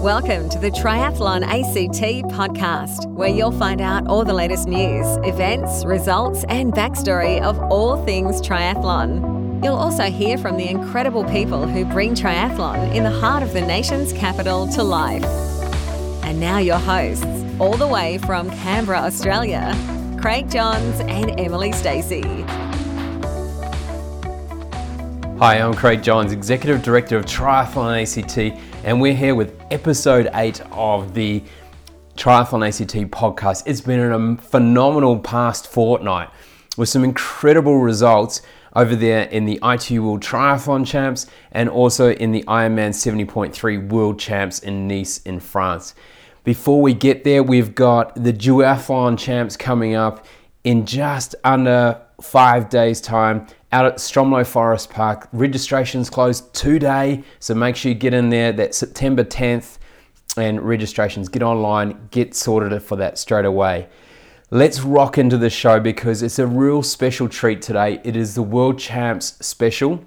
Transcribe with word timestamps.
Welcome 0.00 0.48
to 0.48 0.58
the 0.58 0.70
Triathlon 0.70 1.42
ACT 1.42 2.24
podcast, 2.32 3.04
where 3.12 3.28
you'll 3.28 3.52
find 3.52 3.82
out 3.82 4.06
all 4.06 4.24
the 4.24 4.32
latest 4.32 4.66
news, 4.66 5.06
events, 5.26 5.84
results, 5.84 6.42
and 6.48 6.72
backstory 6.72 7.38
of 7.42 7.58
all 7.70 8.02
things 8.06 8.40
triathlon. 8.40 9.62
You'll 9.62 9.76
also 9.76 10.04
hear 10.04 10.38
from 10.38 10.56
the 10.56 10.66
incredible 10.66 11.24
people 11.24 11.66
who 11.66 11.84
bring 11.84 12.14
triathlon 12.14 12.94
in 12.94 13.04
the 13.04 13.10
heart 13.10 13.42
of 13.42 13.52
the 13.52 13.60
nation's 13.60 14.14
capital 14.14 14.66
to 14.68 14.82
life. 14.82 15.22
And 16.24 16.40
now, 16.40 16.56
your 16.56 16.78
hosts, 16.78 17.26
all 17.58 17.76
the 17.76 17.86
way 17.86 18.16
from 18.16 18.48
Canberra, 18.52 19.00
Australia, 19.00 19.76
Craig 20.18 20.50
Johns 20.50 21.00
and 21.00 21.38
Emily 21.38 21.72
Stacey. 21.72 22.22
Hi, 25.40 25.54
I'm 25.54 25.72
Craig 25.72 26.02
Johns, 26.02 26.32
Executive 26.32 26.82
Director 26.82 27.16
of 27.16 27.24
Triathlon 27.24 28.02
ACT, 28.02 28.60
and 28.84 29.00
we're 29.00 29.14
here 29.14 29.34
with 29.34 29.58
episode 29.70 30.28
8 30.34 30.60
of 30.72 31.14
the 31.14 31.42
Triathlon 32.14 32.68
ACT 32.68 33.10
podcast. 33.10 33.62
It's 33.64 33.80
been 33.80 34.00
a 34.00 34.36
phenomenal 34.36 35.18
past 35.18 35.66
fortnight 35.66 36.28
with 36.76 36.90
some 36.90 37.04
incredible 37.04 37.78
results 37.78 38.42
over 38.76 38.94
there 38.94 39.22
in 39.28 39.46
the 39.46 39.58
ITU 39.64 40.04
World 40.04 40.20
Triathlon 40.20 40.86
Champs 40.86 41.26
and 41.52 41.70
also 41.70 42.12
in 42.12 42.32
the 42.32 42.42
Ironman 42.42 42.90
70.3 42.90 43.88
World 43.88 44.18
Champs 44.18 44.58
in 44.58 44.86
Nice 44.86 45.22
in 45.22 45.40
France. 45.40 45.94
Before 46.44 46.82
we 46.82 46.92
get 46.92 47.24
there, 47.24 47.42
we've 47.42 47.74
got 47.74 48.14
the 48.14 48.34
Duathlon 48.34 49.18
Champs 49.18 49.56
coming 49.56 49.94
up 49.94 50.26
in 50.64 50.84
just 50.84 51.34
under 51.44 51.98
five 52.20 52.68
days' 52.68 53.00
time 53.00 53.46
out 53.72 53.86
at 53.86 53.96
Stromlo 53.96 54.46
Forest 54.46 54.90
Park. 54.90 55.28
Registration's 55.32 56.10
closed 56.10 56.52
today, 56.54 57.22
so 57.38 57.54
make 57.54 57.76
sure 57.76 57.90
you 57.90 57.94
get 57.94 58.14
in 58.14 58.30
there. 58.30 58.52
That 58.52 58.74
September 58.74 59.24
10th, 59.24 59.78
and 60.36 60.60
registrations. 60.60 61.28
Get 61.28 61.42
online, 61.42 62.08
get 62.10 62.34
sorted 62.34 62.82
for 62.82 62.96
that 62.96 63.18
straight 63.18 63.44
away. 63.44 63.88
Let's 64.50 64.80
rock 64.80 65.16
into 65.18 65.36
the 65.36 65.50
show 65.50 65.78
because 65.78 66.22
it's 66.22 66.38
a 66.38 66.46
real 66.46 66.82
special 66.82 67.28
treat 67.28 67.62
today. 67.62 68.00
It 68.02 68.16
is 68.16 68.34
the 68.34 68.42
World 68.42 68.78
Champs 68.78 69.36
special. 69.44 70.04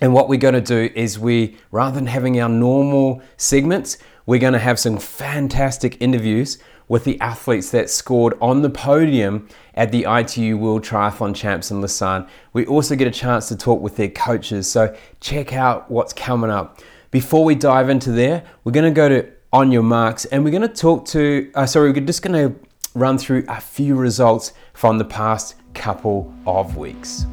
And 0.00 0.12
what 0.12 0.28
we're 0.28 0.38
going 0.38 0.54
to 0.54 0.60
do 0.60 0.92
is 0.94 1.18
we, 1.18 1.56
rather 1.70 1.94
than 1.94 2.06
having 2.06 2.40
our 2.40 2.48
normal 2.48 3.22
segments, 3.36 3.98
we're 4.26 4.40
going 4.40 4.52
to 4.52 4.58
have 4.58 4.78
some 4.78 4.98
fantastic 4.98 6.00
interviews 6.00 6.58
with 6.92 7.04
the 7.04 7.18
athletes 7.22 7.70
that 7.70 7.88
scored 7.88 8.36
on 8.38 8.60
the 8.60 8.68
podium 8.68 9.48
at 9.72 9.90
the 9.90 10.04
ITU 10.06 10.58
World 10.58 10.84
Triathlon 10.84 11.34
Champs 11.34 11.70
in 11.70 11.80
Lausanne. 11.80 12.26
We 12.52 12.66
also 12.66 12.94
get 12.96 13.08
a 13.08 13.10
chance 13.10 13.48
to 13.48 13.56
talk 13.56 13.80
with 13.80 13.96
their 13.96 14.10
coaches, 14.10 14.70
so 14.70 14.94
check 15.18 15.54
out 15.54 15.90
what's 15.90 16.12
coming 16.12 16.50
up. 16.50 16.82
Before 17.10 17.46
we 17.46 17.54
dive 17.54 17.88
into 17.88 18.12
there, 18.12 18.44
we're 18.62 18.72
going 18.72 18.84
to 18.84 18.94
go 18.94 19.08
to 19.08 19.26
On 19.54 19.72
Your 19.72 19.82
Marks 19.82 20.26
and 20.26 20.44
we're 20.44 20.50
going 20.50 20.68
to 20.68 20.68
talk 20.68 21.06
to, 21.06 21.50
uh, 21.54 21.64
sorry, 21.64 21.92
we're 21.92 22.00
just 22.00 22.20
going 22.20 22.52
to 22.52 22.60
run 22.94 23.16
through 23.16 23.46
a 23.48 23.58
few 23.58 23.94
results 23.94 24.52
from 24.74 24.98
the 24.98 25.06
past 25.06 25.54
couple 25.72 26.30
of 26.46 26.76
weeks. 26.76 27.24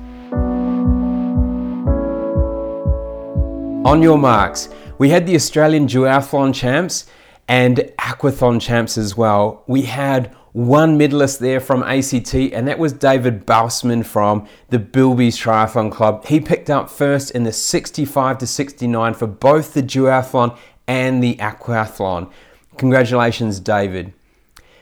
On 3.83 4.01
Your 4.01 4.17
Marks, 4.17 4.69
we 4.99 5.09
had 5.09 5.27
the 5.27 5.35
Australian 5.35 5.85
Duathlon 5.85 6.55
Champs 6.55 7.07
and 7.49 7.77
Aquathon 7.97 8.61
Champs 8.61 8.95
as 8.95 9.17
well. 9.17 9.63
We 9.65 9.81
had 9.81 10.27
one 10.53 10.97
medalist 10.97 11.39
there 11.39 11.59
from 11.59 11.81
ACT, 11.81 12.35
and 12.35 12.67
that 12.67 12.77
was 12.77 12.93
David 12.93 13.45
Bousman 13.47 14.05
from 14.05 14.47
the 14.69 14.77
Bilbies 14.77 15.35
Triathlon 15.35 15.91
Club. 15.91 16.25
He 16.27 16.39
picked 16.39 16.69
up 16.69 16.91
first 16.91 17.31
in 17.31 17.43
the 17.43 17.51
65 17.51 18.37
to 18.37 18.47
69 18.47 19.15
for 19.15 19.25
both 19.25 19.73
the 19.73 19.81
duathlon 19.81 20.55
and 20.87 21.23
the 21.23 21.37
aquathlon. 21.37 22.31
Congratulations, 22.77 23.59
David. 23.59 24.13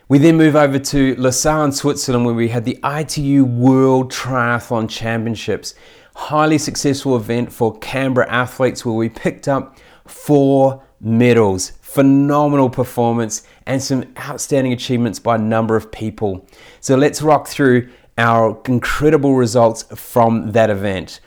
We 0.10 0.18
then 0.18 0.36
move 0.36 0.58
over 0.58 0.78
to 0.78 1.16
Lausanne, 1.16 1.72
Switzerland, 1.72 2.26
where 2.26 2.36
we 2.36 2.50
had 2.50 2.66
the 2.66 2.80
ITU 2.84 3.46
World 3.46 4.12
Triathlon 4.12 4.90
Championships. 4.90 5.74
Highly 6.16 6.58
successful 6.58 7.16
event 7.16 7.52
for 7.52 7.78
Canberra 7.80 8.30
athletes 8.30 8.86
where 8.86 8.96
we 8.96 9.08
picked 9.08 9.48
up 9.48 9.78
four 10.06 10.84
medals. 11.00 11.74
Phenomenal 11.98 12.70
performance 12.70 13.42
and 13.66 13.82
some 13.82 14.06
outstanding 14.20 14.72
achievements 14.72 15.18
by 15.18 15.34
a 15.34 15.40
number 15.40 15.76
of 15.76 15.92
people. 15.92 16.48
So 16.80 16.96
let's 16.96 17.24
rock 17.24 17.48
through 17.48 17.90
our 18.20 18.62
incredible 18.68 19.34
results 19.34 19.82
from 19.96 20.52
that 20.52 20.70
event. 20.70 21.22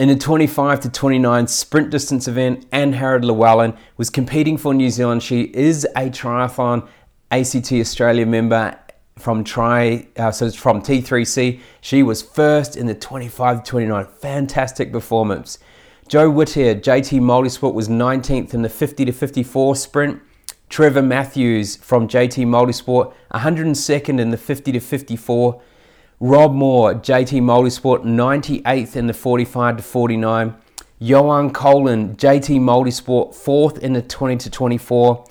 In 0.00 0.08
the 0.08 0.16
25 0.16 0.80
to 0.80 0.88
29 0.88 1.46
sprint 1.48 1.90
distance 1.90 2.26
event, 2.26 2.64
Anne 2.72 2.94
Harrod 2.94 3.22
Llewellyn 3.22 3.76
was 3.98 4.08
competing 4.08 4.56
for 4.56 4.72
New 4.72 4.88
Zealand. 4.88 5.22
She 5.22 5.42
is 5.42 5.84
a 5.94 6.08
triathlon 6.08 6.88
ACT 7.30 7.70
Australia 7.74 8.24
member 8.24 8.78
from 9.18 9.44
Tri, 9.44 10.08
uh, 10.16 10.30
so 10.30 10.46
it's 10.46 10.56
from 10.56 10.80
T3C. 10.80 11.60
She 11.82 12.02
was 12.02 12.22
first 12.22 12.78
in 12.78 12.86
the 12.86 12.94
25 12.94 13.62
to 13.62 13.70
29. 13.70 14.06
Fantastic 14.20 14.90
performance. 14.90 15.58
Joe 16.06 16.28
Whittier, 16.28 16.74
JT 16.74 17.20
Multisport, 17.20 17.72
was 17.72 17.88
19th 17.88 18.52
in 18.52 18.60
the 18.60 18.68
50 18.68 19.06
to 19.06 19.12
54 19.12 19.74
sprint. 19.74 20.20
Trevor 20.68 21.00
Matthews 21.00 21.76
from 21.76 22.08
JT 22.08 22.46
Multisport, 22.46 23.14
102nd 23.32 24.20
in 24.20 24.30
the 24.30 24.36
50 24.36 24.72
to 24.72 24.80
54. 24.80 25.62
Rob 26.20 26.52
Moore, 26.52 26.94
JT 26.94 27.40
Multisport, 27.40 28.04
98th 28.04 28.96
in 28.96 29.06
the 29.06 29.14
45 29.14 29.78
to 29.78 29.82
49. 29.82 30.54
Johan 30.98 31.50
Colin, 31.50 32.16
JT 32.16 32.60
Multisport, 32.60 33.34
4th 33.34 33.78
in 33.78 33.94
the 33.94 34.02
20 34.02 34.36
to 34.36 34.50
24. 34.50 35.24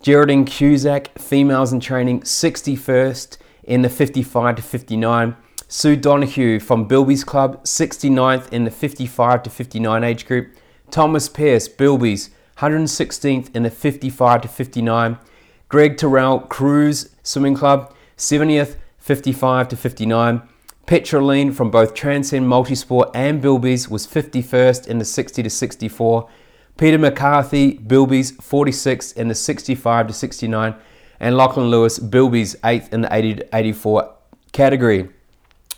Geraldine 0.00 0.46
Cusack, 0.46 1.18
females 1.18 1.72
in 1.72 1.80
training, 1.80 2.22
61st 2.22 3.36
in 3.64 3.82
the 3.82 3.90
55 3.90 4.56
to 4.56 4.62
59. 4.62 5.36
Sue 5.68 5.96
Donahue 5.96 6.60
from 6.60 6.86
Bilby's 6.86 7.24
Club, 7.24 7.64
69th 7.64 8.52
in 8.52 8.64
the 8.64 8.70
55 8.70 9.42
to 9.44 9.50
59 9.50 10.04
age 10.04 10.26
group. 10.26 10.54
Thomas 10.90 11.28
Pierce, 11.28 11.68
Bilby's, 11.68 12.30
116th 12.58 13.54
in 13.54 13.62
the 13.62 13.70
55 13.70 14.42
to 14.42 14.48
59. 14.48 15.18
Greg 15.68 15.96
Terrell, 15.96 16.40
Cruz 16.40 17.10
Swimming 17.22 17.54
Club, 17.54 17.94
70th, 18.16 18.76
55 18.98 19.68
to 19.68 19.76
59. 19.76 20.42
Petroline 20.86 21.52
from 21.52 21.70
both 21.70 21.94
Transcend 21.94 22.46
Multisport 22.46 23.10
and 23.14 23.40
Bilby's 23.40 23.88
was 23.88 24.06
51st 24.06 24.86
in 24.86 24.98
the 24.98 25.04
60 25.04 25.42
to 25.42 25.50
64. 25.50 26.28
Peter 26.76 26.98
McCarthy, 26.98 27.78
Bilby's, 27.78 28.32
46th 28.32 29.16
in 29.16 29.28
the 29.28 29.34
65 29.34 30.08
to 30.08 30.12
69. 30.12 30.74
And 31.20 31.36
Lachlan 31.36 31.68
Lewis, 31.68 31.98
Bilby's, 31.98 32.54
8th 32.56 32.92
in 32.92 33.00
the 33.00 33.14
80 33.14 33.34
to 33.36 33.56
84 33.56 34.14
category. 34.52 35.08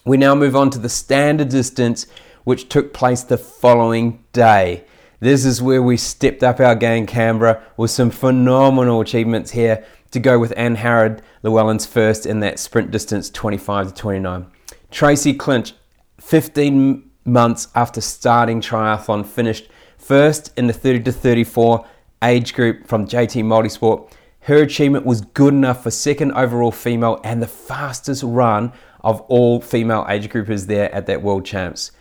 We 0.06 0.16
now 0.16 0.36
move 0.36 0.54
on 0.54 0.70
to 0.70 0.78
the 0.78 0.88
standard 0.88 1.48
distance, 1.48 2.06
which 2.44 2.68
took 2.68 2.94
place 2.94 3.24
the 3.24 3.36
following 3.36 4.22
day. 4.32 4.84
This 5.18 5.44
is 5.44 5.60
where 5.60 5.82
we 5.82 5.96
stepped 5.96 6.44
up 6.44 6.60
our 6.60 6.76
game, 6.76 7.06
Canberra, 7.06 7.60
with 7.76 7.90
some 7.90 8.10
phenomenal 8.10 9.00
achievements 9.00 9.50
here 9.50 9.84
to 10.12 10.20
go 10.20 10.38
with 10.38 10.54
Anne 10.56 10.76
Harrod 10.76 11.22
Llewellyn's 11.42 11.86
first 11.86 12.24
in 12.24 12.38
that 12.38 12.60
sprint 12.60 12.92
distance 12.92 13.28
25 13.30 13.88
to 13.88 13.94
29. 13.94 14.46
Tracy 14.92 15.34
Clinch, 15.34 15.74
15 16.20 17.10
months 17.24 17.66
after 17.74 18.00
starting 18.00 18.60
triathlon, 18.60 19.26
finished 19.26 19.68
first 19.98 20.56
in 20.56 20.68
the 20.68 20.72
30 20.72 21.02
to 21.02 21.10
34 21.10 21.84
age 22.22 22.54
group 22.54 22.86
from 22.86 23.08
JT 23.08 23.42
Multisport. 23.42 24.08
Her 24.42 24.62
achievement 24.62 25.04
was 25.04 25.22
good 25.22 25.52
enough 25.52 25.82
for 25.82 25.90
second 25.90 26.30
overall 26.34 26.70
female 26.70 27.20
and 27.24 27.42
the 27.42 27.48
fastest 27.48 28.22
run 28.22 28.72
of 29.06 29.20
all 29.28 29.60
female 29.60 30.04
age 30.08 30.28
groupers 30.28 30.66
there 30.66 30.92
at 30.92 31.06
that 31.06 31.22
World 31.22 31.46
Champs. 31.46 31.92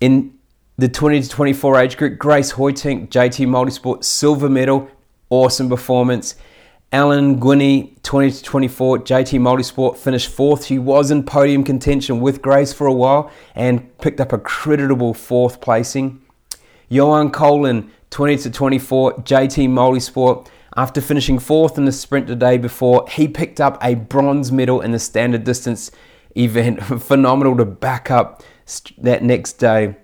In 0.00 0.36
the 0.76 0.88
20 0.88 1.22
to 1.22 1.28
24 1.28 1.80
age 1.80 1.96
group, 1.96 2.18
Grace 2.18 2.54
Hoytink, 2.54 3.08
JT 3.08 3.46
Multisport, 3.46 4.02
silver 4.02 4.50
medal, 4.50 4.88
awesome 5.30 5.68
performance. 5.68 6.34
Ellen 6.90 7.38
Guiney, 7.38 8.02
20 8.02 8.32
to 8.32 8.42
24, 8.42 8.98
JT 8.98 9.38
Multisport, 9.38 9.96
finished 9.96 10.28
fourth. 10.28 10.66
She 10.66 10.76
was 10.76 11.12
in 11.12 11.22
podium 11.22 11.62
contention 11.62 12.20
with 12.20 12.42
Grace 12.42 12.72
for 12.72 12.88
a 12.88 12.92
while 12.92 13.30
and 13.54 13.96
picked 13.98 14.20
up 14.20 14.32
a 14.32 14.38
creditable 14.38 15.14
fourth 15.14 15.60
placing. 15.60 16.20
Johan 16.88 17.30
Colin, 17.30 17.92
20 18.10 18.38
to 18.38 18.50
24, 18.50 19.14
JT 19.18 19.68
Multisport, 19.68 20.48
after 20.76 21.00
finishing 21.00 21.38
fourth 21.38 21.78
in 21.78 21.84
the 21.84 21.92
sprint 21.92 22.26
the 22.26 22.34
day 22.34 22.58
before, 22.58 23.06
he 23.08 23.28
picked 23.28 23.60
up 23.60 23.78
a 23.80 23.94
bronze 23.94 24.50
medal 24.50 24.80
in 24.80 24.90
the 24.90 24.98
standard 24.98 25.44
distance 25.44 25.92
event. 26.36 26.82
Phenomenal 27.02 27.56
to 27.56 27.64
back 27.64 28.10
up 28.10 28.42
that 28.98 29.22
next 29.22 29.54
day. 29.54 29.96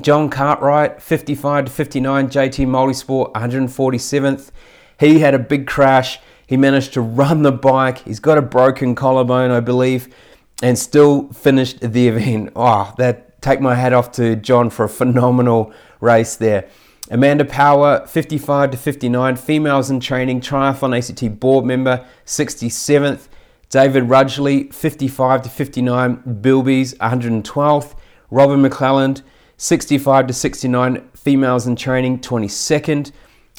John 0.00 0.30
Cartwright, 0.30 1.02
55 1.02 1.64
to 1.64 1.70
59, 1.70 2.28
JT 2.28 2.66
Multisport, 2.66 3.32
147th. 3.32 4.50
He 4.98 5.18
had 5.18 5.34
a 5.34 5.38
big 5.38 5.66
crash. 5.66 6.20
He 6.46 6.56
managed 6.56 6.94
to 6.94 7.00
run 7.00 7.42
the 7.42 7.52
bike. 7.52 7.98
He's 7.98 8.20
got 8.20 8.38
a 8.38 8.42
broken 8.42 8.94
collarbone, 8.94 9.50
I 9.50 9.60
believe, 9.60 10.14
and 10.62 10.78
still 10.78 11.32
finished 11.32 11.80
the 11.80 12.08
event. 12.08 12.52
Oh, 12.54 12.94
that 12.98 13.42
take 13.42 13.60
my 13.60 13.74
hat 13.74 13.92
off 13.92 14.12
to 14.12 14.36
John 14.36 14.70
for 14.70 14.84
a 14.84 14.88
phenomenal 14.88 15.72
race 16.00 16.36
there. 16.36 16.68
Amanda 17.10 17.44
Power, 17.44 18.06
55 18.06 18.70
to 18.70 18.76
59, 18.76 19.36
females 19.36 19.90
in 19.90 19.98
training, 19.98 20.40
triathlon 20.40 20.96
ACT 20.96 21.40
board 21.40 21.64
member, 21.64 22.06
67th. 22.24 23.26
David 23.70 24.08
Rudgley, 24.08 24.74
55 24.74 25.42
to 25.42 25.48
59, 25.48 26.16
Bilbies, 26.42 26.96
112th. 26.96 27.94
Robin 28.32 28.60
McClelland, 28.60 29.22
65 29.56 30.26
to 30.26 30.32
69, 30.32 31.08
females 31.14 31.68
in 31.68 31.76
training, 31.76 32.18
22nd. 32.18 33.12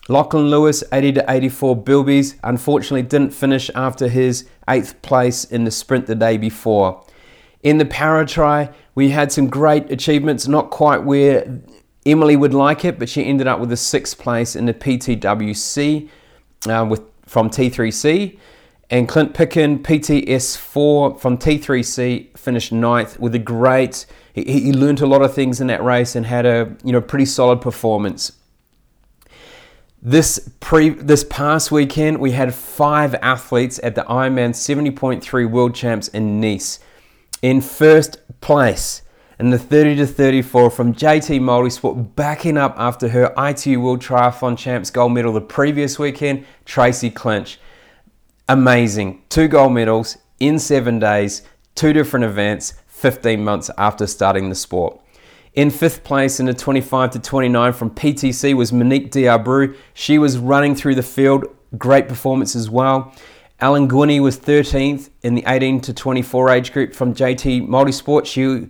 Lachlan 0.09 0.49
Lewis, 0.49 0.83
80 0.91 1.13
to 1.13 1.25
84, 1.29 1.83
Bilbies, 1.83 2.35
unfortunately 2.43 3.03
didn't 3.03 3.31
finish 3.31 3.69
after 3.73 4.09
his 4.09 4.49
eighth 4.67 5.01
place 5.01 5.45
in 5.45 5.63
the 5.63 5.71
sprint 5.71 6.07
the 6.07 6.15
day 6.15 6.37
before. 6.37 7.05
In 7.63 7.77
the 7.77 7.85
para 7.85 8.25
try, 8.25 8.69
we 8.95 9.11
had 9.11 9.31
some 9.31 9.47
great 9.47 9.89
achievements, 9.91 10.45
not 10.45 10.71
quite 10.71 11.03
where 11.03 11.61
Emily 12.05 12.35
would 12.35 12.53
like 12.53 12.83
it, 12.83 12.99
but 12.99 13.07
she 13.07 13.23
ended 13.23 13.47
up 13.47 13.61
with 13.61 13.71
a 13.71 13.77
sixth 13.77 14.17
place 14.17 14.57
in 14.57 14.65
the 14.65 14.73
PTWC 14.73 16.09
uh, 16.67 16.85
with 16.89 17.03
from 17.25 17.49
T3C. 17.49 18.37
And 18.91 19.07
Clint 19.07 19.33
Picken, 19.33 19.81
PTS4 19.81 21.17
from 21.17 21.37
T3C, 21.37 22.37
finished 22.37 22.73
ninth 22.73 23.17
with 23.21 23.33
a 23.33 23.39
great. 23.39 24.05
He, 24.33 24.43
he 24.43 24.73
learned 24.73 24.99
a 24.99 25.05
lot 25.07 25.21
of 25.21 25.33
things 25.33 25.61
in 25.61 25.67
that 25.67 25.81
race 25.81 26.13
and 26.13 26.25
had 26.25 26.45
a 26.45 26.75
you 26.83 26.91
know 26.91 26.99
pretty 26.99 27.25
solid 27.25 27.61
performance. 27.61 28.33
This 30.01 30.51
pre 30.59 30.89
this 30.89 31.23
past 31.23 31.71
weekend, 31.71 32.19
we 32.19 32.31
had 32.31 32.53
five 32.53 33.15
athletes 33.15 33.79
at 33.81 33.95
the 33.95 34.01
Ironman 34.03 34.49
70.3 34.49 35.49
World 35.49 35.73
Champs 35.73 36.09
in 36.09 36.41
Nice. 36.41 36.79
In 37.41 37.61
first 37.61 38.17
place, 38.41 39.03
and 39.39 39.53
the 39.53 39.57
30 39.57 39.95
to 39.95 40.05
34 40.05 40.69
from 40.69 40.93
JT 40.93 41.39
Multisport 41.39 42.13
backing 42.17 42.57
up 42.57 42.75
after 42.77 43.07
her 43.07 43.33
ITU 43.37 43.79
World 43.79 44.01
Triathlon 44.01 44.57
Champs 44.57 44.89
gold 44.89 45.13
medal 45.13 45.31
the 45.31 45.39
previous 45.39 45.97
weekend, 45.97 46.45
Tracy 46.65 47.09
Clinch. 47.09 47.57
Amazing. 48.51 49.21
Two 49.29 49.47
gold 49.47 49.71
medals 49.71 50.17
in 50.41 50.59
seven 50.59 50.99
days, 50.99 51.43
two 51.73 51.93
different 51.93 52.25
events, 52.25 52.73
15 52.87 53.41
months 53.41 53.71
after 53.77 54.05
starting 54.05 54.49
the 54.49 54.55
sport. 54.55 54.99
In 55.53 55.71
fifth 55.71 56.03
place 56.03 56.37
in 56.37 56.47
the 56.47 56.53
25 56.53 57.11
to 57.11 57.19
29 57.19 57.71
from 57.71 57.91
PTC 57.91 58.53
was 58.53 58.73
Monique 58.73 59.09
Diabru. 59.09 59.73
She 59.93 60.17
was 60.17 60.37
running 60.37 60.75
through 60.75 60.95
the 60.95 61.01
field, 61.01 61.45
great 61.77 62.09
performance 62.09 62.53
as 62.53 62.69
well. 62.69 63.15
Ellen 63.61 63.87
Guiney 63.87 64.21
was 64.21 64.37
13th 64.37 65.11
in 65.21 65.35
the 65.35 65.45
18 65.47 65.79
to 65.79 65.93
24 65.93 66.49
age 66.49 66.73
group 66.73 66.93
from 66.93 67.13
JT 67.13 67.69
Multisport. 67.69 68.25
She 68.25 68.67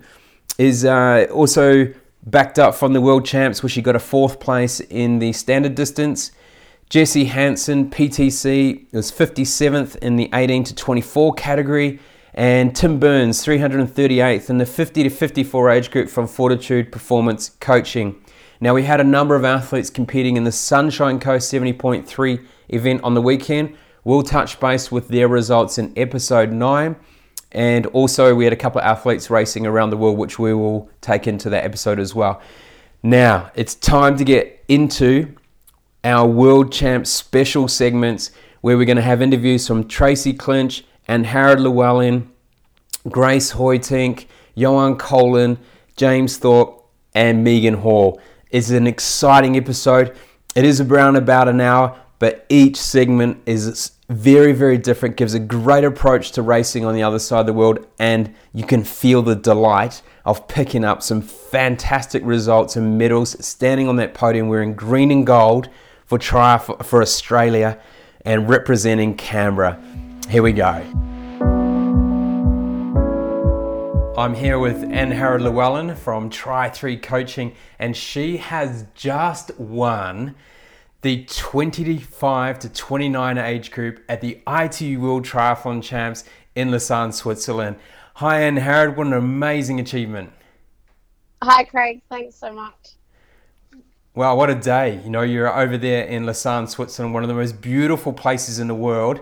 is 0.60 0.86
uh, 0.86 1.26
also 1.34 1.92
backed 2.28 2.60
up 2.60 2.76
from 2.76 2.94
the 2.94 3.02
world 3.02 3.26
champs, 3.26 3.64
where 3.64 3.70
she 3.72 3.82
got 3.82 3.96
a 3.96 4.00
fourth 4.00 4.40
place 4.40 4.80
in 4.80 5.18
the 5.18 5.34
standard 5.34 5.74
distance. 5.74 6.32
Jesse 6.92 7.24
Hansen, 7.24 7.90
PTC, 7.90 8.92
was 8.92 9.14
57th 9.14 9.96
in 10.00 10.18
the 10.18 10.30
18 10.34 10.66
to 10.66 10.76
24 10.76 11.34
category. 11.36 12.02
And 12.34 12.76
Tim 12.76 13.00
Burns, 13.00 13.46
338th 13.46 14.50
in 14.50 14.58
the 14.58 14.66
50 14.66 15.04
to 15.04 15.10
54 15.10 15.70
age 15.70 15.90
group 15.90 16.10
from 16.10 16.28
Fortitude 16.28 16.92
Performance 16.92 17.52
Coaching. 17.62 18.22
Now, 18.60 18.74
we 18.74 18.84
had 18.84 19.00
a 19.00 19.06
number 19.06 19.38
of 19.38 19.46
athletes 19.46 19.90
competing 19.90 20.36
in 20.36 20.44
the 20.44 20.52
Sunshine 20.52 21.22
Coast 21.22 21.50
70.3 21.54 22.46
event 22.68 23.04
on 23.06 23.14
the 23.14 23.22
weekend. 23.22 23.78
We'll 24.04 24.24
touch 24.24 24.60
base 24.60 24.92
with 24.92 25.08
their 25.08 25.30
results 25.30 25.78
in 25.78 25.94
episode 25.96 26.52
9. 26.52 26.98
And 27.54 27.86
also, 27.86 28.36
we 28.36 28.44
had 28.44 28.52
a 28.52 28.58
couple 28.58 28.82
of 28.82 28.86
athletes 28.86 29.30
racing 29.30 29.66
around 29.66 29.92
the 29.92 29.98
world, 29.98 30.18
which 30.18 30.38
we 30.38 30.54
will 30.54 30.90
take 31.00 31.26
into 31.26 31.50
that 31.52 31.64
episode 31.64 32.00
as 32.00 32.14
well. 32.14 32.42
Now, 33.02 33.50
it's 33.56 33.76
time 33.76 34.18
to 34.18 34.26
get 34.26 34.62
into 34.68 35.34
our 36.04 36.28
World 36.28 36.72
Champ 36.72 37.06
special 37.06 37.68
segments 37.68 38.32
where 38.62 38.78
we're 38.78 38.86
going 38.86 38.96
to 38.96 39.04
have 39.04 39.22
interviews 39.22 39.68
from 39.68 39.88
Tracy 39.88 40.34
Clinch 40.34 40.84
and 41.08 41.26
Harrod 41.26 41.60
Llewellyn, 41.60 42.30
Grace 43.10 43.54
Hoytink, 43.54 44.26
Johan 44.56 44.98
Colin, 44.98 45.58
James 45.96 46.38
Thorpe, 46.38 46.86
and 47.14 47.44
Megan 47.44 47.76
Hall. 47.76 48.20
It's 48.50 48.70
an 48.70 48.88
exciting 48.88 49.58
episode. 49.58 50.16
It 50.56 50.66
is 50.66 50.82
around 50.82 51.16
about 51.16 51.48
an 51.48 51.62
hour, 51.62 52.00
but 52.20 52.46
each 52.50 52.78
segment 52.78 53.42
is 53.46 53.92
very, 54.10 54.52
very 54.52 54.78
different, 54.78 55.16
gives 55.16 55.34
a 55.34 55.40
great 55.40 55.84
approach 55.84 56.32
to 56.32 56.42
racing 56.42 56.84
on 56.86 56.94
the 56.94 57.04
other 57.04 57.20
side 57.20 57.42
of 57.42 57.46
the 57.46 57.54
world, 57.54 57.88
and 57.98 58.34
you 58.54 58.64
can 58.64 58.84
feel 58.84 59.22
the 59.22 59.36
delight 59.36 60.02
of 60.26 60.48
picking 60.48 60.84
up 60.84 61.02
some 61.02 61.22
fantastic 61.22 62.22
results 62.26 62.76
and 62.76 62.98
medals, 62.98 63.44
standing 63.46 63.88
on 63.88 63.96
that 63.96 64.14
podium 64.14 64.50
wearing 64.50 64.74
green 64.74 65.12
and 65.12 65.26
gold 65.26 65.70
for 66.12 66.18
triumph 66.18 66.70
for 66.84 67.02
Australia 67.02 67.80
and 68.26 68.50
representing 68.50 69.16
Canberra. 69.16 69.82
Here 70.28 70.44
we 70.44 70.52
go. 70.52 70.84
I'm 74.18 74.34
here 74.34 74.60
with 74.60 74.84
Anne 74.92 75.12
Harrod 75.12 75.42
Llewellyn 75.42 75.96
from 75.96 76.30
Tri3 76.30 77.02
Coaching, 77.02 77.56
and 77.80 77.96
she 77.96 78.36
has 78.36 78.88
just 78.94 79.58
won 79.58 80.36
the 81.02 81.24
25 81.28 82.60
to 82.60 82.68
29 82.68 83.38
age 83.38 83.72
group 83.72 84.04
at 84.10 84.20
the 84.20 84.42
ITU 84.46 85.00
World 85.00 85.26
Triathlon 85.26 85.82
Champs 85.82 86.26
in 86.56 86.72
Lausanne, 86.72 87.14
Switzerland. 87.14 87.78
Hi, 88.16 88.42
Anne 88.42 88.58
Harrod, 88.58 88.98
What 88.98 89.08
an 89.08 89.14
amazing 89.14 89.80
achievement. 89.80 90.34
Hi, 91.42 91.64
Craig. 91.64 92.02
Thanks 92.10 92.36
so 92.36 92.52
much. 92.52 92.96
Well, 94.14 94.36
what 94.36 94.50
a 94.50 94.56
day. 94.56 95.00
You 95.06 95.10
know, 95.10 95.22
you're 95.22 95.48
over 95.48 95.78
there 95.78 96.04
in 96.04 96.26
Lausanne, 96.26 96.68
Switzerland, 96.68 97.14
one 97.14 97.24
of 97.24 97.30
the 97.30 97.34
most 97.34 97.62
beautiful 97.62 98.12
places 98.12 98.60
in 98.60 98.68
the 98.68 98.76
world, 98.76 99.22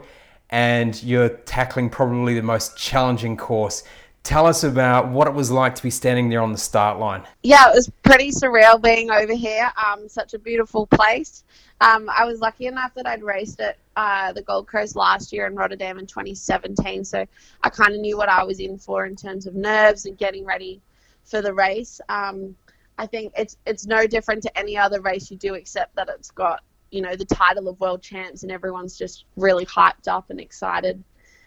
and 0.50 1.02
you're 1.04 1.30
tackling 1.30 1.92
probably 1.92 2.34
the 2.34 2.42
most 2.42 2.76
challenging 2.76 3.38
course. 3.38 3.84
Tell 4.24 4.48
us 4.48 4.64
about 4.64 5.10
what 5.10 5.28
it 5.28 5.34
was 5.36 5.52
like 5.52 5.76
to 5.76 5.84
be 5.84 5.92
standing 5.92 6.30
there 6.30 6.42
on 6.42 6.52
the 6.52 6.58
start 6.58 6.98
line. 6.98 7.22
Yeah, 7.44 7.70
it 7.70 7.76
was 7.76 7.92
pretty 8.02 8.32
surreal 8.32 8.82
being 8.82 9.12
over 9.12 9.34
here. 9.34 9.72
Um, 9.78 10.10
such 10.10 10.34
a 10.34 10.40
beautiful 10.40 10.88
place. 10.88 11.44
Um, 11.82 12.10
I 12.10 12.26
was 12.26 12.40
lucky 12.40 12.66
enough 12.66 12.96
that 12.96 13.06
I'd 13.06 13.22
raced 13.22 13.62
at 13.62 13.78
uh, 13.96 14.34
the 14.34 14.42
Gold 14.42 14.68
Coast 14.68 14.96
last 14.96 15.32
year 15.32 15.46
in 15.46 15.54
Rotterdam 15.54 16.00
in 16.00 16.08
2017, 16.08 17.06
so 17.06 17.28
I 17.64 17.70
kind 17.70 17.94
of 17.94 18.02
knew 18.02 18.18
what 18.18 18.28
I 18.28 18.44
was 18.44 18.60
in 18.60 18.80
for 18.80 19.06
in 19.06 19.16
terms 19.16 19.46
of 19.46 19.54
nerves 19.54 20.08
and 20.08 20.18
getting 20.18 20.46
ready 20.46 20.82
for 21.26 21.44
the 21.44 21.54
race. 21.54 22.02
Um, 22.10 22.56
I 23.00 23.08
think 23.08 23.34
it's 23.38 23.56
it's 23.66 23.86
no 23.88 24.06
different 24.06 24.44
to 24.44 24.60
any 24.60 24.78
other 24.78 25.00
race 25.00 25.32
you 25.32 25.38
do, 25.38 25.54
except 25.54 25.96
that 25.96 26.10
it's 26.10 26.32
got 26.32 26.62
you 26.92 27.02
know 27.02 27.16
the 27.16 27.26
title 27.26 27.70
of 27.70 27.80
world 27.80 28.02
champs, 28.02 28.44
and 28.44 28.52
everyone's 28.52 28.98
just 28.98 29.24
really 29.38 29.66
hyped 29.66 30.08
up 30.08 30.30
and 30.30 30.40
excited 30.40 31.02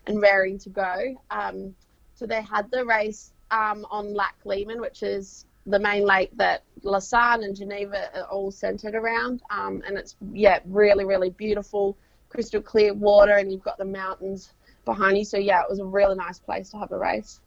and 0.06 0.20
raring 0.20 0.58
to 0.60 0.70
go. 0.70 1.22
Um, 1.30 1.74
so 2.14 2.26
they 2.26 2.40
had 2.40 2.70
the 2.70 2.84
race 2.86 3.32
um, 3.50 3.86
on 3.90 4.14
Lac 4.14 4.34
Leman, 4.44 4.80
which 4.80 5.02
is 5.02 5.44
the 5.66 5.78
main 5.78 6.04
lake 6.04 6.30
that 6.36 6.64
Lausanne 6.82 7.44
and 7.44 7.54
Geneva 7.54 8.10
are 8.16 8.24
all 8.30 8.50
centered 8.50 8.94
around. 8.94 9.42
Um, 9.50 9.82
and 9.86 9.96
it's, 9.98 10.16
yeah, 10.32 10.58
really, 10.64 11.04
really 11.04 11.30
beautiful, 11.30 11.96
crystal 12.30 12.62
clear 12.62 12.94
water, 12.94 13.36
and 13.36 13.52
you've 13.52 13.62
got 13.62 13.78
the 13.78 13.84
mountains 13.84 14.52
behind 14.84 15.18
you. 15.18 15.24
So, 15.24 15.36
yeah, 15.36 15.60
it 15.60 15.70
was 15.70 15.78
a 15.78 15.84
really 15.84 16.16
nice 16.16 16.40
place 16.40 16.70
to 16.70 16.78
have 16.78 16.90
a 16.90 16.98
race. 16.98 17.40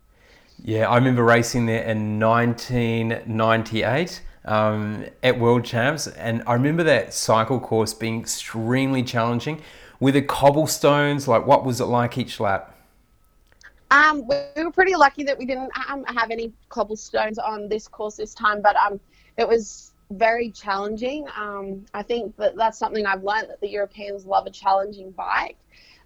Yeah, 0.64 0.90
I 0.90 0.96
remember 0.96 1.24
racing 1.24 1.66
there 1.66 1.84
in 1.84 2.20
1998 2.20 4.22
um, 4.46 5.06
at 5.22 5.40
World 5.40 5.66
Champs, 5.66 6.08
and 6.08 6.44
I 6.48 6.54
remember 6.54 6.84
that 6.84 7.14
cycle 7.14 7.60
course 7.60 7.94
being 7.94 8.20
extremely 8.20 9.04
challenging. 9.04 9.62
With 10.00 10.14
the 10.14 10.22
cobblestones, 10.22 11.28
like 11.28 11.46
what 11.46 11.66
was 11.66 11.82
it 11.82 11.86
like 11.86 12.18
each 12.18 12.40
lap? 12.40 12.74
Um, 13.92 14.28
we 14.28 14.64
were 14.64 14.72
pretty 14.72 14.96
lucky 14.96 15.24
that 15.24 15.38
we 15.38 15.46
didn't 15.46 15.72
um, 15.90 16.04
have 16.06 16.32
any 16.32 16.52
cobblestones 16.70 17.38
on 17.38 17.70
this 17.70 17.88
course 17.88 18.16
this 18.16 18.34
time, 18.34 18.62
but 18.62 18.76
um, 18.76 19.00
it 19.38 19.48
was 19.48 19.92
very 20.12 20.50
challenging. 20.52 21.28
Um, 21.38 21.86
I 21.94 22.02
think 22.02 22.36
that 22.38 22.56
that's 22.56 22.78
something 22.78 23.06
I've 23.06 23.24
learned 23.24 23.50
that 23.50 23.62
the 23.62 23.70
Europeans 23.70 24.26
love 24.26 24.48
a 24.48 24.50
challenging 24.50 25.12
bike, 25.12 25.58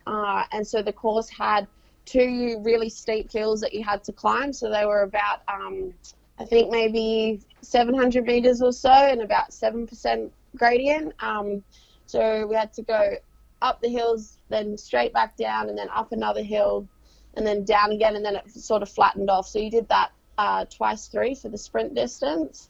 uh, 0.05 0.43
and 0.51 0.65
so 0.65 0.81
the 0.81 0.93
course 0.93 1.29
had 1.29 1.67
two 2.09 2.59
really 2.63 2.89
steep 2.89 3.31
hills 3.31 3.61
that 3.61 3.73
you 3.73 3.83
had 3.83 4.03
to 4.05 4.11
climb. 4.11 4.51
So 4.51 4.69
they 4.69 4.85
were 4.85 5.03
about, 5.03 5.41
um, 5.47 5.93
I 6.39 6.45
think 6.45 6.71
maybe 6.71 7.41
700 7.61 8.25
meters 8.25 8.61
or 8.61 8.71
so, 8.71 8.91
and 8.91 9.21
about 9.21 9.53
seven 9.53 9.85
percent 9.85 10.31
gradient. 10.55 11.13
Um, 11.19 11.63
so 12.05 12.47
we 12.47 12.55
had 12.55 12.73
to 12.73 12.81
go 12.81 13.15
up 13.61 13.81
the 13.81 13.89
hills, 13.89 14.39
then 14.49 14.77
straight 14.77 15.13
back 15.13 15.37
down, 15.37 15.69
and 15.69 15.77
then 15.77 15.89
up 15.89 16.11
another 16.11 16.43
hill 16.43 16.87
and 17.35 17.45
then 17.45 17.63
down 17.63 17.91
again, 17.91 18.15
and 18.15 18.25
then 18.25 18.35
it 18.35 18.49
sort 18.51 18.81
of 18.81 18.89
flattened 18.89 19.29
off. 19.29 19.47
So 19.47 19.59
you 19.59 19.69
did 19.69 19.87
that 19.89 20.11
uh, 20.37 20.65
twice 20.65 21.07
three 21.07 21.35
for 21.35 21.49
the 21.49 21.57
sprint 21.57 21.93
distance. 21.93 22.69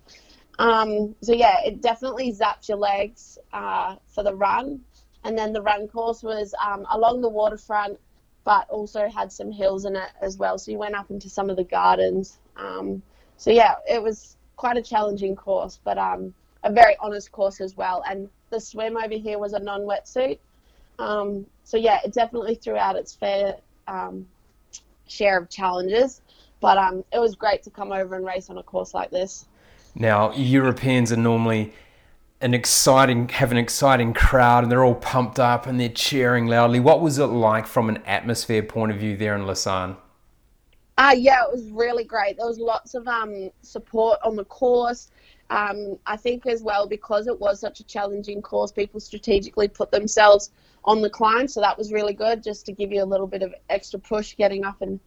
Um, 0.57 1.15
so 1.21 1.33
yeah, 1.33 1.61
it 1.65 1.81
definitely 1.81 2.33
zapped 2.33 2.67
your 2.67 2.77
legs 2.77 3.37
uh, 3.53 3.95
for 4.07 4.23
the 4.23 4.35
run. 4.35 4.81
And 5.23 5.37
then 5.37 5.53
the 5.53 5.61
run 5.61 5.87
course 5.87 6.23
was 6.23 6.53
um, 6.65 6.85
along 6.91 7.21
the 7.21 7.29
waterfront, 7.29 7.99
but 8.49 8.67
also 8.71 9.07
had 9.07 9.31
some 9.31 9.51
hills 9.51 9.85
in 9.85 9.95
it 9.95 10.09
as 10.21 10.39
well. 10.39 10.57
So 10.57 10.71
you 10.71 10.79
went 10.79 10.95
up 10.95 11.11
into 11.11 11.29
some 11.29 11.51
of 11.51 11.55
the 11.55 11.63
gardens. 11.63 12.39
Um, 12.57 13.03
so 13.37 13.51
yeah, 13.51 13.75
it 13.87 14.01
was 14.01 14.37
quite 14.55 14.75
a 14.75 14.81
challenging 14.81 15.35
course, 15.35 15.79
but 15.83 15.99
um, 15.99 16.33
a 16.63 16.71
very 16.71 16.95
honest 16.99 17.31
course 17.31 17.61
as 17.61 17.77
well. 17.77 18.03
And 18.09 18.27
the 18.49 18.59
swim 18.59 18.97
over 18.97 19.13
here 19.13 19.37
was 19.37 19.53
a 19.53 19.59
non-wetsuit. 19.59 20.39
Um, 20.97 21.45
so 21.63 21.77
yeah, 21.77 21.99
it 22.03 22.11
definitely 22.11 22.55
threw 22.55 22.75
out 22.75 22.95
its 22.95 23.13
fair 23.13 23.57
um, 23.87 24.25
share 25.07 25.37
of 25.37 25.47
challenges. 25.51 26.23
But 26.59 26.79
um, 26.79 27.05
it 27.13 27.19
was 27.19 27.35
great 27.35 27.61
to 27.65 27.69
come 27.69 27.91
over 27.91 28.15
and 28.15 28.25
race 28.25 28.49
on 28.49 28.57
a 28.57 28.63
course 28.63 28.95
like 28.95 29.11
this. 29.11 29.45
Now, 29.93 30.33
Europeans 30.33 31.11
are 31.11 31.17
normally 31.17 31.71
an 32.41 32.53
exciting, 32.53 33.27
have 33.29 33.51
an 33.51 33.57
exciting 33.57 34.13
crowd, 34.13 34.63
and 34.63 34.71
they're 34.71 34.83
all 34.83 34.95
pumped 34.95 35.39
up 35.39 35.67
and 35.67 35.79
they're 35.79 35.89
cheering 35.89 36.47
loudly. 36.47 36.79
What 36.79 37.01
was 37.01 37.17
it 37.17 37.25
like 37.25 37.67
from 37.67 37.89
an 37.89 37.97
atmosphere 38.05 38.63
point 38.63 38.91
of 38.91 38.97
view 38.97 39.17
there 39.17 39.35
in 39.35 39.45
Lausanne? 39.45 39.97
Uh, 40.97 41.15
yeah, 41.17 41.43
it 41.43 41.51
was 41.51 41.69
really 41.69 42.03
great. 42.03 42.37
There 42.37 42.45
was 42.45 42.59
lots 42.59 42.93
of 42.93 43.07
um, 43.07 43.49
support 43.61 44.19
on 44.23 44.35
the 44.35 44.45
course. 44.45 45.11
Um, 45.49 45.97
I 46.05 46.15
think 46.15 46.45
as 46.45 46.61
well 46.61 46.87
because 46.87 47.25
it 47.27 47.39
was 47.39 47.59
such 47.59 47.79
a 47.79 47.83
challenging 47.83 48.41
course, 48.41 48.71
people 48.71 48.99
strategically 48.99 49.67
put 49.67 49.91
themselves 49.91 50.51
on 50.83 51.01
the 51.01 51.09
climb, 51.09 51.47
so 51.47 51.59
that 51.61 51.77
was 51.77 51.91
really 51.91 52.13
good, 52.13 52.43
just 52.43 52.65
to 52.67 52.71
give 52.71 52.91
you 52.91 53.03
a 53.03 53.05
little 53.05 53.27
bit 53.27 53.41
of 53.41 53.53
extra 53.69 53.99
push 53.99 54.35
getting 54.35 54.63
up 54.63 54.81
and 54.81 54.99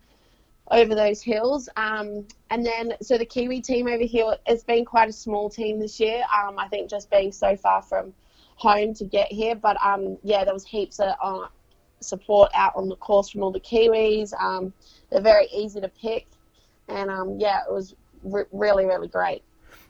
over 0.72 0.94
those 0.94 1.22
hills. 1.22 1.68
Um, 1.76 2.26
and 2.50 2.64
then, 2.64 2.94
so 3.00 3.18
the 3.18 3.26
Kiwi 3.26 3.60
team 3.60 3.86
over 3.86 4.02
here, 4.02 4.36
it's 4.46 4.64
been 4.64 4.84
quite 4.84 5.08
a 5.08 5.12
small 5.12 5.48
team 5.48 5.78
this 5.78 6.00
year. 6.00 6.22
Um, 6.34 6.58
I 6.58 6.66
think 6.68 6.90
just 6.90 7.10
being 7.10 7.30
so 7.30 7.56
far 7.56 7.82
from 7.82 8.12
home 8.56 8.94
to 8.94 9.04
get 9.04 9.30
here, 9.30 9.54
but 9.54 9.76
um, 9.84 10.18
yeah, 10.22 10.44
there 10.44 10.54
was 10.54 10.64
heaps 10.64 10.98
of 10.98 11.14
uh, 11.22 11.46
support 12.00 12.50
out 12.54 12.72
on 12.74 12.88
the 12.88 12.96
course 12.96 13.28
from 13.28 13.42
all 13.42 13.52
the 13.52 13.60
Kiwis. 13.60 14.32
Um, 14.40 14.72
they're 15.10 15.20
very 15.20 15.46
easy 15.52 15.80
to 15.80 15.88
pick, 15.88 16.26
and 16.88 17.10
um, 17.10 17.38
yeah, 17.38 17.60
it 17.68 17.72
was 17.72 17.94
re- 18.24 18.44
really, 18.52 18.86
really 18.86 19.08
great. 19.08 19.42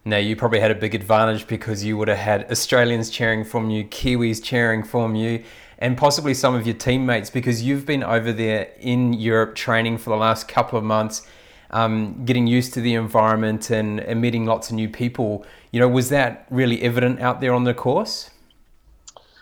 Now, 0.04 0.16
you 0.16 0.34
probably 0.34 0.58
had 0.58 0.72
a 0.72 0.74
big 0.74 0.96
advantage 0.96 1.46
because 1.46 1.84
you 1.84 1.96
would 1.96 2.08
have 2.08 2.18
had 2.18 2.50
Australians 2.50 3.08
cheering 3.08 3.44
from 3.44 3.70
you, 3.70 3.84
Kiwis 3.84 4.42
cheering 4.42 4.82
from 4.82 5.14
you, 5.14 5.44
and 5.78 5.96
possibly 5.96 6.34
some 6.34 6.54
of 6.54 6.66
your 6.66 6.76
teammates 6.76 7.30
because 7.30 7.62
you've 7.62 7.86
been 7.86 8.02
over 8.02 8.32
there 8.32 8.70
in 8.80 9.12
Europe 9.12 9.54
training 9.54 9.98
for 9.98 10.10
the 10.10 10.16
last 10.16 10.48
couple 10.48 10.78
of 10.78 10.84
months, 10.84 11.26
um, 11.70 12.24
getting 12.24 12.46
used 12.46 12.74
to 12.74 12.80
the 12.80 12.94
environment 12.94 13.70
and, 13.70 14.00
and 14.00 14.20
meeting 14.20 14.44
lots 14.46 14.70
of 14.70 14.76
new 14.76 14.88
people. 14.88 15.44
You 15.70 15.80
know, 15.80 15.88
was 15.88 16.08
that 16.10 16.46
really 16.50 16.82
evident 16.82 17.20
out 17.20 17.40
there 17.40 17.52
on 17.54 17.64
the 17.64 17.74
course? 17.74 18.30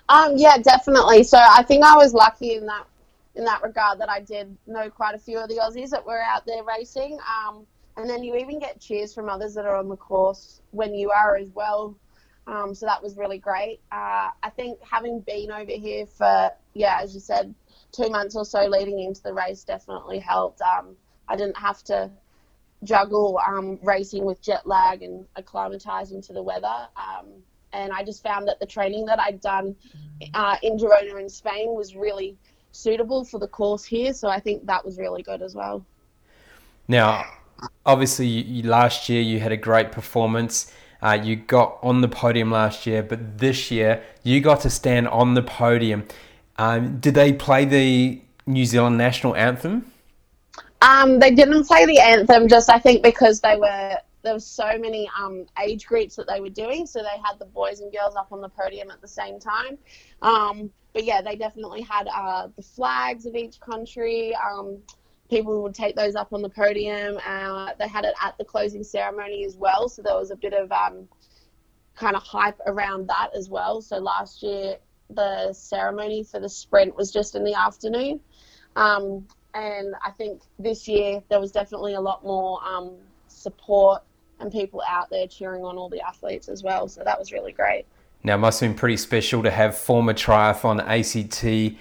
Um, 0.08 0.36
yeah, 0.36 0.58
definitely. 0.58 1.22
So 1.22 1.38
I 1.38 1.62
think 1.62 1.84
I 1.84 1.96
was 1.96 2.14
lucky 2.14 2.54
in 2.54 2.66
that 2.66 2.84
in 3.36 3.44
that 3.44 3.62
regard 3.62 4.00
that 4.00 4.08
I 4.08 4.20
did 4.20 4.56
know 4.66 4.90
quite 4.90 5.14
a 5.14 5.18
few 5.18 5.38
of 5.38 5.48
the 5.48 5.56
Aussies 5.56 5.90
that 5.90 6.04
were 6.04 6.20
out 6.20 6.44
there 6.46 6.64
racing. 6.64 7.16
Um, 7.46 7.64
and 7.96 8.08
then 8.08 8.24
you 8.24 8.34
even 8.36 8.58
get 8.58 8.80
cheers 8.80 9.14
from 9.14 9.28
others 9.28 9.54
that 9.54 9.66
are 9.66 9.76
on 9.76 9.88
the 9.88 9.96
course 9.96 10.60
when 10.72 10.94
you 10.94 11.10
are 11.10 11.36
as 11.36 11.48
well. 11.50 11.94
Um, 12.50 12.74
so 12.74 12.84
that 12.86 13.00
was 13.00 13.16
really 13.16 13.38
great. 13.38 13.80
Uh, 13.92 14.30
I 14.42 14.50
think 14.50 14.78
having 14.82 15.20
been 15.20 15.52
over 15.52 15.70
here 15.70 16.04
for, 16.04 16.50
yeah, 16.74 16.98
as 17.00 17.14
you 17.14 17.20
said, 17.20 17.54
two 17.92 18.10
months 18.10 18.34
or 18.34 18.44
so 18.44 18.66
leading 18.66 18.98
into 18.98 19.22
the 19.22 19.32
race 19.32 19.62
definitely 19.62 20.18
helped. 20.18 20.60
Um, 20.60 20.96
I 21.28 21.36
didn't 21.36 21.56
have 21.56 21.84
to 21.84 22.10
juggle 22.82 23.38
um, 23.46 23.78
racing 23.82 24.24
with 24.24 24.42
jet 24.42 24.66
lag 24.66 25.02
and 25.02 25.26
acclimatizing 25.38 26.26
to 26.26 26.32
the 26.32 26.42
weather. 26.42 26.88
Um, 26.96 27.26
and 27.72 27.92
I 27.92 28.02
just 28.02 28.20
found 28.22 28.48
that 28.48 28.58
the 28.58 28.66
training 28.66 29.06
that 29.06 29.20
I'd 29.20 29.40
done 29.40 29.76
uh, 30.34 30.56
in 30.62 30.76
Girona 30.76 31.20
in 31.20 31.28
Spain 31.28 31.76
was 31.76 31.94
really 31.94 32.36
suitable 32.72 33.24
for 33.24 33.38
the 33.38 33.46
course 33.46 33.84
here. 33.84 34.12
So 34.12 34.28
I 34.28 34.40
think 34.40 34.66
that 34.66 34.84
was 34.84 34.98
really 34.98 35.22
good 35.22 35.40
as 35.40 35.54
well. 35.54 35.86
Now, 36.88 37.26
obviously, 37.86 38.26
you, 38.26 38.68
last 38.68 39.08
year 39.08 39.22
you 39.22 39.38
had 39.38 39.52
a 39.52 39.56
great 39.56 39.92
performance. 39.92 40.72
Uh, 41.02 41.18
you 41.22 41.36
got 41.36 41.78
on 41.82 42.00
the 42.00 42.08
podium 42.08 42.50
last 42.50 42.86
year, 42.86 43.02
but 43.02 43.38
this 43.38 43.70
year 43.70 44.02
you 44.22 44.40
got 44.40 44.60
to 44.60 44.70
stand 44.70 45.08
on 45.08 45.34
the 45.34 45.42
podium. 45.42 46.06
Um, 46.56 46.98
did 46.98 47.14
they 47.14 47.32
play 47.32 47.64
the 47.64 48.20
New 48.46 48.66
Zealand 48.66 48.98
national 48.98 49.34
anthem? 49.34 49.90
Um, 50.82 51.18
they 51.18 51.30
didn't 51.30 51.64
play 51.64 51.86
the 51.86 51.98
anthem, 51.98 52.48
just 52.48 52.70
I 52.70 52.78
think 52.78 53.02
because 53.02 53.40
they 53.40 53.56
were 53.56 53.96
there 54.22 54.38
so 54.38 54.78
many 54.78 55.08
um, 55.18 55.46
age 55.62 55.86
groups 55.86 56.16
that 56.16 56.26
they 56.26 56.40
were 56.40 56.50
doing, 56.50 56.86
so 56.86 57.00
they 57.00 57.20
had 57.24 57.38
the 57.38 57.46
boys 57.46 57.80
and 57.80 57.92
girls 57.92 58.16
up 58.16 58.32
on 58.32 58.40
the 58.40 58.48
podium 58.48 58.90
at 58.90 59.00
the 59.00 59.08
same 59.08 59.38
time. 59.38 59.78
Um, 60.22 60.70
but 60.92 61.04
yeah, 61.04 61.22
they 61.22 61.36
definitely 61.36 61.82
had 61.82 62.08
uh, 62.14 62.48
the 62.56 62.62
flags 62.62 63.26
of 63.26 63.34
each 63.34 63.60
country. 63.60 64.34
Um, 64.34 64.78
people 65.30 65.62
would 65.62 65.74
take 65.74 65.96
those 65.96 66.16
up 66.16 66.32
on 66.32 66.42
the 66.42 66.48
podium. 66.48 67.18
Uh, 67.24 67.70
they 67.78 67.88
had 67.88 68.04
it 68.04 68.14
at 68.22 68.36
the 68.36 68.44
closing 68.44 68.82
ceremony 68.82 69.44
as 69.44 69.56
well, 69.56 69.88
so 69.88 70.02
there 70.02 70.16
was 70.16 70.30
a 70.30 70.36
bit 70.36 70.52
of 70.52 70.70
um, 70.72 71.08
kind 71.94 72.16
of 72.16 72.22
hype 72.22 72.58
around 72.66 73.08
that 73.08 73.30
as 73.34 73.48
well. 73.48 73.80
So 73.80 73.98
last 73.98 74.42
year, 74.42 74.76
the 75.08 75.52
ceremony 75.52 76.24
for 76.24 76.40
the 76.40 76.48
sprint 76.48 76.96
was 76.96 77.10
just 77.10 77.34
in 77.34 77.44
the 77.44 77.54
afternoon. 77.54 78.20
Um, 78.76 79.26
and 79.54 79.94
I 80.04 80.10
think 80.10 80.42
this 80.58 80.86
year 80.86 81.22
there 81.28 81.40
was 81.40 81.52
definitely 81.52 81.94
a 81.94 82.00
lot 82.00 82.24
more 82.24 82.60
um, 82.64 82.96
support 83.28 84.02
and 84.38 84.50
people 84.50 84.82
out 84.88 85.10
there 85.10 85.26
cheering 85.26 85.64
on 85.64 85.76
all 85.76 85.88
the 85.88 86.00
athletes 86.00 86.48
as 86.48 86.62
well. 86.62 86.88
So 86.88 87.02
that 87.04 87.18
was 87.18 87.32
really 87.32 87.52
great. 87.52 87.86
Now, 88.22 88.36
must 88.36 88.60
have 88.60 88.70
been 88.70 88.76
pretty 88.76 88.98
special 88.98 89.42
to 89.42 89.50
have 89.50 89.76
former 89.76 90.12
triathlon 90.12 90.80
ACT 90.80 91.76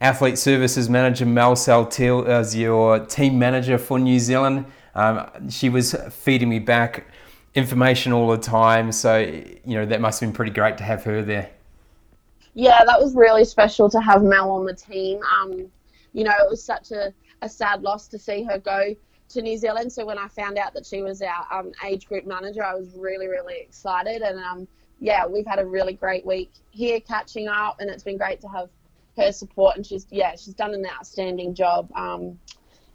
Athlete 0.00 0.38
Services 0.38 0.88
Manager 0.88 1.26
Mel 1.26 1.54
Saltiel 1.54 2.26
as 2.26 2.56
your 2.56 2.98
team 3.00 3.38
manager 3.38 3.78
for 3.78 3.98
New 3.98 4.18
Zealand. 4.18 4.66
Um, 4.94 5.48
she 5.50 5.68
was 5.68 5.94
feeding 6.10 6.48
me 6.48 6.58
back 6.58 7.06
information 7.54 8.12
all 8.12 8.28
the 8.28 8.38
time, 8.38 8.90
so 8.90 9.18
you 9.18 9.74
know 9.74 9.86
that 9.86 10.00
must 10.00 10.20
have 10.20 10.28
been 10.28 10.34
pretty 10.34 10.50
great 10.50 10.76
to 10.78 10.84
have 10.84 11.04
her 11.04 11.22
there. 11.22 11.50
Yeah, 12.54 12.84
that 12.84 13.00
was 13.00 13.14
really 13.14 13.44
special 13.44 13.90
to 13.90 14.00
have 14.00 14.22
Mel 14.22 14.50
on 14.50 14.64
the 14.64 14.74
team. 14.74 15.20
Um, 15.40 15.70
you 16.12 16.24
know, 16.24 16.32
it 16.32 16.48
was 16.48 16.62
such 16.62 16.92
a, 16.92 17.12
a 17.42 17.48
sad 17.48 17.82
loss 17.82 18.06
to 18.08 18.18
see 18.18 18.44
her 18.44 18.58
go 18.58 18.94
to 19.30 19.42
New 19.42 19.56
Zealand. 19.56 19.92
So 19.92 20.06
when 20.06 20.18
I 20.18 20.28
found 20.28 20.58
out 20.58 20.72
that 20.74 20.86
she 20.86 21.02
was 21.02 21.20
our 21.20 21.46
um, 21.50 21.72
age 21.84 22.06
group 22.06 22.26
manager, 22.26 22.64
I 22.64 22.74
was 22.74 22.94
really, 22.96 23.26
really 23.26 23.58
excited. 23.60 24.22
And 24.22 24.38
um, 24.38 24.68
yeah, 25.00 25.26
we've 25.26 25.46
had 25.46 25.58
a 25.58 25.66
really 25.66 25.94
great 25.94 26.24
week 26.24 26.52
here 26.70 27.00
catching 27.00 27.48
up, 27.48 27.80
and 27.80 27.90
it's 27.90 28.04
been 28.04 28.16
great 28.16 28.40
to 28.42 28.48
have 28.48 28.68
her 29.16 29.32
support. 29.32 29.76
And 29.76 29.86
she's 29.86 30.06
yeah, 30.10 30.32
she's 30.32 30.54
done 30.54 30.74
an 30.74 30.86
outstanding 30.86 31.54
job. 31.54 31.90
Um, 31.94 32.38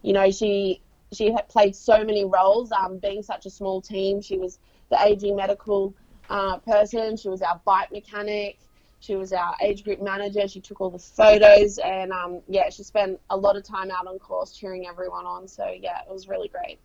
you 0.02 0.12
know, 0.12 0.30
she 0.30 0.80
she 1.12 1.32
had 1.32 1.48
played 1.48 1.74
so 1.74 2.04
many 2.04 2.24
roles. 2.24 2.72
Um, 2.72 2.98
being 2.98 3.22
such 3.22 3.46
a 3.46 3.50
small 3.50 3.80
team, 3.80 4.20
she 4.20 4.38
was 4.38 4.58
the 4.90 4.98
aging 5.02 5.36
medical 5.36 5.94
uh, 6.28 6.58
person. 6.58 7.16
She 7.16 7.28
was 7.28 7.42
our 7.42 7.60
bike 7.64 7.92
mechanic. 7.92 8.58
She 9.00 9.16
was 9.16 9.32
our 9.32 9.56
age 9.62 9.82
group 9.82 10.02
manager. 10.02 10.46
She 10.46 10.60
took 10.60 10.80
all 10.80 10.90
the 10.90 10.98
photos, 10.98 11.78
and 11.78 12.12
um, 12.12 12.42
yeah, 12.48 12.68
she 12.68 12.82
spent 12.82 13.18
a 13.30 13.36
lot 13.36 13.56
of 13.56 13.64
time 13.64 13.90
out 13.90 14.06
on 14.06 14.18
course 14.18 14.52
cheering 14.52 14.86
everyone 14.86 15.24
on. 15.24 15.48
So 15.48 15.66
yeah, 15.66 16.00
it 16.06 16.12
was 16.12 16.28
really 16.28 16.48
great. 16.48 16.78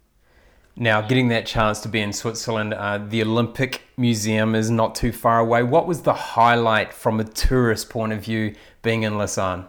Now, 0.78 1.00
getting 1.00 1.30
that 1.30 1.46
chance 1.46 1.80
to 1.82 1.88
be 1.88 2.02
in 2.02 2.12
Switzerland, 2.12 2.74
uh, 2.74 2.98
the 2.98 3.22
Olympic 3.22 3.84
Museum 3.96 4.56
is 4.56 4.70
not 4.70 4.94
too 4.94 5.14
far 5.14 5.40
away. 5.40 5.64
What 5.64 5.88
was 5.88 6.02
the 6.02 6.14
highlight 6.14 6.94
from 6.94 7.22
a 7.22 7.24
tourist 7.24 7.90
point 7.90 8.12
of 8.12 8.22
view 8.22 8.56
being 8.82 9.04
in 9.04 9.18
Lausanne? 9.18 9.66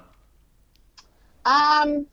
Um, 1.45 2.07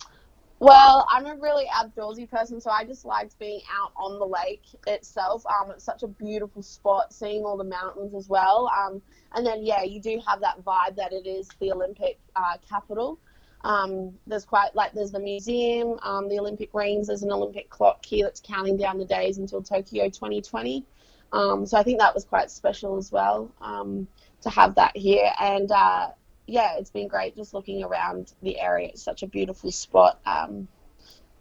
well, 0.59 1.07
I'm 1.09 1.25
a 1.25 1.35
really 1.35 1.65
outdoorsy 1.73 2.29
person, 2.29 2.61
so 2.61 2.69
I 2.69 2.83
just 2.83 3.03
liked 3.03 3.39
being 3.39 3.61
out 3.81 3.93
on 3.97 4.19
the 4.19 4.27
lake 4.27 4.61
itself. 4.85 5.43
Um, 5.47 5.71
it's 5.71 5.83
such 5.83 6.03
a 6.03 6.07
beautiful 6.07 6.61
spot, 6.61 7.11
seeing 7.11 7.43
all 7.43 7.57
the 7.57 7.63
mountains 7.63 8.13
as 8.13 8.29
well. 8.29 8.69
Um, 8.77 9.01
and 9.33 9.43
then, 9.43 9.65
yeah, 9.65 9.81
you 9.81 9.99
do 9.99 10.21
have 10.27 10.39
that 10.41 10.63
vibe 10.63 10.95
that 10.97 11.11
it 11.13 11.25
is 11.25 11.49
the 11.59 11.71
Olympic 11.71 12.19
uh, 12.35 12.57
capital. 12.69 13.17
Um, 13.63 14.13
there's 14.27 14.45
quite 14.45 14.75
like 14.75 14.93
there's 14.93 15.11
the 15.11 15.19
museum, 15.19 15.97
um, 16.03 16.27
the 16.27 16.39
Olympic 16.39 16.73
rings. 16.73 17.07
There's 17.07 17.23
an 17.23 17.31
Olympic 17.31 17.69
clock 17.69 18.05
here 18.05 18.25
that's 18.25 18.41
counting 18.41 18.77
down 18.77 18.97
the 18.97 19.05
days 19.05 19.37
until 19.37 19.61
Tokyo 19.61 20.05
2020. 20.05 20.85
Um, 21.31 21.65
so 21.65 21.77
I 21.77 21.83
think 21.83 21.99
that 21.99 22.13
was 22.13 22.25
quite 22.25 22.51
special 22.51 22.97
as 22.97 23.11
well 23.11 23.51
um, 23.61 24.07
to 24.41 24.49
have 24.49 24.75
that 24.75 24.95
here. 24.95 25.31
And 25.39 25.71
uh, 25.71 26.09
yeah, 26.45 26.77
it's 26.77 26.91
been 26.91 27.07
great 27.07 27.35
just 27.35 27.53
looking 27.53 27.83
around 27.83 28.33
the 28.41 28.59
area. 28.59 28.89
It's 28.89 29.01
such 29.01 29.23
a 29.23 29.27
beautiful 29.27 29.71
spot. 29.71 30.19
Um, 30.25 30.67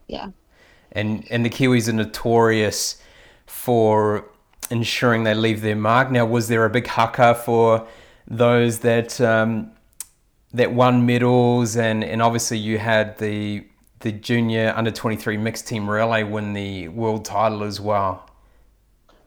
yeah. 0.06 0.28
And 0.92 1.26
and 1.30 1.44
the 1.44 1.50
Kiwis 1.50 1.88
are 1.88 1.92
notorious 1.92 3.00
for 3.46 4.30
ensuring 4.70 5.24
they 5.24 5.34
leave 5.34 5.60
their 5.60 5.76
mark. 5.76 6.10
Now, 6.10 6.24
was 6.24 6.48
there 6.48 6.64
a 6.64 6.70
big 6.70 6.86
haka 6.86 7.34
for 7.34 7.86
those 8.26 8.80
that 8.80 9.20
um, 9.20 9.72
that 10.54 10.72
won 10.72 11.06
medals, 11.06 11.76
and 11.76 12.04
and 12.04 12.22
obviously 12.22 12.58
you 12.58 12.78
had 12.78 13.18
the 13.18 13.66
the 14.00 14.12
junior 14.12 14.72
under 14.76 14.90
23 14.90 15.36
mixed 15.36 15.68
team 15.68 15.88
relay 15.88 16.24
win 16.24 16.52
the 16.52 16.88
world 16.88 17.24
title 17.24 17.62
as 17.62 17.80
well. 17.80 18.28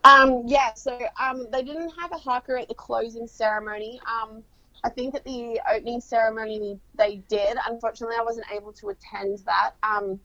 Um, 0.03 0.43
yeah, 0.45 0.73
so 0.73 0.99
um, 1.19 1.47
they 1.51 1.63
didn't 1.63 1.91
have 1.99 2.11
a 2.11 2.17
haka 2.17 2.61
at 2.61 2.67
the 2.67 2.75
closing 2.75 3.25
ceremony. 3.25 3.99
Um, 4.05 4.43
I 4.83 4.89
think 4.89 5.15
at 5.15 5.23
the 5.23 5.59
opening 5.73 5.99
ceremony 5.99 6.79
they 6.95 7.23
did. 7.27 7.57
Unfortunately, 7.67 8.15
I 8.19 8.23
wasn't 8.23 8.45
able 8.53 8.71
to 8.73 8.89
attend 8.89 9.39
that. 9.45 9.71
Um, 9.81 10.19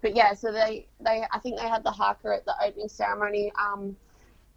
but 0.00 0.16
yeah, 0.16 0.32
so 0.32 0.52
they, 0.52 0.86
they 1.00 1.24
I 1.32 1.38
think 1.40 1.58
they 1.58 1.68
had 1.68 1.84
the 1.84 1.90
haka 1.90 2.36
at 2.36 2.46
the 2.46 2.54
opening 2.64 2.88
ceremony. 2.88 3.52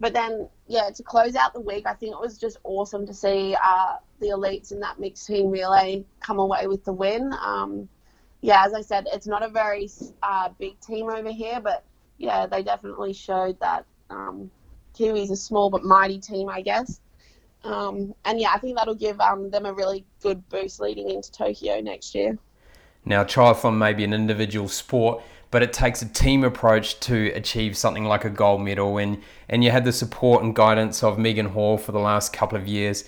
But 0.00 0.14
then, 0.14 0.48
yeah, 0.66 0.88
to 0.90 1.02
close 1.02 1.36
out 1.36 1.52
the 1.52 1.60
week, 1.60 1.86
I 1.86 1.92
think 1.92 2.14
it 2.14 2.20
was 2.20 2.38
just 2.38 2.56
awesome 2.64 3.06
to 3.06 3.12
see 3.12 3.54
uh, 3.62 3.96
the 4.18 4.28
elites 4.28 4.72
in 4.72 4.80
that 4.80 4.98
mixed 4.98 5.26
team 5.26 5.50
relay 5.50 6.04
come 6.20 6.38
away 6.38 6.66
with 6.66 6.84
the 6.84 6.92
win. 6.92 7.34
Um, 7.38 7.88
yeah, 8.40 8.64
as 8.64 8.72
I 8.72 8.80
said, 8.80 9.06
it's 9.12 9.26
not 9.26 9.42
a 9.42 9.50
very 9.50 9.90
uh, 10.22 10.48
big 10.58 10.80
team 10.80 11.10
over 11.10 11.30
here, 11.30 11.60
but 11.60 11.84
yeah, 12.16 12.46
they 12.46 12.62
definitely 12.62 13.12
showed 13.12 13.60
that 13.60 13.84
um, 14.08 14.50
Kiwi's 14.94 15.30
a 15.30 15.36
small 15.36 15.68
but 15.68 15.84
mighty 15.84 16.18
team, 16.18 16.48
I 16.48 16.62
guess. 16.62 17.00
Um, 17.62 18.14
and 18.24 18.40
yeah, 18.40 18.52
I 18.54 18.58
think 18.58 18.78
that'll 18.78 18.94
give 18.94 19.20
um, 19.20 19.50
them 19.50 19.66
a 19.66 19.72
really 19.72 20.06
good 20.22 20.48
boost 20.48 20.80
leading 20.80 21.10
into 21.10 21.30
Tokyo 21.30 21.80
next 21.80 22.14
year. 22.14 22.38
Now, 23.04 23.24
triathlon 23.24 23.76
may 23.76 23.92
be 23.92 24.04
an 24.04 24.14
individual 24.14 24.68
sport, 24.68 25.22
but 25.50 25.62
it 25.62 25.72
takes 25.72 26.00
a 26.02 26.08
team 26.08 26.44
approach 26.44 27.00
to 27.00 27.32
achieve 27.34 27.76
something 27.76 28.04
like 28.04 28.24
a 28.24 28.30
gold 28.30 28.62
medal. 28.62 28.98
And, 28.98 29.20
and 29.48 29.64
you 29.64 29.70
had 29.70 29.84
the 29.84 29.92
support 29.92 30.42
and 30.42 30.54
guidance 30.54 31.02
of 31.02 31.18
Megan 31.18 31.46
Hall 31.46 31.76
for 31.76 31.92
the 31.92 31.98
last 31.98 32.32
couple 32.32 32.56
of 32.56 32.68
years. 32.68 33.04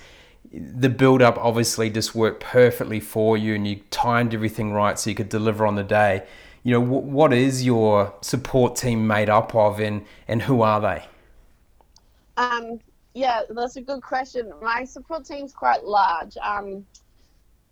The 0.53 0.89
build 0.89 1.23
up 1.23 1.39
obviously 1.39 1.89
just 1.89 2.15
worked 2.15 2.43
perfectly 2.43 3.01
for 3.01 3.37
you, 3.37 3.55
and 3.55 3.67
you 3.67 3.81
timed 3.91 4.35
everything 4.35 4.73
right 4.73 4.99
so 4.99 5.09
you 5.09 5.17
could 5.17 5.29
deliver 5.29 5.67
on 5.67 5.77
the 5.77 5.85
day. 5.85 6.25
You 6.63 6.73
know, 6.73 6.81
what 6.81 7.33
is 7.33 7.65
your 7.65 8.15
support 8.21 8.77
team 8.77 9.07
made 9.07 9.29
up 9.29 9.55
of, 9.55 9.81
and, 9.81 10.05
and 10.29 10.43
who 10.43 10.63
are 10.63 10.81
they? 10.81 11.05
Um, 12.37 12.81
yeah, 13.15 13.43
that's 13.51 13.77
a 13.77 13.81
good 13.81 14.03
question. 14.03 14.53
My 14.63 14.85
support 14.85 15.25
team's 15.25 15.53
quite 15.53 15.85
large. 15.85 16.37
Um, 16.39 16.85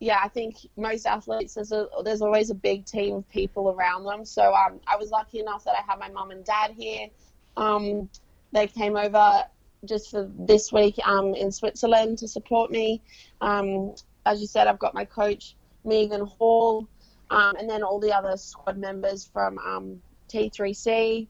yeah, 0.01 0.19
I 0.25 0.29
think 0.29 0.57
most 0.77 1.07
athletes 1.07 1.55
there's 1.55 1.73
a, 1.73 1.87
there's 2.03 2.23
always 2.23 2.49
a 2.49 2.55
big 2.55 2.87
team 2.87 3.17
of 3.17 3.29
people 3.29 3.71
around 3.71 4.05
them. 4.05 4.25
So 4.25 4.55
um, 4.55 4.81
I 4.87 4.97
was 4.97 5.11
lucky 5.11 5.41
enough 5.41 5.65
that 5.65 5.75
I 5.79 5.83
had 5.87 5.99
my 5.99 6.09
mum 6.09 6.31
and 6.31 6.43
dad 6.43 6.73
here. 6.77 7.09
Um, 7.59 8.09
they 8.53 8.67
came 8.67 8.97
over 8.97 9.45
just 9.85 10.11
for 10.11 10.29
this 10.39 10.73
week 10.73 10.99
um, 11.05 11.35
in 11.35 11.53
Switzerland 11.53 12.19
to 12.19 12.29
support 12.29 12.71
me. 12.71 13.03
Um, 13.43 13.95
as 14.25 14.41
you 14.41 14.47
said, 14.47 14.67
I've 14.67 14.79
got 14.79 14.95
my 14.95 15.05
coach 15.05 15.55
Megan 15.85 16.27
Hall, 16.27 16.89
um, 17.31 17.57
and 17.57 17.69
then 17.69 17.83
all 17.83 18.01
the 18.01 18.13
other 18.13 18.37
squad 18.39 18.79
members 18.79 19.29
from 19.31 19.59
um, 19.59 20.01
T3C. 20.31 21.27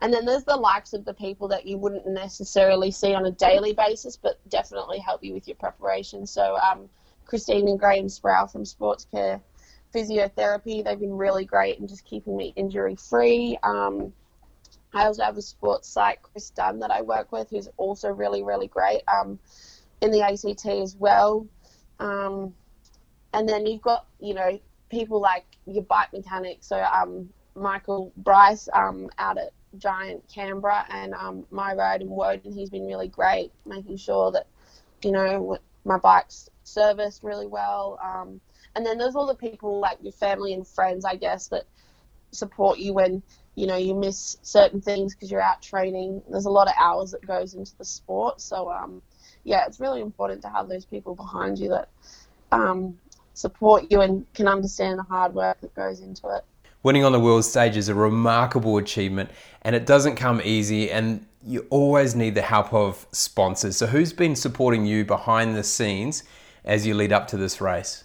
And 0.00 0.12
then 0.12 0.24
there's 0.24 0.44
the 0.44 0.56
likes 0.56 0.92
of 0.94 1.04
the 1.04 1.14
people 1.14 1.48
that 1.48 1.66
you 1.66 1.76
wouldn't 1.76 2.06
necessarily 2.06 2.90
see 2.90 3.14
on 3.14 3.26
a 3.26 3.30
daily 3.32 3.72
basis, 3.72 4.16
but 4.16 4.38
definitely 4.48 4.98
help 4.98 5.22
you 5.22 5.32
with 5.32 5.46
your 5.46 5.56
preparation. 5.56 6.26
So 6.26 6.56
Christine 7.32 7.66
and 7.66 7.78
Graham 7.78 8.10
Sproul 8.10 8.46
from 8.46 8.66
Sports 8.66 9.06
Care 9.10 9.40
Physiotherapy. 9.94 10.84
They've 10.84 11.00
been 11.00 11.16
really 11.16 11.46
great 11.46 11.78
in 11.78 11.88
just 11.88 12.04
keeping 12.04 12.36
me 12.36 12.52
injury 12.56 12.94
free. 12.94 13.56
Um, 13.62 14.12
I 14.92 15.06
also 15.06 15.22
have 15.22 15.38
a 15.38 15.40
sports 15.40 15.88
psych, 15.88 16.20
Chris 16.20 16.50
Dunn, 16.50 16.80
that 16.80 16.90
I 16.90 17.00
work 17.00 17.32
with, 17.32 17.48
who's 17.48 17.70
also 17.78 18.10
really, 18.10 18.42
really 18.42 18.66
great 18.66 19.00
um, 19.08 19.38
in 20.02 20.10
the 20.10 20.20
ACT 20.20 20.66
as 20.66 20.94
well. 20.94 21.46
Um, 21.98 22.52
and 23.32 23.48
then 23.48 23.64
you've 23.64 23.80
got, 23.80 24.04
you 24.20 24.34
know, 24.34 24.60
people 24.90 25.18
like 25.18 25.46
your 25.64 25.84
bike 25.84 26.12
mechanic. 26.12 26.58
So 26.60 26.82
um, 26.82 27.30
Michael 27.54 28.12
Bryce 28.18 28.68
um, 28.74 29.08
out 29.16 29.38
at 29.38 29.52
Giant 29.78 30.22
Canberra 30.28 30.84
and 30.90 31.14
um, 31.14 31.46
my 31.50 31.72
ride 31.72 32.02
in 32.02 32.10
Woden, 32.10 32.52
he's 32.52 32.68
been 32.68 32.84
really 32.84 33.08
great, 33.08 33.52
making 33.64 33.96
sure 33.96 34.32
that, 34.32 34.48
you 35.02 35.12
know, 35.12 35.56
my 35.86 35.96
bike's 35.96 36.50
serviced 36.64 37.22
really 37.22 37.46
well. 37.46 37.98
Um, 38.02 38.40
and 38.74 38.84
then 38.86 38.98
there's 38.98 39.14
all 39.14 39.26
the 39.26 39.34
people 39.34 39.80
like 39.80 39.98
your 40.02 40.12
family 40.12 40.54
and 40.54 40.66
friends, 40.66 41.04
I 41.04 41.16
guess, 41.16 41.48
that 41.48 41.64
support 42.30 42.78
you 42.78 42.94
when 42.94 43.22
you 43.54 43.66
know 43.66 43.76
you 43.76 43.94
miss 43.94 44.38
certain 44.42 44.80
things 44.80 45.14
because 45.14 45.30
you're 45.30 45.42
out 45.42 45.62
training. 45.62 46.22
There's 46.30 46.46
a 46.46 46.50
lot 46.50 46.68
of 46.68 46.74
hours 46.78 47.10
that 47.12 47.26
goes 47.26 47.54
into 47.54 47.76
the 47.76 47.84
sport, 47.84 48.40
so 48.40 48.70
um, 48.70 49.02
yeah, 49.44 49.66
it's 49.66 49.80
really 49.80 50.00
important 50.00 50.42
to 50.42 50.48
have 50.48 50.68
those 50.68 50.84
people 50.84 51.14
behind 51.14 51.58
you 51.58 51.68
that 51.68 51.88
um, 52.50 52.98
support 53.34 53.90
you 53.90 54.00
and 54.00 54.30
can 54.34 54.48
understand 54.48 54.98
the 54.98 55.04
hard 55.04 55.34
work 55.34 55.60
that 55.60 55.74
goes 55.74 56.00
into 56.00 56.28
it. 56.28 56.44
Winning 56.82 57.04
on 57.04 57.12
the 57.12 57.20
world 57.20 57.44
stage 57.44 57.76
is 57.76 57.88
a 57.88 57.94
remarkable 57.94 58.78
achievement, 58.78 59.30
and 59.62 59.76
it 59.76 59.86
doesn't 59.86 60.16
come 60.16 60.40
easy. 60.42 60.90
And 60.90 61.26
you 61.44 61.66
always 61.70 62.14
need 62.14 62.34
the 62.34 62.42
help 62.42 62.72
of 62.72 63.06
sponsors. 63.12 63.76
So, 63.76 63.86
who's 63.86 64.12
been 64.12 64.34
supporting 64.34 64.86
you 64.86 65.04
behind 65.04 65.56
the 65.56 65.62
scenes 65.62 66.24
as 66.64 66.86
you 66.86 66.94
lead 66.94 67.12
up 67.12 67.28
to 67.28 67.36
this 67.36 67.60
race? 67.60 68.04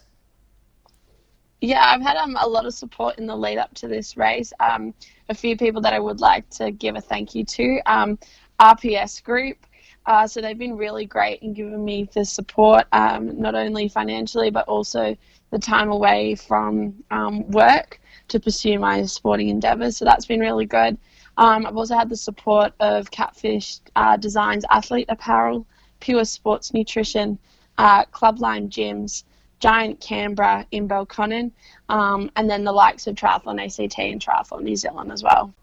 Yeah, 1.62 1.84
I've 1.84 2.02
had 2.02 2.18
um, 2.18 2.38
a 2.40 2.48
lot 2.48 2.66
of 2.66 2.74
support 2.74 3.18
in 3.18 3.26
the 3.26 3.36
lead 3.36 3.58
up 3.58 3.74
to 3.76 3.88
this 3.88 4.16
race. 4.16 4.54
Um, 4.60 4.94
a 5.30 5.34
few 5.34 5.58
people 5.58 5.82
that 5.82 5.94
I 5.94 6.00
would 6.00 6.20
like 6.20 6.50
to 6.52 6.72
give 6.72 6.96
a 6.96 7.02
thank 7.02 7.34
you 7.34 7.44
to 7.46 7.82
um, 7.86 8.20
RPS 8.60 9.24
Group. 9.24 9.58
Uh, 10.06 10.26
so 10.26 10.40
they've 10.40 10.58
been 10.58 10.78
really 10.78 11.06
great 11.06 11.42
in 11.42 11.54
giving 11.54 11.84
me 11.84 12.08
the 12.14 12.24
support, 12.24 12.86
um, 12.94 13.40
not 13.42 13.56
only 13.56 13.90
financially 13.90 14.50
but 14.50 14.68
also 14.68 15.18
the 15.52 15.60
time 15.60 15.90
away 15.90 16.36
from 16.36 16.94
um, 17.12 17.50
work 17.50 18.00
to 18.30 18.40
pursue 18.40 18.80
my 18.80 19.06
sporting 19.06 19.50
endeavours. 19.50 19.98
So 19.98 20.06
that's 20.06 20.26
been 20.26 20.40
really 20.40 20.66
good. 20.66 20.98
Um, 21.38 21.66
I've 21.66 21.78
also 21.78 21.96
had 21.96 22.10
the 22.10 22.18
support 22.18 22.74
of 22.80 23.12
Catfish 23.12 23.80
uh, 23.96 24.18
Designs 24.18 24.64
Athlete 24.70 25.08
Apparel, 25.10 25.66
Pure 26.00 26.26
Sports 26.26 26.74
Nutrition, 26.74 27.38
uh, 27.78 28.06
Club 28.06 28.40
Lime 28.40 28.70
Gyms, 28.70 29.24
Giant 29.60 30.00
Canberra 30.00 30.66
in 30.72 30.88
Belconnen, 30.88 31.52
um, 31.90 32.30
and 32.36 32.50
then 32.50 32.64
the 32.64 32.72
likes 32.72 33.08
of 33.08 33.16
Triathlon 33.16 33.64
ACT 33.64 34.00
and 34.00 34.22
Triathlon 34.22 34.64
New 34.64 34.76
Zealand 34.76 35.12
as 35.12 35.24
well. 35.24 35.54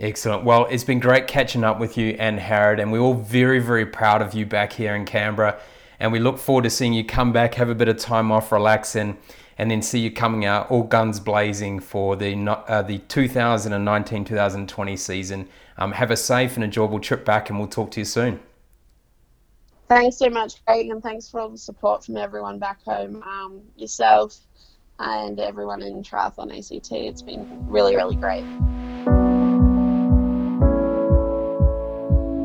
Excellent. 0.00 0.44
Well, 0.44 0.66
it's 0.70 0.84
been 0.84 1.00
great 1.00 1.26
catching 1.26 1.64
up 1.64 1.78
with 1.78 1.98
you 1.98 2.10
Anne 2.12 2.38
Harrod, 2.38 2.80
and 2.80 2.90
we're 2.90 3.00
all 3.00 3.14
very, 3.14 3.58
very 3.58 3.84
proud 3.84 4.22
of 4.22 4.32
you 4.32 4.46
back 4.46 4.72
here 4.72 4.94
in 4.94 5.04
Canberra. 5.04 5.60
And 6.00 6.10
we 6.12 6.18
look 6.18 6.38
forward 6.38 6.64
to 6.64 6.70
seeing 6.70 6.94
you 6.94 7.04
come 7.04 7.32
back, 7.32 7.54
have 7.54 7.68
a 7.68 7.74
bit 7.74 7.88
of 7.88 7.98
time 7.98 8.32
off, 8.32 8.50
relax, 8.50 8.96
and, 8.96 9.16
and 9.58 9.70
then 9.70 9.82
see 9.82 10.00
you 10.00 10.10
coming 10.10 10.44
out 10.44 10.70
all 10.70 10.82
guns 10.82 11.20
blazing 11.20 11.78
for 11.78 12.16
the 12.16 12.34
uh, 12.66 12.82
the 12.82 12.98
2019 12.98 14.24
2020 14.24 14.96
season. 14.96 15.48
Um, 15.76 15.92
have 15.92 16.10
a 16.10 16.16
safe 16.16 16.54
and 16.54 16.64
enjoyable 16.64 16.98
trip 16.98 17.24
back, 17.24 17.50
and 17.50 17.58
we'll 17.58 17.68
talk 17.68 17.90
to 17.92 18.00
you 18.00 18.04
soon. 18.04 18.40
Thanks 19.94 20.16
so 20.16 20.30
much, 20.30 20.64
Craig, 20.64 20.88
and 20.88 21.02
thanks 21.02 21.28
for 21.28 21.38
all 21.38 21.50
the 21.50 21.58
support 21.58 22.02
from 22.02 22.16
everyone 22.16 22.58
back 22.58 22.82
home, 22.82 23.22
um, 23.24 23.60
yourself, 23.76 24.38
and 24.98 25.38
everyone 25.38 25.82
in 25.82 26.02
Triathlon 26.02 26.50
ACT. 26.50 26.92
It's 26.92 27.20
been 27.20 27.46
really, 27.68 27.94
really 27.94 28.16
great. 28.16 28.42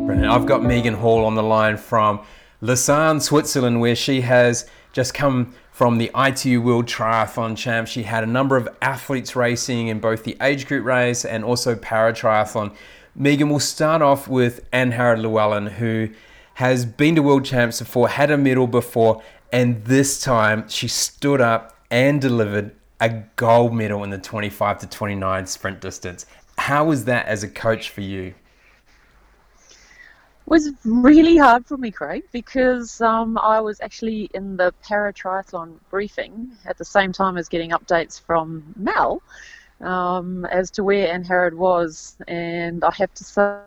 Brilliant. 0.06 0.30
I've 0.30 0.46
got 0.46 0.62
Megan 0.62 0.96
Hall 0.96 1.24
on 1.24 1.36
the 1.36 1.42
line 1.42 1.78
from 1.78 2.20
Lausanne, 2.60 3.22
Switzerland, 3.22 3.80
where 3.80 3.96
she 3.96 4.20
has 4.20 4.70
just 4.92 5.14
come 5.14 5.54
from 5.72 6.00
the 6.00 6.12
ITU 6.18 6.62
World 6.62 6.86
Triathlon 6.86 7.56
Champs. 7.56 7.90
She 7.90 8.04
had 8.04 8.26
a 8.26 8.28
number 8.28 8.58
of 8.58 8.68
athletes 8.82 9.38
racing 9.38 9.88
in 9.88 10.02
both 10.02 10.26
the 10.26 10.36
age 10.42 10.68
group 10.68 10.84
race 10.84 11.24
and 11.24 11.46
also 11.46 11.78
para 11.78 12.12
triathlon. 12.12 12.76
Megan, 13.16 13.48
we'll 13.48 13.60
start 13.60 14.02
off 14.02 14.28
with 14.28 14.68
Anne 14.74 14.92
Harrod 14.92 15.20
Llewellyn, 15.20 15.68
who 15.68 16.10
has 16.58 16.86
been 16.88 17.14
to 17.14 17.22
world 17.22 17.46
champs 17.46 17.78
before, 17.78 18.10
had 18.10 18.32
a 18.32 18.38
medal 18.38 18.66
before, 18.66 19.22
and 19.52 19.86
this 19.86 20.20
time 20.20 20.68
she 20.68 20.88
stood 20.88 21.40
up 21.40 21.78
and 21.92 22.20
delivered 22.20 22.76
a 23.00 23.10
gold 23.36 23.76
medal 23.76 24.04
in 24.04 24.10
the 24.10 24.18
25 24.18 24.80
to 24.80 24.88
29 24.88 25.46
sprint 25.46 25.80
distance. 25.80 26.26
How 26.58 26.86
was 26.86 27.06
that 27.06 27.28
as 27.28 27.44
a 27.44 27.48
coach 27.48 27.92
for 27.92 28.02
you? 28.02 28.34
It 29.70 30.48
was 30.48 30.72
really 30.84 31.38
hard 31.38 31.68
for 31.68 31.78
me, 31.78 31.92
Craig, 31.92 32.24
because 32.32 33.02
um, 33.02 33.38
I 33.38 33.62
was 33.62 33.80
actually 33.80 34.28
in 34.34 34.58
the 34.58 34.74
para 34.82 35.14
triathlon 35.14 35.76
briefing 35.92 36.50
at 36.66 36.80
the 36.80 36.86
same 36.86 37.12
time 37.12 37.38
as 37.38 37.48
getting 37.48 37.70
updates 37.70 38.20
from 38.20 38.64
Mel 38.76 39.22
um, 39.80 40.44
as 40.46 40.72
to 40.72 40.84
where 40.84 41.14
Anne 41.14 41.24
Harrod 41.24 41.54
was, 41.54 42.18
and 42.28 42.84
I 42.84 42.92
have 42.96 43.14
to 43.14 43.24
say 43.24 43.60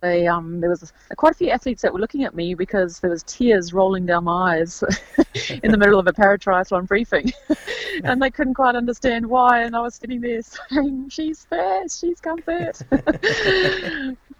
they, 0.00 0.26
um, 0.26 0.60
there 0.60 0.70
was 0.70 0.92
quite 1.16 1.32
a 1.32 1.36
few 1.36 1.50
athletes 1.50 1.82
that 1.82 1.92
were 1.92 1.98
looking 1.98 2.24
at 2.24 2.34
me 2.34 2.54
because 2.54 3.00
there 3.00 3.10
was 3.10 3.22
tears 3.24 3.72
rolling 3.72 4.06
down 4.06 4.24
my 4.24 4.56
eyes 4.56 4.82
in 5.62 5.70
the 5.70 5.78
middle 5.78 5.98
of 5.98 6.06
a 6.06 6.12
paratriathlon 6.12 6.86
briefing, 6.86 7.32
and 8.04 8.22
they 8.22 8.30
couldn't 8.30 8.54
quite 8.54 8.76
understand 8.76 9.26
why. 9.26 9.62
And 9.62 9.74
I 9.74 9.80
was 9.80 9.96
sitting 9.96 10.20
there 10.20 10.40
saying, 10.70 11.08
"She's 11.10 11.44
first, 11.46 12.00
she's 12.00 12.20
come 12.20 12.40
first." 12.42 12.84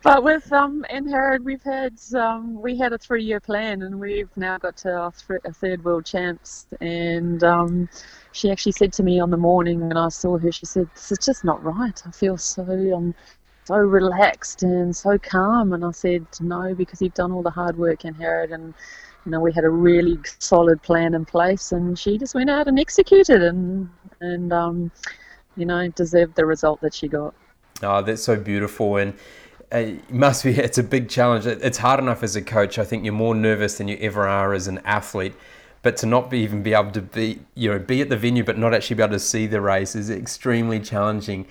but 0.02 0.22
with 0.22 0.52
um, 0.52 0.84
Anne 0.90 1.08
Harrod, 1.08 1.44
we've 1.44 1.62
had 1.62 1.94
um, 2.14 2.60
we 2.60 2.78
had 2.78 2.92
a 2.92 2.98
three-year 2.98 3.40
plan, 3.40 3.82
and 3.82 3.98
we've 3.98 4.30
now 4.36 4.58
got 4.58 4.76
to 4.78 4.92
our 4.94 5.12
th- 5.12 5.40
a 5.44 5.52
third 5.52 5.84
world 5.84 6.06
champs. 6.06 6.66
And 6.80 7.42
um, 7.42 7.88
she 8.32 8.50
actually 8.50 8.72
said 8.72 8.92
to 8.94 9.02
me 9.02 9.18
on 9.18 9.30
the 9.30 9.36
morning 9.36 9.80
when 9.88 9.96
I 9.96 10.08
saw 10.08 10.38
her, 10.38 10.52
she 10.52 10.66
said, 10.66 10.88
"This 10.94 11.12
is 11.12 11.18
just 11.18 11.44
not 11.44 11.62
right. 11.64 12.00
I 12.06 12.10
feel 12.10 12.36
so 12.36 12.62
um, 12.94 13.14
so 13.68 13.76
relaxed 13.76 14.62
and 14.62 14.96
so 14.96 15.18
calm. 15.18 15.74
And 15.74 15.84
I 15.84 15.90
said, 15.90 16.26
no, 16.40 16.74
because 16.74 17.02
you've 17.02 17.14
done 17.14 17.32
all 17.32 17.42
the 17.42 17.50
hard 17.50 17.76
work 17.76 18.04
Anne 18.04 18.14
Harrod 18.14 18.50
and 18.50 18.72
you 19.26 19.32
know, 19.32 19.40
we 19.40 19.52
had 19.52 19.64
a 19.64 19.70
really 19.70 20.18
solid 20.38 20.82
plan 20.82 21.12
in 21.12 21.26
place 21.26 21.70
and 21.70 21.98
she 21.98 22.16
just 22.16 22.34
went 22.34 22.48
out 22.48 22.66
and 22.66 22.80
executed 22.80 23.42
and, 23.42 23.90
and 24.20 24.54
um, 24.54 24.90
you 25.56 25.66
know, 25.66 25.86
deserved 25.88 26.34
the 26.34 26.46
result 26.46 26.80
that 26.80 26.94
she 26.94 27.08
got. 27.08 27.34
Oh, 27.82 28.00
that's 28.00 28.22
so 28.22 28.36
beautiful. 28.36 28.96
And 28.96 29.12
uh, 29.70 29.78
it 29.78 30.10
must 30.10 30.44
be. 30.44 30.52
It's 30.58 30.78
a 30.78 30.82
big 30.82 31.10
challenge. 31.10 31.44
It's 31.44 31.78
hard 31.78 32.00
enough 32.00 32.22
as 32.22 32.36
a 32.36 32.42
coach. 32.42 32.78
I 32.78 32.84
think 32.84 33.04
you're 33.04 33.12
more 33.12 33.34
nervous 33.34 33.76
than 33.76 33.88
you 33.88 33.98
ever 34.00 34.26
are 34.26 34.54
as 34.54 34.66
an 34.66 34.78
athlete. 34.86 35.34
But 35.82 35.98
to 35.98 36.06
not 36.06 36.30
be 36.30 36.38
even 36.38 36.62
be 36.62 36.72
able 36.72 36.90
to 36.92 37.02
be, 37.02 37.40
you 37.54 37.70
know, 37.70 37.78
be 37.78 38.00
at 38.00 38.08
the 38.08 38.16
venue 38.16 38.44
but 38.44 38.56
not 38.56 38.72
actually 38.72 38.96
be 38.96 39.02
able 39.02 39.12
to 39.12 39.20
see 39.20 39.46
the 39.46 39.60
race 39.60 39.94
is 39.94 40.08
extremely 40.08 40.80
challenging. 40.80 41.46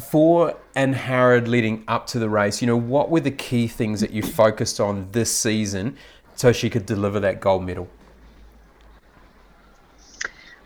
For 0.00 0.56
Anne 0.74 0.92
Harrod 0.92 1.48
leading 1.48 1.84
up 1.86 2.06
to 2.08 2.18
the 2.18 2.28
race, 2.28 2.60
you 2.60 2.66
know, 2.66 2.76
what 2.76 3.10
were 3.10 3.20
the 3.20 3.30
key 3.30 3.66
things 3.66 4.00
that 4.00 4.10
you 4.10 4.22
focused 4.22 4.80
on 4.80 5.08
this 5.12 5.34
season 5.34 5.96
so 6.34 6.52
she 6.52 6.70
could 6.70 6.86
deliver 6.86 7.20
that 7.20 7.40
gold 7.40 7.64
medal? 7.64 7.88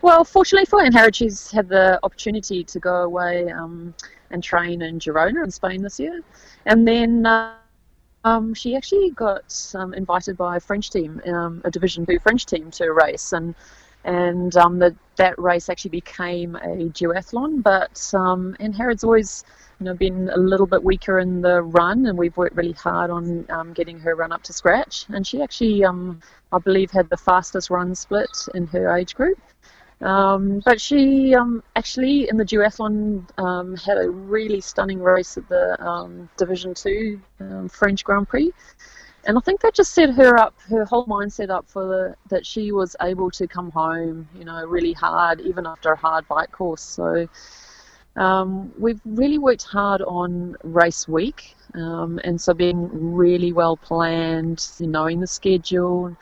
Well, 0.01 0.23
fortunately 0.23 0.65
for 0.65 0.81
Anne 0.81 0.93
Harrod, 0.93 1.15
she's 1.15 1.49
had 1.51 1.67
the 1.67 1.99
opportunity 2.03 2.63
to 2.63 2.79
go 2.79 3.03
away 3.03 3.49
um, 3.51 3.93
and 4.29 4.43
train 4.43 4.81
in 4.83 4.99
Girona 4.99 5.43
in 5.43 5.51
Spain 5.51 5.81
this 5.81 5.99
year. 5.99 6.21
And 6.65 6.87
then 6.87 7.25
uh, 7.25 7.55
um, 8.23 8.53
she 8.53 8.75
actually 8.75 9.11
got 9.11 9.73
um, 9.75 9.93
invited 9.93 10.37
by 10.37 10.57
a 10.57 10.59
French 10.59 10.91
team, 10.91 11.21
um, 11.27 11.61
a 11.63 11.71
Division 11.71 12.05
Two 12.05 12.19
French 12.19 12.45
team, 12.45 12.71
to 12.71 12.85
a 12.85 12.91
race, 12.91 13.33
and 13.33 13.55
and 14.05 14.55
um, 14.55 14.79
the, 14.79 14.95
that 15.17 15.37
race 15.39 15.67
actually 15.67 15.89
became 15.89 16.55
a 16.55 16.89
duathlon. 16.89 17.61
But 17.61 18.11
um, 18.13 18.55
Anne 18.59 18.73
Harrod's 18.73 19.03
always 19.03 19.43
you 19.79 19.85
know 19.85 19.93
been 19.93 20.29
a 20.29 20.37
little 20.37 20.67
bit 20.67 20.83
weaker 20.83 21.19
in 21.19 21.41
the 21.41 21.61
run, 21.63 22.05
and 22.05 22.17
we've 22.17 22.37
worked 22.37 22.55
really 22.55 22.73
hard 22.73 23.09
on 23.09 23.45
um, 23.49 23.73
getting 23.73 23.99
her 23.99 24.15
run 24.15 24.31
up 24.31 24.43
to 24.43 24.53
scratch. 24.53 25.05
And 25.09 25.25
she 25.25 25.41
actually, 25.41 25.83
um, 25.83 26.21
I 26.53 26.59
believe, 26.59 26.91
had 26.91 27.09
the 27.09 27.17
fastest 27.17 27.69
run 27.69 27.93
split 27.95 28.29
in 28.53 28.67
her 28.67 28.95
age 28.95 29.15
group. 29.15 29.39
Um, 30.01 30.61
but 30.65 30.79
she 30.79 31.33
um, 31.33 31.63
actually, 31.75 32.29
in 32.29 32.37
the 32.37 32.45
duathlon, 32.45 33.23
had 33.81 33.97
a 33.97 34.09
really 34.09 34.61
stunning 34.61 34.99
race 34.99 35.37
at 35.37 35.49
the 35.49 36.27
Division 36.37 36.73
Two 36.75 37.19
French 37.69 38.03
Grand 38.03 38.29
Prix, 38.29 38.51
and 39.25 39.37
I 39.37 39.41
think 39.41 39.61
that 39.61 39.73
just 39.73 39.93
set 39.93 40.11
her 40.11 40.37
up, 40.39 40.53
her 40.69 40.85
whole 40.85 41.05
mindset 41.07 41.49
up 41.49 41.67
for 41.67 41.85
the, 41.85 42.15
that 42.29 42.45
she 42.45 42.71
was 42.71 42.95
able 43.01 43.31
to 43.31 43.47
come 43.47 43.71
home, 43.71 44.27
you 44.37 44.45
know, 44.45 44.63
really 44.65 44.93
hard, 44.93 45.41
even 45.41 45.65
after 45.65 45.91
a 45.91 45.97
hard 45.97 46.27
bike 46.27 46.51
course. 46.51 46.81
So 46.81 47.27
um, 48.15 48.71
we've 48.77 49.01
really 49.05 49.37
worked 49.37 49.63
hard 49.63 50.01
on 50.01 50.55
race 50.63 51.07
week, 51.07 51.55
and 51.73 52.39
so 52.39 52.53
being 52.53 52.89
really 53.13 53.51
well 53.51 53.75
planned, 53.75 54.67
knowing 54.79 55.19
the 55.19 55.27
schedule, 55.27 56.15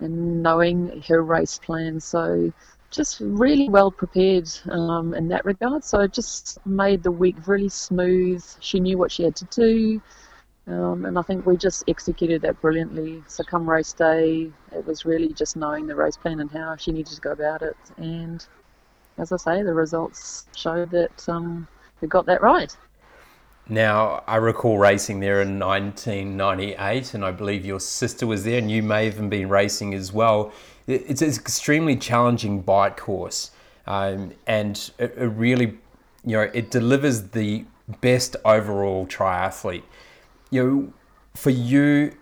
and 0.00 0.42
knowing 0.42 1.02
her 1.08 1.22
race 1.22 1.58
plan. 1.58 2.00
So 2.00 2.52
just 2.90 3.20
really 3.20 3.68
well 3.68 3.90
prepared 3.90 4.48
um, 4.70 5.14
in 5.14 5.28
that 5.28 5.44
regard. 5.44 5.84
So 5.84 6.00
it 6.00 6.12
just 6.12 6.58
made 6.66 7.02
the 7.02 7.10
week 7.10 7.46
really 7.46 7.68
smooth. 7.68 8.44
She 8.60 8.80
knew 8.80 8.96
what 8.98 9.12
she 9.12 9.22
had 9.24 9.36
to 9.36 9.44
do. 9.46 10.00
Um, 10.68 11.04
and 11.04 11.18
I 11.18 11.22
think 11.22 11.46
we 11.46 11.56
just 11.56 11.84
executed 11.88 12.42
that 12.42 12.60
brilliantly. 12.60 13.22
So 13.28 13.44
come 13.44 13.68
race 13.68 13.92
day, 13.92 14.50
it 14.72 14.84
was 14.84 15.04
really 15.04 15.32
just 15.32 15.56
knowing 15.56 15.86
the 15.86 15.94
race 15.94 16.16
plan 16.16 16.40
and 16.40 16.50
how 16.50 16.74
she 16.76 16.90
needed 16.90 17.14
to 17.14 17.20
go 17.20 17.32
about 17.32 17.62
it. 17.62 17.76
And 17.96 18.44
as 19.18 19.30
I 19.30 19.36
say, 19.36 19.62
the 19.62 19.74
results 19.74 20.46
show 20.56 20.84
that 20.86 21.28
um, 21.28 21.68
we 22.00 22.08
got 22.08 22.26
that 22.26 22.42
right. 22.42 22.76
Now, 23.68 24.22
I 24.26 24.36
recall 24.36 24.78
racing 24.78 25.20
there 25.20 25.42
in 25.42 25.58
1998, 25.58 27.14
and 27.14 27.24
I 27.24 27.32
believe 27.32 27.64
your 27.64 27.80
sister 27.80 28.26
was 28.26 28.44
there, 28.44 28.58
and 28.58 28.70
you 28.70 28.82
may 28.82 29.08
even 29.08 29.28
been 29.28 29.48
racing 29.48 29.92
as 29.92 30.12
well 30.12 30.52
it's 30.86 31.22
an 31.22 31.28
extremely 31.28 31.96
challenging 31.96 32.60
bike 32.60 32.96
course, 32.96 33.50
um, 33.86 34.32
and 34.46 34.90
it, 34.98 35.14
it, 35.16 35.26
really, 35.26 35.78
you 36.24 36.36
know, 36.36 36.42
it 36.42 36.70
delivers 36.70 37.30
the 37.30 37.64
best 38.00 38.36
overall 38.44 39.06
triathlete. 39.06 39.82
You 40.50 40.64
know, 40.64 40.92
for 41.34 41.50
you, 41.50 42.14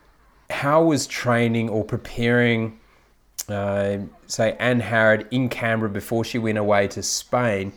how 0.50 0.84
was 0.84 1.06
training 1.06 1.68
or 1.68 1.84
preparing, 1.84 2.78
uh, 3.48 3.98
say, 4.26 4.56
Anne 4.58 4.80
Harrod 4.80 5.26
in 5.30 5.48
Canberra 5.48 5.90
before 5.90 6.24
she 6.24 6.38
went 6.38 6.58
away 6.58 6.88
to 6.88 7.02
Spain? 7.02 7.72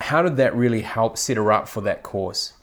How 0.00 0.22
did 0.22 0.36
that 0.38 0.54
really 0.56 0.80
help 0.80 1.16
set 1.16 1.36
her 1.36 1.52
up 1.52 1.68
for 1.68 1.80
that 1.82 2.02
course? 2.02 2.54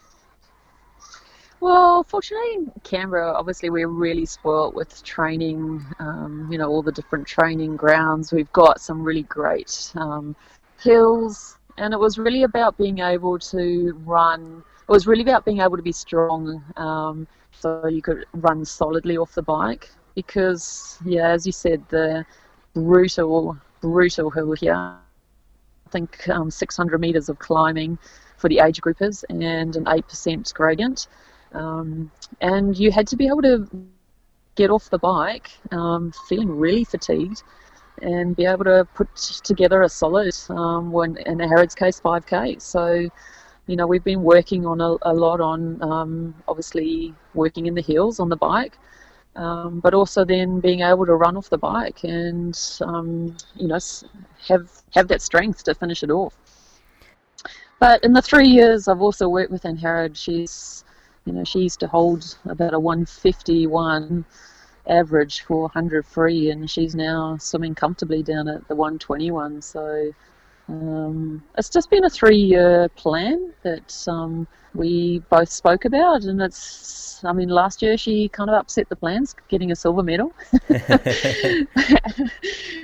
Well, 1.62 2.04
fortunately 2.04 2.54
in 2.54 2.72
Canberra, 2.84 3.34
obviously 3.34 3.70
we're 3.70 3.88
really 3.88 4.26
spoilt 4.26 4.74
with 4.74 5.04
training. 5.04 5.86
Um, 6.00 6.48
you 6.52 6.58
know, 6.58 6.70
all 6.70 6.82
the 6.82 6.92
different 6.92 7.28
training 7.28 7.76
grounds. 7.76 8.32
We've 8.32 8.52
got 8.54 8.80
some 8.80 9.04
really 9.04 9.24
great 9.24 9.92
um, 9.96 10.36
hills, 10.80 11.58
and 11.78 11.94
it 11.94 12.00
was 12.00 12.18
really 12.18 12.44
about 12.44 12.78
being 12.78 13.00
able 13.00 13.40
to 13.40 13.94
run. 14.06 14.64
It 14.90 14.92
was 14.92 15.06
really 15.06 15.22
about 15.22 15.46
being 15.46 15.60
able 15.60 15.78
to 15.78 15.84
be 15.84 15.92
strong, 15.92 16.64
um, 16.76 17.28
so 17.52 17.86
you 17.86 18.02
could 18.02 18.26
run 18.34 18.66
solidly 18.66 19.18
off 19.18 19.36
the 19.36 19.44
bike. 19.44 19.92
Because, 20.16 20.98
yeah, 21.06 21.30
as 21.30 21.46
you 21.46 21.52
said, 21.52 21.84
the 21.90 22.26
brutal, 22.74 23.56
brutal 23.82 24.32
hill 24.32 24.54
here. 24.54 24.74
I 24.74 24.98
think 25.92 26.28
um, 26.30 26.50
600 26.50 27.00
meters 27.00 27.30
of 27.30 27.38
climbing 27.38 28.00
for 28.38 28.50
the 28.50 28.62
age 28.62 28.82
groupers 28.82 29.24
and 29.30 29.76
an 29.76 29.86
8% 29.86 30.52
gradient. 30.56 31.08
Um, 31.54 32.12
and 32.42 32.76
you 32.76 32.92
had 32.92 33.06
to 33.10 33.16
be 33.16 33.28
able 33.28 33.44
to 33.44 33.70
get 34.56 34.72
off 34.72 34.90
the 34.90 34.98
bike 34.98 35.52
um, 35.72 36.12
feeling 36.28 36.50
really 36.50 36.84
fatigued 36.84 37.44
and 38.02 38.36
be 38.36 38.46
able 38.46 38.64
to 38.64 38.88
put 38.96 39.16
together 39.44 39.84
a 39.84 39.90
solid, 39.90 40.36
um, 40.50 40.92
when, 40.92 41.18
in 41.28 41.38
Harrod's 41.38 41.76
case, 41.76 42.02
5K. 42.02 42.60
So, 42.60 43.08
you 43.70 43.76
know, 43.76 43.88
we've 43.88 44.04
been 44.04 44.24
working 44.24 44.66
on 44.66 44.82
a, 44.82 44.98
a 45.04 45.14
lot 45.14 45.40
on 45.40 45.82
um, 45.82 46.36
obviously 46.48 47.14
working 47.34 47.68
in 47.68 47.76
the 47.76 47.82
hills 47.82 48.20
on 48.20 48.30
the 48.30 48.36
bike. 48.36 48.78
Um, 49.36 49.80
but 49.80 49.94
also 49.94 50.26
then 50.26 50.60
being 50.60 50.82
able 50.82 51.06
to 51.06 51.16
run 51.16 51.38
off 51.38 51.50
the 51.50 51.58
bike 51.58 52.04
and 52.04 52.60
um, 52.82 53.38
you 53.56 53.68
know 53.68 53.80
have 54.48 54.70
have 54.92 55.08
that 55.08 55.22
strength 55.22 55.64
to 55.66 55.76
finish 55.76 56.02
it 56.04 56.10
off. 56.10 56.34
But 57.80 58.04
in 58.04 58.12
the 58.12 58.24
three 58.24 58.48
years 58.48 58.88
I've 58.88 59.02
also 59.02 59.30
worked 59.30 59.52
with 59.52 59.66
Anne 59.66 59.78
Harrod, 59.78 60.18
she's 60.18 60.84
you 61.30 61.34
know, 61.34 61.44
she 61.44 61.60
used 61.60 61.80
to 61.82 61.88
hold 61.88 62.38
about 62.46 62.74
a 62.74 62.80
151 62.80 64.26
average 64.88 65.42
for 65.42 65.62
100 65.64 66.06
free, 66.06 66.50
and 66.50 66.70
she's 66.70 66.96
now 66.96 67.38
swimming 67.38 67.76
comfortably 67.76 68.24
down 68.24 68.48
at 68.48 68.68
the 68.68 68.76
121. 68.76 69.62
So 69.62 70.12
um, 70.70 71.44
it's 71.58 71.70
just 71.70 71.90
been 71.90 72.06
a 72.06 72.10
three-year 72.10 72.90
plan 72.90 73.54
that 73.64 74.08
um, 74.08 74.48
we 74.74 75.20
both 75.30 75.50
spoke 75.50 75.86
about, 75.86 76.24
and 76.24 76.42
it's. 76.42 76.98
I 77.26 77.34
mean, 77.34 77.50
last 77.50 77.82
year 77.82 77.98
she 77.98 78.30
kind 78.30 78.50
of 78.50 78.56
upset 78.56 78.88
the 78.88 78.96
plans, 78.96 79.36
getting 79.50 79.74
a 79.74 79.76
silver 79.76 80.02
medal, 80.02 80.32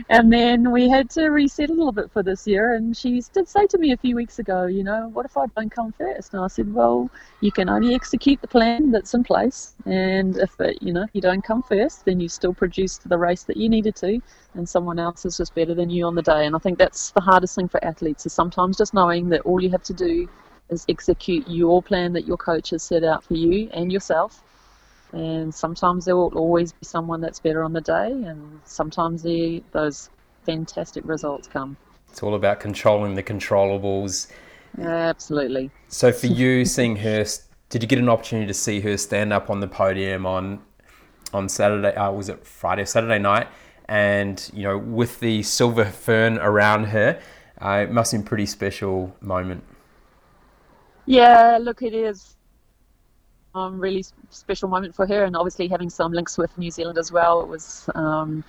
and 0.09 0.33
then 0.33 0.71
we 0.71 0.89
had 0.89 1.09
to 1.11 1.27
reset 1.29 1.69
a 1.69 1.73
little 1.73 1.93
bit 1.93 2.11
for 2.11 2.21
this 2.21 2.45
year. 2.45 2.73
And 2.73 2.97
she 2.97 3.21
did 3.31 3.47
say 3.47 3.65
to 3.67 3.77
me 3.77 3.93
a 3.93 3.97
few 3.97 4.13
weeks 4.13 4.39
ago, 4.39 4.65
you 4.65 4.83
know, 4.83 5.09
what 5.13 5.25
if 5.25 5.37
I 5.37 5.45
don't 5.55 5.69
come 5.69 5.93
first? 5.93 6.33
And 6.33 6.43
I 6.43 6.47
said, 6.47 6.73
well, 6.73 7.09
you 7.39 7.49
can 7.51 7.69
only 7.69 7.95
execute 7.95 8.41
the 8.41 8.47
plan 8.47 8.91
that's 8.91 9.13
in 9.13 9.23
place, 9.23 9.75
and 9.85 10.35
if 10.37 10.59
it, 10.59 10.81
you 10.81 10.91
know, 10.91 11.05
you 11.13 11.21
don't 11.21 11.43
come 11.43 11.63
first, 11.63 12.03
then 12.03 12.19
you 12.19 12.27
still 12.27 12.53
produced 12.53 13.07
the 13.07 13.17
race 13.17 13.43
that 13.43 13.55
you 13.55 13.69
needed 13.69 13.95
to, 13.97 14.19
and 14.55 14.67
someone 14.67 14.99
else 14.99 15.23
is 15.25 15.37
just 15.37 15.55
better 15.55 15.73
than 15.73 15.89
you 15.89 16.05
on 16.05 16.15
the 16.15 16.21
day. 16.21 16.45
And 16.45 16.55
I 16.55 16.59
think 16.59 16.77
that's 16.77 17.11
the 17.11 17.21
hardest 17.21 17.55
thing 17.55 17.69
for 17.69 17.81
athletes 17.85 18.25
is 18.25 18.33
sometimes 18.33 18.77
just 18.77 18.93
knowing 18.93 19.29
that 19.29 19.41
all 19.41 19.63
you 19.63 19.69
have 19.69 19.83
to 19.83 19.93
do 19.93 20.27
is 20.69 20.85
execute 20.89 21.47
your 21.47 21.81
plan 21.81 22.13
that 22.13 22.25
your 22.25 22.37
coach 22.37 22.71
has 22.71 22.83
set 22.83 23.03
out 23.03 23.23
for 23.23 23.35
you 23.35 23.69
and 23.73 23.91
yourself. 23.91 24.41
And 25.11 25.53
sometimes 25.53 26.05
there 26.05 26.15
will 26.15 26.33
always 26.35 26.73
be 26.73 26.85
someone 26.85 27.21
that's 27.21 27.39
better 27.39 27.63
on 27.63 27.73
the 27.73 27.81
day, 27.81 28.11
and 28.11 28.59
sometimes 28.65 29.23
the, 29.23 29.63
those 29.71 30.09
fantastic 30.45 31.05
results 31.07 31.47
come. 31.47 31.77
It's 32.09 32.21
all 32.21 32.35
about 32.35 32.59
controlling 32.59 33.15
the 33.15 33.23
controllables. 33.23 34.27
Absolutely. 34.79 35.71
So, 35.87 36.11
for 36.11 36.27
you, 36.27 36.65
seeing 36.65 36.97
her, 36.97 37.25
did 37.69 37.81
you 37.81 37.87
get 37.87 37.99
an 37.99 38.09
opportunity 38.09 38.47
to 38.47 38.53
see 38.53 38.81
her 38.81 38.97
stand 38.97 39.31
up 39.31 39.49
on 39.49 39.59
the 39.59 39.67
podium 39.67 40.25
on 40.25 40.61
on 41.33 41.47
Saturday? 41.49 41.95
Uh, 41.95 42.11
was 42.11 42.29
it 42.29 42.45
Friday, 42.45 42.85
Saturday 42.85 43.19
night? 43.19 43.47
And 43.87 44.49
you 44.53 44.63
know, 44.63 44.77
with 44.77 45.19
the 45.19 45.43
silver 45.43 45.85
fern 45.85 46.39
around 46.39 46.85
her, 46.85 47.19
uh, 47.61 47.85
it 47.87 47.91
must 47.91 48.11
have 48.11 48.21
been 48.21 48.27
a 48.27 48.29
pretty 48.29 48.45
special 48.47 49.15
moment. 49.21 49.63
Yeah, 51.05 51.59
look, 51.61 51.81
it 51.81 51.93
is 51.93 52.35
um, 53.53 53.79
really 53.79 54.03
special 54.29 54.69
moment 54.69 54.95
for 54.95 55.05
her, 55.07 55.23
and 55.23 55.35
obviously 55.35 55.67
having 55.67 55.89
some 55.89 56.11
links 56.11 56.37
with 56.37 56.57
New 56.57 56.71
Zealand 56.71 56.97
as 56.97 57.11
well. 57.11 57.41
It 57.41 57.47
was, 57.47 57.89
um, 57.95 58.43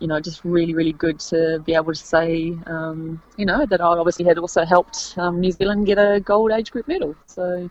you 0.00 0.06
know, 0.06 0.20
just 0.20 0.44
really, 0.44 0.74
really 0.74 0.92
good 0.92 1.18
to 1.20 1.60
be 1.64 1.74
able 1.74 1.92
to 1.92 1.98
say, 1.98 2.56
um, 2.66 3.22
you 3.36 3.46
know, 3.46 3.64
that 3.66 3.80
I 3.80 3.86
obviously 3.86 4.24
had 4.24 4.38
also 4.38 4.64
helped 4.64 5.14
um, 5.16 5.40
New 5.40 5.52
Zealand 5.52 5.86
get 5.86 5.98
a 5.98 6.20
gold 6.20 6.52
age 6.52 6.70
group 6.70 6.88
medal. 6.88 7.16
So 7.26 7.70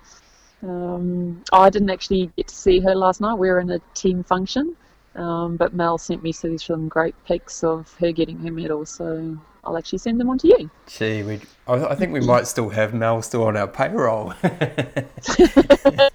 um, 0.64 1.44
I 1.52 1.70
didn't 1.70 1.90
actually 1.90 2.32
get 2.36 2.48
to 2.48 2.56
see 2.56 2.80
her 2.80 2.96
last 2.96 3.22
night. 3.22 3.36
We 3.36 3.50
were 3.50 3.60
in 3.60 3.70
a 3.70 3.80
team 3.94 4.24
function. 4.24 4.76
Um, 5.16 5.58
but 5.58 5.74
Mel 5.74 5.98
sent 6.00 6.24
me 6.24 6.32
some 6.32 6.88
great 6.88 7.14
pics 7.26 7.64
of 7.64 7.94
her 8.00 8.12
getting 8.12 8.40
her 8.40 8.52
medal, 8.52 8.84
so 8.84 9.38
I'll 9.66 9.78
actually 9.78 10.00
send 10.00 10.20
them 10.20 10.30
on 10.30 10.38
to 10.40 10.48
you. 10.48 10.70
Gee, 10.88 11.24
we, 11.24 11.40
I 11.68 11.96
think 11.96 12.12
we 12.12 12.20
might 12.26 12.48
still 12.48 12.70
have 12.70 12.94
Mel 12.94 13.22
still 13.22 13.44
on 13.44 13.56
our 13.56 13.68
payroll. 13.68 14.34
the 14.42 16.12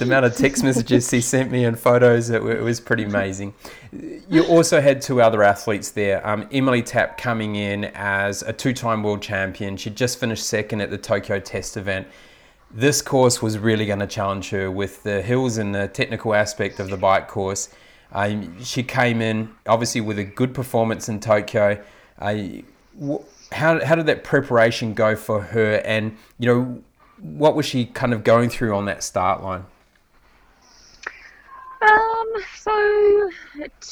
amount 0.00 0.24
of 0.26 0.36
text 0.36 0.64
messages 0.64 1.10
he 1.10 1.20
sent 1.20 1.50
me 1.52 1.64
and 1.64 1.78
photos, 1.78 2.30
it, 2.30 2.42
it, 2.42 2.62
was 2.62 2.80
pretty 2.80 3.04
amazing. 3.04 3.54
You 4.28 4.44
also 4.46 4.80
had 4.80 5.00
two 5.00 5.22
other 5.22 5.42
athletes 5.42 5.92
there. 5.92 6.26
Um, 6.26 6.48
Emily 6.50 6.82
Tapp 6.82 7.16
coming 7.16 7.56
in 7.56 7.84
as 7.94 8.42
a 8.42 8.52
two 8.52 8.72
time 8.72 9.02
world 9.02 9.22
champion. 9.22 9.76
She 9.76 9.90
just 9.90 10.18
finished 10.18 10.44
second 10.44 10.80
at 10.80 10.90
the 10.90 10.98
Tokyo 10.98 11.38
Test 11.38 11.76
event 11.76 12.08
this 12.72 13.02
course 13.02 13.42
was 13.42 13.58
really 13.58 13.84
going 13.86 13.98
to 13.98 14.06
challenge 14.06 14.50
her 14.50 14.70
with 14.70 15.02
the 15.02 15.22
hills 15.22 15.56
and 15.56 15.74
the 15.74 15.88
technical 15.88 16.34
aspect 16.34 16.78
of 16.78 16.88
the 16.88 16.96
bike 16.96 17.26
course. 17.26 17.68
Um, 18.12 18.62
she 18.62 18.82
came 18.82 19.20
in 19.20 19.50
obviously 19.66 20.00
with 20.00 20.18
a 20.18 20.24
good 20.24 20.54
performance 20.54 21.08
in 21.08 21.20
Tokyo. 21.20 21.82
Uh, 22.20 23.12
how, 23.52 23.84
how 23.84 23.94
did 23.94 24.06
that 24.06 24.24
preparation 24.24 24.94
go 24.94 25.16
for 25.16 25.40
her? 25.40 25.76
And, 25.84 26.16
you 26.38 26.46
know, 26.46 26.82
what 27.18 27.54
was 27.54 27.66
she 27.66 27.86
kind 27.86 28.12
of 28.12 28.24
going 28.24 28.50
through 28.50 28.74
on 28.74 28.84
that 28.86 29.02
start 29.02 29.42
line? 29.42 29.64
Um, 31.82 32.26
so 32.54 33.30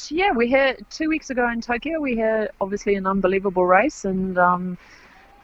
yeah, 0.09 0.31
we 0.31 0.49
had 0.49 0.85
two 0.89 1.09
weeks 1.09 1.29
ago 1.29 1.49
in 1.49 1.61
Tokyo. 1.61 1.99
We 1.99 2.17
had 2.17 2.51
obviously 2.61 2.95
an 2.95 3.07
unbelievable 3.07 3.65
race, 3.65 4.05
and 4.05 4.37
um, 4.37 4.77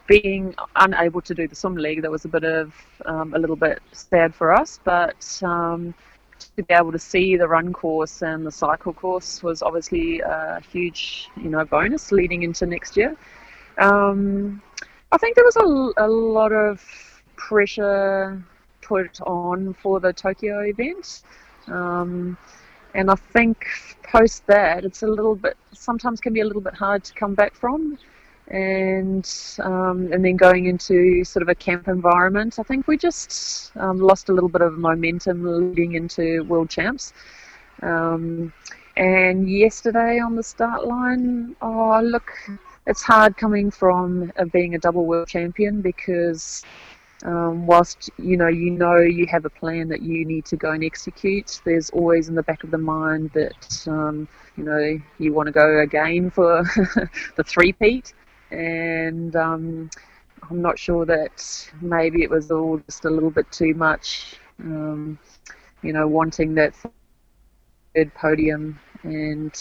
being 0.06 0.54
unable 0.76 1.22
to 1.22 1.34
do 1.34 1.48
the 1.48 1.56
swim 1.56 1.76
league, 1.76 2.04
that 2.04 2.12
was 2.12 2.26
a 2.26 2.28
bit 2.28 2.44
of 2.44 2.74
um, 3.06 3.34
a 3.34 3.40
little 3.40 3.56
bit 3.56 3.82
sad 3.94 4.36
for 4.36 4.54
us. 4.54 4.80
But 4.84 5.42
um, 5.44 5.96
to 6.40 6.64
be 6.64 6.74
able 6.74 6.92
to 6.92 7.00
see 7.00 7.38
the 7.38 7.48
run 7.48 7.74
course 7.74 8.22
and 8.22 8.46
the 8.46 8.52
cycle 8.52 8.94
course 8.94 9.44
was 9.44 9.62
obviously 9.62 10.20
a 10.20 10.62
huge, 10.72 11.30
you 11.38 11.50
know, 11.50 11.66
bonus 11.66 12.12
leading 12.12 12.44
into 12.44 12.66
next 12.66 12.96
year. 12.98 13.16
Um, 13.78 14.62
I 15.12 15.18
think 15.18 15.36
there 15.36 15.46
was 15.46 15.56
a, 15.58 16.06
a 16.06 16.08
lot 16.08 16.52
of 16.52 16.84
pressure 17.36 18.44
put 18.82 19.20
on 19.22 19.74
for 19.74 20.00
the 20.00 20.14
Tokyo 20.14 20.60
event. 20.62 21.24
Um, 21.68 22.38
and 22.94 23.12
I 23.12 23.16
think 23.16 23.66
post 24.04 24.46
that, 24.48 24.86
it's 24.86 25.04
a 25.04 25.08
little 25.08 25.36
bit, 25.36 25.58
sometimes 25.74 26.22
can 26.22 26.34
be 26.34 26.42
a 26.42 26.46
little 26.46 26.62
bit 26.62 26.74
hard 26.74 27.04
to 27.04 27.14
come 27.14 27.36
back 27.36 27.54
from 27.54 27.98
and 28.50 29.28
um, 29.60 30.12
and 30.14 30.24
then 30.24 30.36
going 30.36 30.68
into 30.68 31.24
sort 31.24 31.42
of 31.42 31.50
a 31.50 31.56
camp 31.56 31.88
environment. 31.88 32.60
I 32.60 32.64
think 32.64 32.88
we 32.88 32.98
just 32.98 33.72
um, 33.78 34.00
lost 34.00 34.30
a 34.30 34.34
little 34.34 34.50
bit 34.50 34.62
of 34.62 34.78
momentum 34.78 35.44
leading 35.44 35.94
into 35.94 36.44
world 36.44 36.70
champs. 36.70 37.14
Um, 37.82 38.54
and 38.98 39.50
yesterday 39.50 40.20
on 40.20 40.36
the 40.36 40.44
start 40.44 40.86
line, 40.86 41.56
oh 41.62 42.00
look, 42.02 42.32
it's 42.88 43.02
hard 43.02 43.36
coming 43.36 43.72
from 43.72 44.32
uh, 44.38 44.46
being 44.46 44.76
a 44.76 44.80
double 44.80 45.06
world 45.06 45.28
champion 45.28 45.82
because 45.82 46.64
um, 47.24 47.66
whilst 47.66 48.12
you 48.20 48.38
know 48.38 48.48
you 48.48 48.70
know 48.70 48.98
you 48.98 49.26
have 49.26 49.46
a 49.46 49.50
plan 49.50 49.88
that 49.90 50.02
you 50.02 50.24
need 50.24 50.46
to 50.46 50.56
go 50.56 50.72
and 50.72 50.84
execute, 50.84 51.62
there's 51.66 51.90
always 51.90 52.30
in 52.30 52.36
the 52.36 52.44
back 52.44 52.64
of 52.64 52.70
the 52.70 52.78
mind 52.78 53.32
that 53.34 53.88
um, 53.88 54.28
you 54.56 54.64
know 54.64 55.00
you 55.18 55.34
want 55.34 55.48
to 55.48 55.52
go 55.52 55.80
again 55.80 56.30
for 56.30 56.64
the 57.36 57.44
three-peat 57.44 58.14
and 58.52 59.36
um, 59.36 59.90
I'm 60.50 60.62
not 60.62 60.78
sure 60.80 61.06
that 61.06 61.72
maybe 61.82 62.24
it 62.24 62.30
was 62.30 62.52
all 62.52 62.78
just 62.80 63.06
a 63.06 63.10
little 63.10 63.32
bit 63.32 63.52
too 63.52 63.74
much, 63.74 64.38
um, 64.60 65.20
you 65.82 65.94
know, 65.94 66.08
wanting 66.08 66.54
that 66.56 66.76
third 66.76 67.14
podium, 68.16 68.80
and 69.04 69.54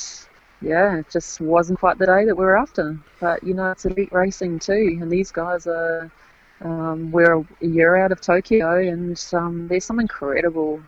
yeah, 0.61 0.97
it 0.99 1.11
just 1.11 1.40
wasn't 1.40 1.79
quite 1.79 1.99
the 1.99 2.07
day 2.07 2.25
that 2.25 2.37
we 2.37 2.44
were 2.44 2.59
after. 2.59 2.99
But 3.20 3.42
you 3.42 3.55
know, 3.55 3.70
it's 3.73 3.85
elite 3.87 4.12
racing 4.12 4.59
too, 4.59 4.99
and 5.01 5.11
these 5.11 5.31
guys 5.31 5.66
are. 5.66 6.11
Um, 6.61 7.11
we're 7.11 7.35
a 7.35 7.44
year 7.61 7.97
out 7.97 8.12
of 8.12 8.20
Tokyo, 8.20 8.79
and 8.79 9.23
um, 9.35 9.68
there's 9.68 9.85
some 9.85 10.01
incredible, 10.01 10.81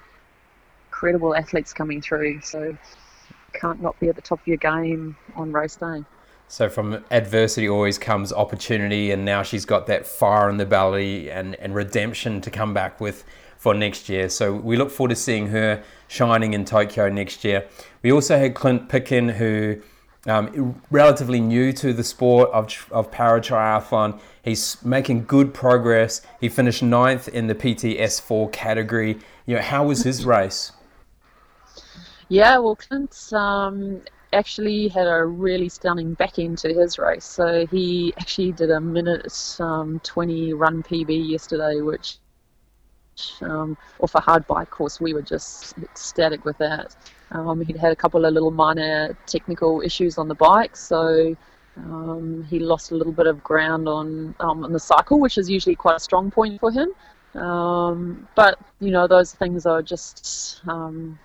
incredible 0.89 1.35
athletes 1.35 1.73
coming 1.75 2.01
through. 2.01 2.41
So 2.41 2.77
can't 3.53 3.83
not 3.83 3.99
be 4.01 4.09
at 4.09 4.17
the 4.17 4.23
top 4.23 4.41
of 4.41 4.47
your 4.47 4.57
game 4.59 5.17
on 5.35 5.53
race 5.53 5.77
day. 5.77 6.05
So 6.49 6.69
from 6.69 7.05
adversity 7.11 7.69
always 7.69 7.99
comes 7.99 8.33
opportunity, 8.33 9.11
and 9.11 9.25
now 9.25 9.43
she's 9.43 9.65
got 9.65 9.87
that 9.89 10.07
fire 10.07 10.49
in 10.49 10.59
the 10.59 10.67
belly 10.67 11.31
and, 11.31 11.57
and 11.57 11.75
redemption 11.75 12.41
to 12.43 12.51
come 12.51 12.73
back 12.73 13.01
with 13.01 13.25
for 13.59 13.75
next 13.75 14.09
year. 14.09 14.29
So 14.29 14.55
we 14.55 14.77
look 14.77 14.91
forward 14.91 15.11
to 15.11 15.17
seeing 15.17 15.49
her 15.49 15.83
shining 16.09 16.55
in 16.55 16.65
Tokyo 16.65 17.09
next 17.09 17.45
year. 17.45 17.67
We 18.03 18.13
also 18.13 18.39
had 18.39 18.55
Clint 18.55 18.89
Picken, 18.89 19.33
who 19.35 19.83
um, 20.27 20.81
relatively 20.91 21.41
new 21.41 21.73
to 21.73 21.93
the 21.93 22.05
sport 22.05 22.51
of, 22.51 22.87
of 22.91 23.11
para 23.11 23.41
triathlon. 23.41 24.21
He's 24.43 24.83
making 24.85 25.25
good 25.25 25.55
progress. 25.55 26.23
He 26.41 26.49
finished 26.49 26.83
ninth 26.83 27.29
in 27.29 27.47
the 27.47 27.55
PTS4 27.55 28.53
category. 28.53 29.19
You 29.47 29.57
know, 29.57 29.63
how 29.63 29.87
was 29.87 30.03
his 30.03 30.25
race? 30.25 30.73
Yeah, 32.29 32.59
well, 32.59 32.77
Clint's 32.77 33.33
um, 33.33 34.03
actually 34.37 34.89
had 34.89 35.07
a 35.07 35.25
really 35.25 35.69
stunning 35.69 36.15
back 36.15 36.39
end 36.39 36.59
to 36.59 36.73
his 36.73 36.99
race. 36.99 37.25
So 37.25 37.67
he 37.67 38.13
actually 38.19 38.53
did 38.53 38.71
a 38.71 38.81
minute 38.81 39.57
um, 39.59 40.01
20 40.05 40.53
run 40.53 40.83
PB 40.83 41.29
yesterday, 41.29 41.81
which 41.81 42.19
um, 43.41 43.77
off 44.01 44.15
a 44.15 44.21
hard 44.21 44.47
bike 44.47 44.71
course, 44.71 45.01
we 45.01 45.15
were 45.15 45.23
just 45.23 45.77
ecstatic 45.79 46.45
with 46.45 46.59
that. 46.59 46.95
Um, 47.31 47.65
he'd 47.65 47.77
had 47.77 47.93
a 47.93 47.97
couple 47.97 48.25
of 48.25 48.33
little 48.33 48.51
minor 48.51 49.17
technical 49.27 49.81
issues 49.81 50.19
on 50.19 50.29
the 50.29 50.35
bike, 50.35 50.77
so 50.77 51.37
um, 51.77 52.47
he 52.49 52.59
lost 52.59 52.91
a 52.91 52.95
little 52.95 53.13
bit 53.13 53.27
of 53.27 53.43
ground 53.43 53.89
on 53.89 54.35
um, 54.41 54.65
on 54.65 54.73
the 54.73 54.79
cycle, 54.79 55.19
which 55.19 55.39
is 55.39 55.51
usually 55.51 55.75
quite 55.75 55.97
a 55.97 56.01
strong 56.01 56.31
point 56.31 56.61
for 56.61 56.71
him. 56.71 56.91
Um, 57.35 58.29
but 58.35 58.59
you 58.81 58.91
know, 58.91 59.07
those 59.07 59.33
things 59.33 59.67
are 59.67 59.83
just 59.83 60.61
um, 60.69 61.19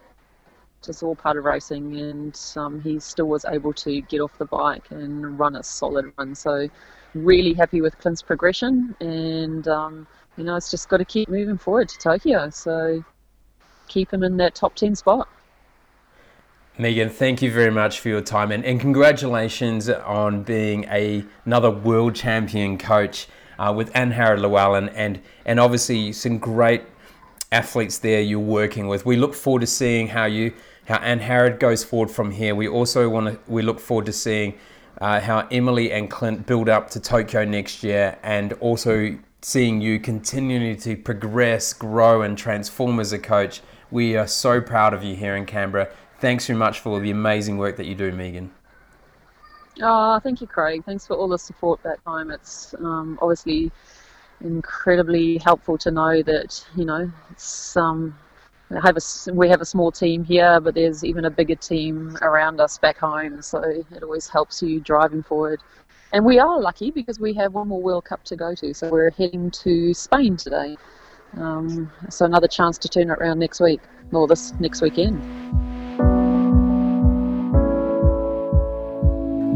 just 0.81 1.03
all 1.03 1.15
part 1.15 1.37
of 1.37 1.45
racing, 1.45 1.99
and 1.99 2.39
um, 2.55 2.81
he 2.81 2.99
still 2.99 3.27
was 3.27 3.45
able 3.45 3.73
to 3.73 4.01
get 4.01 4.19
off 4.19 4.37
the 4.37 4.45
bike 4.45 4.89
and 4.91 5.39
run 5.39 5.55
a 5.55 5.63
solid 5.63 6.11
run. 6.17 6.35
So, 6.35 6.67
really 7.13 7.53
happy 7.53 7.81
with 7.81 7.97
Clint's 7.99 8.21
progression, 8.21 8.95
and 8.99 9.67
um, 9.67 10.07
you 10.37 10.43
know, 10.43 10.55
it's 10.55 10.71
just 10.71 10.89
got 10.89 10.97
to 10.97 11.05
keep 11.05 11.29
moving 11.29 11.57
forward 11.57 11.89
to 11.89 11.97
Tokyo. 11.97 12.49
So, 12.49 13.03
keep 13.87 14.11
him 14.11 14.23
in 14.23 14.37
that 14.37 14.55
top 14.55 14.75
10 14.75 14.95
spot. 14.95 15.27
Megan, 16.77 17.09
thank 17.09 17.41
you 17.41 17.51
very 17.51 17.69
much 17.69 17.99
for 17.99 18.07
your 18.07 18.21
time 18.21 18.51
and, 18.51 18.63
and 18.63 18.79
congratulations 18.79 19.89
on 19.89 20.41
being 20.41 20.85
a, 20.85 21.23
another 21.45 21.69
world 21.69 22.15
champion 22.15 22.77
coach 22.77 23.27
uh, 23.59 23.73
with 23.75 23.91
Anne 23.93 24.11
Harrod 24.11 24.39
Llewellyn 24.39 24.87
and, 24.89 25.19
and 25.45 25.59
obviously 25.59 26.13
some 26.13 26.37
great 26.37 26.81
athletes 27.51 27.97
there 27.99 28.21
you're 28.21 28.39
working 28.39 28.87
with. 28.87 29.05
We 29.05 29.17
look 29.17 29.33
forward 29.35 29.59
to 29.59 29.67
seeing 29.67 30.07
how 30.07 30.25
you 30.25 30.53
how 30.85 30.97
Anne 30.97 31.19
Harrod 31.19 31.59
goes 31.59 31.83
forward 31.83 32.11
from 32.11 32.31
here. 32.31 32.55
We 32.55 32.67
also 32.67 33.09
want 33.09 33.27
to 33.27 33.39
we 33.51 33.61
look 33.61 33.79
forward 33.79 34.05
to 34.07 34.13
seeing 34.13 34.57
uh, 34.99 35.19
how 35.19 35.47
Emily 35.51 35.91
and 35.91 36.09
Clint 36.09 36.45
build 36.45 36.69
up 36.69 36.89
to 36.91 36.99
Tokyo 36.99 37.45
next 37.45 37.83
year, 37.83 38.17
and 38.23 38.53
also 38.53 39.17
seeing 39.41 39.81
you 39.81 39.99
continuing 39.99 40.77
to 40.77 40.95
progress, 40.95 41.73
grow, 41.73 42.21
and 42.21 42.37
transform 42.37 42.99
as 42.99 43.11
a 43.11 43.19
coach. 43.19 43.61
We 43.89 44.15
are 44.15 44.27
so 44.27 44.61
proud 44.61 44.93
of 44.93 45.03
you 45.03 45.15
here 45.15 45.35
in 45.35 45.45
Canberra. 45.45 45.89
Thanks 46.19 46.45
very 46.45 46.59
much 46.59 46.79
for 46.79 46.99
the 46.99 47.09
amazing 47.09 47.57
work 47.57 47.77
that 47.77 47.87
you 47.87 47.95
do, 47.95 48.11
Megan. 48.11 48.51
Oh, 49.81 50.19
thank 50.19 50.41
you, 50.41 50.47
Craig. 50.47 50.83
Thanks 50.85 51.07
for 51.07 51.15
all 51.15 51.27
the 51.27 51.39
support 51.39 51.81
back 51.81 51.99
home. 52.05 52.29
It's 52.29 52.75
um, 52.75 53.17
obviously 53.21 53.71
incredibly 54.41 55.37
helpful 55.39 55.77
to 55.77 55.91
know 55.91 56.21
that 56.23 56.65
you 56.75 56.85
know 56.85 57.11
it's 57.31 57.77
um, 57.77 58.17
have 58.79 58.97
a, 58.97 59.33
we 59.33 59.49
have 59.49 59.61
a 59.61 59.65
small 59.65 59.91
team 59.91 60.23
here, 60.23 60.59
but 60.59 60.75
there's 60.75 61.03
even 61.03 61.25
a 61.25 61.29
bigger 61.29 61.55
team 61.55 62.17
around 62.21 62.61
us 62.61 62.77
back 62.77 62.97
home. 62.97 63.41
So 63.41 63.61
it 63.61 64.03
always 64.03 64.27
helps 64.27 64.61
you 64.61 64.79
driving 64.79 65.23
forward. 65.23 65.61
And 66.13 66.25
we 66.25 66.39
are 66.39 66.59
lucky 66.59 66.91
because 66.91 67.19
we 67.19 67.33
have 67.35 67.53
one 67.53 67.69
more 67.69 67.81
World 67.81 68.05
Cup 68.05 68.23
to 68.25 68.35
go 68.35 68.53
to. 68.55 68.73
So 68.73 68.89
we're 68.89 69.11
heading 69.11 69.51
to 69.51 69.93
Spain 69.93 70.37
today. 70.37 70.77
Um, 71.37 71.91
so 72.09 72.25
another 72.25 72.47
chance 72.47 72.77
to 72.79 72.89
turn 72.89 73.09
it 73.09 73.13
around 73.13 73.39
next 73.39 73.61
week, 73.61 73.79
or 74.11 74.27
this 74.27 74.53
next 74.59 74.81
weekend. 74.81 75.21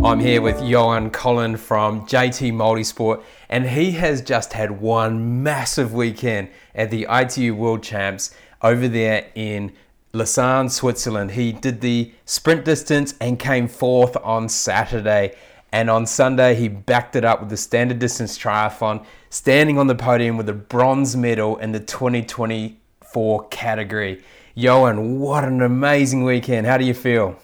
I'm 0.05 0.19
here 0.19 0.39
with 0.39 0.61
Johan 0.61 1.09
Collin 1.09 1.57
from 1.57 2.05
JT 2.05 2.53
Multisport, 2.53 3.23
and 3.49 3.67
he 3.67 3.91
has 3.93 4.21
just 4.21 4.53
had 4.53 4.79
one 4.79 5.41
massive 5.41 5.95
weekend 5.95 6.49
at 6.75 6.91
the 6.91 7.07
ITU 7.09 7.55
World 7.55 7.81
Champs 7.81 8.29
over 8.65 8.87
there 8.87 9.27
in 9.35 9.71
Lausanne, 10.11 10.69
Switzerland. 10.69 11.31
He 11.31 11.51
did 11.51 11.81
the 11.81 12.11
sprint 12.25 12.65
distance 12.65 13.13
and 13.21 13.37
came 13.37 13.67
fourth 13.67 14.17
on 14.23 14.49
Saturday. 14.49 15.35
And 15.71 15.87
on 15.87 16.07
Sunday, 16.07 16.55
he 16.55 16.67
backed 16.67 17.15
it 17.15 17.23
up 17.23 17.41
with 17.41 17.49
the 17.49 17.57
standard 17.57 17.99
distance 17.99 18.39
triathlon, 18.39 19.05
standing 19.29 19.77
on 19.77 19.85
the 19.85 19.93
podium 19.93 20.35
with 20.35 20.49
a 20.49 20.53
bronze 20.53 21.15
medal 21.15 21.57
in 21.57 21.73
the 21.73 21.79
2024 21.79 23.47
category. 23.49 24.23
Johan, 24.55 25.19
what 25.19 25.43
an 25.43 25.61
amazing 25.61 26.23
weekend. 26.23 26.65
How 26.65 26.77
do 26.79 26.85
you 26.85 26.95
feel? 26.95 27.37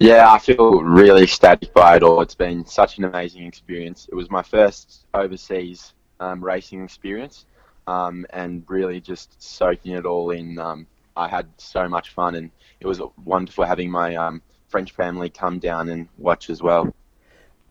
Yeah, 0.00 0.32
I 0.32 0.40
feel 0.40 0.82
really 0.82 1.22
ecstatic 1.22 1.72
by 1.72 1.96
it 1.96 2.02
all. 2.02 2.20
It's 2.20 2.34
been 2.34 2.66
such 2.66 2.98
an 2.98 3.04
amazing 3.04 3.44
experience. 3.44 4.08
It 4.10 4.16
was 4.16 4.28
my 4.28 4.42
first 4.42 5.06
overseas 5.14 5.92
um, 6.18 6.42
racing 6.42 6.82
experience 6.82 7.44
um, 7.86 8.26
and 8.30 8.64
really 8.68 9.00
just 9.00 9.40
soaking 9.42 9.92
it 9.92 10.06
all 10.06 10.30
in. 10.30 10.58
Um, 10.58 10.86
I 11.16 11.28
had 11.28 11.46
so 11.58 11.88
much 11.88 12.10
fun 12.10 12.34
and 12.34 12.50
it 12.80 12.86
was 12.86 13.00
wonderful 13.24 13.64
having 13.64 13.90
my 13.90 14.16
um, 14.16 14.42
French 14.68 14.92
family 14.92 15.30
come 15.30 15.58
down 15.58 15.88
and 15.88 16.08
watch 16.18 16.50
as 16.50 16.62
well. 16.62 16.92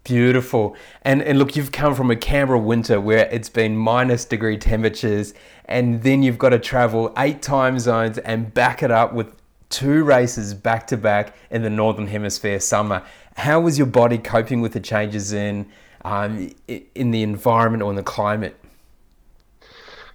Beautiful. 0.04 0.76
And 1.04 1.21
and 1.21 1.39
look, 1.39 1.56
you've 1.56 1.71
come 1.71 1.95
from 1.95 2.12
a 2.12 2.15
Canberra 2.15 2.60
winter 2.60 2.99
where 2.99 3.30
it's 3.32 3.47
been 3.47 3.78
minus 3.78 4.26
degree 4.26 4.58
temperatures, 4.58 5.34
and 5.65 6.04
then 6.04 6.23
you've 6.23 6.38
got 6.38 6.49
to 6.49 6.60
travel 6.60 7.13
eight 7.17 7.41
time 7.41 7.80
zones 7.80 8.17
and 8.17 8.54
back 8.54 8.84
it 8.84 8.91
up 8.91 9.13
with 9.13 9.34
two 9.69 10.04
races 10.04 10.54
back 10.54 10.88
to 10.88 10.97
back 10.97 11.34
in 11.49 11.63
the 11.63 11.69
northern 11.69 12.08
hemisphere 12.08 12.60
summer. 12.60 13.02
How 13.38 13.62
was 13.62 13.78
your 13.78 13.88
body 13.88 14.17
coping 14.17 14.60
with 14.60 14.73
the 14.73 14.82
changes 14.82 15.32
in 15.32 15.67
um, 16.04 16.52
in 16.67 17.12
the 17.12 17.23
environment 17.23 17.82
or 17.82 17.89
in 17.89 17.95
the 17.95 18.04
climate? 18.04 18.58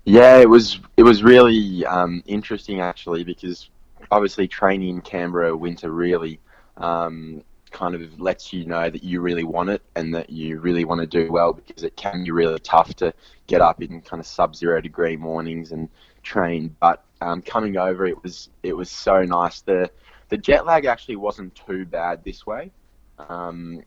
Yeah, 0.09 0.38
it 0.38 0.49
was 0.49 0.81
it 0.97 1.03
was 1.03 1.23
really 1.23 1.85
um, 1.85 2.23
interesting 2.25 2.81
actually 2.81 3.25
because 3.25 3.68
obviously 4.11 4.49
training 4.49 4.88
in 4.88 5.01
Canberra 5.03 5.55
winter 5.55 5.90
really 5.90 6.40
um, 6.79 7.44
kind 7.71 7.94
of 7.94 8.18
lets 8.18 8.51
you 8.51 8.64
know 8.64 8.88
that 8.88 9.05
you 9.05 9.21
really 9.21 9.44
want 9.44 9.68
it 9.68 9.83
and 9.97 10.14
that 10.14 10.31
you 10.31 10.61
really 10.61 10.87
want 10.87 11.03
to 11.03 11.07
do 11.07 11.31
well 11.31 11.53
because 11.53 11.85
it 11.85 11.94
can 11.97 12.25
be 12.25 12.31
really 12.31 12.59
tough 12.61 12.94
to 12.94 13.12
get 13.49 13.61
up 13.61 13.83
in 13.83 14.01
kind 14.01 14.18
of 14.18 14.27
sub-zero 14.27 14.81
degree 14.81 15.14
mornings 15.14 15.73
and 15.73 15.90
train. 16.23 16.75
But 16.81 17.05
um, 17.21 17.42
coming 17.42 17.77
over, 17.77 18.07
it 18.07 18.23
was 18.23 18.49
it 18.62 18.73
was 18.73 18.90
so 18.90 19.25
nice. 19.25 19.61
The 19.61 19.90
the 20.31 20.38
jet 20.38 20.64
lag 20.64 20.87
actually 20.87 21.16
wasn't 21.16 21.55
too 21.55 21.85
bad 21.85 22.25
this 22.25 22.47
way, 22.47 22.71
um, 23.18 23.83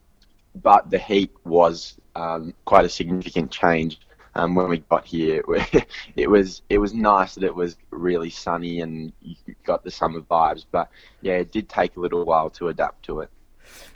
but 0.54 0.88
the 0.92 1.00
heat 1.00 1.32
was 1.46 1.96
um, 2.16 2.54
quite 2.66 2.86
a 2.86 2.90
significant 2.90 3.50
change. 3.50 4.00
Um, 4.34 4.56
when 4.56 4.70
we 4.70 4.80
got 4.80 5.06
here, 5.06 5.44
it 6.16 6.30
was 6.30 6.62
it 6.70 6.78
was 6.78 6.94
nice 6.94 7.36
that 7.36 7.44
it 7.44 7.56
was 7.56 7.76
really 7.90 8.30
sunny 8.30 8.80
and 8.82 9.12
you 9.22 9.36
got 9.66 9.84
the 9.84 9.92
summer 9.92 10.22
vibes. 10.22 10.66
But 10.72 10.90
yeah, 11.22 11.34
it 11.34 11.52
did 11.52 11.68
take 11.68 11.98
a 11.98 12.00
little 12.00 12.24
while 12.24 12.50
to 12.52 12.70
adapt 12.70 13.04
to 13.06 13.22
it. 13.22 13.30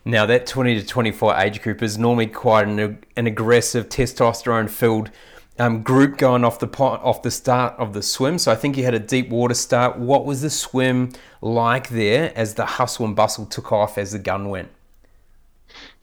Now, 0.03 0.25
that 0.27 0.45
20 0.45 0.79
to 0.81 0.85
24 0.85 1.35
age 1.37 1.61
group 1.61 1.81
is 1.81 1.97
normally 1.97 2.27
quite 2.27 2.67
an, 2.67 3.03
an 3.15 3.27
aggressive, 3.27 3.89
testosterone 3.89 4.69
filled 4.69 5.09
um, 5.57 5.83
group 5.83 6.17
going 6.17 6.43
off 6.43 6.59
the 6.59 6.67
pot, 6.67 7.01
off 7.01 7.21
the 7.21 7.31
start 7.31 7.73
of 7.79 7.93
the 7.93 8.03
swim. 8.03 8.37
So 8.37 8.51
I 8.51 8.55
think 8.55 8.77
you 8.77 8.83
had 8.83 8.93
a 8.93 8.99
deep 8.99 9.29
water 9.29 9.53
start. 9.53 9.97
What 9.97 10.25
was 10.25 10.41
the 10.41 10.49
swim 10.49 11.11
like 11.41 11.89
there 11.89 12.31
as 12.35 12.55
the 12.55 12.65
hustle 12.65 13.05
and 13.05 13.15
bustle 13.15 13.45
took 13.45 13.71
off 13.71 13.97
as 13.97 14.11
the 14.11 14.19
gun 14.19 14.49
went? 14.49 14.69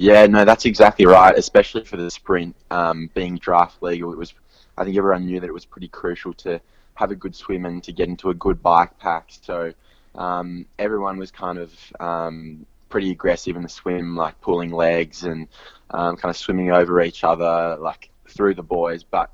Yeah, 0.03 0.27
no, 0.27 0.45
that's 0.45 0.65
exactly 0.65 1.07
right. 1.07 1.33
Especially 1.39 1.85
for 1.85 1.97
the 1.97 2.11
sprint, 2.11 2.57
um, 2.73 3.09
being 3.15 3.37
draft 3.37 3.81
legal, 3.85 4.13
it 4.13 4.19
was. 4.19 4.35
I 4.77 4.83
think 4.83 4.97
everyone 4.97 5.27
knew 5.27 5.39
that 5.39 5.47
it 5.47 5.55
was 5.55 5.65
pretty 5.65 5.87
crucial 5.87 6.33
to 6.45 6.61
have 6.95 7.13
a 7.13 7.15
good 7.15 7.37
swim 7.37 7.67
and 7.67 7.81
to 7.85 7.93
get 7.93 8.09
into 8.09 8.31
a 8.31 8.35
good 8.35 8.61
bike 8.61 8.99
pack. 8.99 9.29
So 9.29 9.73
um, 10.17 10.67
everyone 10.77 11.19
was 11.19 11.31
kind 11.31 11.57
of 11.57 11.73
um, 12.01 12.67
pretty 12.89 13.13
aggressive 13.13 13.55
in 13.55 13.63
the 13.63 13.69
swim, 13.69 14.17
like 14.17 14.41
pulling 14.41 14.73
legs 14.73 15.23
and 15.23 15.47
um, 15.91 16.17
kind 16.17 16.31
of 16.31 16.37
swimming 16.37 16.73
over 16.73 17.01
each 17.01 17.23
other, 17.23 17.77
like 17.79 18.11
through 18.27 18.55
the 18.55 18.63
boys. 18.65 19.05
But 19.05 19.31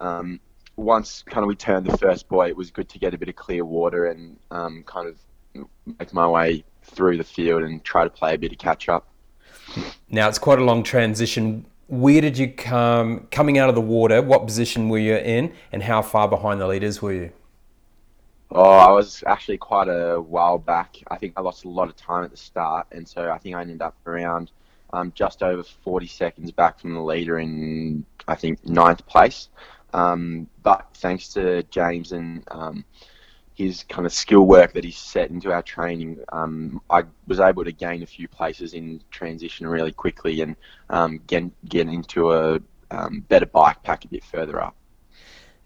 um, 0.00 0.38
once 0.76 1.24
kind 1.26 1.42
of 1.42 1.48
we 1.48 1.56
turned 1.56 1.86
the 1.86 1.98
first 1.98 2.28
buoy, 2.28 2.50
it 2.50 2.56
was 2.56 2.70
good 2.70 2.88
to 2.90 3.00
get 3.00 3.14
a 3.14 3.18
bit 3.18 3.28
of 3.28 3.34
clear 3.34 3.64
water 3.64 4.06
and 4.06 4.36
um, 4.52 4.84
kind 4.86 5.08
of 5.08 5.66
make 5.98 6.12
my 6.12 6.28
way 6.28 6.62
through 6.84 7.16
the 7.16 7.24
field 7.24 7.64
and 7.64 7.82
try 7.82 8.04
to 8.04 8.10
play 8.10 8.34
a 8.34 8.38
bit 8.38 8.52
of 8.52 8.58
catch 8.58 8.88
up. 8.88 9.08
Now 10.08 10.28
it's 10.28 10.38
quite 10.38 10.58
a 10.58 10.64
long 10.64 10.82
transition. 10.82 11.66
Where 11.88 12.20
did 12.20 12.38
you 12.38 12.50
come 12.52 13.26
coming 13.30 13.58
out 13.58 13.68
of 13.68 13.74
the 13.74 13.80
water? 13.80 14.22
What 14.22 14.46
position 14.46 14.88
were 14.88 14.98
you 14.98 15.16
in, 15.16 15.52
and 15.72 15.82
how 15.82 16.02
far 16.02 16.28
behind 16.28 16.60
the 16.60 16.66
leaders 16.66 17.02
were 17.02 17.12
you? 17.12 17.32
Oh, 18.50 18.62
I 18.62 18.90
was 18.92 19.24
actually 19.26 19.58
quite 19.58 19.88
a 19.88 20.20
while 20.20 20.58
back. 20.58 20.96
I 21.08 21.16
think 21.16 21.34
I 21.36 21.40
lost 21.40 21.64
a 21.64 21.68
lot 21.68 21.88
of 21.88 21.96
time 21.96 22.24
at 22.24 22.30
the 22.30 22.36
start, 22.36 22.86
and 22.92 23.06
so 23.06 23.30
I 23.30 23.38
think 23.38 23.56
I 23.56 23.60
ended 23.62 23.82
up 23.82 23.96
around 24.06 24.50
um, 24.92 25.12
just 25.14 25.42
over 25.42 25.62
40 25.62 26.06
seconds 26.06 26.52
back 26.52 26.78
from 26.78 26.94
the 26.94 27.02
leader 27.02 27.38
in, 27.38 28.06
I 28.28 28.36
think, 28.36 28.64
ninth 28.64 29.04
place. 29.06 29.48
Um, 29.92 30.48
but 30.62 30.88
thanks 30.94 31.28
to 31.34 31.62
James 31.64 32.12
and 32.12 32.44
um, 32.48 32.84
his 33.54 33.84
kind 33.88 34.04
of 34.04 34.12
skill 34.12 34.46
work 34.46 34.72
that 34.72 34.84
he's 34.84 34.98
set 34.98 35.30
into 35.30 35.52
our 35.52 35.62
training, 35.62 36.18
um, 36.32 36.80
I 36.90 37.04
was 37.26 37.40
able 37.40 37.64
to 37.64 37.72
gain 37.72 38.02
a 38.02 38.06
few 38.06 38.26
places 38.26 38.74
in 38.74 39.00
transition 39.10 39.66
really 39.66 39.92
quickly 39.92 40.40
and 40.40 40.56
um, 40.90 41.20
get, 41.26 41.44
get 41.68 41.88
into 41.88 42.32
a 42.32 42.60
um, 42.90 43.20
better 43.28 43.46
bike 43.46 43.82
pack 43.82 44.04
a 44.04 44.08
bit 44.08 44.24
further 44.24 44.60
up. 44.60 44.74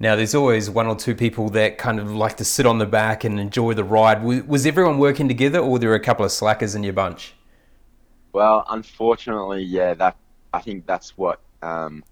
Now, 0.01 0.15
there's 0.15 0.35
always 0.35 0.71
one 0.71 0.87
or 0.87 0.95
two 0.95 1.15
people 1.15 1.49
that 1.51 1.77
kind 1.77 1.99
of 1.99 2.15
like 2.15 2.37
to 2.37 2.45
sit 2.45 2.67
on 2.67 2.79
the 2.79 2.87
back 2.87 3.25
and 3.25 3.41
enjoy 3.41 3.75
the 3.75 3.83
ride. 3.83 4.23
Was 4.23 4.65
everyone 4.65 4.99
working 4.99 5.27
together, 5.27 5.59
or 5.59 5.73
were 5.73 5.79
there 5.81 5.95
a 5.95 6.01
couple 6.01 6.25
of 6.25 6.31
slackers 6.31 6.77
in 6.77 6.85
your 6.85 6.93
bunch? 6.93 7.35
Well, 8.33 8.65
unfortunately, 8.71 9.65
yeah. 9.65 9.95
That 9.95 10.17
I 10.53 10.61
think 10.61 10.87
that's 10.87 11.19
what 11.19 11.41
um, 11.63 12.05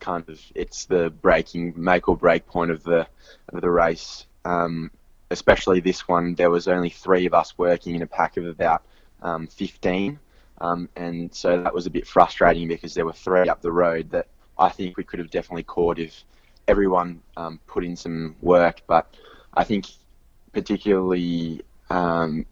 kind 0.00 0.28
of 0.28 0.40
it's 0.56 0.86
the 0.86 1.10
breaking 1.10 1.74
make 1.76 2.08
or 2.08 2.16
break 2.16 2.44
point 2.46 2.72
of 2.72 2.82
the 2.82 3.06
of 3.50 3.60
the 3.60 3.70
race. 3.70 4.26
Um, 4.44 4.90
especially 5.30 5.80
this 5.80 6.08
one, 6.08 6.34
there 6.34 6.50
was 6.50 6.68
only 6.68 6.90
three 6.90 7.26
of 7.26 7.34
us 7.34 7.56
working 7.58 7.94
in 7.94 8.02
a 8.02 8.06
pack 8.06 8.36
of 8.36 8.46
about 8.46 8.82
um, 9.22 9.46
15, 9.46 10.18
um, 10.60 10.88
and 10.96 11.32
so 11.34 11.62
that 11.62 11.74
was 11.74 11.86
a 11.86 11.90
bit 11.90 12.06
frustrating 12.06 12.68
because 12.68 12.94
there 12.94 13.04
were 13.04 13.12
three 13.12 13.48
up 13.48 13.62
the 13.62 13.72
road 13.72 14.10
that 14.10 14.26
I 14.58 14.70
think 14.70 14.96
we 14.96 15.04
could 15.04 15.18
have 15.18 15.30
definitely 15.30 15.62
caught 15.62 15.98
if 15.98 16.24
everyone 16.66 17.20
um, 17.36 17.60
put 17.66 17.84
in 17.84 17.96
some 17.96 18.36
work, 18.42 18.82
but 18.86 19.14
I 19.54 19.64
think 19.64 19.86
particularly 20.52 21.62
um, 21.90 22.46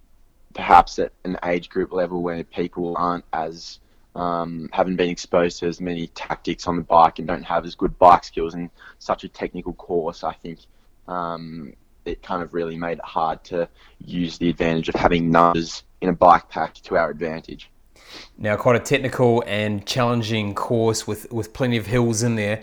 perhaps 0.54 0.98
at 0.98 1.12
an 1.24 1.38
age 1.44 1.68
group 1.68 1.92
level 1.92 2.22
where 2.22 2.42
people 2.44 2.96
aren't 2.96 3.24
as 3.32 3.78
um, 4.14 4.70
haven't 4.72 4.96
been 4.96 5.10
exposed 5.10 5.58
to 5.60 5.66
as 5.66 5.80
many 5.80 6.06
tactics 6.08 6.66
on 6.66 6.76
the 6.76 6.82
bike 6.82 7.18
and 7.18 7.28
don't 7.28 7.42
have 7.42 7.66
as 7.66 7.74
good 7.74 7.98
bike 7.98 8.24
skills 8.24 8.54
in 8.54 8.70
such 8.98 9.24
a 9.24 9.28
technical 9.28 9.74
course, 9.74 10.24
I 10.24 10.32
think 10.32 10.60
um, 11.06 11.74
it 12.06 12.22
kind 12.22 12.42
of 12.42 12.54
really 12.54 12.76
made 12.76 12.98
it 12.98 13.04
hard 13.04 13.42
to 13.44 13.68
use 13.98 14.38
the 14.38 14.48
advantage 14.48 14.88
of 14.88 14.94
having 14.94 15.30
numbers 15.30 15.82
in 16.00 16.08
a 16.08 16.12
bike 16.12 16.48
pack 16.48 16.74
to 16.74 16.96
our 16.96 17.10
advantage. 17.10 17.70
Now, 18.38 18.56
quite 18.56 18.76
a 18.76 18.80
technical 18.80 19.42
and 19.46 19.84
challenging 19.86 20.54
course 20.54 21.06
with, 21.06 21.30
with 21.32 21.52
plenty 21.52 21.76
of 21.76 21.86
hills 21.86 22.22
in 22.22 22.36
there. 22.36 22.62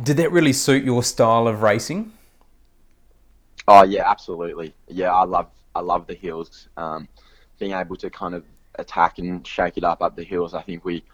Did 0.00 0.16
that 0.18 0.32
really 0.32 0.52
suit 0.52 0.84
your 0.84 1.02
style 1.02 1.48
of 1.48 1.62
racing? 1.62 2.12
Oh 3.68 3.84
yeah, 3.84 4.10
absolutely. 4.10 4.74
Yeah, 4.88 5.12
I 5.12 5.24
love 5.24 5.48
I 5.74 5.80
love 5.80 6.06
the 6.06 6.14
hills. 6.14 6.68
Um, 6.76 7.08
being 7.58 7.72
able 7.72 7.96
to 7.96 8.10
kind 8.10 8.34
of 8.34 8.44
attack 8.76 9.18
and 9.18 9.46
shake 9.46 9.76
it 9.76 9.84
up 9.84 10.02
up 10.02 10.16
the 10.16 10.24
hills. 10.24 10.54
I 10.54 10.62
think 10.62 10.84
we 10.84 11.04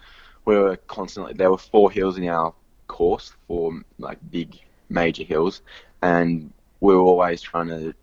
we 0.45 0.57
were 0.57 0.77
constantly 0.77 1.35
there 1.35 1.51
were 1.51 1.59
four 1.59 1.91
hills 1.91 2.17
in 2.17 2.27
our 2.29 2.55
course, 2.87 3.33
four 3.47 3.83
like 3.99 4.19
big 4.31 4.59
major 4.89 5.25
hills, 5.25 5.61
and 6.03 6.53
we 6.81 6.95
were 6.95 7.01
always 7.01 7.41
trying 7.41 7.69
to 7.69 7.95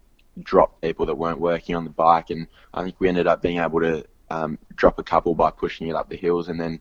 drop 0.41 0.81
people 0.81 1.05
that 1.05 1.15
weren't 1.15 1.39
working 1.39 1.75
on 1.75 1.83
the 1.83 1.89
bike. 1.89 2.29
And 2.29 2.47
I 2.73 2.83
think 2.83 2.95
we 2.99 3.07
ended 3.07 3.27
up 3.27 3.41
being 3.41 3.59
able 3.59 3.79
to 3.81 4.05
um, 4.29 4.57
drop 4.75 4.99
a 4.99 5.03
couple 5.03 5.33
by 5.35 5.51
pushing 5.51 5.87
it 5.87 5.95
up 5.95 6.09
the 6.09 6.17
hills, 6.17 6.49
and 6.49 6.59
then 6.59 6.79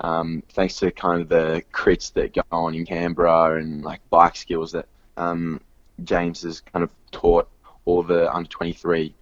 um, 0.00 0.42
thanks 0.50 0.76
to 0.76 0.90
kind 0.90 1.20
of 1.20 1.28
the 1.28 1.62
crits 1.72 2.12
that 2.14 2.34
go 2.34 2.42
on 2.50 2.74
in 2.74 2.86
Canberra 2.86 3.60
and 3.60 3.84
like 3.84 4.00
bike 4.10 4.36
skills 4.36 4.72
that 4.72 4.86
um, 5.16 5.60
James 6.04 6.42
has 6.42 6.60
kind 6.60 6.82
of 6.82 6.90
taught 7.10 7.48
all 7.84 8.02
the 8.02 8.32
under 8.32 8.48
23 8.48 9.14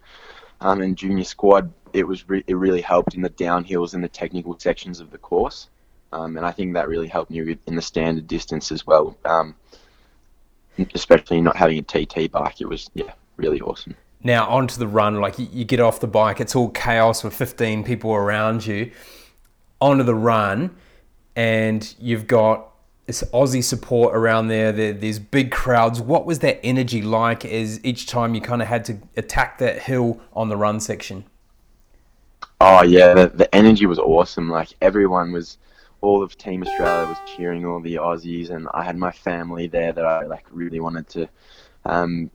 um, 0.61 0.81
and 0.81 0.97
junior 0.97 1.25
squad, 1.25 1.73
it 1.92 2.07
was 2.07 2.29
re- 2.29 2.44
it 2.47 2.55
really 2.55 2.81
helped 2.81 3.14
in 3.14 3.23
the 3.23 3.31
downhills 3.31 3.94
and 3.94 4.03
the 4.03 4.09
technical 4.09 4.59
sections 4.59 5.01
of 5.01 5.11
the 5.11 5.18
course, 5.18 5.68
um, 6.12 6.37
and 6.37 6.44
I 6.44 6.51
think 6.51 6.75
that 6.75 6.88
really 6.88 7.09
helped 7.09 7.31
me 7.31 7.57
in 7.66 7.77
the 7.77 7.83
standard 7.83 8.27
distance 8.27 8.73
as 8.73 8.87
well. 8.87 9.16
Especially 10.95 11.41
not 11.41 11.57
having 11.57 11.79
a 11.79 11.83
TT 11.83 12.31
bike, 12.31 12.61
it 12.61 12.69
was 12.69 12.91
yeah 12.95 13.12
really 13.37 13.61
awesome. 13.61 13.95
Now 14.22 14.49
onto 14.49 14.79
the 14.79 14.89
run, 14.89 15.20
like 15.20 15.39
you 15.39 15.64
get 15.64 15.81
off 15.81 16.01
the 16.01 16.07
bike, 16.09 16.41
it's 16.41 16.57
all 16.57 16.70
chaos 16.70 17.22
with 17.22 17.35
15 17.35 17.85
people 17.85 18.12
around 18.12 18.66
you 18.66 18.91
onto 19.81 20.03
the 20.03 20.14
run, 20.14 20.74
and 21.37 21.95
you've 21.99 22.26
got 22.26 22.68
this 23.07 23.22
Aussie 23.33 23.64
support 23.64 24.14
around 24.14 24.49
there. 24.49 24.70
there. 24.72 24.93
There's 24.93 25.18
big 25.18 25.51
crowds. 25.51 26.01
What 26.01 26.26
was 26.26 26.41
that 26.41 26.61
energy 26.64 27.01
like 27.01 27.45
as 27.45 27.83
each 27.85 28.07
time 28.07 28.35
you 28.35 28.41
kind 28.41 28.61
of 28.61 28.68
had 28.68 28.85
to 28.87 28.99
attack 29.16 29.59
that 29.59 29.83
hill 29.83 30.20
on 30.35 30.49
the 30.49 30.57
run 30.57 30.81
section? 30.81 31.24
Oh 32.61 32.83
yeah, 32.83 33.14
the, 33.14 33.29
the 33.29 33.55
energy 33.55 33.87
was 33.87 33.99
awesome. 33.99 34.51
Like 34.51 34.74
everyone 34.83 35.33
was, 35.33 35.59
all 36.01 36.22
of 36.22 36.36
Team 36.36 36.62
Australia 36.62 37.09
was 37.09 37.18
cheering 37.36 37.66
all 37.66 37.80
the 37.80 37.96
Aussies, 37.96 38.51
and 38.51 38.68
I 38.72 38.84
had 38.84 38.96
my 38.96 39.11
family 39.11 39.66
there 39.66 39.92
that 39.92 40.05
I 40.05 40.24
like 40.26 40.46
really 40.51 40.80
wanted 40.80 41.09
to 41.11 41.28
um, 41.84 42.30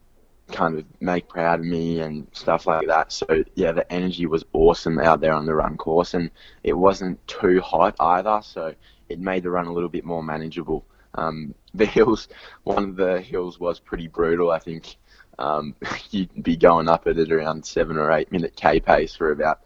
kind 0.51 0.78
of 0.78 0.86
make 0.99 1.28
proud 1.28 1.59
of 1.59 1.66
me 1.66 2.01
and 2.01 2.28
stuff 2.34 2.68
like 2.68 2.88
that. 2.88 3.11
So 3.11 3.43
yeah, 3.55 3.72
the 3.72 3.91
energy 3.91 4.26
was 4.26 4.45
awesome 4.53 4.99
out 4.99 5.22
there 5.22 5.34
on 5.34 5.45
the 5.45 5.55
run 5.55 5.78
course, 5.78 6.14
and 6.14 6.30
it 6.64 6.74
wasn't 6.74 7.26
too 7.28 7.61
hot 7.61 7.95
either, 7.99 8.41
so 8.43 8.74
it 9.09 9.20
made 9.20 9.43
the 9.43 9.49
run 9.49 9.68
a 9.68 9.74
little 9.74 9.89
bit 9.89 10.05
more 10.05 10.24
manageable. 10.24 10.86
Um, 11.16 11.55
the 11.74 11.86
hills, 11.86 12.28
one 12.64 12.84
of 12.84 12.95
the 12.95 13.22
hills 13.22 13.59
was 13.59 13.80
pretty 13.80 14.07
brutal. 14.07 14.51
I 14.51 14.59
think 14.59 14.97
um, 15.39 15.76
you'd 16.11 16.43
be 16.43 16.57
going 16.57 16.89
up 16.89 17.07
at 17.07 17.18
it 17.18 17.32
around 17.32 17.66
seven 17.66 17.97
or 17.97 18.11
eight 18.11 18.32
minute 18.32 18.55
k 18.55 18.80
pace 18.80 19.16
for 19.16 19.32
about 19.32 19.61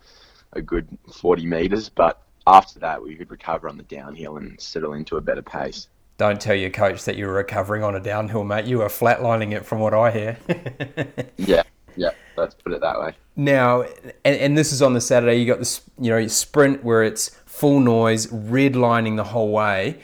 a 0.54 0.62
good 0.62 0.88
40 1.12 1.46
meters, 1.46 1.90
but 1.90 2.22
after 2.48 2.80
that 2.80 3.02
we 3.02 3.16
could 3.16 3.30
recover 3.30 3.68
on 3.70 3.78
the 3.78 3.84
downhill 3.84 4.38
and 4.38 4.60
settle 4.60 4.94
into 4.94 5.18
a 5.18 5.22
better 5.22 5.42
pace. 5.42 5.88
Don't 6.18 6.42
tell 6.42 6.56
your 6.56 6.72
coach 6.72 7.06
that 7.06 7.16
you 7.16 7.28
were 7.28 7.34
recovering 7.34 7.84
on 7.84 7.96
a 7.96 8.00
downhill, 8.00 8.44
mate. 8.44 8.66
You 8.66 8.80
were 8.80 8.88
flatlining 8.88 9.52
it 9.52 9.66
from 9.66 9.80
what 9.80 9.94
I 9.94 10.10
hear. 10.10 10.38
yeah, 11.38 11.62
yeah, 11.96 12.10
let's 12.36 12.56
put 12.56 12.74
it 12.74 12.82
that 12.82 13.00
way. 13.00 13.14
Now, 13.36 13.84
and, 14.26 14.36
and 14.36 14.58
this 14.58 14.72
is 14.72 14.82
on 14.82 14.94
the 14.94 15.02
Saturday, 15.02 15.36
you 15.36 15.46
got 15.46 15.60
this, 15.60 15.82
you 16.00 16.10
know, 16.10 16.26
sprint 16.26 16.84
where 16.84 17.04
it's 17.04 17.30
full 17.46 17.80
noise, 17.80 18.32
red 18.32 18.76
lining 18.76 19.16
the 19.16 19.26
whole 19.26 19.52
way, 19.52 20.00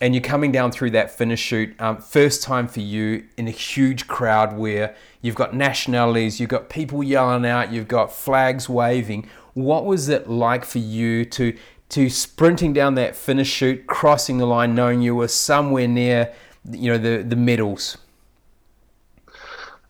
and 0.00 0.14
you're 0.14 0.24
coming 0.24 0.50
down 0.50 0.72
through 0.72 0.92
that 0.92 1.10
finish 1.10 1.40
chute. 1.40 1.78
Um, 1.78 1.98
first 1.98 2.42
time 2.42 2.66
for 2.66 2.80
you 2.80 3.26
in 3.36 3.46
a 3.46 3.50
huge 3.50 4.06
crowd 4.06 4.56
where 4.56 4.96
you've 5.20 5.34
got 5.34 5.54
nationalities, 5.54 6.40
you've 6.40 6.48
got 6.48 6.70
people 6.70 7.02
yelling 7.02 7.44
out, 7.44 7.70
you've 7.70 7.88
got 7.88 8.10
flags 8.10 8.66
waving. 8.66 9.28
What 9.52 9.84
was 9.84 10.08
it 10.08 10.26
like 10.30 10.64
for 10.64 10.78
you 10.78 11.26
to 11.26 11.54
to 11.90 12.08
sprinting 12.10 12.72
down 12.72 12.94
that 12.96 13.16
finish 13.16 13.48
chute, 13.48 13.86
crossing 13.86 14.38
the 14.38 14.46
line, 14.46 14.74
knowing 14.74 15.02
you 15.02 15.14
were 15.14 15.28
somewhere 15.28 15.88
near, 15.88 16.32
you 16.70 16.90
know, 16.90 16.98
the 16.98 17.22
the 17.22 17.36
medals? 17.36 17.98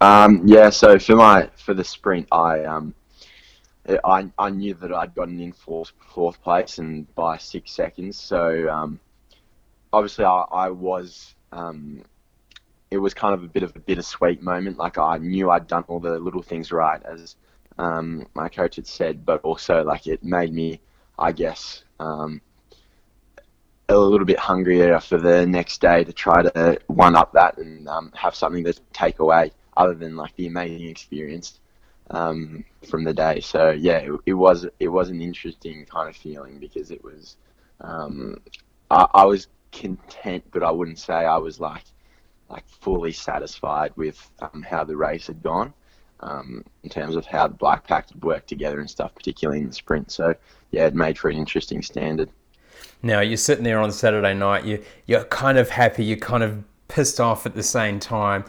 Um, 0.00 0.42
yeah, 0.46 0.70
so 0.70 0.98
for 0.98 1.16
my 1.16 1.50
for 1.56 1.74
the 1.74 1.84
sprint, 1.84 2.26
I 2.32 2.64
um, 2.64 2.94
I 4.04 4.30
I 4.38 4.50
knew 4.50 4.74
that 4.74 4.92
I'd 4.92 5.14
gotten 5.14 5.40
in 5.40 5.52
fourth 5.52 5.92
fourth 6.14 6.42
place 6.42 6.78
and 6.78 7.12
by 7.14 7.36
six 7.36 7.72
seconds. 7.72 8.18
So 8.18 8.68
um, 8.70 9.00
obviously, 9.92 10.24
I, 10.24 10.44
I 10.50 10.70
was 10.70 11.34
um, 11.52 12.02
it 12.90 12.98
was 12.98 13.14
kind 13.14 13.34
of 13.34 13.44
a 13.44 13.48
bit 13.48 13.62
of 13.62 13.74
a 13.76 13.78
bittersweet 13.78 14.42
moment. 14.42 14.78
Like 14.78 14.98
I 14.98 15.18
knew 15.18 15.50
I'd 15.50 15.66
done 15.66 15.84
all 15.88 16.00
the 16.00 16.18
little 16.18 16.42
things 16.42 16.72
right, 16.72 17.02
as 17.04 17.36
um, 17.78 18.26
my 18.34 18.48
coach 18.48 18.76
had 18.76 18.86
said, 18.86 19.24
but 19.24 19.40
also 19.42 19.82
like 19.84 20.06
it 20.06 20.24
made 20.24 20.52
me, 20.52 20.80
I 21.18 21.32
guess, 21.32 21.84
um, 22.00 22.40
a 23.88 23.98
little 23.98 24.26
bit 24.26 24.38
hungrier 24.38 24.98
for 25.00 25.18
the 25.18 25.46
next 25.46 25.80
day 25.80 26.04
to 26.04 26.12
try 26.12 26.42
to 26.42 26.78
one 26.86 27.16
up 27.16 27.32
that 27.32 27.58
and 27.58 27.88
um, 27.88 28.12
have 28.14 28.34
something 28.34 28.64
to 28.64 28.72
take 28.92 29.18
away 29.18 29.52
other 29.76 29.94
than 29.94 30.16
like 30.16 30.34
the 30.36 30.46
amazing 30.46 30.88
experience 30.88 31.60
um, 32.10 32.64
from 32.88 33.04
the 33.04 33.12
day. 33.12 33.40
So 33.40 33.70
yeah, 33.70 33.98
it, 33.98 34.12
it, 34.26 34.34
was 34.34 34.66
it 34.78 34.88
was 34.88 35.10
an 35.10 35.20
interesting 35.20 35.84
kind 35.86 36.08
of 36.08 36.16
feeling 36.16 36.58
because 36.58 36.90
it 36.90 37.02
was 37.02 37.36
um, 37.80 38.40
I, 38.90 39.06
I, 39.14 39.24
was 39.24 39.48
content, 39.72 40.44
but 40.52 40.62
I 40.62 40.70
wouldn't 40.70 40.98
say 40.98 41.14
I 41.14 41.38
was 41.38 41.60
like 41.60 41.84
like 42.48 42.68
fully 42.68 43.12
satisfied 43.12 43.92
with 43.96 44.30
um, 44.40 44.62
how 44.62 44.84
the 44.84 44.96
race 44.96 45.28
had 45.28 45.42
gone. 45.42 45.72
Um, 46.22 46.64
in 46.82 46.90
terms 46.90 47.16
of 47.16 47.24
how 47.24 47.46
the 47.46 47.54
Black 47.54 47.86
Pack 47.86 48.10
had 48.10 48.22
worked 48.22 48.48
together 48.48 48.78
and 48.78 48.90
stuff, 48.90 49.14
particularly 49.14 49.60
in 49.60 49.68
the 49.68 49.72
sprint. 49.72 50.10
So 50.10 50.34
yeah, 50.70 50.86
it 50.86 50.94
made 50.94 51.16
for 51.18 51.30
an 51.30 51.36
interesting 51.36 51.82
standard. 51.82 52.28
Now 53.02 53.20
you're 53.20 53.38
sitting 53.38 53.64
there 53.64 53.78
on 53.78 53.90
Saturday 53.90 54.34
night. 54.34 54.64
You 54.64 54.84
you're 55.06 55.24
kind 55.24 55.56
of 55.56 55.70
happy. 55.70 56.04
You're 56.04 56.18
kind 56.18 56.42
of 56.42 56.62
pissed 56.88 57.20
off 57.20 57.46
at 57.46 57.54
the 57.54 57.62
same 57.62 57.98
time. 57.98 58.44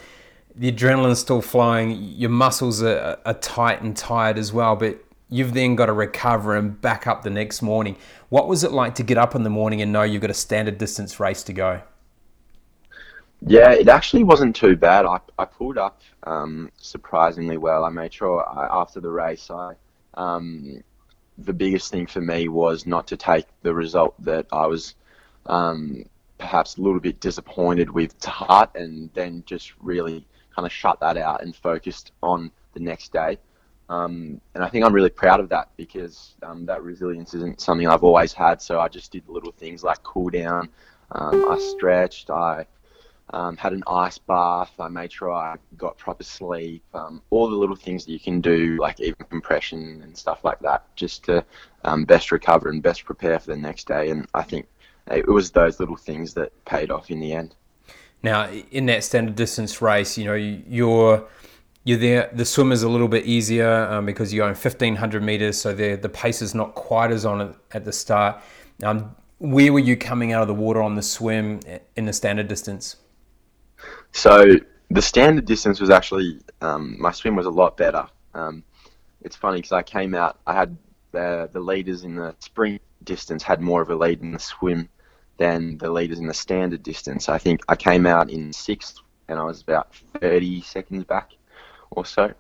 The 0.56 0.72
adrenaline's 0.72 1.20
still 1.20 1.42
flowing. 1.42 1.92
Your 1.92 2.30
muscles 2.30 2.84
are, 2.84 3.18
are 3.26 3.34
tight 3.36 3.82
and 3.82 3.96
tired 3.96 4.38
as 4.38 4.52
well. 4.52 4.76
But 4.76 5.02
you've 5.30 5.54
then 5.54 5.76
got 5.76 5.86
to 5.86 5.94
recover 5.94 6.58
and 6.58 6.80
back 6.82 7.08
up 7.08 7.24
the 7.24 7.30
next 7.30 7.62
morning. 7.62 7.96
What 8.30 8.48
was 8.48 8.64
it 8.64 8.72
like 8.72 8.96
to 8.96 9.04
get 9.04 9.18
up 9.18 9.34
in 9.34 9.44
the 9.44 9.50
morning 9.50 9.82
and 9.82 9.94
know 9.94 10.04
you've 10.04 10.22
got 10.22 10.30
a 10.30 10.36
standard 10.36 10.78
distance 10.78 11.20
race 11.20 11.42
to 11.44 11.54
go? 11.54 11.82
Yeah, 13.46 13.72
it 13.72 13.88
actually 13.90 14.24
wasn't 14.24 14.56
too 14.56 14.76
bad. 14.76 15.06
I, 15.06 15.20
I 15.38 15.46
pulled 15.46 15.78
up 15.78 16.02
um, 16.24 16.72
surprisingly 16.78 17.58
well. 17.58 17.84
I 17.84 17.90
made 17.90 18.14
sure 18.14 18.48
I, 18.48 18.68
after 18.82 19.00
the 19.00 19.10
race, 19.10 19.50
I 19.50 19.74
um, 20.14 20.84
the 21.38 21.54
biggest 21.54 21.92
thing 21.92 22.06
for 22.06 22.22
me 22.22 22.48
was 22.50 22.86
not 22.86 23.08
to 23.08 23.18
take 23.18 23.46
the 23.64 23.74
result 23.74 24.14
that 24.24 24.46
I 24.52 24.68
was 24.68 24.96
um, 25.48 26.06
perhaps 26.38 26.78
a 26.78 26.82
little 26.82 27.00
bit 27.00 27.20
disappointed 27.20 27.90
with 27.90 28.20
to 28.20 28.30
heart, 28.30 28.76
and 28.76 29.10
then 29.16 29.44
just 29.48 29.74
really 29.82 30.26
kind 30.56 30.68
of 30.68 30.72
shut 30.72 31.00
that 31.00 31.18
out 31.18 31.42
and 31.42 31.56
focused 31.56 32.12
on 32.22 32.52
the 32.74 32.80
next 32.80 33.12
day. 33.12 33.40
Um, 33.90 34.40
and 34.54 34.64
I 34.64 34.70
think 34.70 34.86
I'm 34.86 34.94
really 34.94 35.10
proud 35.10 35.40
of 35.40 35.50
that 35.50 35.70
because 35.78 36.36
um, 36.44 36.66
that 36.68 36.84
resilience 36.84 37.34
isn't 37.34 37.60
something 37.60 37.88
I've 37.88 38.04
always 38.04 38.34
had. 38.34 38.62
So 38.62 38.80
I 38.80 38.88
just 38.88 39.12
did 39.12 39.28
little 39.28 39.52
things 39.52 39.84
like 39.84 40.02
cool 40.04 40.30
down. 40.30 40.70
Um, 41.12 41.52
I 41.52 41.58
stretched. 41.58 42.30
I 42.30 42.66
um, 43.32 43.58
had 43.58 43.74
an 43.74 43.84
ice 43.88 44.18
bath. 44.18 44.72
I 44.80 44.88
made 44.88 45.12
sure 45.12 45.32
I 45.32 45.56
got 45.78 45.98
proper 45.98 46.24
sleep. 46.24 46.84
Um, 46.94 47.22
all 47.30 47.50
the 47.50 47.56
little 47.56 47.76
things 47.76 48.06
that 48.06 48.12
you 48.12 48.20
can 48.20 48.42
do, 48.42 48.78
like 48.80 49.00
even 49.00 49.26
compression 49.30 50.02
and 50.04 50.18
stuff 50.18 50.44
like 50.44 50.60
that, 50.60 50.94
just 50.96 51.24
to 51.26 51.44
um, 51.84 52.06
best 52.06 52.32
recover 52.32 52.70
and 52.70 52.84
best 52.84 53.06
prepare 53.06 53.40
for 53.40 53.48
the 53.48 53.58
next 53.58 53.88
day. 53.88 54.10
And 54.10 54.28
I 54.34 54.44
think 54.44 54.68
it 55.10 55.28
was 55.28 55.52
those 55.52 55.80
little 55.80 55.96
things 55.96 56.34
that 56.36 56.52
paid 56.66 56.92
off 56.92 57.10
in 57.10 57.20
the 57.20 57.34
end. 57.34 57.56
Now, 58.24 58.50
in 58.50 58.86
that 58.86 59.04
standard 59.04 59.36
distance 59.36 59.82
race, 59.82 60.18
you 60.18 60.26
know, 60.26 60.36
you're 60.36 61.28
you're 61.84 61.98
there. 61.98 62.30
The 62.34 62.46
swim 62.46 62.72
is 62.72 62.84
a 62.84 62.90
little 62.90 63.08
bit 63.08 63.26
easier 63.26 63.88
um, 63.90 64.06
because 64.06 64.32
you're 64.32 64.46
going 64.46 64.54
1500 64.54 65.24
meters, 65.24 65.60
so 65.60 65.74
the 65.74 65.96
the 65.96 66.10
pace 66.10 66.42
is 66.42 66.54
not 66.54 66.76
quite 66.76 67.12
as 67.12 67.26
on 67.26 67.56
at 67.72 67.86
the 67.86 67.94
start. 67.94 68.42
Um, 68.84 69.16
where 69.40 69.74
were 69.74 69.80
you 69.80 69.98
coming 69.98 70.34
out 70.34 70.44
of 70.44 70.48
the 70.48 70.54
water 70.54 70.84
on 70.84 70.96
the 70.96 71.02
swim 71.02 71.62
in 71.96 72.06
the 72.06 72.14
standard 72.14 72.48
distance? 72.48 72.98
So 74.12 74.56
the 74.90 75.02
standard 75.02 75.46
distance 75.46 75.80
was 75.80 75.90
actually 75.90 76.40
um, 76.62 76.96
my 77.00 77.12
swim 77.12 77.36
was 77.36 77.46
a 77.46 77.52
lot 77.52 77.78
better. 77.78 78.08
Um, 78.34 78.64
it's 79.22 79.36
funny 79.36 79.58
because 79.58 79.72
I 79.72 79.84
came 79.84 80.14
out, 80.14 80.40
I 80.46 80.54
had 80.54 80.78
the 81.12 81.50
the 81.52 81.60
leaders 81.60 82.04
in 82.04 82.16
the 82.16 82.36
sprint 82.40 82.82
distance 83.04 83.44
had 83.44 83.62
more 83.62 83.82
of 83.82 83.90
a 83.90 83.96
lead 83.96 84.22
in 84.22 84.32
the 84.32 84.40
swim 84.40 84.90
than 85.38 85.78
the 85.78 85.90
leaders 85.90 86.20
in 86.20 86.28
the 86.28 86.34
standard 86.34 86.84
distance. 86.84 87.30
I 87.30 87.38
think 87.38 87.62
I 87.68 87.76
came 87.76 88.06
out 88.06 88.30
in 88.30 88.54
sixth 88.54 89.00
and 89.28 89.40
I 89.40 89.44
was 89.44 89.62
about 89.62 89.96
30 90.20 90.62
seconds 90.62 91.06
back 91.06 91.32
or 91.90 92.06
so. 92.06 92.34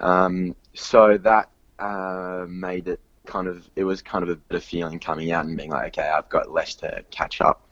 Um, 0.00 0.54
so 0.74 1.18
that 1.18 1.50
uh, 1.78 2.46
made 2.48 2.88
it 2.88 3.00
kind 3.26 3.46
of, 3.46 3.68
it 3.76 3.84
was 3.84 4.00
kind 4.00 4.22
of 4.22 4.30
a 4.30 4.36
bit 4.36 4.56
of 4.56 4.64
feeling 4.64 4.98
coming 4.98 5.32
out 5.32 5.44
and 5.44 5.56
being 5.56 5.70
like, 5.70 5.98
okay, 5.98 6.08
I've 6.08 6.28
got 6.28 6.50
less 6.50 6.76
to 6.76 7.04
catch 7.10 7.40
up. 7.40 7.67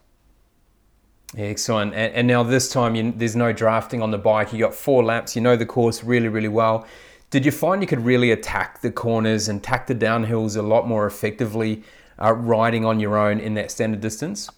Excellent. 1.35 1.93
And, 1.93 2.13
and 2.13 2.27
now 2.27 2.43
this 2.43 2.69
time 2.69 2.95
you, 2.95 3.11
there's 3.11 3.35
no 3.35 3.51
drafting 3.51 4.01
on 4.01 4.11
the 4.11 4.17
bike. 4.17 4.53
You 4.53 4.59
got 4.59 4.73
four 4.73 5.03
laps. 5.03 5.35
You 5.35 5.41
know 5.41 5.55
the 5.55 5.65
course 5.65 6.03
really, 6.03 6.29
really 6.29 6.47
well. 6.47 6.87
Did 7.29 7.45
you 7.45 7.51
find 7.51 7.81
you 7.81 7.87
could 7.87 8.05
really 8.05 8.31
attack 8.31 8.81
the 8.81 8.91
corners 8.91 9.49
and 9.49 9.59
attack 9.59 9.87
the 9.87 9.95
downhills 9.95 10.55
a 10.55 10.61
lot 10.61 10.87
more 10.87 11.05
effectively 11.05 11.83
uh, 12.21 12.33
riding 12.33 12.85
on 12.85 12.99
your 12.99 13.17
own 13.17 13.39
in 13.39 13.53
that 13.55 13.71
standard 13.71 13.99
distance? 13.99 14.49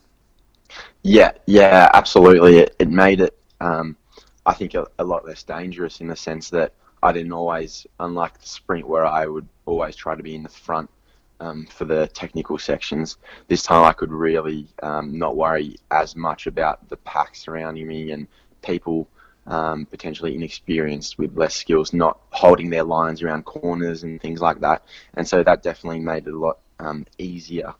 Yeah, 1.01 1.31
yeah, 1.47 1.89
absolutely. 1.93 2.59
It, 2.59 2.75
it 2.77 2.89
made 2.89 3.21
it, 3.21 3.35
um, 3.59 3.97
I 4.45 4.53
think, 4.53 4.75
a, 4.75 4.85
a, 4.99 5.03
lot 5.03 5.25
less 5.25 5.41
dangerous 5.41 5.99
in 5.99 6.07
the 6.07 6.15
sense 6.15 6.51
that 6.51 6.73
I 7.01 7.11
didn't 7.11 7.31
always, 7.31 7.87
unlike 7.99 8.39
the 8.39 8.47
sprint 8.47 8.87
where 8.87 9.05
I 9.05 9.25
would 9.25 9.47
always 9.65 9.95
try 9.95 10.15
to 10.15 10.21
be 10.21 10.35
in 10.35 10.43
the 10.43 10.49
front 10.49 10.91
um, 11.39 11.65
for 11.65 11.85
the 11.85 12.07
technical 12.07 12.57
sections. 12.57 13.17
This 13.47 13.63
time 13.63 13.83
I 13.83 13.93
could 13.93 14.11
really 14.11 14.67
um, 14.83 15.17
not 15.17 15.35
worry 15.35 15.77
as 15.91 16.15
much 16.15 16.47
about 16.47 16.87
the 16.89 16.97
pack 16.97 17.35
surrounding 17.35 17.87
me 17.87 18.11
and 18.11 18.27
people 18.61 19.07
um, 19.47 19.85
potentially 19.85 20.35
inexperienced 20.35 21.17
with 21.17 21.35
less 21.37 21.55
skills 21.55 21.93
not 21.93 22.19
holding 22.29 22.69
their 22.69 22.83
lines 22.83 23.23
around 23.23 23.45
corners 23.45 24.03
and 24.03 24.21
things 24.21 24.41
like 24.41 24.59
that. 24.59 24.83
And 25.15 25.27
so 25.27 25.43
that 25.43 25.63
definitely 25.63 26.01
made 26.01 26.27
it 26.27 26.33
a 26.33 26.37
lot 26.37 26.59
um, 26.79 27.05
easier 27.17 27.73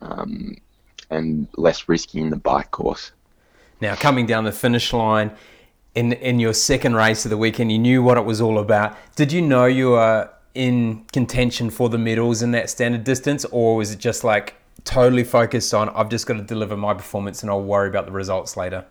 um, 0.00 0.56
and 1.10 1.46
less 1.56 1.88
risky 1.88 2.20
in 2.20 2.30
the 2.30 2.36
bike 2.36 2.70
course. 2.70 3.12
Now, 3.80 3.94
coming 3.94 4.26
down 4.26 4.44
the 4.44 4.52
finish 4.52 4.92
line, 4.92 5.32
in 5.94 6.12
in 6.14 6.40
your 6.40 6.54
second 6.54 6.94
race 6.94 7.24
of 7.26 7.30
the 7.30 7.36
weekend, 7.36 7.70
you 7.70 7.78
knew 7.78 8.02
what 8.02 8.16
it 8.16 8.24
was 8.24 8.40
all 8.40 8.58
about. 8.58 8.96
Did 9.16 9.32
you 9.32 9.42
know 9.42 9.66
you 9.66 9.90
were 9.90 10.30
in 10.54 11.04
contention 11.12 11.70
for 11.70 11.88
the 11.88 11.98
medals 11.98 12.42
in 12.42 12.50
that 12.52 12.70
standard 12.70 13.04
distance, 13.04 13.44
or 13.46 13.76
was 13.76 13.90
it 13.92 13.98
just 13.98 14.24
like 14.24 14.54
totally 14.84 15.24
focused 15.24 15.72
on 15.74 15.88
I've 15.90 16.08
just 16.08 16.26
got 16.26 16.34
to 16.34 16.42
deliver 16.42 16.76
my 16.76 16.94
performance 16.94 17.42
and 17.42 17.50
I'll 17.50 17.62
worry 17.62 17.88
about 17.88 18.06
the 18.06 18.12
results 18.12 18.56
later? 18.56 18.84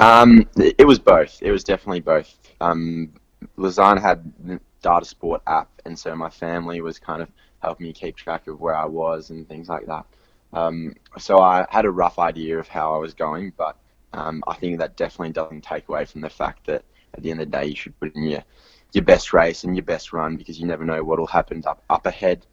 Um, 0.00 0.46
it 0.56 0.86
was 0.86 0.98
both. 0.98 1.42
It 1.42 1.50
was 1.50 1.64
definitely 1.64 2.00
both. 2.00 2.36
Um, 2.60 3.12
Lausanne 3.56 3.98
had 3.98 4.32
the 4.44 4.60
Datasport 4.82 5.40
app, 5.46 5.68
and 5.84 5.98
so 5.98 6.14
my 6.14 6.30
family 6.30 6.80
was 6.80 6.98
kind 6.98 7.22
of 7.22 7.28
helping 7.60 7.86
me 7.86 7.92
keep 7.92 8.16
track 8.16 8.46
of 8.46 8.60
where 8.60 8.76
I 8.76 8.84
was 8.84 9.30
and 9.30 9.48
things 9.48 9.68
like 9.68 9.86
that. 9.86 10.06
Um, 10.52 10.94
so 11.18 11.40
I 11.40 11.66
had 11.68 11.84
a 11.84 11.90
rough 11.90 12.18
idea 12.18 12.58
of 12.58 12.68
how 12.68 12.94
I 12.94 12.98
was 12.98 13.14
going, 13.14 13.52
but 13.56 13.76
um, 14.12 14.42
I 14.46 14.54
think 14.54 14.78
that 14.78 14.96
definitely 14.96 15.32
doesn't 15.32 15.62
take 15.62 15.88
away 15.88 16.04
from 16.04 16.20
the 16.20 16.30
fact 16.30 16.66
that 16.66 16.84
at 17.14 17.22
the 17.22 17.30
end 17.30 17.40
of 17.40 17.50
the 17.50 17.58
day, 17.58 17.66
you 17.66 17.76
should 17.76 17.98
put 17.98 18.14
in 18.14 18.22
your 18.22 18.44
your 18.92 19.04
best 19.04 19.32
race 19.32 19.64
and 19.64 19.76
your 19.76 19.84
best 19.84 20.12
run 20.12 20.36
because 20.36 20.58
you 20.58 20.66
never 20.66 20.84
know 20.84 21.02
what 21.04 21.18
will 21.18 21.26
happen 21.26 21.62
up 21.66 21.82
up 21.90 22.06
ahead. 22.06 22.46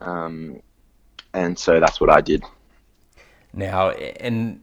Um, 0.00 0.62
and 1.34 1.58
so 1.58 1.80
that's 1.80 2.00
what 2.00 2.10
I 2.10 2.20
did. 2.20 2.44
Now, 3.52 3.90
and 3.90 4.62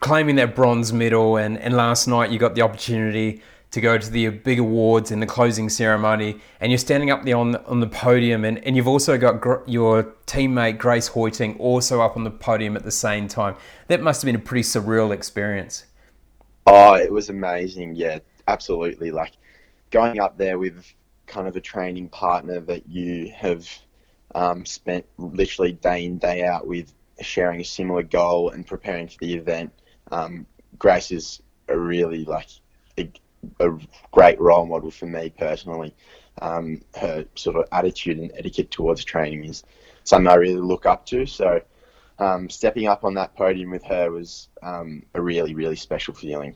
claiming 0.00 0.36
that 0.36 0.54
bronze 0.54 0.92
medal, 0.92 1.36
and, 1.36 1.58
and 1.58 1.74
last 1.74 2.06
night 2.06 2.30
you 2.30 2.38
got 2.38 2.54
the 2.54 2.62
opportunity 2.62 3.42
to 3.72 3.80
go 3.80 3.98
to 3.98 4.10
the 4.10 4.28
big 4.28 4.58
awards 4.58 5.10
in 5.10 5.20
the 5.20 5.26
closing 5.26 5.68
ceremony, 5.68 6.40
and 6.60 6.70
you're 6.70 6.78
standing 6.78 7.10
up 7.10 7.24
there 7.24 7.36
on 7.36 7.50
the, 7.50 7.64
on 7.66 7.80
the 7.80 7.86
podium, 7.86 8.44
and, 8.44 8.58
and 8.64 8.76
you've 8.76 8.88
also 8.88 9.18
got 9.18 9.40
gr- 9.40 9.56
your 9.66 10.04
teammate 10.26 10.78
Grace 10.78 11.10
Hoitink 11.10 11.58
also 11.58 12.00
up 12.00 12.16
on 12.16 12.24
the 12.24 12.30
podium 12.30 12.76
at 12.76 12.84
the 12.84 12.92
same 12.92 13.28
time. 13.28 13.56
That 13.88 14.00
must 14.00 14.22
have 14.22 14.26
been 14.26 14.36
a 14.36 14.44
pretty 14.44 14.62
surreal 14.62 15.12
experience. 15.12 15.84
Oh, 16.66 16.94
it 16.94 17.12
was 17.12 17.28
amazing. 17.28 17.96
Yeah, 17.96 18.20
absolutely. 18.48 19.10
Like 19.10 19.32
going 19.96 20.20
up 20.20 20.36
there 20.36 20.58
with 20.58 20.92
kind 21.26 21.48
of 21.48 21.56
a 21.56 21.60
training 21.60 22.06
partner 22.10 22.60
that 22.60 22.86
you 22.86 23.32
have 23.34 23.66
um, 24.34 24.66
spent 24.66 25.06
literally 25.16 25.72
day 25.72 26.04
in 26.04 26.18
day 26.18 26.44
out 26.44 26.66
with, 26.66 26.92
sharing 27.22 27.62
a 27.62 27.64
similar 27.64 28.02
goal 28.02 28.50
and 28.50 28.66
preparing 28.66 29.08
for 29.08 29.16
the 29.20 29.32
event. 29.32 29.72
Um, 30.10 30.46
Grace 30.78 31.10
is 31.10 31.40
a 31.68 31.78
really 31.78 32.26
like 32.26 32.48
a, 32.98 33.10
a, 33.58 33.70
great 34.12 34.38
role 34.38 34.66
model 34.66 34.90
for 34.90 35.06
me 35.06 35.30
personally. 35.30 35.94
Um, 36.42 36.82
her 36.94 37.24
sort 37.34 37.56
of 37.56 37.64
attitude 37.72 38.18
and 38.18 38.30
etiquette 38.36 38.70
towards 38.70 39.02
training 39.02 39.46
is 39.46 39.64
something 40.04 40.28
I 40.28 40.34
really 40.34 40.60
look 40.60 40.84
up 40.84 41.06
to. 41.06 41.24
So 41.24 41.62
um, 42.18 42.50
stepping 42.50 42.86
up 42.86 43.02
on 43.02 43.14
that 43.14 43.34
podium 43.34 43.70
with 43.70 43.84
her 43.84 44.10
was 44.10 44.48
um, 44.62 45.04
a 45.14 45.22
really 45.22 45.54
really 45.54 45.76
special 45.76 46.12
feeling. 46.12 46.54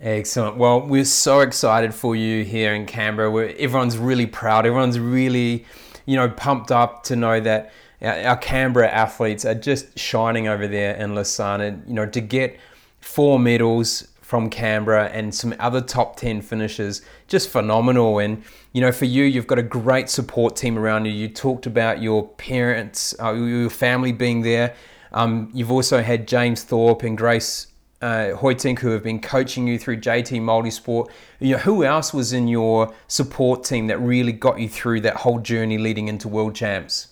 Excellent. 0.00 0.56
Well, 0.56 0.80
we're 0.80 1.04
so 1.04 1.40
excited 1.40 1.94
for 1.94 2.16
you 2.16 2.42
here 2.42 2.74
in 2.74 2.86
Canberra. 2.86 3.30
We're, 3.30 3.54
everyone's 3.58 3.98
really 3.98 4.24
proud. 4.24 4.64
Everyone's 4.64 4.98
really, 4.98 5.66
you 6.06 6.16
know, 6.16 6.30
pumped 6.30 6.72
up 6.72 7.02
to 7.04 7.16
know 7.16 7.38
that 7.40 7.70
our, 8.00 8.38
Canberra 8.38 8.88
athletes 8.88 9.44
are 9.44 9.54
just 9.54 9.98
shining 9.98 10.48
over 10.48 10.66
there 10.66 10.94
in 10.94 11.14
Lausanne. 11.14 11.60
And, 11.60 11.86
you 11.86 11.92
know, 11.92 12.06
to 12.06 12.20
get 12.22 12.58
four 13.02 13.38
medals 13.38 14.08
from 14.22 14.48
Canberra 14.48 15.08
and 15.08 15.34
some 15.34 15.54
other 15.58 15.82
top 15.82 16.16
10 16.16 16.40
finishes, 16.40 17.02
just 17.28 17.50
phenomenal. 17.50 18.20
And, 18.20 18.42
you 18.72 18.80
know, 18.80 18.92
for 18.92 19.04
you, 19.04 19.24
you've 19.24 19.46
got 19.46 19.58
a 19.58 19.62
great 19.62 20.08
support 20.08 20.56
team 20.56 20.78
around 20.78 21.04
you. 21.04 21.12
You 21.12 21.28
talked 21.28 21.66
about 21.66 22.00
your 22.00 22.26
parents, 22.26 23.14
uh, 23.22 23.34
your 23.34 23.68
family 23.68 24.12
being 24.12 24.40
there. 24.40 24.74
Um, 25.12 25.50
you've 25.52 25.72
also 25.72 26.02
had 26.02 26.26
James 26.26 26.62
Thorpe 26.62 27.02
and 27.02 27.18
Grace 27.18 27.66
uh, 28.00 28.32
Hoitink, 28.34 28.78
who 28.78 28.90
have 28.90 29.02
been 29.02 29.20
coaching 29.20 29.66
you 29.66 29.78
through 29.78 29.98
JT 29.98 30.40
Multisport. 30.40 31.10
You 31.38 31.52
know, 31.52 31.58
who 31.58 31.84
else 31.84 32.14
was 32.14 32.32
in 32.32 32.48
your 32.48 32.94
support 33.08 33.64
team 33.64 33.88
that 33.88 33.98
really 33.98 34.32
got 34.32 34.58
you 34.58 34.68
through 34.68 35.02
that 35.02 35.16
whole 35.16 35.38
journey 35.38 35.78
leading 35.78 36.08
into 36.08 36.28
World 36.28 36.54
Champs? 36.54 37.08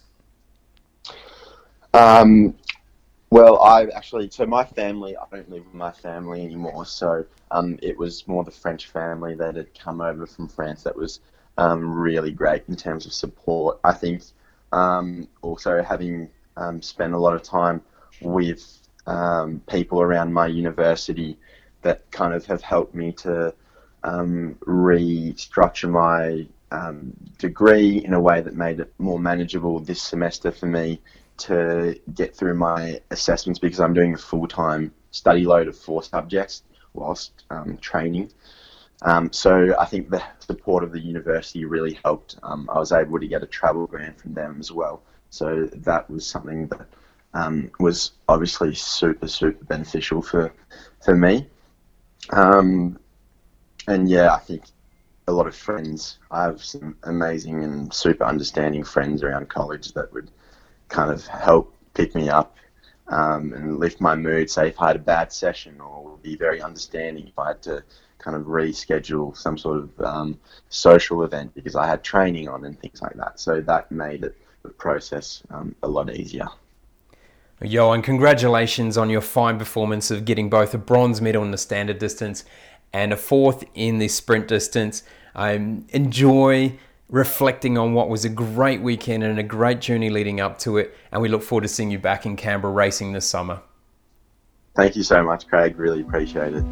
Um, 1.95 2.55
well, 3.31 3.61
I 3.61 3.85
actually, 3.95 4.31
so 4.31 4.47
my 4.47 4.65
family, 4.65 5.17
I 5.17 5.25
don't 5.31 5.51
live 5.51 5.65
with 5.67 5.75
my 5.75 5.91
family 5.91 6.45
anymore, 6.45 6.87
so 6.87 7.25
um, 7.51 7.79
it 7.83 7.99
was 7.99 8.27
more 8.27 8.45
the 8.45 8.51
French 8.51 8.87
family 8.87 9.35
that 9.35 9.57
had 9.57 9.79
come 9.79 10.01
over 10.01 10.27
from 10.27 10.49
France 10.49 10.83
that 10.85 10.97
was 10.97 11.21
um, 11.59 11.93
really 11.93 12.31
great 12.31 12.63
in 12.69 12.77
terms 12.77 13.05
of 13.05 13.13
support. 13.13 13.79
I 13.85 13.93
think 13.93 14.23
um, 14.73 15.29
also 15.43 15.83
having 15.83 16.31
um, 16.57 16.81
spent 16.81 17.13
a 17.13 17.19
lot 17.19 17.35
of 17.35 17.43
time 17.43 17.83
with 18.23 18.78
um, 19.09 19.61
people 19.69 20.03
around 20.03 20.33
my 20.33 20.47
university 20.47 21.39
that 21.83 22.09
kind 22.11 22.35
of 22.35 22.45
have 22.47 22.61
helped 22.61 22.95
me 22.95 23.11
to 23.13 23.55
um, 24.05 24.57
restructure 24.67 25.91
my 25.91 26.47
um, 26.71 27.13
degree 27.39 28.05
in 28.05 28.13
a 28.13 28.21
way 28.21 28.41
that 28.43 28.55
made 28.55 28.81
it 28.81 28.93
more 28.99 29.19
manageable 29.19 29.81
this 29.81 30.03
semester 30.03 30.53
for 30.53 30.67
me 30.67 31.01
to 31.39 31.99
get 32.15 32.37
through 32.37 32.55
my 32.55 33.01
assessments 33.11 33.59
because 33.59 33.81
I'm 33.81 33.95
doing 33.95 34.15
a 34.15 34.19
full 34.19 34.47
time 34.47 34.93
study 35.11 35.45
load 35.45 35.69
of 35.69 35.77
four 35.77 36.03
subjects 36.03 36.63
whilst 36.93 37.45
um, 37.51 37.79
training. 37.79 38.31
Um, 39.03 39.33
so 39.33 39.75
I 39.79 39.87
think 39.87 40.11
the 40.11 40.23
support 40.41 40.85
of 40.85 40.93
the 40.93 41.01
university 41.01 41.65
really 41.65 41.99
helped. 42.05 42.37
Um, 42.43 42.69
I 42.71 42.79
was 42.79 42.93
able 42.93 43.19
to 43.21 43.29
get 43.29 43.43
a 43.43 43.47
travel 43.47 43.87
grant 43.87 44.21
from 44.21 44.35
them 44.35 44.57
as 44.59 44.71
well. 44.71 45.03
So 45.31 45.67
that 45.73 46.11
was 46.11 46.27
something 46.27 46.67
that 46.69 46.89
um, 47.39 47.71
was 47.79 48.13
obviously 48.29 48.75
super 48.75 49.29
super 49.29 49.65
beneficial 49.65 50.23
for 50.23 50.53
for 51.05 51.15
me. 51.15 51.47
Um, 52.31 52.99
and 53.87 54.09
yeah, 54.09 54.35
I 54.35 54.39
think 54.39 54.65
a 55.29 55.33
lot 55.33 55.47
of 55.47 55.55
friends. 55.55 56.19
I 56.31 56.43
have 56.43 56.65
some 56.65 56.97
amazing 57.05 57.63
and 57.65 57.93
super 57.93 58.25
understanding 58.25 58.85
friends 58.85 59.23
around 59.23 59.49
college 59.49 59.93
that 59.93 60.13
would 60.13 60.31
kind 60.89 61.11
of 61.11 61.27
help 61.27 61.75
pick 61.95 62.15
me 62.15 62.29
up 62.29 62.57
um, 63.09 63.53
and 63.53 63.79
lift 63.79 64.01
my 64.01 64.15
mood. 64.15 64.51
Say 64.51 64.69
if 64.69 64.81
I 64.81 64.89
had 64.89 64.97
a 64.97 65.11
bad 65.15 65.33
session, 65.33 65.81
or 65.81 66.19
be 66.23 66.37
very 66.37 66.61
understanding 66.61 67.29
if 67.29 67.39
I 67.39 67.49
had 67.49 67.63
to 67.63 67.85
kind 68.19 68.37
of 68.37 68.45
reschedule 68.47 69.37
some 69.37 69.57
sort 69.57 69.79
of 69.79 70.01
um, 70.01 70.39
social 70.69 71.23
event 71.23 71.55
because 71.55 71.77
I 71.77 71.87
had 71.87 72.03
training 72.03 72.49
on 72.49 72.65
and 72.65 72.79
things 72.81 73.01
like 73.01 73.15
that. 73.15 73.39
So 73.39 73.61
that 73.61 73.93
made 73.93 74.25
it 74.25 74.37
the 74.63 74.71
process 74.71 75.43
um, 75.51 75.75
a 75.83 75.89
lot 75.89 76.13
easier. 76.15 76.49
Yo, 77.61 77.91
and 77.91 78.05
congratulations 78.05 78.97
on 78.97 79.11
your 79.11 79.21
fine 79.21 79.59
performance 79.59 80.13
of 80.13 80.25
getting 80.25 80.49
both 80.49 80.73
a 80.75 80.79
bronze 80.79 81.21
medal 81.21 81.43
in 81.43 81.51
the 81.51 81.59
standard 81.59 81.99
distance 81.99 82.45
and 82.93 83.13
a 83.13 83.17
fourth 83.17 83.65
in 83.75 83.99
the 83.99 84.07
sprint 84.07 84.47
distance. 84.47 85.03
I 85.35 85.55
enjoy 85.89 86.79
reflecting 87.09 87.77
on 87.77 87.95
what 87.95 88.09
was 88.09 88.25
a 88.25 88.29
great 88.29 88.81
weekend 88.81 89.25
and 89.25 89.41
a 89.41 89.43
great 89.43 89.81
journey 89.81 90.09
leading 90.09 90.41
up 90.41 90.61
to 90.61 90.77
it, 90.77 90.97
and 91.11 91.21
we 91.21 91.29
look 91.29 91.43
forward 91.43 91.63
to 91.63 91.69
seeing 91.69 91.91
you 91.91 91.99
back 91.99 92.25
in 92.25 92.37
Canberra 92.37 92.73
racing 92.73 93.11
this 93.13 93.27
summer. 93.27 93.61
Thank 94.77 94.95
you 94.95 95.03
so 95.03 95.25
much, 95.25 95.49
Craig. 95.49 95.77
Really 95.77 96.03
appreciate 96.03 96.55
it. 96.55 96.63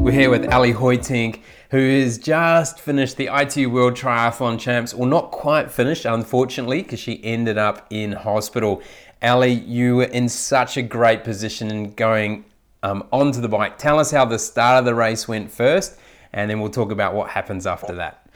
We're 0.00 0.12
here 0.12 0.30
with 0.30 0.50
Ali 0.50 0.72
Hoitink, 0.72 1.42
who 1.70 2.00
has 2.00 2.18
just 2.18 2.80
finished 2.80 3.16
the 3.16 3.28
ITU 3.32 3.68
World 3.68 3.94
Triathlon 3.94 4.58
Champs. 4.58 4.94
Well, 4.94 5.08
not 5.08 5.30
quite 5.30 5.70
finished, 5.70 6.04
unfortunately, 6.04 6.82
because 6.82 7.00
she 7.00 7.22
ended 7.22 7.58
up 7.58 7.86
in 7.90 8.12
hospital. 8.12 8.82
Ali, 9.22 9.52
you 9.52 9.96
were 9.96 10.04
in 10.04 10.28
such 10.28 10.76
a 10.76 10.82
great 10.82 11.24
position 11.24 11.70
in 11.70 11.92
going 11.92 12.44
um, 12.82 13.06
onto 13.12 13.40
the 13.40 13.48
bike. 13.48 13.76
Tell 13.76 13.98
us 13.98 14.10
how 14.10 14.24
the 14.24 14.38
start 14.38 14.78
of 14.78 14.84
the 14.84 14.94
race 14.94 15.28
went 15.28 15.50
first, 15.50 15.98
and 16.32 16.50
then 16.50 16.60
we'll 16.60 16.70
talk 16.70 16.90
about 16.90 17.14
what 17.14 17.30
happens 17.30 17.66
after 17.66 17.94
that. 17.96 18.26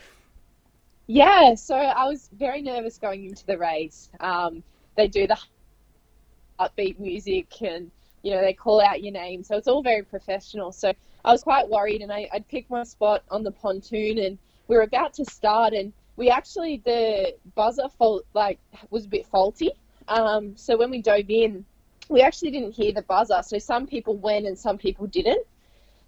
Yeah, 1.07 1.55
so 1.55 1.75
I 1.75 2.05
was 2.07 2.29
very 2.33 2.63
nervous 2.63 2.99
going 2.99 3.25
into 3.25 3.47
the 3.47 3.59
race. 3.59 4.11
Um, 4.21 4.63
they 4.97 5.09
do 5.09 5.27
the 5.27 5.39
upbeat 6.61 6.99
music 7.01 7.61
and 7.63 7.91
you 8.23 8.31
know 8.33 8.41
they 8.41 8.53
call 8.53 8.81
out 8.81 9.03
your 9.03 9.13
name, 9.13 9.43
so 9.43 9.57
it's 9.57 9.69
all 9.69 9.83
very 9.83 10.03
professional. 10.03 10.71
So 10.71 10.93
I 11.25 11.33
was 11.33 11.43
quite 11.43 11.69
worried, 11.69 12.03
and 12.03 12.13
I, 12.13 12.29
I'd 12.33 12.49
picked 12.49 12.71
my 12.71 12.83
spot 12.83 13.23
on 13.31 13.43
the 13.43 13.53
pontoon, 13.53 14.19
and 14.19 14.39
we 14.69 14.77
were 14.77 14.83
about 14.83 15.15
to 15.15 15.25
start, 15.25 15.73
and 15.73 15.93
we 16.17 16.31
actually 16.31 16.83
the 16.85 17.35
buzzer 17.55 17.89
fault 17.89 18.25
like 18.35 18.59
was 18.91 19.07
a 19.07 19.09
bit 19.09 19.27
faulty. 19.27 19.71
Um, 20.09 20.57
so 20.57 20.77
when 20.77 20.91
we 20.91 21.01
dove 21.01 21.31
in, 21.31 21.65
we 22.09 22.21
actually 22.21 22.51
didn't 22.51 22.73
hear 22.73 22.93
the 22.93 23.03
buzzer. 23.03 23.43
So 23.43 23.59
some 23.59 23.87
people 23.87 24.17
went 24.17 24.47
and 24.47 24.59
some 24.59 24.79
people 24.79 25.07
didn't. 25.07 25.47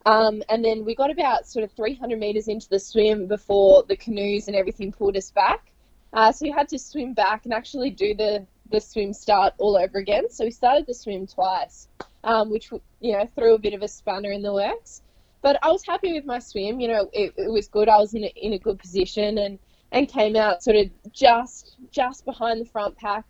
Um, 0.07 0.43
and 0.51 0.65
then 0.65 0.85
we 0.85 0.95
got 0.95 1.11
about 1.11 1.47
sort 1.47 1.65
of 1.65 1.73
300 1.73 2.19
meters 2.19 2.49
into 2.49 2.69
the 2.69 2.79
swim 2.79 3.27
before 3.27 3.85
the 3.89 3.97
canoes 3.97 4.49
and 4.49 4.57
everything 4.57 4.93
pulled 4.93 5.17
us 5.17 5.31
back. 5.31 5.71
Uh, 6.13 6.31
so 6.31 6.45
we 6.45 6.51
had 6.51 6.69
to 6.69 6.79
swim 6.79 7.15
back 7.15 7.45
and 7.45 7.55
actually 7.55 7.91
do 7.91 8.15
the, 8.15 8.47
the 8.71 8.81
swim 8.81 9.13
start 9.13 9.55
all 9.59 9.77
over 9.77 9.99
again. 9.99 10.31
So 10.31 10.45
we 10.45 10.51
started 10.51 10.87
the 10.87 10.95
swim 10.95 11.27
twice, 11.27 11.89
um, 12.23 12.51
which 12.51 12.71
you 13.01 13.13
know 13.13 13.27
threw 13.35 13.55
a 13.55 13.59
bit 13.59 13.73
of 13.73 13.83
a 13.83 13.89
spanner 13.89 14.31
in 14.31 14.43
the 14.43 14.53
works. 14.53 15.03
But 15.45 15.59
I 15.63 15.71
was 15.71 15.85
happy 15.85 16.15
with 16.15 16.25
my 16.25 16.39
swim. 16.39 16.81
You 16.81 16.89
know, 16.89 17.11
it, 17.13 17.35
it 17.37 17.53
was 17.53 17.69
good. 17.69 17.87
I 17.87 17.99
was 17.99 18.15
in 18.15 18.25
a, 18.25 18.33
in 18.35 18.55
a 18.55 18.59
good 18.59 18.79
position 18.79 19.37
and, 19.37 19.59
and 19.93 20.09
came 20.09 20.37
out 20.37 20.63
sort 20.63 20.77
of 20.77 20.89
just 21.13 21.77
just 21.91 22.25
behind 22.25 22.63
the 22.63 22.65
front 22.65 22.97
pack 22.97 23.27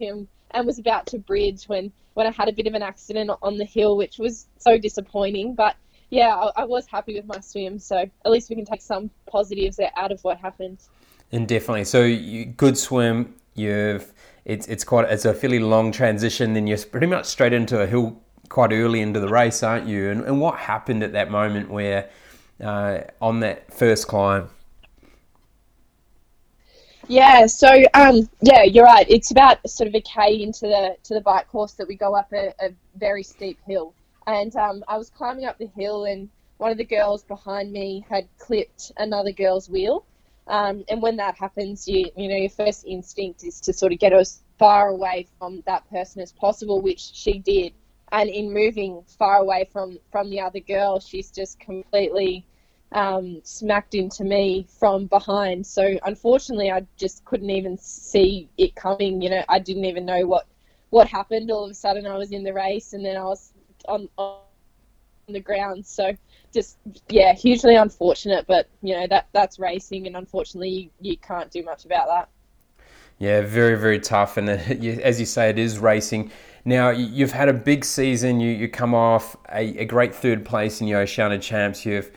him 0.00 0.26
and 0.50 0.66
was 0.66 0.80
about 0.80 1.06
to 1.06 1.18
bridge 1.20 1.68
when, 1.68 1.92
when 2.14 2.26
I 2.26 2.32
had 2.32 2.48
a 2.48 2.52
bit 2.52 2.66
of 2.66 2.74
an 2.74 2.82
accident 2.82 3.30
on 3.42 3.58
the 3.58 3.64
hill, 3.64 3.96
which 3.96 4.18
was 4.18 4.48
so 4.58 4.76
disappointing. 4.76 5.54
But 5.54 5.76
yeah, 6.10 6.34
I, 6.34 6.62
I 6.62 6.64
was 6.64 6.84
happy 6.88 7.14
with 7.14 7.26
my 7.26 7.38
swim. 7.38 7.78
So 7.78 7.98
at 7.98 8.32
least 8.32 8.50
we 8.50 8.56
can 8.56 8.64
take 8.64 8.82
some 8.82 9.08
positives 9.28 9.78
out 9.96 10.10
of 10.10 10.20
what 10.24 10.38
happened. 10.38 10.78
And 11.30 11.46
definitely, 11.46 11.84
so 11.84 12.02
you, 12.02 12.44
good 12.44 12.76
swim. 12.76 13.36
You've 13.54 14.12
it's 14.44 14.66
it's 14.66 14.82
quite 14.82 15.08
it's 15.08 15.24
a 15.24 15.32
fairly 15.32 15.60
long 15.60 15.92
transition. 15.92 16.54
Then 16.54 16.66
you're 16.66 16.78
pretty 16.78 17.06
much 17.06 17.26
straight 17.26 17.52
into 17.52 17.80
a 17.80 17.86
hill 17.86 18.20
quite 18.48 18.72
early 18.72 19.00
into 19.00 19.20
the 19.20 19.28
race, 19.28 19.62
aren't 19.62 19.86
you? 19.86 20.10
And, 20.10 20.24
and 20.24 20.40
what 20.40 20.58
happened 20.58 21.02
at 21.02 21.12
that 21.12 21.30
moment 21.30 21.70
where 21.70 22.08
uh, 22.62 23.00
on 23.20 23.40
that 23.40 23.72
first 23.72 24.08
climb? 24.08 24.48
Yeah, 27.08 27.46
so 27.46 27.68
um, 27.92 28.28
yeah, 28.40 28.62
you're 28.62 28.84
right. 28.84 29.06
It's 29.08 29.30
about 29.30 29.68
sort 29.68 29.88
of 29.88 29.94
a 29.94 30.00
k 30.00 30.42
into 30.42 30.62
the 30.62 30.96
to 31.04 31.14
the 31.14 31.20
bike 31.20 31.48
course 31.48 31.72
that 31.74 31.86
we 31.86 31.96
go 31.96 32.14
up 32.14 32.32
a, 32.32 32.54
a 32.60 32.70
very 32.96 33.22
steep 33.22 33.58
hill. 33.66 33.94
and 34.26 34.54
um, 34.56 34.84
I 34.88 34.96
was 34.96 35.10
climbing 35.10 35.44
up 35.44 35.58
the 35.58 35.66
hill, 35.66 36.04
and 36.04 36.30
one 36.56 36.70
of 36.70 36.78
the 36.78 36.84
girls 36.84 37.22
behind 37.24 37.72
me 37.72 38.06
had 38.08 38.26
clipped 38.38 38.92
another 38.96 39.32
girl's 39.32 39.68
wheel. 39.68 40.06
Um, 40.46 40.84
and 40.88 41.02
when 41.02 41.16
that 41.16 41.36
happens, 41.36 41.86
you 41.86 42.10
you 42.16 42.28
know 42.28 42.36
your 42.36 42.50
first 42.50 42.84
instinct 42.86 43.44
is 43.44 43.60
to 43.62 43.72
sort 43.72 43.92
of 43.92 43.98
get 43.98 44.12
as 44.12 44.40
far 44.58 44.88
away 44.88 45.26
from 45.38 45.62
that 45.66 45.88
person 45.90 46.22
as 46.22 46.32
possible, 46.32 46.80
which 46.80 47.00
she 47.00 47.38
did. 47.38 47.72
And 48.12 48.30
in 48.30 48.52
moving 48.52 49.02
far 49.06 49.38
away 49.38 49.68
from 49.72 49.98
from 50.12 50.30
the 50.30 50.40
other 50.40 50.60
girl, 50.60 51.00
she's 51.00 51.30
just 51.30 51.58
completely 51.58 52.46
um, 52.92 53.40
smacked 53.42 53.94
into 53.94 54.24
me 54.24 54.66
from 54.78 55.06
behind. 55.06 55.66
So 55.66 55.98
unfortunately, 56.04 56.70
I 56.70 56.86
just 56.96 57.24
couldn't 57.24 57.50
even 57.50 57.76
see 57.76 58.48
it 58.56 58.74
coming. 58.76 59.20
You 59.20 59.30
know, 59.30 59.44
I 59.48 59.58
didn't 59.58 59.84
even 59.84 60.06
know 60.06 60.26
what 60.26 60.46
what 60.90 61.08
happened. 61.08 61.50
All 61.50 61.64
of 61.64 61.70
a 61.70 61.74
sudden, 61.74 62.06
I 62.06 62.16
was 62.16 62.30
in 62.30 62.44
the 62.44 62.52
race, 62.52 62.92
and 62.92 63.04
then 63.04 63.16
I 63.16 63.24
was 63.24 63.52
on, 63.88 64.08
on 64.16 64.38
the 65.28 65.40
ground. 65.40 65.84
So 65.84 66.16
just 66.52 66.78
yeah, 67.08 67.34
hugely 67.34 67.74
unfortunate. 67.74 68.46
But 68.46 68.68
you 68.80 68.94
know 68.94 69.06
that 69.08 69.26
that's 69.32 69.58
racing, 69.58 70.06
and 70.06 70.16
unfortunately, 70.16 70.68
you, 70.68 70.90
you 71.00 71.16
can't 71.16 71.50
do 71.50 71.64
much 71.64 71.84
about 71.84 72.06
that. 72.06 72.28
Yeah, 73.18 73.40
very 73.42 73.76
very 73.76 73.98
tough, 73.98 74.36
and 74.36 74.48
as 74.50 75.18
you 75.18 75.26
say, 75.26 75.50
it 75.50 75.58
is 75.58 75.78
racing. 75.80 76.30
Now 76.64 76.90
you've 76.90 77.32
had 77.32 77.48
a 77.48 77.52
big 77.52 77.84
season. 77.84 78.40
You 78.40 78.50
you 78.50 78.68
come 78.68 78.94
off 78.94 79.36
a, 79.52 79.78
a 79.78 79.84
great 79.84 80.14
third 80.14 80.44
place 80.44 80.80
in 80.80 80.86
the 80.86 80.94
Oceania 80.94 81.38
Champs. 81.38 81.84
You've 81.84 82.10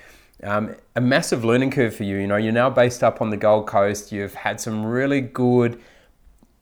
um, 0.43 0.75
a 0.95 1.01
massive 1.01 1.43
learning 1.43 1.71
curve 1.71 1.95
for 1.95 2.03
you. 2.03 2.17
You 2.17 2.27
know, 2.27 2.37
you're 2.37 2.53
now 2.53 2.69
based 2.69 3.03
up 3.03 3.21
on 3.21 3.29
the 3.29 3.37
Gold 3.37 3.67
Coast. 3.67 4.11
You've 4.11 4.35
had 4.35 4.61
some 4.61 4.85
really 4.85 5.21
good 5.21 5.81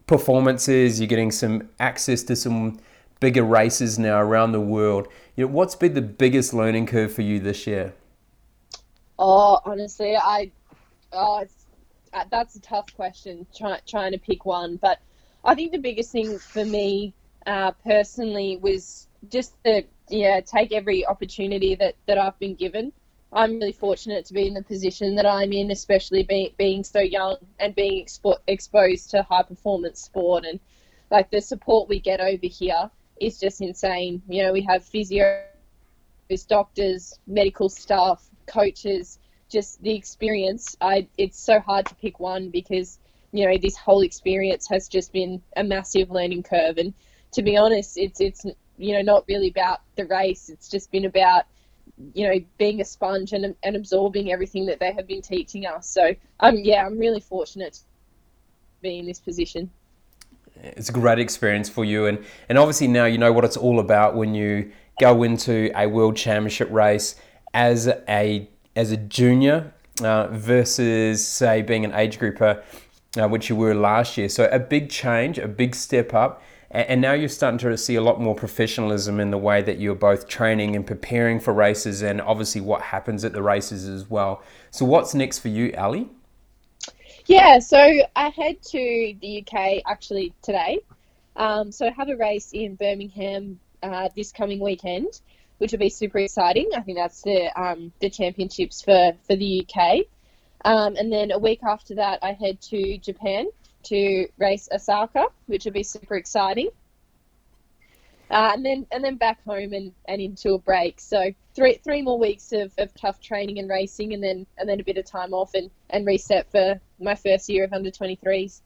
performances. 0.07 0.99
You're 0.99 1.07
getting 1.07 1.31
some 1.31 1.69
access 1.79 2.23
to 2.23 2.35
some 2.35 2.79
bigger 3.19 3.43
races 3.43 3.99
now 3.99 4.19
around 4.19 4.51
the 4.51 4.61
world. 4.61 5.07
You 5.35 5.45
know, 5.45 5.51
what's 5.51 5.75
been 5.75 5.93
the 5.93 6.01
biggest 6.01 6.53
learning 6.53 6.87
curve 6.87 7.13
for 7.13 7.21
you 7.21 7.39
this 7.39 7.67
year? 7.67 7.93
Oh, 9.17 9.59
honestly, 9.65 10.15
I, 10.15 10.51
oh, 11.11 11.45
uh, 12.13 12.25
that's 12.31 12.55
a 12.55 12.61
tough 12.61 12.93
question. 12.95 13.45
Try, 13.55 13.79
trying 13.87 14.11
to 14.11 14.17
pick 14.17 14.45
one, 14.45 14.77
but 14.77 14.99
I 15.43 15.55
think 15.55 15.71
the 15.71 15.77
biggest 15.77 16.11
thing 16.11 16.37
for 16.37 16.65
me 16.65 17.13
uh, 17.45 17.71
personally 17.83 18.57
was 18.57 19.07
just 19.29 19.55
to 19.63 19.83
yeah 20.09 20.39
take 20.41 20.71
every 20.71 21.05
opportunity 21.05 21.75
that 21.75 21.95
that 22.07 22.17
I've 22.17 22.39
been 22.39 22.55
given. 22.55 22.93
I'm 23.31 23.53
really 23.53 23.73
fortunate 23.73 24.25
to 24.25 24.33
be 24.33 24.47
in 24.47 24.53
the 24.53 24.63
position 24.63 25.15
that 25.15 25.25
I'm 25.25 25.51
in, 25.53 25.71
especially 25.71 26.23
being 26.23 26.51
being 26.57 26.83
so 26.83 26.99
young 26.99 27.37
and 27.59 27.75
being 27.75 28.05
expo- 28.05 28.39
exposed 28.47 29.09
to 29.11 29.23
high 29.23 29.43
performance 29.43 30.01
sport 30.01 30.45
and 30.45 30.59
like 31.11 31.29
the 31.31 31.41
support 31.41 31.89
we 31.89 31.99
get 31.99 32.19
over 32.21 32.47
here 32.47 32.89
is 33.19 33.39
just 33.39 33.61
insane. 33.61 34.21
You 34.27 34.43
know, 34.43 34.53
we 34.53 34.61
have 34.61 34.83
physios, 34.83 35.47
doctors, 35.49 36.19
medical 36.27 36.59
staff, 36.59 37.29
coaches, 37.67 38.29
just 38.87 39.13
the 39.13 39.23
experience. 39.23 40.75
I 40.81 41.07
it's 41.17 41.39
so 41.39 41.59
hard 41.59 41.85
to 41.87 41.95
pick 41.95 42.19
one 42.19 42.49
because 42.49 42.99
you 43.31 43.47
know 43.47 43.57
this 43.57 43.77
whole 43.77 44.01
experience 44.01 44.67
has 44.69 44.87
just 44.87 45.11
been 45.13 45.41
a 45.55 45.63
massive 45.63 46.09
learning 46.09 46.43
curve 46.43 46.77
and 46.77 46.93
to 47.35 47.43
be 47.43 47.55
honest 47.55 47.97
it's 47.97 48.19
it's 48.19 48.45
you 48.77 48.93
know 48.93 49.01
not 49.01 49.23
really 49.27 49.49
about 49.49 49.81
the 49.95 50.05
race 50.05 50.49
it's 50.49 50.67
just 50.67 50.91
been 50.91 51.05
about 51.05 51.45
you 52.13 52.27
know, 52.27 52.39
being 52.57 52.81
a 52.81 52.85
sponge 52.85 53.33
and, 53.33 53.55
and 53.63 53.75
absorbing 53.75 54.31
everything 54.31 54.65
that 54.65 54.79
they 54.79 54.91
have 54.93 55.07
been 55.07 55.21
teaching 55.21 55.65
us. 55.65 55.87
So, 55.87 56.15
um, 56.39 56.57
yeah, 56.57 56.85
I'm 56.85 56.97
really 56.99 57.19
fortunate 57.19 57.73
to 57.73 57.79
be 58.81 58.99
in 58.99 59.05
this 59.05 59.19
position. 59.19 59.69
It's 60.61 60.89
a 60.89 60.93
great 60.93 61.19
experience 61.19 61.69
for 61.69 61.83
you, 61.83 62.05
and 62.05 62.23
and 62.47 62.57
obviously 62.57 62.87
now 62.87 63.05
you 63.05 63.17
know 63.17 63.31
what 63.33 63.43
it's 63.43 63.57
all 63.57 63.79
about 63.79 64.15
when 64.15 64.33
you 64.33 64.71
go 64.99 65.23
into 65.23 65.69
a 65.75 65.87
world 65.87 66.15
championship 66.15 66.69
race 66.71 67.15
as 67.53 67.87
a 68.07 68.47
as 68.75 68.91
a 68.91 68.97
junior 68.97 69.73
uh, 70.01 70.27
versus 70.27 71.25
say 71.25 71.61
being 71.61 71.83
an 71.83 71.93
age 71.93 72.17
grouper, 72.17 72.63
uh, 73.17 73.27
which 73.27 73.49
you 73.49 73.55
were 73.55 73.75
last 73.75 74.17
year. 74.17 74.29
So 74.29 74.45
a 74.49 74.59
big 74.59 74.89
change, 74.89 75.37
a 75.37 75.47
big 75.47 75.75
step 75.75 76.13
up 76.13 76.41
and 76.75 77.01
now 77.01 77.13
you're 77.13 77.29
starting 77.29 77.57
to 77.59 77.77
see 77.77 77.95
a 77.95 78.01
lot 78.01 78.19
more 78.19 78.35
professionalism 78.35 79.19
in 79.19 79.31
the 79.31 79.37
way 79.37 79.61
that 79.61 79.79
you're 79.79 79.95
both 79.95 80.27
training 80.27 80.75
and 80.75 80.85
preparing 80.85 81.39
for 81.39 81.53
races, 81.53 82.01
and 82.01 82.21
obviously 82.21 82.61
what 82.61 82.81
happens 82.81 83.23
at 83.23 83.33
the 83.33 83.41
races 83.41 83.87
as 83.87 84.09
well. 84.09 84.43
So, 84.71 84.85
what's 84.85 85.13
next 85.13 85.39
for 85.39 85.47
you, 85.47 85.73
Ali? 85.77 86.09
Yeah, 87.27 87.59
so 87.59 87.77
I 88.15 88.29
head 88.29 88.61
to 88.61 89.15
the 89.19 89.43
UK 89.43 89.81
actually 89.87 90.33
today. 90.41 90.79
Um, 91.35 91.71
so 91.71 91.87
I 91.87 91.91
have 91.91 92.09
a 92.09 92.15
race 92.15 92.51
in 92.53 92.75
Birmingham 92.75 93.59
uh, 93.81 94.09
this 94.15 94.31
coming 94.31 94.59
weekend, 94.59 95.21
which 95.57 95.71
will 95.71 95.79
be 95.79 95.89
super 95.89 96.19
exciting. 96.19 96.69
I 96.75 96.81
think 96.81 96.97
that's 96.97 97.21
the 97.23 97.51
um, 97.59 97.91
the 97.99 98.09
championships 98.09 98.81
for 98.81 99.13
for 99.27 99.35
the 99.35 99.65
UK. 99.67 100.05
Um, 100.63 100.95
and 100.95 101.11
then 101.11 101.31
a 101.31 101.39
week 101.39 101.61
after 101.63 101.95
that, 101.95 102.19
I 102.21 102.33
head 102.33 102.61
to 102.61 102.97
Japan 102.97 103.47
to 103.85 104.27
race 104.37 104.69
Osaka, 104.71 105.27
which 105.47 105.65
will 105.65 105.71
be 105.71 105.83
super 105.83 106.15
exciting. 106.15 106.69
Uh, 108.31 108.51
and 108.53 108.65
then 108.65 108.87
and 108.91 109.03
then 109.03 109.15
back 109.15 109.43
home 109.45 109.73
and, 109.73 109.91
and 110.07 110.21
into 110.21 110.53
a 110.53 110.59
break. 110.59 110.99
So 110.99 111.31
three 111.53 111.79
three 111.83 112.01
more 112.01 112.17
weeks 112.17 112.51
of, 112.53 112.73
of 112.77 112.93
tough 112.95 113.21
training 113.21 113.59
and 113.59 113.69
racing, 113.69 114.13
and 114.13 114.23
then 114.23 114.47
and 114.57 114.67
then 114.67 114.79
a 114.79 114.83
bit 114.83 114.97
of 114.97 115.05
time 115.05 115.33
off 115.33 115.53
and, 115.53 115.69
and 115.91 116.05
reset 116.05 116.49
for 116.51 116.79
my 116.99 117.13
first 117.13 117.47
year 117.49 117.63
of 117.65 117.73
under 117.73 117.91
23s. 117.91 118.61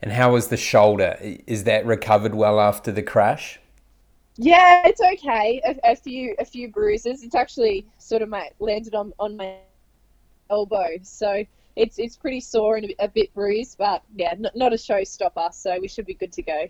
And 0.00 0.12
how 0.12 0.32
was 0.32 0.48
the 0.48 0.56
shoulder? 0.56 1.16
Is 1.46 1.64
that 1.64 1.84
recovered 1.84 2.34
well 2.34 2.58
after 2.58 2.90
the 2.90 3.02
crash? 3.02 3.60
Yeah, 4.36 4.82
it's 4.86 5.00
okay. 5.00 5.60
A, 5.64 5.92
a 5.92 5.96
few 5.96 6.34
a 6.38 6.44
few 6.44 6.68
bruises. 6.68 7.22
It's 7.22 7.34
actually 7.34 7.86
sort 7.98 8.22
of 8.22 8.30
my 8.30 8.48
landed 8.60 8.94
on 8.94 9.12
on 9.18 9.36
my 9.36 9.56
elbow, 10.50 10.98
so 11.02 11.44
it's 11.76 11.98
it's 11.98 12.16
pretty 12.16 12.40
sore 12.40 12.76
and 12.76 12.92
a, 12.98 13.08
bit 13.08 13.32
bruised, 13.34 13.78
but 13.78 14.02
yeah, 14.14 14.34
not, 14.38 14.56
not 14.56 14.72
a 14.72 14.76
showstopper. 14.76 15.52
So 15.52 15.78
we 15.80 15.88
should 15.88 16.06
be 16.06 16.14
good 16.14 16.32
to 16.32 16.42
go. 16.42 16.68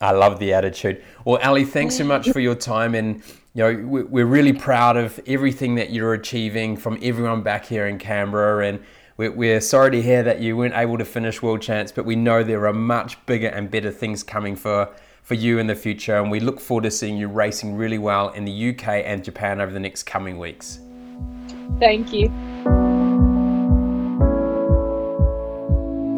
I 0.00 0.10
love 0.10 0.38
the 0.38 0.52
attitude. 0.52 1.02
Well, 1.24 1.40
Ali, 1.42 1.64
thanks 1.64 1.96
so 1.96 2.04
much 2.04 2.30
for 2.30 2.40
your 2.40 2.54
time, 2.54 2.94
and 2.94 3.22
you 3.54 3.62
know 3.62 3.86
we're 3.86 4.26
really 4.26 4.52
proud 4.52 4.96
of 4.96 5.18
everything 5.26 5.76
that 5.76 5.90
you're 5.90 6.14
achieving 6.14 6.76
from 6.76 6.98
everyone 7.02 7.42
back 7.42 7.64
here 7.64 7.86
in 7.86 7.98
Canberra, 7.98 8.66
and 8.66 8.84
we're 9.16 9.60
sorry 9.60 9.92
to 9.92 10.02
hear 10.02 10.22
that 10.22 10.40
you 10.40 10.56
weren't 10.56 10.74
able 10.74 10.98
to 10.98 11.04
finish 11.04 11.40
World 11.40 11.62
Champs, 11.62 11.92
but 11.92 12.04
we 12.04 12.16
know 12.16 12.42
there 12.42 12.66
are 12.66 12.74
much 12.74 13.24
bigger 13.24 13.48
and 13.48 13.70
better 13.70 13.90
things 13.90 14.22
coming 14.22 14.54
for 14.54 14.94
for 15.22 15.34
you 15.34 15.58
in 15.58 15.66
the 15.66 15.74
future, 15.74 16.16
and 16.18 16.30
we 16.30 16.40
look 16.40 16.60
forward 16.60 16.84
to 16.84 16.90
seeing 16.90 17.16
you 17.16 17.26
racing 17.26 17.74
really 17.74 17.98
well 17.98 18.28
in 18.28 18.44
the 18.44 18.70
UK 18.70 19.02
and 19.04 19.24
Japan 19.24 19.60
over 19.60 19.72
the 19.72 19.80
next 19.80 20.04
coming 20.04 20.38
weeks. 20.38 20.78
Thank 21.80 22.12
you. 22.12 22.75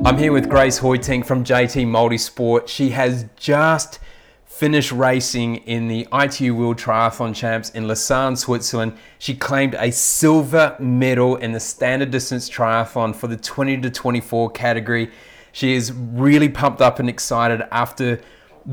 I'm 0.08 0.16
here 0.16 0.32
with 0.32 0.48
Grace 0.48 0.80
Hoitink 0.80 1.26
from 1.26 1.44
JT 1.44 1.86
Multisport. 1.86 2.66
She 2.66 2.88
has 2.88 3.26
just 3.36 3.98
finished 4.46 4.90
racing 4.90 5.56
in 5.56 5.86
the 5.86 6.08
ITU 6.10 6.54
World 6.54 6.78
Triathlon 6.78 7.34
Champs 7.34 7.68
in 7.68 7.86
Lausanne, 7.86 8.34
Switzerland. 8.34 8.96
She 9.18 9.34
claimed 9.34 9.74
a 9.74 9.92
silver 9.92 10.74
medal 10.80 11.36
in 11.36 11.52
the 11.52 11.60
standard 11.60 12.10
distance 12.10 12.48
triathlon 12.48 13.14
for 13.14 13.26
the 13.26 13.36
20 13.36 13.82
to 13.82 13.90
24 13.90 14.48
category. 14.52 15.10
She 15.52 15.74
is 15.74 15.92
really 15.92 16.48
pumped 16.48 16.80
up 16.80 16.98
and 17.00 17.10
excited 17.10 17.68
after 17.70 18.18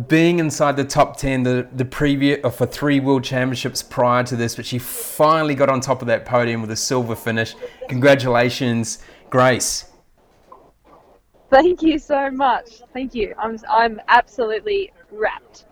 being 0.07 0.39
inside 0.39 0.77
the 0.77 0.85
top 0.85 1.17
10 1.17 1.43
the, 1.43 1.67
the 1.75 1.83
previous 1.83 2.45
uh, 2.45 2.49
for 2.49 2.65
three 2.65 3.01
world 3.01 3.25
championships 3.25 3.83
prior 3.83 4.23
to 4.23 4.37
this, 4.37 4.55
but 4.55 4.65
she 4.65 4.79
finally 4.79 5.53
got 5.53 5.67
on 5.67 5.81
top 5.81 6.01
of 6.01 6.07
that 6.07 6.23
podium 6.23 6.61
with 6.61 6.71
a 6.71 6.77
silver 6.77 7.13
finish. 7.13 7.57
Congratulations, 7.89 8.99
Grace. 9.29 9.91
Thank 11.55 11.83
you 11.83 11.97
so 11.99 12.29
much. 12.29 12.81
Thank 12.91 13.15
you. 13.15 13.33
I'm 13.39 13.57
I'm 13.69 14.01
absolutely 14.09 14.91
wrapped. 15.09 15.63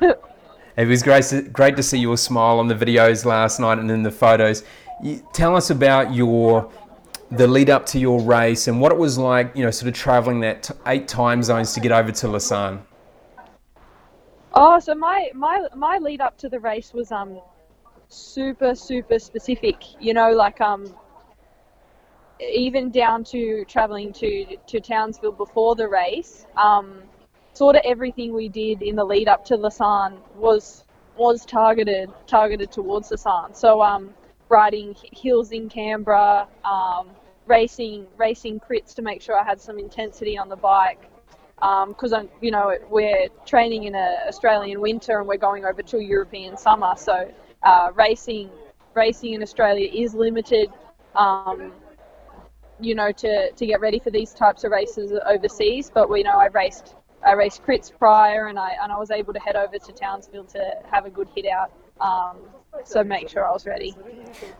it 0.00 0.88
was 0.88 1.02
great 1.02 1.24
to, 1.24 1.42
great 1.42 1.76
to 1.76 1.82
see 1.82 1.98
your 1.98 2.16
smile 2.16 2.58
on 2.58 2.66
the 2.66 2.74
videos 2.74 3.26
last 3.26 3.60
night 3.60 3.78
and 3.78 3.90
in 3.90 4.02
the 4.02 4.10
photos. 4.10 4.64
You, 5.02 5.22
tell 5.34 5.54
us 5.54 5.68
about 5.68 6.14
your 6.14 6.72
the 7.30 7.46
lead 7.46 7.68
up 7.68 7.84
to 7.88 7.98
your 7.98 8.22
race 8.22 8.68
and 8.68 8.80
what 8.80 8.90
it 8.90 8.96
was 8.96 9.18
like. 9.18 9.54
You 9.54 9.64
know, 9.64 9.70
sort 9.70 9.88
of 9.88 9.94
traveling 9.94 10.40
that 10.40 10.62
t- 10.62 10.74
eight 10.86 11.06
time 11.06 11.42
zones 11.42 11.74
to 11.74 11.80
get 11.80 11.92
over 11.92 12.10
to 12.10 12.28
Lausanne. 12.28 12.80
Oh, 14.54 14.78
so 14.78 14.94
my 14.94 15.30
my 15.34 15.66
my 15.76 15.98
lead 15.98 16.22
up 16.22 16.38
to 16.38 16.48
the 16.48 16.58
race 16.58 16.94
was 16.94 17.12
um 17.12 17.38
super 18.08 18.74
super 18.74 19.18
specific. 19.18 19.76
You 20.00 20.14
know, 20.14 20.32
like 20.32 20.62
um 20.62 20.86
even 22.40 22.90
down 22.90 23.24
to 23.24 23.64
traveling 23.64 24.12
to 24.14 24.56
to 24.66 24.80
Townsville 24.80 25.32
before 25.32 25.74
the 25.74 25.88
race, 25.88 26.46
um, 26.56 27.02
sort 27.52 27.76
of 27.76 27.82
everything 27.84 28.32
we 28.32 28.48
did 28.48 28.82
in 28.82 28.96
the 28.96 29.04
lead 29.04 29.28
up 29.28 29.44
to 29.46 29.56
Lausanne 29.56 30.18
was 30.36 30.84
was 31.16 31.44
targeted 31.44 32.10
targeted 32.26 32.70
towards 32.70 33.10
Lausanne. 33.10 33.54
So 33.54 33.82
um, 33.82 34.14
riding 34.48 34.94
hills 35.12 35.50
in 35.52 35.68
Canberra, 35.68 36.46
um, 36.64 37.08
racing 37.46 38.06
racing 38.16 38.60
crits 38.60 38.94
to 38.94 39.02
make 39.02 39.20
sure 39.20 39.38
I 39.38 39.44
had 39.44 39.60
some 39.60 39.78
intensity 39.78 40.38
on 40.38 40.48
the 40.48 40.56
bike. 40.56 41.10
Because 41.56 42.12
um, 42.12 42.20
I'm, 42.20 42.28
you 42.40 42.52
know, 42.52 42.72
we're 42.88 43.26
training 43.44 43.84
in 43.84 43.96
a 43.96 44.18
Australian 44.28 44.80
winter 44.80 45.18
and 45.18 45.26
we're 45.26 45.38
going 45.38 45.64
over 45.64 45.82
to 45.82 45.96
a 45.96 46.02
European 46.04 46.56
summer, 46.56 46.94
so 46.96 47.28
uh, 47.64 47.90
racing 47.96 48.48
racing 48.94 49.34
in 49.34 49.42
Australia 49.42 49.90
is 49.92 50.14
limited. 50.14 50.70
Um, 51.16 51.72
you 52.80 52.94
know, 52.94 53.12
to, 53.12 53.50
to 53.52 53.66
get 53.66 53.80
ready 53.80 53.98
for 53.98 54.10
these 54.10 54.32
types 54.32 54.64
of 54.64 54.70
races 54.70 55.12
overseas, 55.26 55.90
but 55.92 56.08
we 56.08 56.22
know 56.22 56.38
I 56.38 56.46
raced 56.46 56.94
I 57.26 57.32
raced 57.32 57.64
crits 57.64 57.90
prior, 57.96 58.46
and 58.46 58.58
I 58.58 58.76
and 58.80 58.92
I 58.92 58.98
was 58.98 59.10
able 59.10 59.32
to 59.32 59.40
head 59.40 59.56
over 59.56 59.76
to 59.76 59.92
Townsville 59.92 60.44
to 60.44 60.74
have 60.90 61.04
a 61.04 61.10
good 61.10 61.28
hit 61.34 61.46
out. 61.46 61.72
Um, 62.00 62.36
so 62.84 63.02
make 63.02 63.28
sure 63.28 63.46
I 63.46 63.50
was 63.50 63.66
ready. 63.66 63.94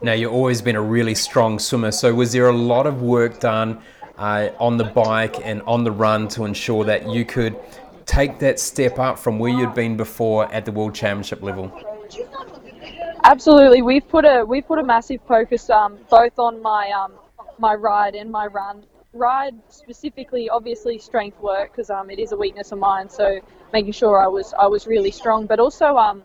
Now 0.01 0.13
you've 0.13 0.33
always 0.33 0.61
been 0.61 0.75
a 0.75 0.81
really 0.81 1.15
strong 1.15 1.57
swimmer. 1.57 1.91
So 1.91 2.13
was 2.13 2.33
there 2.33 2.49
a 2.49 2.55
lot 2.55 2.85
of 2.85 3.01
work 3.01 3.39
done 3.39 3.81
uh, 4.17 4.49
on 4.59 4.77
the 4.77 4.83
bike 4.83 5.37
and 5.45 5.61
on 5.61 5.83
the 5.83 5.91
run 5.91 6.27
to 6.29 6.43
ensure 6.43 6.83
that 6.83 7.09
you 7.09 7.23
could 7.23 7.57
take 8.05 8.39
that 8.39 8.59
step 8.59 8.99
up 8.99 9.19
from 9.19 9.39
where 9.39 9.51
you'd 9.51 9.73
been 9.73 9.95
before 9.95 10.51
at 10.51 10.65
the 10.65 10.71
World 10.71 10.95
Championship 10.95 11.41
level? 11.41 11.71
Absolutely, 13.23 13.81
we've 13.81 14.07
put 14.07 14.25
a 14.25 14.43
we've 14.45 14.65
put 14.65 14.79
a 14.79 14.83
massive 14.83 15.21
focus 15.27 15.69
um, 15.69 15.97
both 16.09 16.37
on 16.39 16.61
my 16.61 16.89
um, 16.91 17.13
my 17.59 17.75
ride 17.75 18.15
and 18.15 18.31
my 18.31 18.47
run 18.47 18.85
ride 19.13 19.55
specifically, 19.69 20.49
obviously 20.49 20.97
strength 20.97 21.39
work 21.39 21.71
because 21.71 21.89
um, 21.89 22.09
it 22.09 22.19
is 22.19 22.31
a 22.31 22.37
weakness 22.37 22.71
of 22.71 22.79
mine. 22.79 23.09
So 23.09 23.39
making 23.73 23.93
sure 23.93 24.23
I 24.23 24.27
was 24.27 24.53
I 24.57 24.67
was 24.67 24.87
really 24.87 25.11
strong, 25.11 25.45
but 25.45 25.59
also 25.59 25.97
um, 25.97 26.23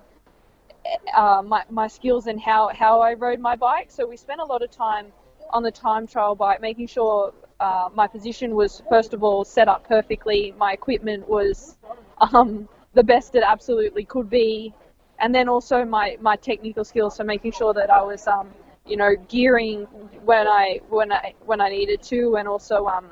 uh, 1.17 1.43
my 1.43 1.63
my 1.71 1.87
skills 1.87 2.27
and 2.27 2.41
how 2.41 2.69
how 2.69 3.01
I 3.01 3.15
rode 3.15 3.41
my 3.41 3.57
bike. 3.57 3.91
So 3.91 4.07
we 4.07 4.17
spent 4.17 4.41
a 4.41 4.45
lot 4.45 4.63
of 4.63 4.71
time 4.71 5.07
on 5.51 5.63
the 5.63 5.71
time 5.71 6.07
trial 6.07 6.35
bike, 6.35 6.61
making 6.61 6.89
sure 6.89 7.33
uh, 7.61 7.89
my 7.95 8.07
position 8.07 8.55
was 8.55 8.83
first 8.89 9.15
of 9.15 9.23
all 9.23 9.45
set 9.45 9.69
up 9.69 9.87
perfectly. 9.89 10.55
My 10.59 10.73
equipment 10.73 11.29
was 11.29 11.77
um, 12.21 12.69
the 12.93 13.03
best 13.03 13.35
it 13.35 13.43
absolutely 13.47 14.05
could 14.05 14.29
be, 14.29 14.75
and 15.19 15.35
then 15.35 15.49
also 15.49 15.85
my 15.85 16.19
my 16.21 16.37
technical 16.37 16.85
skills. 16.85 17.17
So 17.17 17.25
making 17.25 17.53
sure 17.53 17.73
that 17.75 17.91
I 17.91 18.03
was 18.03 18.27
um, 18.27 18.51
you 18.87 18.97
know, 18.97 19.15
gearing 19.29 19.83
when 20.25 20.47
I 20.47 20.81
when 20.89 21.13
I 21.13 21.35
when 21.45 21.61
I 21.61 21.69
needed 21.69 22.03
to, 22.05 22.37
and 22.37 22.49
also 22.49 22.87
um, 22.87 23.07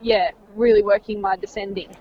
yeah, 0.00 0.30
really 0.54 0.82
working 0.82 1.20
my 1.20 1.36
descending. 1.36 1.96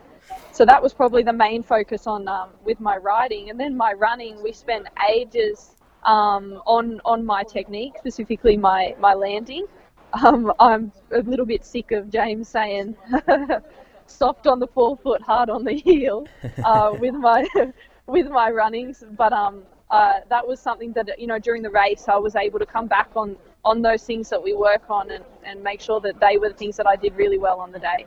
So 0.51 0.65
that 0.65 0.81
was 0.81 0.93
probably 0.93 1.23
the 1.23 1.33
main 1.33 1.63
focus 1.63 2.07
on 2.07 2.27
um, 2.27 2.49
with 2.63 2.79
my 2.79 2.97
riding, 2.97 3.49
and 3.49 3.59
then 3.59 3.75
my 3.75 3.93
running. 3.93 4.41
We 4.43 4.51
spent 4.51 4.87
ages 5.09 5.71
um, 6.03 6.61
on 6.65 7.01
on 7.05 7.25
my 7.25 7.43
technique, 7.43 7.95
specifically 7.97 8.57
my 8.57 8.95
my 8.99 9.13
landing. 9.13 9.65
Um, 10.13 10.53
I'm 10.59 10.91
a 11.11 11.19
little 11.19 11.45
bit 11.45 11.65
sick 11.65 11.91
of 11.91 12.11
James 12.11 12.47
saying 12.47 12.95
soft 14.05 14.45
on 14.47 14.59
the 14.59 14.67
forefoot, 14.67 15.21
hard 15.21 15.49
on 15.49 15.63
the 15.63 15.73
heel 15.73 16.27
uh, 16.63 16.93
with 16.99 17.15
my 17.15 17.47
with 18.07 18.27
my 18.29 18.51
runnings, 18.51 19.03
but 19.17 19.33
um, 19.33 19.63
uh, 19.93 20.21
that 20.27 20.45
was 20.45 20.59
something 20.59 20.91
that 20.93 21.07
you 21.19 21.27
know 21.27 21.37
during 21.37 21.61
the 21.61 21.69
race 21.69 22.05
I 22.07 22.17
was 22.17 22.35
able 22.35 22.57
to 22.57 22.65
come 22.65 22.87
back 22.87 23.11
on 23.15 23.37
on 23.63 23.83
those 23.83 24.03
things 24.03 24.27
that 24.29 24.43
we 24.43 24.53
work 24.53 24.89
on 24.89 25.11
and, 25.11 25.23
and 25.45 25.63
make 25.63 25.79
sure 25.79 26.01
that 26.01 26.19
they 26.19 26.37
were 26.37 26.49
the 26.49 26.55
things 26.55 26.75
that 26.77 26.87
I 26.87 26.95
did 26.95 27.15
really 27.15 27.37
well 27.37 27.59
on 27.59 27.71
the 27.71 27.79
day. 27.79 28.05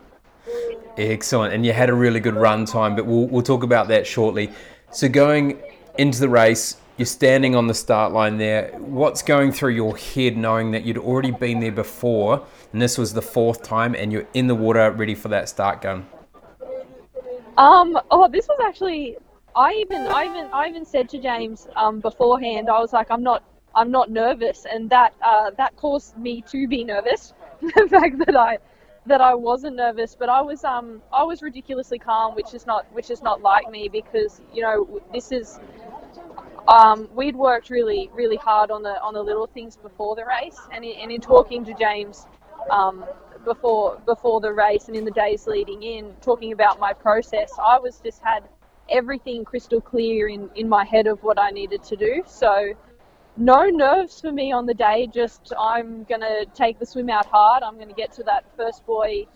Excellent, 0.98 1.54
and 1.54 1.64
you 1.64 1.72
had 1.72 1.88
a 1.88 1.94
really 1.94 2.18
good 2.18 2.34
run 2.34 2.64
time, 2.64 2.96
but 2.96 3.06
we'll 3.06 3.28
we'll 3.28 3.42
talk 3.42 3.62
about 3.62 3.86
that 3.88 4.04
shortly. 4.04 4.50
So 4.90 5.08
going 5.08 5.62
into 5.96 6.18
the 6.18 6.28
race, 6.28 6.76
you're 6.96 7.06
standing 7.06 7.54
on 7.54 7.68
the 7.68 7.74
start 7.74 8.12
line 8.12 8.36
there. 8.36 8.72
What's 8.78 9.22
going 9.22 9.52
through 9.52 9.74
your 9.74 9.96
head 9.96 10.36
knowing 10.36 10.72
that 10.72 10.84
you'd 10.84 10.98
already 10.98 11.30
been 11.30 11.60
there 11.60 11.72
before, 11.72 12.44
and 12.72 12.82
this 12.82 12.98
was 12.98 13.14
the 13.14 13.22
fourth 13.22 13.62
time, 13.62 13.94
and 13.94 14.12
you're 14.12 14.26
in 14.34 14.48
the 14.48 14.56
water 14.56 14.90
ready 14.90 15.14
for 15.14 15.28
that 15.28 15.48
start 15.48 15.82
gun? 15.82 16.06
Um, 17.56 17.98
oh, 18.10 18.28
this 18.28 18.48
was 18.48 18.58
actually 18.60 19.16
I 19.56 19.72
even, 19.72 20.02
I 20.02 20.24
even, 20.24 20.50
I 20.52 20.68
even 20.68 20.84
said 20.84 21.08
to 21.10 21.18
James 21.18 21.66
um, 21.76 22.00
beforehand, 22.00 22.68
I 22.68 22.78
was 22.78 22.92
like, 22.92 23.10
I'm 23.10 23.22
not, 23.22 23.42
I'm 23.74 23.90
not 23.90 24.10
nervous, 24.10 24.66
and 24.70 24.90
that 24.90 25.14
uh, 25.24 25.50
that 25.56 25.74
caused 25.76 26.16
me 26.18 26.42
to 26.42 26.68
be 26.68 26.84
nervous. 26.84 27.32
the 27.62 27.88
fact 27.88 28.18
that 28.26 28.36
I, 28.36 28.58
that 29.06 29.22
I 29.22 29.34
wasn't 29.34 29.76
nervous, 29.76 30.14
but 30.18 30.28
I 30.28 30.42
was, 30.42 30.62
um, 30.62 31.00
I 31.10 31.22
was 31.22 31.40
ridiculously 31.40 31.98
calm, 31.98 32.34
which 32.34 32.52
is 32.52 32.66
not, 32.66 32.86
which 32.92 33.10
is 33.10 33.22
not 33.22 33.40
like 33.40 33.70
me 33.70 33.88
because 33.88 34.42
you 34.52 34.62
know 34.62 35.00
this 35.12 35.32
is. 35.32 35.58
Um, 36.68 37.08
we'd 37.14 37.36
worked 37.36 37.70
really, 37.70 38.10
really 38.12 38.36
hard 38.36 38.70
on 38.72 38.82
the 38.82 39.00
on 39.00 39.14
the 39.14 39.22
little 39.22 39.46
things 39.46 39.76
before 39.76 40.16
the 40.16 40.24
race, 40.26 40.60
and 40.72 40.84
in, 40.84 40.96
and 41.00 41.12
in 41.12 41.20
talking 41.20 41.64
to 41.64 41.72
James 41.74 42.26
um, 42.70 43.04
before 43.44 44.00
before 44.04 44.40
the 44.40 44.52
race 44.52 44.88
and 44.88 44.96
in 44.96 45.04
the 45.04 45.12
days 45.12 45.46
leading 45.46 45.82
in, 45.82 46.14
talking 46.20 46.52
about 46.52 46.78
my 46.80 46.92
process, 46.92 47.52
I 47.64 47.78
was 47.78 48.00
just 48.04 48.20
had 48.22 48.42
everything 48.88 49.44
crystal 49.44 49.80
clear 49.80 50.28
in, 50.28 50.48
in 50.54 50.68
my 50.68 50.84
head 50.84 51.06
of 51.06 51.22
what 51.22 51.38
I 51.38 51.50
needed 51.50 51.82
to 51.84 51.96
do. 51.96 52.22
So, 52.26 52.74
no 53.36 53.64
nerves 53.66 54.20
for 54.20 54.32
me 54.32 54.52
on 54.52 54.66
the 54.66 54.74
day, 54.74 55.08
just 55.12 55.52
I'm 55.58 56.04
going 56.04 56.22
to 56.22 56.46
take 56.54 56.78
the 56.78 56.86
swim 56.86 57.10
out 57.10 57.26
hard. 57.26 57.62
I'm 57.62 57.76
going 57.76 57.88
to 57.88 57.94
get 57.94 58.12
to 58.12 58.22
that 58.24 58.44
first 58.56 58.86
buoy 58.86 59.28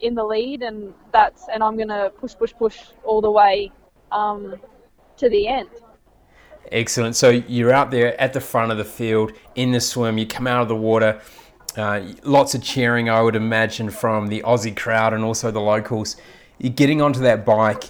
in 0.00 0.14
the 0.14 0.24
lead, 0.24 0.62
and 0.62 0.92
that's 1.12 1.46
and 1.52 1.62
I'm 1.62 1.76
going 1.76 1.88
to 1.88 2.12
push, 2.18 2.34
push, 2.36 2.52
push 2.52 2.78
all 3.02 3.20
the 3.20 3.30
way 3.30 3.72
um, 4.12 4.56
to 5.16 5.28
the 5.30 5.48
end. 5.48 5.70
Excellent. 6.72 7.16
So 7.16 7.30
you're 7.30 7.72
out 7.72 7.90
there 7.90 8.20
at 8.20 8.32
the 8.32 8.40
front 8.40 8.72
of 8.72 8.78
the 8.78 8.84
field 8.84 9.32
in 9.54 9.70
the 9.72 9.80
swim. 9.80 10.18
You 10.18 10.26
come 10.26 10.46
out 10.46 10.62
of 10.62 10.68
the 10.68 10.76
water. 10.76 11.20
Uh, 11.76 12.02
lots 12.24 12.54
of 12.54 12.62
cheering, 12.62 13.08
I 13.08 13.22
would 13.22 13.36
imagine, 13.36 13.90
from 13.90 14.28
the 14.28 14.42
Aussie 14.42 14.76
crowd 14.76 15.12
and 15.12 15.22
also 15.22 15.50
the 15.50 15.60
locals. 15.60 16.16
You're 16.58 16.72
getting 16.72 17.02
onto 17.02 17.20
that 17.20 17.44
bike 17.44 17.84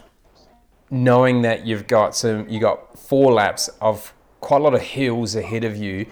knowing 0.90 1.42
that 1.42 1.66
you've 1.66 1.86
got 1.86 2.14
some, 2.14 2.48
you 2.48 2.60
got 2.60 2.98
four 2.98 3.32
laps 3.32 3.68
of 3.80 4.14
quite 4.40 4.60
a 4.60 4.64
lot 4.64 4.74
of 4.74 4.80
hills 4.80 5.34
ahead 5.34 5.64
of 5.64 5.76
you. 5.76 6.06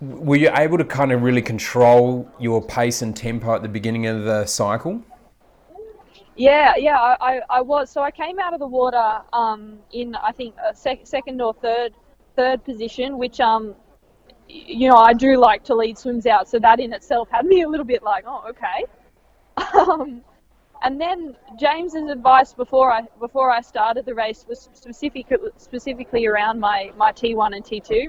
Were 0.00 0.36
you 0.36 0.50
able 0.54 0.78
to 0.78 0.84
kind 0.84 1.10
of 1.10 1.22
really 1.22 1.42
control 1.42 2.30
your 2.38 2.62
pace 2.64 3.02
and 3.02 3.16
tempo 3.16 3.54
at 3.54 3.62
the 3.62 3.68
beginning 3.68 4.06
of 4.06 4.22
the 4.24 4.46
cycle? 4.46 5.02
Yeah, 6.36 6.76
yeah, 6.76 6.96
I, 7.20 7.40
I 7.50 7.60
was. 7.60 7.90
So 7.90 8.00
I 8.00 8.12
came 8.12 8.38
out 8.38 8.54
of 8.54 8.60
the 8.60 8.66
water 8.66 9.22
um, 9.32 9.80
in 9.90 10.14
I 10.14 10.30
think 10.30 10.54
a 10.64 10.72
sec- 10.72 11.04
second 11.04 11.42
or 11.42 11.52
third 11.52 11.94
third 12.36 12.64
position, 12.64 13.18
which 13.18 13.40
um, 13.40 13.74
you 14.46 14.88
know 14.88 14.96
I 14.96 15.14
do 15.14 15.36
like 15.36 15.64
to 15.64 15.74
lead 15.74 15.98
swims 15.98 16.26
out. 16.26 16.48
So 16.48 16.60
that 16.60 16.78
in 16.78 16.92
itself 16.92 17.28
had 17.32 17.44
me 17.44 17.62
a 17.62 17.68
little 17.68 17.84
bit 17.84 18.04
like, 18.04 18.24
oh, 18.26 18.44
okay. 18.50 18.84
Um, 19.76 20.22
and 20.82 21.00
then 21.00 21.36
James's 21.58 22.10
advice 22.10 22.52
before 22.52 22.92
I 22.92 23.02
before 23.18 23.50
I 23.50 23.60
started 23.60 24.06
the 24.06 24.14
race 24.14 24.44
was 24.48 24.68
specific 24.72 25.26
specifically 25.56 26.26
around 26.26 26.60
my 26.60 26.92
my 26.96 27.12
T1 27.12 27.54
and 27.54 27.64
T2, 27.64 28.08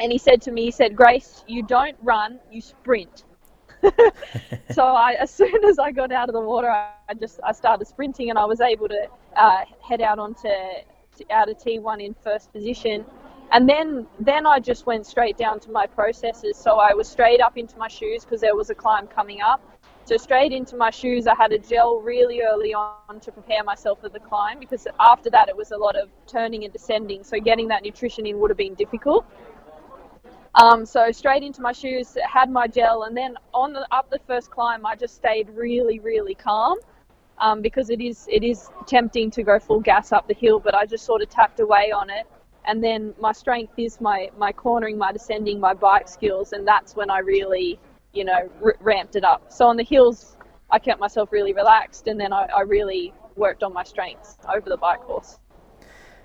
and 0.00 0.12
he 0.12 0.18
said 0.18 0.40
to 0.42 0.52
me, 0.52 0.64
he 0.64 0.70
said, 0.70 0.96
Grace, 0.96 1.44
you 1.46 1.62
don't 1.62 1.96
run, 2.02 2.38
you 2.50 2.60
sprint. 2.60 3.24
so 4.72 4.82
I, 4.82 5.12
as 5.20 5.30
soon 5.30 5.64
as 5.64 5.78
I 5.78 5.92
got 5.92 6.10
out 6.10 6.28
of 6.28 6.34
the 6.34 6.40
water, 6.40 6.68
I 6.68 7.14
just 7.14 7.40
I 7.44 7.52
started 7.52 7.86
sprinting, 7.86 8.30
and 8.30 8.38
I 8.38 8.44
was 8.44 8.60
able 8.60 8.88
to 8.88 9.06
uh, 9.36 9.60
head 9.86 10.00
out 10.00 10.18
onto 10.18 10.48
out 11.30 11.48
of 11.48 11.58
T1 11.58 12.04
in 12.04 12.14
first 12.14 12.52
position. 12.52 13.04
And 13.50 13.68
then, 13.68 14.06
then 14.20 14.46
I 14.46 14.60
just 14.60 14.84
went 14.86 15.06
straight 15.06 15.38
down 15.38 15.58
to 15.60 15.70
my 15.70 15.86
processes. 15.86 16.56
So 16.56 16.78
I 16.78 16.92
was 16.92 17.08
straight 17.08 17.40
up 17.40 17.56
into 17.56 17.78
my 17.78 17.88
shoes 17.88 18.24
because 18.24 18.40
there 18.42 18.54
was 18.54 18.68
a 18.70 18.74
climb 18.74 19.06
coming 19.06 19.40
up. 19.40 19.60
So 20.08 20.16
straight 20.16 20.52
into 20.52 20.74
my 20.74 20.88
shoes, 20.88 21.26
I 21.26 21.34
had 21.34 21.52
a 21.52 21.58
gel 21.58 22.00
really 22.00 22.40
early 22.40 22.72
on 22.72 23.20
to 23.20 23.30
prepare 23.30 23.62
myself 23.62 24.00
for 24.00 24.08
the 24.08 24.18
climb 24.18 24.58
because 24.58 24.88
after 24.98 25.28
that 25.28 25.50
it 25.50 25.54
was 25.54 25.70
a 25.70 25.76
lot 25.76 25.96
of 25.96 26.08
turning 26.26 26.64
and 26.64 26.72
descending. 26.72 27.22
So 27.22 27.38
getting 27.38 27.68
that 27.68 27.82
nutrition 27.82 28.24
in 28.24 28.38
would 28.38 28.48
have 28.48 28.56
been 28.56 28.72
difficult. 28.72 29.26
Um, 30.54 30.86
so 30.86 31.12
straight 31.12 31.42
into 31.42 31.60
my 31.60 31.72
shoes, 31.72 32.16
had 32.26 32.48
my 32.48 32.66
gel, 32.66 33.02
and 33.02 33.14
then 33.14 33.36
on 33.52 33.74
the, 33.74 33.86
up 33.90 34.08
the 34.08 34.18
first 34.26 34.50
climb, 34.50 34.86
I 34.86 34.96
just 34.96 35.14
stayed 35.14 35.50
really, 35.50 35.98
really 35.98 36.34
calm 36.34 36.78
um, 37.36 37.60
because 37.60 37.90
it 37.90 38.00
is 38.00 38.26
it 38.32 38.42
is 38.42 38.70
tempting 38.86 39.30
to 39.32 39.42
go 39.42 39.58
full 39.58 39.80
gas 39.80 40.10
up 40.10 40.26
the 40.26 40.32
hill, 40.32 40.58
but 40.58 40.74
I 40.74 40.86
just 40.86 41.04
sort 41.04 41.20
of 41.20 41.28
tapped 41.28 41.60
away 41.60 41.92
on 41.92 42.08
it. 42.08 42.26
And 42.64 42.82
then 42.82 43.12
my 43.20 43.32
strength 43.32 43.74
is 43.76 44.00
my 44.00 44.30
my 44.38 44.52
cornering, 44.52 44.96
my 44.96 45.12
descending, 45.12 45.60
my 45.60 45.74
bike 45.74 46.08
skills, 46.08 46.54
and 46.54 46.66
that's 46.66 46.96
when 46.96 47.10
I 47.10 47.18
really 47.18 47.78
you 48.18 48.24
know, 48.24 48.50
r- 48.62 48.76
ramped 48.80 49.14
it 49.14 49.24
up. 49.24 49.52
So 49.52 49.66
on 49.66 49.76
the 49.76 49.84
hills, 49.84 50.36
I 50.70 50.80
kept 50.80 51.00
myself 51.00 51.30
really 51.30 51.52
relaxed, 51.52 52.08
and 52.08 52.20
then 52.20 52.32
I, 52.32 52.48
I 52.54 52.62
really 52.62 53.14
worked 53.36 53.62
on 53.62 53.72
my 53.72 53.84
strengths 53.84 54.36
over 54.52 54.68
the 54.68 54.76
bike 54.76 55.00
course. 55.00 55.38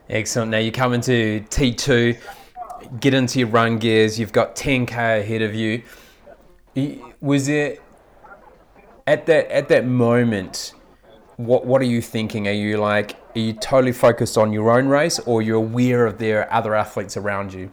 Excellent. 0.10 0.50
Now 0.50 0.58
you 0.58 0.72
come 0.72 0.94
into 0.94 1.46
T2, 1.50 2.18
get 3.00 3.14
into 3.14 3.40
your 3.40 3.48
run 3.48 3.78
gears. 3.78 4.20
You've 4.20 4.34
got 4.34 4.56
10k 4.56 5.22
ahead 5.22 5.44
of 5.44 5.54
you. 5.54 5.84
Was 7.22 7.48
it 7.48 7.80
at 9.06 9.28
that 9.28 9.52
at 9.52 9.70
that 9.70 9.86
moment? 9.86 10.74
What 11.38 11.66
what 11.68 11.82
are 11.82 11.86
you 11.86 12.02
thinking? 12.02 12.48
Are 12.48 12.52
you 12.52 12.78
like 12.78 13.16
are 13.36 13.40
you 13.40 13.54
totally 13.54 13.92
focused 13.92 14.38
on 14.38 14.52
your 14.52 14.72
own 14.72 14.88
race, 14.88 15.20
or 15.20 15.44
you're 15.44 15.58
aware 15.58 16.08
of 16.08 16.18
there 16.18 16.42
are 16.42 16.54
other 16.54 16.74
athletes 16.74 17.16
around 17.16 17.54
you? 17.54 17.72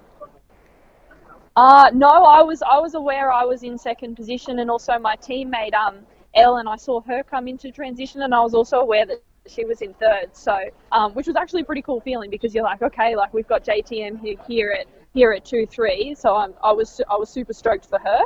Uh, 1.57 1.91
no, 1.93 2.09
I 2.09 2.43
was 2.43 2.63
I 2.63 2.79
was 2.79 2.95
aware 2.95 3.33
I 3.33 3.45
was 3.45 3.63
in 3.63 3.77
second 3.77 4.15
position, 4.17 4.61
and 4.61 4.71
also 4.71 4.99
my 4.99 5.17
teammate 5.17 5.75
um 5.75 5.99
Elle, 6.35 6.59
and 6.59 6.69
I 6.69 6.77
saw 6.77 7.01
her 7.03 7.23
come 7.25 7.49
into 7.49 7.73
transition, 7.73 8.23
and 8.23 8.35
I 8.35 8.41
was 8.41 8.55
also 8.55 8.79
aware 8.79 9.05
that 9.07 9.23
she 9.49 9.65
was 9.65 9.83
in 9.83 9.95
third. 9.95 10.35
So, 10.35 10.57
um, 10.93 11.13
which 11.15 11.27
was 11.27 11.35
actually 11.37 11.63
a 11.63 11.65
pretty 11.65 11.83
cool 11.83 12.01
feeling 12.01 12.31
because 12.31 12.55
you're 12.55 12.65
like, 12.65 12.83
okay, 12.83 13.17
like 13.17 13.35
we've 13.35 13.49
got 13.49 13.65
JTM 13.65 14.21
here, 14.21 14.37
here 14.47 14.77
at 14.79 14.87
here 15.13 15.33
at 15.33 15.45
two 15.45 15.67
three. 15.67 16.15
So 16.15 16.37
I'm, 16.37 16.55
I 16.63 16.73
was 16.73 17.01
I 17.11 17.17
was 17.17 17.29
super 17.29 17.53
stoked 17.53 17.87
for 17.87 17.99
her. 17.99 18.21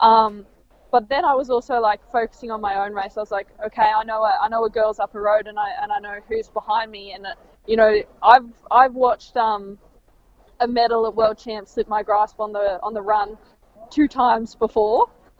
Um, 0.00 0.44
but 0.90 1.08
then 1.08 1.24
I 1.24 1.34
was 1.34 1.50
also 1.50 1.80
like 1.80 2.00
focusing 2.10 2.50
on 2.50 2.60
my 2.60 2.84
own 2.84 2.92
race. 2.94 3.16
I 3.16 3.20
was 3.20 3.30
like, 3.30 3.48
okay, 3.64 3.82
I 3.96 4.02
know 4.04 4.24
a, 4.24 4.38
I 4.42 4.48
know 4.48 4.64
a 4.64 4.70
girl's 4.70 4.98
up 4.98 5.14
a 5.14 5.20
road, 5.20 5.46
and 5.46 5.58
I 5.58 5.70
and 5.82 5.92
I 5.92 5.98
know 6.00 6.18
who's 6.28 6.48
behind 6.48 6.90
me, 6.90 7.12
and 7.12 7.26
uh, 7.26 7.34
you 7.66 7.76
know 7.76 8.02
I've 8.22 8.46
I've 8.70 8.94
watched 8.94 9.36
um, 9.36 9.78
a 10.60 10.68
medal 10.68 11.06
at 11.06 11.14
World 11.14 11.38
Champs 11.38 11.72
slip 11.72 11.88
my 11.88 12.02
grasp 12.02 12.40
on 12.40 12.52
the 12.52 12.80
on 12.82 12.94
the 12.94 13.02
run 13.02 13.36
two 13.90 14.08
times 14.08 14.54
before, 14.54 15.08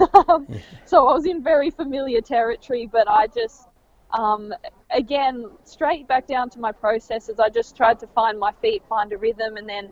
so 0.85 1.09
I 1.09 1.12
was 1.12 1.27
in 1.27 1.43
very 1.43 1.71
familiar 1.71 2.21
territory. 2.21 2.89
But 2.91 3.09
I 3.09 3.27
just 3.27 3.69
um, 4.11 4.53
again 4.91 5.47
straight 5.64 6.07
back 6.07 6.27
down 6.27 6.51
to 6.51 6.59
my 6.59 6.73
processes. 6.73 7.41
I 7.41 7.49
just 7.49 7.77
tried 7.77 7.99
to 8.01 8.07
find 8.09 8.39
my 8.39 8.53
feet, 8.62 8.83
find 8.89 9.12
a 9.12 9.19
rhythm, 9.19 9.57
and 9.57 9.69
then 9.69 9.91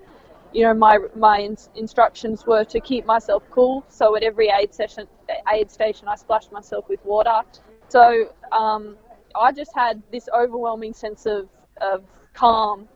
you 0.54 0.62
know, 0.62 0.72
my 0.72 0.98
my 1.16 1.40
in- 1.40 1.56
instructions 1.74 2.46
were 2.46 2.64
to 2.64 2.80
keep 2.80 3.04
myself 3.04 3.42
cool. 3.50 3.84
So 3.88 4.16
at 4.16 4.22
every 4.22 4.48
aid 4.48 4.72
session, 4.72 5.08
aid 5.52 5.70
station, 5.70 6.06
I 6.06 6.14
splashed 6.14 6.52
myself 6.52 6.88
with 6.88 7.04
water. 7.04 7.40
So 7.88 8.30
um, 8.52 8.96
I 9.34 9.52
just 9.52 9.72
had 9.74 10.00
this 10.12 10.28
overwhelming 10.34 10.94
sense 10.94 11.26
of, 11.26 11.48
of 11.80 12.04
calm 12.34 12.88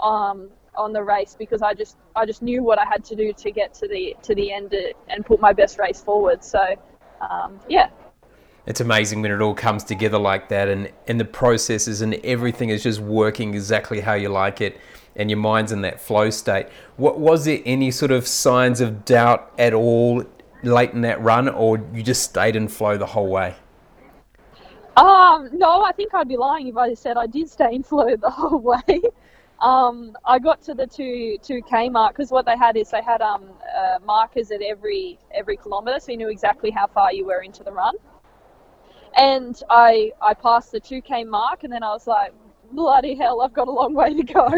um, 0.00 0.50
on 0.78 0.92
the 0.92 1.02
race 1.02 1.36
because 1.38 1.60
I 1.60 1.74
just 1.74 1.96
I 2.16 2.24
just 2.24 2.42
knew 2.42 2.62
what 2.62 2.78
I 2.78 2.84
had 2.84 3.04
to 3.06 3.16
do 3.16 3.32
to 3.32 3.50
get 3.50 3.74
to 3.74 3.88
the 3.88 4.16
to 4.22 4.34
the 4.34 4.52
end 4.52 4.74
and 5.08 5.26
put 5.26 5.40
my 5.40 5.52
best 5.52 5.78
race 5.78 6.00
forward. 6.00 6.42
So 6.42 6.76
um, 7.20 7.60
yeah. 7.68 7.90
It's 8.66 8.80
amazing 8.80 9.22
when 9.22 9.32
it 9.32 9.40
all 9.40 9.54
comes 9.54 9.82
together 9.82 10.18
like 10.18 10.50
that, 10.50 10.68
and, 10.68 10.92
and 11.06 11.18
the 11.18 11.24
processes 11.24 12.02
and 12.02 12.14
everything 12.22 12.68
is 12.68 12.82
just 12.82 13.00
working 13.00 13.54
exactly 13.54 14.00
how 14.00 14.12
you 14.12 14.28
like 14.28 14.60
it 14.60 14.78
and 15.16 15.30
your 15.30 15.38
mind's 15.38 15.72
in 15.72 15.80
that 15.82 16.00
flow 16.00 16.30
state. 16.30 16.66
What 16.96 17.18
was 17.18 17.44
there 17.44 17.60
any 17.64 17.90
sort 17.90 18.12
of 18.12 18.26
signs 18.26 18.80
of 18.80 19.04
doubt 19.04 19.52
at 19.58 19.74
all 19.74 20.24
late 20.62 20.92
in 20.92 21.02
that 21.02 21.20
run, 21.20 21.48
or 21.48 21.84
you 21.92 22.02
just 22.02 22.22
stayed 22.22 22.56
in 22.56 22.68
flow 22.68 22.96
the 22.96 23.06
whole 23.06 23.28
way? 23.28 23.54
Um, 24.96 25.48
no, 25.52 25.82
I 25.82 25.92
think 25.92 26.12
I'd 26.14 26.28
be 26.28 26.36
lying 26.36 26.68
if 26.68 26.76
I 26.76 26.94
said 26.94 27.16
I 27.16 27.26
did 27.26 27.48
stay 27.48 27.72
in 27.72 27.82
flow 27.82 28.16
the 28.16 28.30
whole 28.30 28.58
way. 28.88 29.00
Um, 29.60 30.16
I 30.24 30.38
got 30.38 30.62
to 30.62 30.74
the 30.74 30.86
two 30.86 31.36
two 31.42 31.62
k 31.62 31.88
mark 31.88 32.16
because 32.16 32.30
what 32.30 32.46
they 32.46 32.56
had 32.56 32.76
is 32.76 32.90
they 32.90 33.02
had 33.02 33.20
um, 33.20 33.44
uh, 33.76 33.98
markers 34.04 34.50
at 34.50 34.62
every 34.62 35.18
every 35.34 35.56
kilometre, 35.56 35.98
so 36.00 36.12
you 36.12 36.18
knew 36.18 36.28
exactly 36.28 36.70
how 36.70 36.86
far 36.86 37.12
you 37.12 37.26
were 37.26 37.42
into 37.42 37.64
the 37.64 37.72
run. 37.72 37.94
And 39.16 39.60
I 39.68 40.12
I 40.22 40.34
passed 40.34 40.70
the 40.70 40.80
two 40.80 41.02
k 41.02 41.24
mark, 41.24 41.64
and 41.64 41.72
then 41.72 41.82
I 41.82 41.88
was 41.88 42.06
like, 42.06 42.32
bloody 42.72 43.14
hell, 43.14 43.40
I've 43.40 43.52
got 43.52 43.68
a 43.68 43.72
long 43.72 43.94
way 43.94 44.14
to 44.14 44.22
go. 44.22 44.48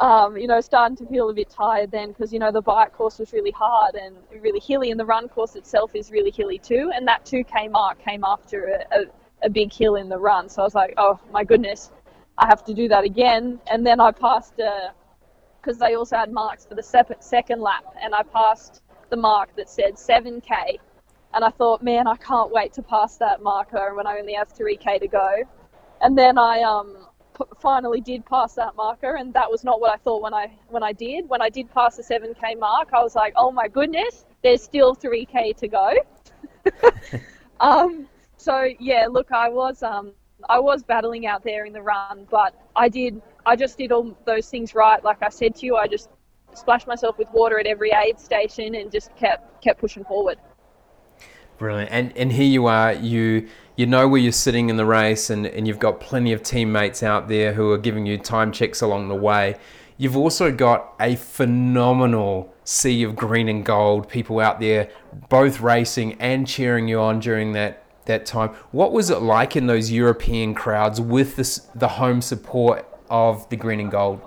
um, 0.00 0.36
you 0.36 0.46
know, 0.46 0.60
starting 0.60 0.96
to 0.96 1.06
feel 1.06 1.30
a 1.30 1.34
bit 1.34 1.48
tired 1.48 1.90
then 1.90 2.08
because, 2.08 2.32
you 2.32 2.38
know, 2.38 2.52
the 2.52 2.60
bike 2.60 2.92
course 2.92 3.18
was 3.18 3.32
really 3.32 3.50
hard 3.50 3.94
and 3.94 4.16
really 4.42 4.60
hilly, 4.60 4.90
and 4.90 5.00
the 5.00 5.04
run 5.04 5.28
course 5.28 5.56
itself 5.56 5.94
is 5.94 6.10
really 6.10 6.30
hilly 6.30 6.58
too. 6.58 6.90
And 6.94 7.06
that 7.08 7.24
2K 7.24 7.70
mark 7.70 8.02
came 8.04 8.24
after 8.24 8.84
a, 8.90 8.98
a, 9.00 9.04
a 9.44 9.50
big 9.50 9.72
hill 9.72 9.96
in 9.96 10.08
the 10.08 10.18
run. 10.18 10.48
So 10.48 10.62
I 10.62 10.64
was 10.64 10.74
like, 10.74 10.94
oh 10.96 11.18
my 11.32 11.44
goodness, 11.44 11.90
I 12.38 12.46
have 12.46 12.64
to 12.64 12.74
do 12.74 12.88
that 12.88 13.04
again. 13.04 13.60
And 13.70 13.86
then 13.86 14.00
I 14.00 14.12
passed, 14.12 14.56
because 14.56 15.80
uh, 15.80 15.86
they 15.86 15.94
also 15.94 16.16
had 16.16 16.32
marks 16.32 16.66
for 16.66 16.74
the 16.74 16.82
sep- 16.82 17.22
second 17.22 17.60
lap, 17.60 17.84
and 18.02 18.14
I 18.14 18.22
passed 18.22 18.82
the 19.10 19.16
mark 19.16 19.54
that 19.56 19.68
said 19.68 19.94
7K. 19.94 20.78
And 21.34 21.44
I 21.44 21.50
thought, 21.50 21.82
man, 21.82 22.06
I 22.06 22.16
can't 22.16 22.50
wait 22.50 22.72
to 22.74 22.82
pass 22.82 23.16
that 23.18 23.42
marker 23.42 23.94
when 23.94 24.06
I 24.06 24.18
only 24.18 24.34
have 24.34 24.52
3K 24.52 25.00
to 25.00 25.08
go 25.08 25.42
and 26.00 26.16
then 26.16 26.38
I 26.38 26.62
um, 26.62 26.96
p- 27.36 27.44
finally 27.60 28.00
did 28.00 28.24
pass 28.26 28.54
that 28.54 28.76
marker, 28.76 29.16
and 29.16 29.32
that 29.34 29.50
was 29.50 29.64
not 29.64 29.80
what 29.80 29.92
I 29.92 29.96
thought 29.96 30.22
when 30.22 30.34
I 30.34 30.52
when 30.68 30.82
I 30.82 30.92
did. 30.92 31.28
When 31.28 31.42
I 31.42 31.48
did 31.48 31.70
pass 31.72 31.96
the 31.96 32.02
7k 32.02 32.58
mark, 32.58 32.90
I 32.92 33.02
was 33.02 33.14
like, 33.14 33.32
oh 33.36 33.50
my 33.50 33.68
goodness, 33.68 34.24
there's 34.42 34.62
still 34.62 34.94
3k 34.94 35.56
to 35.56 35.68
go. 35.68 35.94
um, 37.60 38.08
so 38.36 38.68
yeah, 38.78 39.06
look, 39.10 39.32
I 39.32 39.48
was 39.48 39.82
um, 39.82 40.12
I 40.48 40.58
was 40.58 40.82
battling 40.82 41.26
out 41.26 41.44
there 41.44 41.64
in 41.64 41.72
the 41.72 41.82
run, 41.82 42.26
but 42.30 42.54
I 42.74 42.88
did 42.88 43.20
I 43.44 43.56
just 43.56 43.78
did 43.78 43.92
all 43.92 44.16
those 44.24 44.48
things 44.48 44.74
right. 44.74 45.02
Like 45.02 45.22
I 45.22 45.28
said 45.28 45.54
to 45.56 45.66
you, 45.66 45.76
I 45.76 45.86
just 45.86 46.08
splashed 46.54 46.86
myself 46.86 47.18
with 47.18 47.30
water 47.32 47.58
at 47.58 47.66
every 47.66 47.92
aid 47.92 48.18
station 48.18 48.74
and 48.74 48.90
just 48.90 49.14
kept 49.16 49.62
kept 49.62 49.80
pushing 49.80 50.04
forward. 50.04 50.38
Brilliant. 51.58 51.90
And 51.90 52.16
and 52.16 52.32
here 52.32 52.46
you 52.46 52.66
are, 52.66 52.92
you 52.92 53.48
you 53.76 53.86
know 53.86 54.08
where 54.08 54.20
you're 54.20 54.32
sitting 54.32 54.70
in 54.70 54.76
the 54.76 54.86
race 54.86 55.30
and, 55.30 55.46
and 55.46 55.66
you've 55.66 55.78
got 55.78 56.00
plenty 56.00 56.32
of 56.32 56.42
teammates 56.42 57.02
out 57.02 57.28
there 57.28 57.52
who 57.52 57.70
are 57.72 57.78
giving 57.78 58.06
you 58.06 58.18
time 58.18 58.52
checks 58.52 58.80
along 58.80 59.08
the 59.08 59.14
way. 59.14 59.56
You've 59.98 60.16
also 60.16 60.52
got 60.52 60.94
a 61.00 61.16
phenomenal 61.16 62.54
sea 62.64 63.02
of 63.02 63.16
green 63.16 63.48
and 63.48 63.64
gold 63.64 64.08
people 64.08 64.40
out 64.40 64.60
there 64.60 64.90
both 65.28 65.60
racing 65.60 66.14
and 66.20 66.46
cheering 66.46 66.88
you 66.88 67.00
on 67.00 67.20
during 67.20 67.52
that 67.52 67.85
that 68.06 68.26
time. 68.26 68.50
What 68.72 68.92
was 68.92 69.10
it 69.10 69.20
like 69.20 69.56
in 69.56 69.66
those 69.66 69.90
European 69.90 70.54
crowds 70.54 71.00
with 71.00 71.36
this, 71.36 71.58
the 71.74 71.88
home 71.88 72.20
support 72.20 72.86
of 73.10 73.48
the 73.48 73.56
green 73.56 73.80
and 73.80 73.90
gold? 73.90 74.20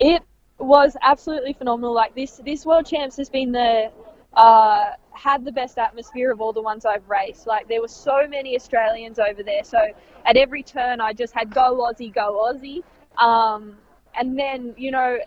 It 0.00 0.22
was 0.58 0.96
absolutely 1.02 1.52
phenomenal. 1.52 1.94
Like 1.94 2.14
this, 2.14 2.40
this 2.44 2.66
World 2.66 2.86
Champs 2.86 3.16
has 3.16 3.30
been 3.30 3.52
the 3.52 3.90
uh, 4.34 4.92
had 5.12 5.44
the 5.44 5.52
best 5.52 5.78
atmosphere 5.78 6.30
of 6.30 6.40
all 6.40 6.52
the 6.52 6.62
ones 6.62 6.84
I've 6.84 7.08
raced. 7.08 7.46
Like 7.46 7.68
there 7.68 7.80
were 7.80 7.88
so 7.88 8.26
many 8.28 8.54
Australians 8.54 9.18
over 9.18 9.42
there. 9.42 9.64
So 9.64 9.78
at 10.26 10.36
every 10.36 10.62
turn, 10.62 11.00
I 11.00 11.12
just 11.12 11.34
had 11.34 11.52
go 11.52 11.78
Aussie, 11.78 12.14
go 12.14 12.52
Aussie. 12.52 12.82
Um, 13.22 13.76
and 14.14 14.38
then 14.38 14.74
you 14.76 14.90
know 14.90 15.18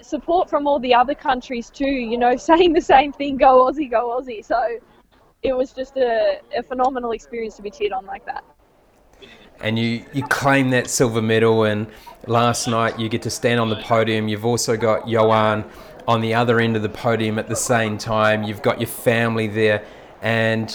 support 0.00 0.50
from 0.50 0.66
all 0.66 0.78
the 0.78 0.94
other 0.94 1.14
countries 1.14 1.70
too. 1.70 1.84
You 1.84 2.18
know, 2.18 2.36
saying 2.50 2.72
the 2.72 2.80
same 2.80 3.12
thing, 3.12 3.36
go 3.36 3.70
Aussie, 3.70 3.90
go 3.90 4.18
Aussie. 4.18 4.44
So 4.44 4.78
it 5.44 5.54
was 5.54 5.72
just 5.72 5.96
a, 5.96 6.40
a 6.56 6.62
phenomenal 6.62 7.12
experience 7.12 7.54
to 7.56 7.62
be 7.62 7.70
cheered 7.70 7.92
on 7.92 8.06
like 8.06 8.24
that. 8.24 8.42
And 9.60 9.78
you, 9.78 10.04
you 10.12 10.24
claim 10.24 10.70
that 10.70 10.88
silver 10.88 11.22
medal, 11.22 11.64
and 11.64 11.86
last 12.26 12.66
night 12.66 12.98
you 12.98 13.08
get 13.08 13.22
to 13.22 13.30
stand 13.30 13.60
on 13.60 13.68
the 13.68 13.76
podium. 13.76 14.26
You've 14.26 14.44
also 14.44 14.76
got 14.76 15.06
Johan 15.06 15.64
on 16.08 16.20
the 16.20 16.34
other 16.34 16.58
end 16.60 16.76
of 16.76 16.82
the 16.82 16.88
podium 16.88 17.38
at 17.38 17.48
the 17.48 17.56
same 17.56 17.96
time. 17.96 18.42
You've 18.42 18.62
got 18.62 18.80
your 18.80 18.88
family 18.88 19.46
there, 19.46 19.84
and 20.22 20.70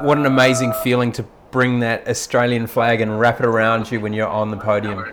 what 0.00 0.18
an 0.18 0.26
amazing 0.26 0.74
feeling 0.82 1.12
to 1.12 1.22
bring 1.50 1.80
that 1.80 2.06
Australian 2.06 2.66
flag 2.66 3.00
and 3.00 3.18
wrap 3.18 3.40
it 3.40 3.46
around 3.46 3.90
you 3.90 4.00
when 4.00 4.12
you're 4.12 4.28
on 4.28 4.50
the 4.50 4.56
podium. 4.56 5.04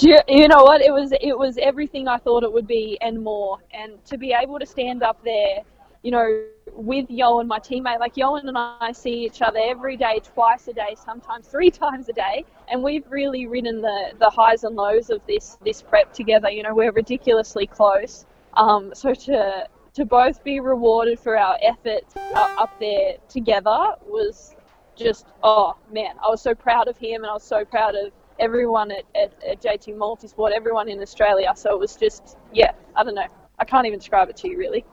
You, 0.00 0.18
you, 0.28 0.48
know 0.48 0.62
what? 0.62 0.80
It 0.80 0.92
was 0.92 1.12
it 1.20 1.36
was 1.36 1.58
everything 1.58 2.08
I 2.08 2.18
thought 2.18 2.42
it 2.42 2.52
would 2.52 2.66
be 2.66 2.96
and 3.00 3.22
more. 3.22 3.58
And 3.72 4.02
to 4.06 4.16
be 4.16 4.32
able 4.32 4.58
to 4.58 4.66
stand 4.66 5.02
up 5.02 5.22
there 5.24 5.62
you 6.02 6.10
know, 6.10 6.44
with 6.74 7.06
Johan, 7.10 7.46
my 7.46 7.58
teammate, 7.58 7.98
like 7.98 8.16
Johan 8.16 8.48
and 8.48 8.58
I 8.58 8.92
see 8.92 9.24
each 9.24 9.42
other 9.42 9.58
every 9.62 9.96
day, 9.96 10.20
twice 10.22 10.68
a 10.68 10.72
day, 10.72 10.96
sometimes 11.02 11.46
three 11.46 11.70
times 11.84 12.08
a 12.08 12.12
day, 12.12 12.44
and 12.70 12.82
we've 12.82 13.04
really 13.10 13.46
ridden 13.46 13.80
the, 13.80 14.12
the 14.18 14.30
highs 14.30 14.64
and 14.64 14.76
lows 14.76 15.10
of 15.10 15.20
this 15.26 15.58
this 15.64 15.82
prep 15.82 16.12
together. 16.12 16.50
You 16.50 16.62
know, 16.62 16.74
we're 16.74 16.92
ridiculously 16.92 17.66
close. 17.66 18.26
Um, 18.54 18.92
so 18.94 19.14
to 19.14 19.68
to 19.94 20.04
both 20.04 20.44
be 20.44 20.60
rewarded 20.60 21.18
for 21.18 21.36
our 21.36 21.56
efforts 21.62 22.14
up 22.34 22.78
there 22.78 23.16
together 23.28 23.94
was 24.06 24.54
just 24.96 25.26
oh 25.42 25.76
man, 25.92 26.14
I 26.24 26.28
was 26.28 26.42
so 26.42 26.54
proud 26.54 26.88
of 26.88 26.96
him, 26.96 27.22
and 27.22 27.26
I 27.26 27.34
was 27.34 27.44
so 27.44 27.64
proud 27.64 27.94
of 27.94 28.12
everyone 28.38 28.92
at, 28.92 29.04
at, 29.14 29.32
at 29.44 29.60
JT 29.60 29.96
Multisport, 29.96 30.52
everyone 30.52 30.88
in 30.88 31.00
Australia. 31.00 31.52
So 31.56 31.72
it 31.74 31.78
was 31.78 31.96
just 31.96 32.36
yeah, 32.52 32.72
I 32.94 33.04
don't 33.04 33.14
know, 33.14 33.26
I 33.58 33.64
can't 33.64 33.86
even 33.86 33.98
describe 33.98 34.28
it 34.28 34.36
to 34.38 34.48
you 34.48 34.58
really 34.58 34.84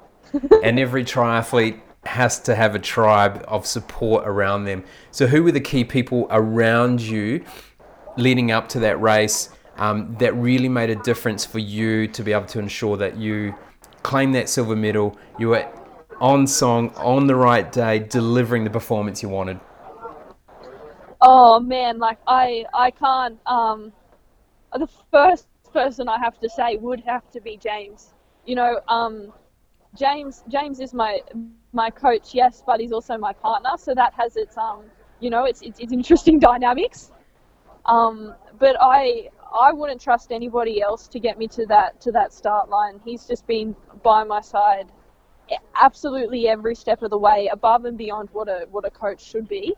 and 0.64 0.80
every 0.80 1.04
triathlete 1.04 1.80
has 2.06 2.40
to 2.40 2.56
have 2.56 2.76
a 2.76 2.80
tribe 2.80 3.44
of 3.48 3.66
support 3.66 4.28
around 4.28 4.66
them. 4.66 4.84
So, 5.12 5.28
who 5.28 5.44
were 5.44 5.52
the 5.52 5.62
key 5.62 5.84
people 5.84 6.28
around 6.30 7.02
you 7.02 7.44
leading 8.18 8.52
up 8.52 8.70
to 8.70 8.80
that 8.80 9.02
race 9.02 9.50
um, 9.78 10.16
that 10.20 10.34
really 10.36 10.70
made 10.70 10.90
a 10.90 10.96
difference 10.96 11.46
for 11.46 11.60
you 11.60 12.08
to 12.08 12.24
be 12.24 12.32
able 12.32 12.46
to 12.48 12.60
ensure 12.60 12.98
that 12.98 13.18
you 13.18 13.56
claim 14.04 14.32
that 14.34 14.50
silver 14.50 14.76
medal? 14.76 15.18
You 15.40 15.50
were 15.50 15.68
on 16.22 16.48
song, 16.48 16.94
on 16.96 17.28
the 17.28 17.36
right 17.36 17.70
day, 17.72 18.00
delivering 18.00 18.64
the 18.64 18.70
performance 18.70 19.22
you 19.22 19.30
wanted. 19.30 19.60
Oh 21.22 21.60
man, 21.60 21.98
like 21.98 22.20
I, 22.28 22.66
I 22.74 22.92
can't. 22.92 23.40
Um, 23.48 23.92
the 24.74 24.88
first 25.12 25.48
person 25.74 26.08
I 26.08 26.20
have 26.20 26.40
to 26.40 26.50
say 26.50 26.78
would 26.78 27.02
have 27.02 27.30
to 27.32 27.42
be 27.42 27.58
James. 27.58 28.14
You 28.46 28.56
know, 28.56 28.80
um, 28.88 29.34
James 29.96 30.44
James 30.50 30.80
is 30.80 30.94
my 30.94 31.22
my 31.38 31.90
coach, 31.90 32.34
yes, 32.34 32.64
but 32.66 32.80
he's 32.80 32.92
also 32.92 33.18
my 33.18 33.34
partner, 33.34 33.42
so 33.46 33.64
that 33.64 33.82
has 33.86 34.12
its 34.16 34.34
um 34.34 34.64
you 34.96 35.14
know 35.14 35.30
it's 35.30 35.44
it's, 35.46 35.64
it's 35.64 35.76
interesting 35.82 36.30
dynamics. 36.40 37.12
Um, 37.86 38.34
but 38.60 38.76
I 38.80 39.30
I 39.60 39.72
wouldn't 39.74 40.02
trust 40.02 40.32
anybody 40.32 40.82
else 40.82 41.08
to 41.10 41.20
get 41.20 41.38
me 41.38 41.48
to 41.50 41.66
that 41.68 42.00
to 42.02 42.12
that 42.12 42.34
start 42.34 42.70
line. 42.70 43.00
He's 43.04 43.26
just 43.26 43.48
been 43.48 43.76
by 44.04 44.24
my 44.24 44.42
side 44.42 44.92
absolutely 45.80 46.48
every 46.48 46.76
step 46.76 47.02
of 47.04 47.10
the 47.12 47.18
way, 47.18 47.48
above 47.52 47.86
and 47.86 47.98
beyond 47.98 48.30
what 48.34 48.48
a 48.48 48.68
what 48.72 48.86
a 48.86 48.90
coach 48.92 49.22
should 49.24 49.48
be. 49.48 49.74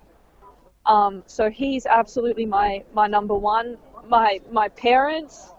Um, 0.85 1.23
so 1.27 1.49
he's 1.49 1.85
absolutely 1.85 2.45
my, 2.45 2.83
my 2.93 3.07
number 3.07 3.35
one. 3.35 3.77
My 4.07 4.39
my 4.51 4.69
parents, 4.69 5.53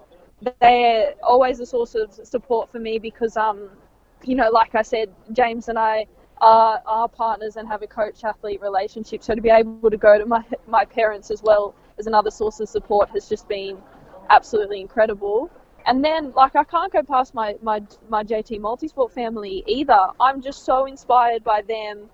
they're 0.45 1.15
always 1.23 1.61
a 1.61 1.67
source 1.67 1.95
of 1.95 2.13
support 2.13 2.71
for 2.71 2.79
me 2.79 2.99
because 2.99 3.37
um, 3.37 3.71
you 4.25 4.35
know, 4.35 4.51
like 4.51 4.75
I 4.75 4.83
said, 4.83 5.13
James 5.33 5.69
and 5.69 5.79
I 5.79 6.07
are, 6.41 6.81
are 6.87 7.09
partners 7.09 7.57
and 7.57 7.67
have 7.69 7.83
a 7.83 7.87
coach 7.87 8.25
athlete 8.25 8.61
relationship. 8.61 9.23
So 9.23 9.35
to 9.35 9.41
be 9.41 9.51
able 9.51 9.91
to 9.91 9.97
go 9.97 10.19
to 10.19 10.27
my 10.27 10.45
my 10.67 10.85
parents 10.85 11.31
as 11.31 11.43
well 11.43 11.75
as 11.99 12.07
another 12.07 12.31
source 12.31 12.61
of 12.61 12.69
support 12.69 13.11
has 13.11 13.29
just 13.29 13.49
been 13.49 13.79
absolutely 14.31 14.81
incredible. 14.81 15.51
And 15.87 16.05
then, 16.05 16.33
like, 16.33 16.55
I 16.55 16.65
can't 16.65 16.93
go 16.93 17.03
past 17.03 17.35
my, 17.35 17.57
my, 17.63 17.83
my 18.11 18.23
JT 18.23 18.61
Multisport 18.61 19.11
family 19.11 19.65
either. 19.67 19.99
I'm 20.21 20.43
just 20.43 20.65
so 20.67 20.85
inspired 20.85 21.43
by 21.43 21.63
them 21.63 22.11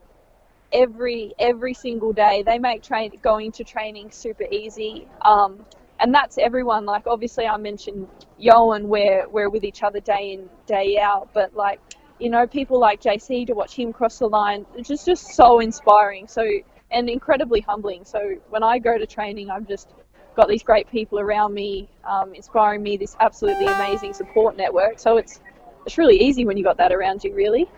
every 0.73 1.33
every 1.39 1.75
single 1.75 2.13
day. 2.13 2.43
They 2.45 2.59
make 2.59 2.83
train 2.83 3.13
going 3.23 3.53
to 3.53 3.65
training 3.65 4.11
super 4.11 4.45
easy. 4.51 5.09
Um, 5.23 5.65
and 6.01 6.15
that's 6.15 6.39
everyone. 6.39 6.85
Like, 6.85 7.07
obviously, 7.07 7.47
I 7.47 7.57
mentioned 7.57 8.09
Yoan, 8.41 8.85
we're, 8.85 9.29
we're 9.29 9.49
with 9.49 9.65
each 9.65 9.83
other 9.83 10.01
day 10.01 10.33
in, 10.33 10.49
day 10.67 10.99
out. 10.99 11.31
But, 11.33 11.55
like, 11.55 11.81
you 12.19 12.31
know, 12.31 12.47
people 12.47 12.79
like 12.79 13.01
JC 13.01 13.47
to 13.47 13.55
watch 13.55 13.75
him 13.75 13.93
cross 13.93 14.19
the 14.19 14.27
line, 14.27 14.67
it's 14.77 14.89
just, 14.89 15.07
just 15.07 15.35
so 15.35 15.61
inspiring. 15.61 16.27
So, 16.27 16.45
and 16.91 17.09
incredibly 17.09 17.61
humbling. 17.61 18.05
So, 18.05 18.37
when 18.51 18.63
I 18.63 18.79
go 18.79 18.99
to 18.99 19.07
training, 19.07 19.51
I've 19.51 19.67
just 19.67 19.91
got 20.35 20.49
these 20.49 20.63
great 20.63 20.91
people 20.91 21.19
around 21.19 21.55
me, 21.55 21.89
um, 22.05 22.35
inspiring 22.35 22.83
me. 22.83 22.97
This 22.97 23.17
absolutely 23.21 23.67
amazing 23.67 24.13
support 24.13 24.57
network. 24.57 24.99
So 24.99 25.17
it's 25.17 25.41
it's 25.87 25.99
really 25.99 26.17
easy 26.17 26.45
when 26.45 26.57
you 26.57 26.65
got 26.65 26.77
that 26.79 26.93
around 26.93 27.25
you, 27.25 27.35
really. 27.35 27.69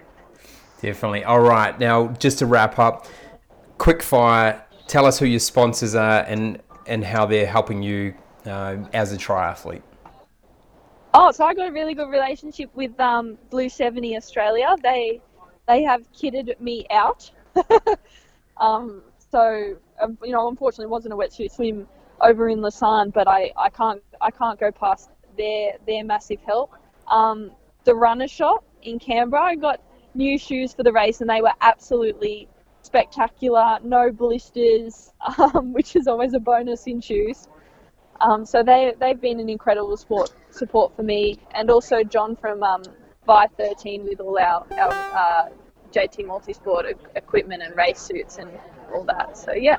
Definitely. 0.81 1.25
All 1.25 1.41
right. 1.41 1.79
Now, 1.79 2.09
just 2.19 2.39
to 2.39 2.47
wrap 2.47 2.79
up, 2.79 3.07
quick 3.79 4.03
fire. 4.03 4.64
Tell 4.87 5.07
us 5.07 5.19
who 5.19 5.27
your 5.27 5.41
sponsors 5.41 5.95
are 5.95 6.21
and 6.21 6.61
and 6.87 7.05
how 7.05 7.26
they're 7.26 7.47
helping 7.47 7.82
you 7.82 8.14
uh, 8.47 8.76
as 8.93 9.12
a 9.12 9.16
triathlete. 9.16 9.82
Oh, 11.14 11.30
so 11.32 11.45
I 11.45 11.55
got 11.55 11.68
a 11.68 11.72
really 11.72 11.95
good 11.95 12.11
relationship 12.11 12.70
with 12.74 12.99
um, 13.01 13.39
Blue 13.51 13.68
Seventy 13.68 14.16
Australia. 14.16 14.76
They 14.82 15.20
they 15.66 15.82
have 15.82 16.11
kitted 16.12 16.61
me 16.61 16.87
out. 16.91 17.30
um, 18.59 19.03
so 19.30 19.76
um, 20.01 20.18
you 20.22 20.32
know, 20.32 20.49
unfortunately, 20.49 20.84
it 20.84 20.91
wasn't 20.91 21.14
a 21.14 21.16
wetsuit 21.16 21.53
swim 21.53 21.89
over 22.20 22.49
in 22.49 22.61
Lausanne, 22.61 23.11
but 23.11 23.28
I, 23.28 23.53
I 23.57 23.70
can't 23.70 24.03
I 24.20 24.30
can't 24.30 24.59
go 24.59 24.70
past 24.70 25.11
their 25.37 25.72
their 25.87 26.05
massive 26.05 26.41
help. 26.43 26.72
Um, 27.09 27.51
the 27.84 27.95
runner 27.95 28.28
shop 28.28 28.64
in 28.82 28.99
Canberra, 28.99 29.43
I 29.43 29.55
got 29.57 29.80
new 30.14 30.39
shoes 30.39 30.74
for 30.74 30.82
the 30.82 30.93
race, 30.93 31.20
and 31.20 31.30
they 31.30 31.41
were 31.41 31.53
absolutely 31.61 32.49
spectacular. 32.87 33.78
No 33.82 34.11
blisters, 34.11 35.12
um, 35.39 35.72
which 35.72 35.97
is 35.97 36.07
always 36.07 36.32
a 36.34 36.41
bonus 36.41 36.87
in 36.87 37.01
shoes. 37.01 37.49
Um, 38.20 38.47
so 38.47 38.62
they 38.62 38.95
they've 38.99 39.20
been 39.20 39.41
an 39.41 39.49
incredible 39.49 39.97
support 39.97 40.32
support 40.51 40.97
for 40.97 41.03
me, 41.03 41.39
and 41.55 41.70
also 41.70 42.03
John 42.03 42.37
from 42.37 42.62
um, 42.62 42.82
Vi 43.26 43.47
13 43.59 44.05
with 44.05 44.20
all 44.20 44.39
our 44.39 44.66
our 44.78 44.93
uh, 44.93 45.49
JT 45.93 46.26
Multisport 46.26 46.95
equipment 47.14 47.62
and 47.62 47.76
race 47.76 48.01
suits 48.01 48.39
and 48.39 48.51
all 48.95 49.05
that. 49.05 49.37
So 49.37 49.53
yeah. 49.53 49.78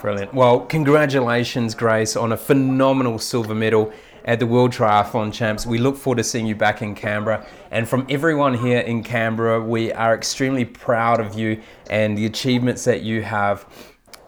Brilliant. 0.00 0.34
Well, 0.34 0.60
congratulations, 0.60 1.74
Grace, 1.74 2.16
on 2.16 2.32
a 2.32 2.36
phenomenal 2.36 3.18
silver 3.18 3.54
medal 3.54 3.92
at 4.24 4.38
the 4.38 4.46
World 4.46 4.72
Triathlon 4.72 5.32
Champs. 5.32 5.66
We 5.66 5.78
look 5.78 5.96
forward 5.96 6.16
to 6.16 6.24
seeing 6.24 6.46
you 6.46 6.54
back 6.54 6.82
in 6.82 6.94
Canberra. 6.94 7.46
And 7.70 7.88
from 7.88 8.06
everyone 8.08 8.54
here 8.54 8.80
in 8.80 9.02
Canberra, 9.02 9.60
we 9.60 9.92
are 9.92 10.14
extremely 10.14 10.64
proud 10.64 11.20
of 11.20 11.38
you 11.38 11.60
and 11.90 12.16
the 12.16 12.26
achievements 12.26 12.84
that 12.84 13.02
you 13.02 13.22
have 13.22 13.66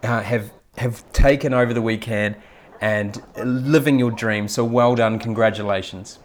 uh, 0.02 0.20
have 0.20 0.52
have 0.76 1.10
taken 1.12 1.54
over 1.54 1.72
the 1.72 1.80
weekend 1.80 2.36
and 2.80 3.22
living 3.42 3.98
your 3.98 4.10
dream. 4.10 4.46
So 4.46 4.64
well 4.64 4.94
done. 4.94 5.18
Congratulations. 5.18 6.18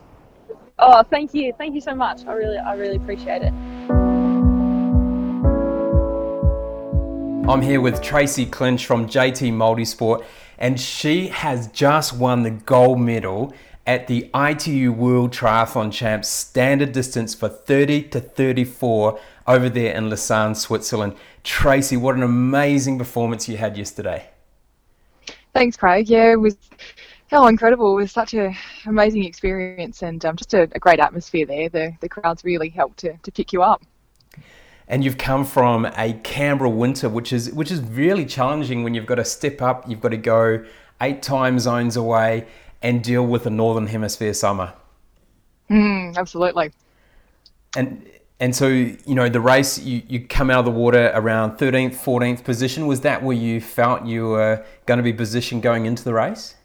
Oh, 0.78 1.04
thank 1.04 1.34
you. 1.34 1.54
Thank 1.58 1.76
you 1.76 1.82
so 1.82 1.96
much. 1.96 2.26
I 2.26 2.34
really 2.34 2.58
I 2.58 2.74
really 2.76 2.98
appreciate 2.98 3.44
it. 3.44 3.54
I'm 7.48 7.62
here 7.62 7.82
with 7.82 8.02
Tracy 8.02 8.46
Clinch 8.46 8.86
from 8.86 9.08
JT 9.08 9.52
Multisport, 9.52 10.24
and 10.62 10.80
she 10.80 11.28
has 11.30 11.68
just 11.70 12.14
won 12.14 12.44
the 12.44 12.52
gold 12.52 13.02
medal 13.02 13.52
at 13.88 14.06
the 14.06 14.30
ITU 14.36 14.94
World 14.94 15.34
Triathlon 15.34 15.92
Champs 15.92 16.28
standard 16.28 16.92
distance 16.92 17.34
for 17.34 17.50
30 17.50 18.04
to 18.10 18.22
34 18.22 19.20
over 19.48 19.70
there 19.70 19.96
in 19.96 20.12
Lausanne, 20.12 20.54
Switzerland. 20.54 21.16
Tracy, 21.44 21.98
what 21.98 22.16
an 22.16 22.22
amazing 22.22 23.00
performance 23.00 23.50
you 23.50 23.58
had 23.58 23.76
yesterday. 23.76 24.30
Thanks, 25.52 25.76
Craig. 25.76 26.08
Yeah, 26.08 26.34
it 26.34 26.40
was 26.40 26.56
how 27.32 27.48
incredible. 27.48 27.98
It 27.98 28.02
was 28.04 28.12
such 28.12 28.36
an 28.36 28.56
amazing 28.86 29.26
experience 29.26 30.04
and 30.04 30.24
um, 30.24 30.36
just 30.36 30.54
a, 30.54 30.70
a, 30.74 30.80
great 30.80 31.00
atmosphere 31.00 31.48
there. 31.48 31.70
The, 31.70 31.96
the 32.02 32.08
crowds 32.08 32.44
really 32.44 32.70
helped 32.70 33.00
to, 33.00 33.18
to 33.18 33.32
pick 33.32 33.52
you 33.52 33.64
up 33.64 33.82
and 34.92 35.06
you've 35.06 35.18
come 35.18 35.46
from 35.46 35.86
a 35.98 36.14
Canberra 36.22 36.70
winter, 36.70 37.08
which 37.08 37.32
is 37.32 37.52
which 37.54 37.72
is 37.72 37.80
really 37.80 38.26
challenging 38.26 38.84
when 38.84 38.94
you've 38.94 39.06
got 39.06 39.16
to 39.16 39.26
step 39.26 39.62
up, 39.62 39.90
you've 39.90 40.02
got 40.02 40.10
to 40.10 40.18
go 40.18 40.66
eight 41.00 41.24
time 41.24 41.60
zones 41.60 41.96
away 41.96 42.46
and 42.82 43.02
deal 43.02 43.26
with 43.26 43.46
a 43.46 43.50
northern 43.50 43.88
hemisphere 43.88 44.34
summer. 44.34 44.74
Mm, 45.70 46.18
absolutely. 46.18 46.72
And 47.78 48.06
and 48.42 48.54
so 48.54 48.68
you 48.68 49.16
know 49.16 49.30
the 49.30 49.40
race, 49.40 49.80
you, 49.80 50.02
you 50.10 50.28
come 50.28 50.52
out 50.52 50.60
of 50.60 50.66
the 50.66 50.72
water 50.72 51.10
around 51.16 51.58
13th, 51.58 51.96
14th 51.96 52.44
position. 52.44 52.86
Was 52.86 53.00
that 53.02 53.24
where 53.24 53.38
you 53.38 53.62
felt 53.62 54.06
you 54.06 54.28
were 54.28 54.66
going 54.88 54.98
to 54.98 55.04
be 55.04 55.14
positioned 55.14 55.64
going 55.64 55.86
into 55.86 56.04
the 56.04 56.14
race? 56.14 56.56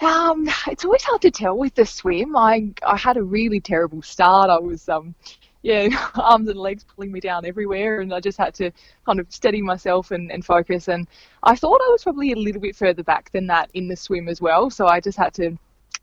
Um, 0.00 0.48
it's 0.66 0.84
always 0.84 1.04
hard 1.04 1.22
to 1.22 1.30
tell 1.30 1.56
with 1.56 1.76
the 1.76 1.86
swim. 1.86 2.36
I 2.36 2.70
I 2.84 2.96
had 2.96 3.16
a 3.16 3.22
really 3.22 3.60
terrible 3.60 4.02
start. 4.02 4.50
I 4.50 4.58
was 4.58 4.88
um 4.88 5.14
yeah, 5.62 5.88
arms 6.14 6.48
and 6.48 6.58
legs 6.58 6.84
pulling 6.84 7.12
me 7.12 7.20
down 7.20 7.44
everywhere, 7.44 8.00
and 8.00 8.12
I 8.14 8.20
just 8.20 8.38
had 8.38 8.54
to 8.54 8.70
kind 9.06 9.20
of 9.20 9.26
steady 9.30 9.60
myself 9.60 10.10
and, 10.10 10.30
and 10.32 10.44
focus. 10.44 10.88
And 10.88 11.06
I 11.42 11.54
thought 11.54 11.80
I 11.82 11.90
was 11.90 12.02
probably 12.02 12.32
a 12.32 12.36
little 12.36 12.60
bit 12.60 12.76
further 12.76 13.02
back 13.02 13.30
than 13.32 13.46
that 13.48 13.70
in 13.74 13.88
the 13.88 13.96
swim 13.96 14.28
as 14.28 14.40
well, 14.40 14.70
so 14.70 14.86
I 14.86 15.00
just 15.00 15.18
had 15.18 15.34
to, 15.34 15.56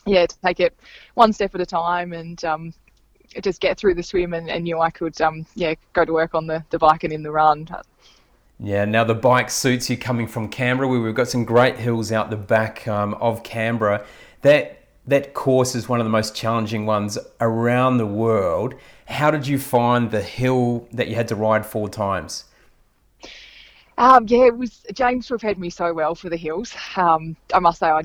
yeah, 0.05 0.25
to 0.25 0.39
take 0.39 0.59
it 0.59 0.77
one 1.15 1.33
step 1.33 1.55
at 1.55 1.61
a 1.61 1.65
time 1.65 2.13
and 2.13 2.43
um, 2.45 2.73
just 3.41 3.59
get 3.59 3.77
through 3.77 3.95
the 3.95 4.03
swim, 4.03 4.33
and, 4.33 4.49
and 4.49 4.63
knew 4.63 4.79
I 4.79 4.89
could, 4.89 5.19
um, 5.21 5.45
yeah, 5.55 5.73
go 5.93 6.05
to 6.05 6.13
work 6.13 6.35
on 6.35 6.47
the, 6.47 6.63
the 6.69 6.79
bike 6.79 7.03
and 7.03 7.13
in 7.13 7.23
the 7.23 7.31
run. 7.31 7.67
Yeah, 8.59 8.85
now 8.85 9.03
the 9.03 9.15
bike 9.15 9.51
suits 9.51 9.89
you 9.89 9.97
coming 9.97 10.27
from 10.27 10.49
Canberra. 10.49 10.87
where 10.87 10.99
We've 10.99 11.13
got 11.13 11.27
some 11.27 11.45
great 11.45 11.77
hills 11.77 12.11
out 12.11 12.31
the 12.31 12.37
back 12.37 12.87
um, 12.87 13.13
of 13.15 13.43
Canberra. 13.43 14.03
That 14.41 14.86
that 15.07 15.33
course 15.33 15.73
is 15.73 15.87
one 15.87 15.99
of 15.99 16.05
the 16.05 16.11
most 16.11 16.35
challenging 16.35 16.85
ones 16.85 17.17
around 17.39 17.97
the 17.97 18.05
world. 18.05 18.75
How 19.05 19.31
did 19.31 19.47
you 19.47 19.57
find 19.57 20.11
the 20.11 20.21
hill 20.21 20.87
that 20.91 21.07
you 21.07 21.15
had 21.15 21.29
to 21.29 21.35
ride 21.35 21.65
four 21.65 21.87
times? 21.89 22.43
Um, 23.97 24.25
yeah, 24.27 24.45
it 24.45 24.57
was 24.57 24.85
James 24.93 25.27
prepared 25.27 25.57
me 25.57 25.69
so 25.69 25.93
well 25.93 26.13
for 26.13 26.29
the 26.29 26.37
hills. 26.37 26.75
Um, 26.95 27.35
I 27.53 27.59
must 27.59 27.79
say, 27.79 27.87
I 27.87 28.03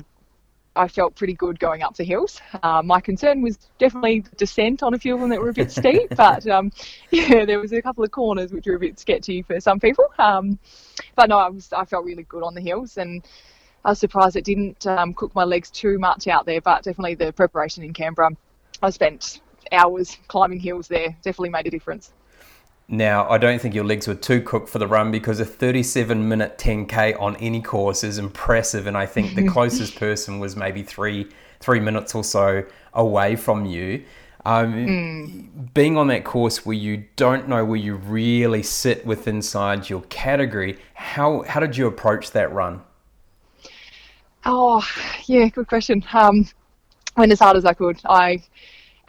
I 0.75 0.87
felt 0.87 1.15
pretty 1.15 1.33
good 1.33 1.59
going 1.59 1.83
up 1.83 1.95
the 1.95 2.03
hills. 2.03 2.41
Uh, 2.63 2.81
my 2.83 2.99
concern 2.99 3.41
was 3.41 3.57
definitely 3.77 4.21
the 4.21 4.35
descent 4.37 4.81
on 4.81 4.95
a 4.95 4.97
few 4.97 5.13
of 5.13 5.21
them 5.21 5.29
that 5.29 5.39
were 5.39 5.49
a 5.49 5.53
bit 5.53 5.71
steep, 5.71 6.09
but 6.15 6.47
um, 6.47 6.71
yeah, 7.11 7.45
there 7.45 7.59
was 7.59 7.73
a 7.73 7.81
couple 7.81 8.03
of 8.03 8.09
corners 8.11 8.51
which 8.51 8.65
were 8.65 8.75
a 8.75 8.79
bit 8.79 8.99
sketchy 8.99 9.43
for 9.43 9.59
some 9.59 9.79
people. 9.79 10.05
Um, 10.17 10.57
but 11.15 11.29
no, 11.29 11.37
I 11.37 11.49
was 11.49 11.71
I 11.73 11.85
felt 11.85 12.05
really 12.05 12.23
good 12.23 12.43
on 12.43 12.55
the 12.55 12.61
hills, 12.61 12.97
and 12.97 13.23
I 13.85 13.89
was 13.89 13.99
surprised 13.99 14.35
it 14.35 14.45
didn't 14.45 14.87
um, 14.87 15.13
cook 15.13 15.35
my 15.35 15.43
legs 15.43 15.69
too 15.69 15.99
much 15.99 16.27
out 16.27 16.45
there. 16.45 16.61
But 16.61 16.83
definitely 16.83 17.15
the 17.15 17.33
preparation 17.33 17.83
in 17.83 17.93
Canberra, 17.93 18.31
I 18.81 18.89
spent 18.89 19.41
hours 19.71 20.17
climbing 20.27 20.59
hills 20.59 20.87
there. 20.87 21.15
Definitely 21.21 21.49
made 21.49 21.67
a 21.67 21.71
difference. 21.71 22.13
Now, 22.87 23.29
I 23.29 23.37
don't 23.37 23.61
think 23.61 23.73
your 23.73 23.85
legs 23.85 24.07
were 24.07 24.15
too 24.15 24.41
cooked 24.41 24.67
for 24.67 24.77
the 24.77 24.87
run 24.87 25.09
because 25.09 25.39
a 25.39 25.45
37 25.45 26.27
minute 26.27 26.57
10k 26.57 27.19
on 27.19 27.35
any 27.37 27.61
course 27.61 28.03
is 28.03 28.17
impressive, 28.17 28.87
and 28.87 28.97
I 28.97 29.05
think 29.05 29.35
the 29.35 29.47
closest 29.49 29.95
person 29.95 30.39
was 30.39 30.55
maybe 30.55 30.83
three 30.83 31.29
three 31.59 31.79
minutes 31.79 32.13
or 32.13 32.25
so 32.25 32.65
away 32.93 33.37
from 33.37 33.65
you. 33.65 34.03
Um, 34.45 34.73
mm. 34.73 35.73
Being 35.73 35.97
on 35.97 36.07
that 36.07 36.25
course 36.25 36.65
where 36.65 36.75
you 36.75 37.05
don't 37.15 37.47
know 37.47 37.63
where 37.63 37.79
you 37.79 37.95
really 37.95 38.61
sit 38.61 39.05
with 39.05 39.29
inside 39.29 39.89
your 39.89 40.01
category, 40.03 40.77
how 40.93 41.43
how 41.43 41.61
did 41.61 41.77
you 41.77 41.87
approach 41.87 42.31
that 42.31 42.51
run? 42.51 42.81
Oh, 44.45 44.85
yeah, 45.25 45.47
good 45.47 45.67
question. 45.67 46.03
Um, 46.13 46.47
went 47.15 47.31
as 47.31 47.39
hard 47.39 47.55
as 47.55 47.65
I 47.65 47.73
could. 47.73 47.99
I 48.05 48.43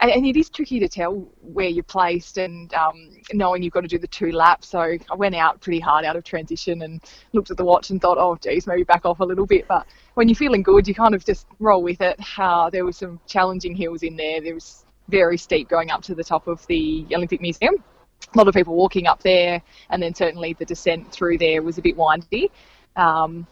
and, 0.01 0.11
and, 0.11 0.25
it 0.25 0.35
is 0.35 0.49
tricky 0.49 0.79
to 0.79 0.89
tell 0.89 1.13
where 1.41 1.69
you're 1.69 1.83
placed 1.83 2.37
and 2.37 2.73
um, 2.73 3.11
knowing 3.33 3.63
you've 3.63 3.73
got 3.73 3.81
to 3.81 3.87
do 3.87 3.97
the 3.97 4.07
two 4.07 4.31
laps. 4.31 4.69
So 4.69 4.79
I 4.79 5.15
went 5.15 5.35
out 5.35 5.61
pretty 5.61 5.79
hard 5.79 6.03
out 6.03 6.17
of 6.17 6.25
transition 6.25 6.81
and 6.81 7.01
looked 7.31 7.49
at 7.49 7.57
the 7.57 7.63
watch 7.63 7.89
and 7.89 8.01
thought, 8.01 8.17
oh, 8.17 8.35
geez, 8.35 8.67
maybe 8.67 8.83
back 8.83 9.05
off 9.05 9.21
a 9.21 9.23
little 9.23 9.45
bit. 9.45 9.67
But 9.67 9.85
when 10.15 10.27
you're 10.27 10.35
feeling 10.35 10.63
good, 10.63 10.87
you 10.87 10.93
kind 10.93 11.15
of 11.15 11.25
just 11.25 11.47
roll 11.59 11.81
with 11.81 12.01
it. 12.01 12.19
Uh, 12.37 12.69
there 12.69 12.83
were 12.83 12.91
some 12.91 13.21
challenging 13.25 13.73
hills 13.73 14.03
in 14.03 14.17
there. 14.17 14.41
There 14.41 14.53
was 14.53 14.85
very 15.07 15.37
steep 15.37 15.69
going 15.69 15.91
up 15.91 16.01
to 16.03 16.15
the 16.15 16.23
top 16.23 16.47
of 16.47 16.65
the 16.67 17.05
Olympic 17.13 17.39
Museum. 17.39 17.75
A 18.33 18.37
lot 18.37 18.47
of 18.49 18.53
people 18.53 18.75
walking 18.75 19.07
up 19.07 19.23
there, 19.23 19.61
and 19.89 20.03
then 20.03 20.13
certainly 20.13 20.53
the 20.53 20.65
descent 20.65 21.11
through 21.11 21.37
there 21.37 21.61
was 21.61 21.77
a 21.77 21.81
bit 21.81 21.95
windy. 21.95 22.51
Um, 22.97 23.47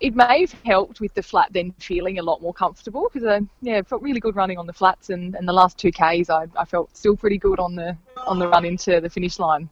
it 0.00 0.14
may 0.14 0.40
have 0.40 0.52
helped 0.64 1.00
with 1.00 1.12
the 1.14 1.22
flat 1.22 1.48
then 1.52 1.72
feeling 1.78 2.18
a 2.18 2.22
lot 2.22 2.40
more 2.40 2.54
comfortable 2.54 3.10
because 3.12 3.26
I 3.26 3.36
um, 3.36 3.50
yeah 3.62 3.82
felt 3.82 4.02
really 4.02 4.20
good 4.20 4.36
running 4.36 4.58
on 4.58 4.66
the 4.66 4.72
flats 4.72 5.10
and, 5.10 5.34
and 5.34 5.48
the 5.48 5.52
last 5.52 5.76
two 5.76 5.90
Ks 5.90 6.30
I, 6.30 6.46
I 6.56 6.64
felt 6.64 6.96
still 6.96 7.16
pretty 7.16 7.38
good 7.38 7.58
on 7.58 7.74
the 7.74 7.96
on 8.26 8.38
the 8.38 8.48
run 8.48 8.64
into 8.64 9.00
the 9.00 9.10
finish 9.10 9.38
line. 9.38 9.68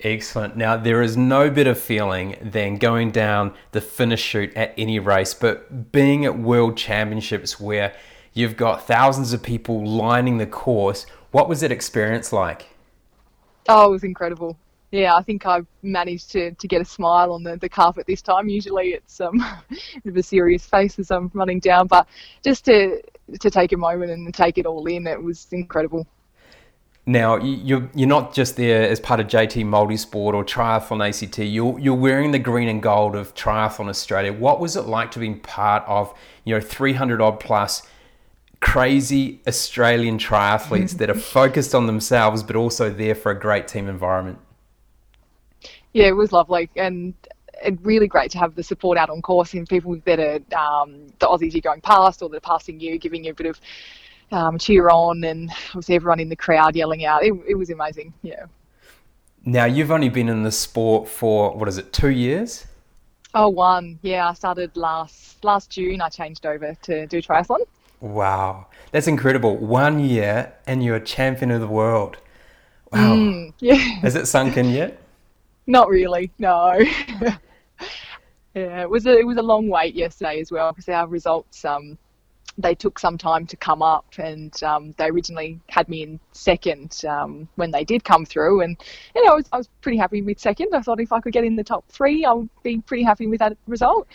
Excellent. 0.00 0.58
Now, 0.58 0.76
there 0.76 1.00
is 1.00 1.16
no 1.16 1.48
better 1.50 1.74
feeling 1.74 2.36
than 2.42 2.76
going 2.76 3.12
down 3.12 3.54
the 3.72 3.80
finish 3.80 4.20
chute 4.20 4.54
at 4.54 4.74
any 4.76 4.98
race, 4.98 5.32
but 5.32 5.90
being 5.90 6.26
at 6.26 6.38
World 6.38 6.76
Championships 6.76 7.58
where 7.58 7.94
you've 8.34 8.58
got 8.58 8.86
thousands 8.86 9.32
of 9.32 9.42
people 9.42 9.86
lining 9.86 10.36
the 10.36 10.46
course, 10.46 11.06
what 11.30 11.48
was 11.48 11.62
that 11.62 11.72
experience 11.72 12.30
like? 12.30 12.68
Oh, 13.68 13.88
it 13.88 13.90
was 13.92 14.04
incredible. 14.04 14.58
Yeah, 14.92 15.16
I 15.16 15.22
think 15.22 15.46
I've 15.46 15.66
managed 15.82 16.30
to, 16.32 16.52
to 16.52 16.68
get 16.68 16.80
a 16.80 16.84
smile 16.84 17.32
on 17.32 17.42
the, 17.42 17.56
the 17.56 17.68
carpet 17.68 18.06
this 18.06 18.22
time. 18.22 18.48
Usually 18.48 18.90
it's 18.90 19.20
um, 19.20 19.40
a 19.40 19.64
bit 20.04 20.10
of 20.10 20.16
a 20.16 20.22
serious 20.22 20.64
face 20.64 20.98
as 20.98 21.10
I'm 21.10 21.30
running 21.34 21.60
down, 21.60 21.86
but 21.86 22.06
just 22.44 22.64
to 22.66 23.02
to 23.40 23.50
take 23.50 23.72
a 23.72 23.76
moment 23.76 24.12
and 24.12 24.32
take 24.32 24.56
it 24.56 24.66
all 24.66 24.86
in, 24.86 25.06
it 25.06 25.20
was 25.20 25.48
incredible. 25.50 26.06
Now 27.08 27.36
you're 27.36 27.88
you're 27.94 28.08
not 28.08 28.34
just 28.34 28.56
there 28.56 28.88
as 28.88 28.98
part 28.98 29.20
of 29.20 29.26
JT 29.28 29.64
Multisport 29.64 30.34
or 30.34 30.44
Triathlon 30.44 31.08
ACT. 31.08 31.38
You're 31.38 31.78
you're 31.78 31.94
wearing 31.94 32.32
the 32.32 32.38
green 32.38 32.68
and 32.68 32.82
gold 32.82 33.14
of 33.14 33.34
Triathlon 33.34 33.88
Australia. 33.88 34.32
What 34.32 34.60
was 34.60 34.76
it 34.76 34.82
like 34.82 35.12
to 35.12 35.20
be 35.20 35.34
part 35.34 35.84
of 35.86 36.12
you 36.44 36.54
know 36.54 36.60
300 36.60 37.20
odd 37.20 37.38
plus 37.38 37.82
crazy 38.60 39.40
Australian 39.46 40.18
triathletes 40.18 40.92
that 40.98 41.08
are 41.10 41.14
focused 41.14 41.74
on 41.74 41.86
themselves 41.86 42.42
but 42.42 42.56
also 42.56 42.90
there 42.90 43.14
for 43.14 43.30
a 43.30 43.38
great 43.38 43.68
team 43.68 43.88
environment? 43.88 44.38
Yeah, 45.96 46.08
it 46.08 46.16
was 46.16 46.30
lovely 46.30 46.68
and 46.76 47.14
and 47.64 47.78
really 47.82 48.06
great 48.06 48.30
to 48.32 48.38
have 48.38 48.54
the 48.54 48.62
support 48.62 48.98
out 48.98 49.08
on 49.08 49.22
course 49.22 49.54
and 49.54 49.66
people 49.66 49.98
that 50.04 50.20
are 50.20 50.82
um, 50.82 51.06
the 51.20 51.26
Aussies 51.26 51.54
you're 51.54 51.62
going 51.62 51.80
past 51.80 52.20
or 52.20 52.28
that 52.28 52.36
are 52.36 52.40
passing 52.40 52.78
you, 52.80 52.98
giving 52.98 53.24
you 53.24 53.30
a 53.30 53.34
bit 53.34 53.46
of 53.46 53.58
um, 54.30 54.58
cheer 54.58 54.90
on, 54.90 55.24
and 55.24 55.50
obviously 55.68 55.94
everyone 55.94 56.20
in 56.20 56.28
the 56.28 56.36
crowd 56.36 56.76
yelling 56.76 57.06
out. 57.06 57.24
It, 57.24 57.32
it 57.48 57.54
was 57.54 57.70
amazing. 57.70 58.12
Yeah. 58.20 58.44
Now 59.46 59.64
you've 59.64 59.90
only 59.90 60.10
been 60.10 60.28
in 60.28 60.42
the 60.42 60.52
sport 60.52 61.08
for 61.08 61.56
what 61.56 61.66
is 61.66 61.78
it, 61.78 61.94
two 61.94 62.10
years? 62.10 62.66
Oh, 63.32 63.48
one. 63.48 63.98
Yeah, 64.02 64.28
I 64.28 64.34
started 64.34 64.76
last 64.76 65.42
last 65.42 65.70
June. 65.70 66.02
I 66.02 66.10
changed 66.10 66.44
over 66.44 66.74
to 66.82 67.06
do 67.06 67.22
triathlon. 67.22 67.60
Wow, 68.00 68.66
that's 68.90 69.06
incredible. 69.06 69.56
One 69.56 69.98
year 69.98 70.52
and 70.66 70.84
you're 70.84 70.96
a 70.96 71.04
champion 71.04 71.50
of 71.50 71.62
the 71.62 71.66
world. 71.66 72.18
Wow. 72.92 73.16
Mm, 73.16 73.54
yeah. 73.60 73.76
Has 74.02 74.14
it 74.14 74.26
sunk 74.26 74.58
in 74.58 74.68
yet? 74.68 75.00
Not 75.66 75.88
really. 75.88 76.30
No. 76.38 76.78
yeah, 78.54 78.82
it 78.82 78.90
was 78.90 79.06
a 79.06 79.18
it 79.18 79.26
was 79.26 79.36
a 79.36 79.42
long 79.42 79.68
wait 79.68 79.94
yesterday 79.94 80.40
as 80.40 80.50
well 80.50 80.72
because 80.72 80.88
our 80.88 81.06
results 81.06 81.64
um 81.64 81.98
they 82.58 82.74
took 82.74 82.98
some 82.98 83.18
time 83.18 83.46
to 83.46 83.56
come 83.56 83.82
up, 83.82 84.06
and 84.18 84.62
um, 84.62 84.94
they 84.96 85.08
originally 85.08 85.60
had 85.68 85.88
me 85.88 86.02
in 86.02 86.20
second 86.32 87.04
um, 87.06 87.48
when 87.56 87.70
they 87.70 87.84
did 87.84 88.04
come 88.04 88.24
through. 88.24 88.62
And 88.62 88.76
you 89.14 89.24
know, 89.24 89.32
I 89.32 89.34
was, 89.34 89.44
I 89.52 89.58
was, 89.58 89.68
pretty 89.82 89.98
happy 89.98 90.22
with 90.22 90.40
second. 90.40 90.74
I 90.74 90.80
thought 90.80 91.00
if 91.00 91.12
I 91.12 91.20
could 91.20 91.32
get 91.32 91.44
in 91.44 91.56
the 91.56 91.64
top 91.64 91.84
three, 91.88 92.24
I 92.24 92.32
would 92.32 92.48
be 92.62 92.80
pretty 92.80 93.02
happy 93.02 93.26
with 93.26 93.40
that 93.40 93.56
result. 93.66 94.08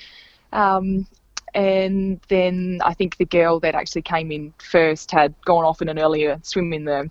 Um, 0.52 1.08
and 1.54 2.20
then 2.30 2.80
I 2.84 2.94
think 2.94 3.18
the 3.18 3.26
girl 3.26 3.60
that 3.60 3.76
actually 3.76 4.02
came 4.02 4.32
in 4.32 4.54
first 4.58 5.12
had 5.12 5.34
gone 5.46 5.66
off 5.66 5.82
in 5.82 5.90
an 5.90 6.00
earlier 6.00 6.40
swim 6.44 6.74
in 6.74 6.86
the 6.86 7.10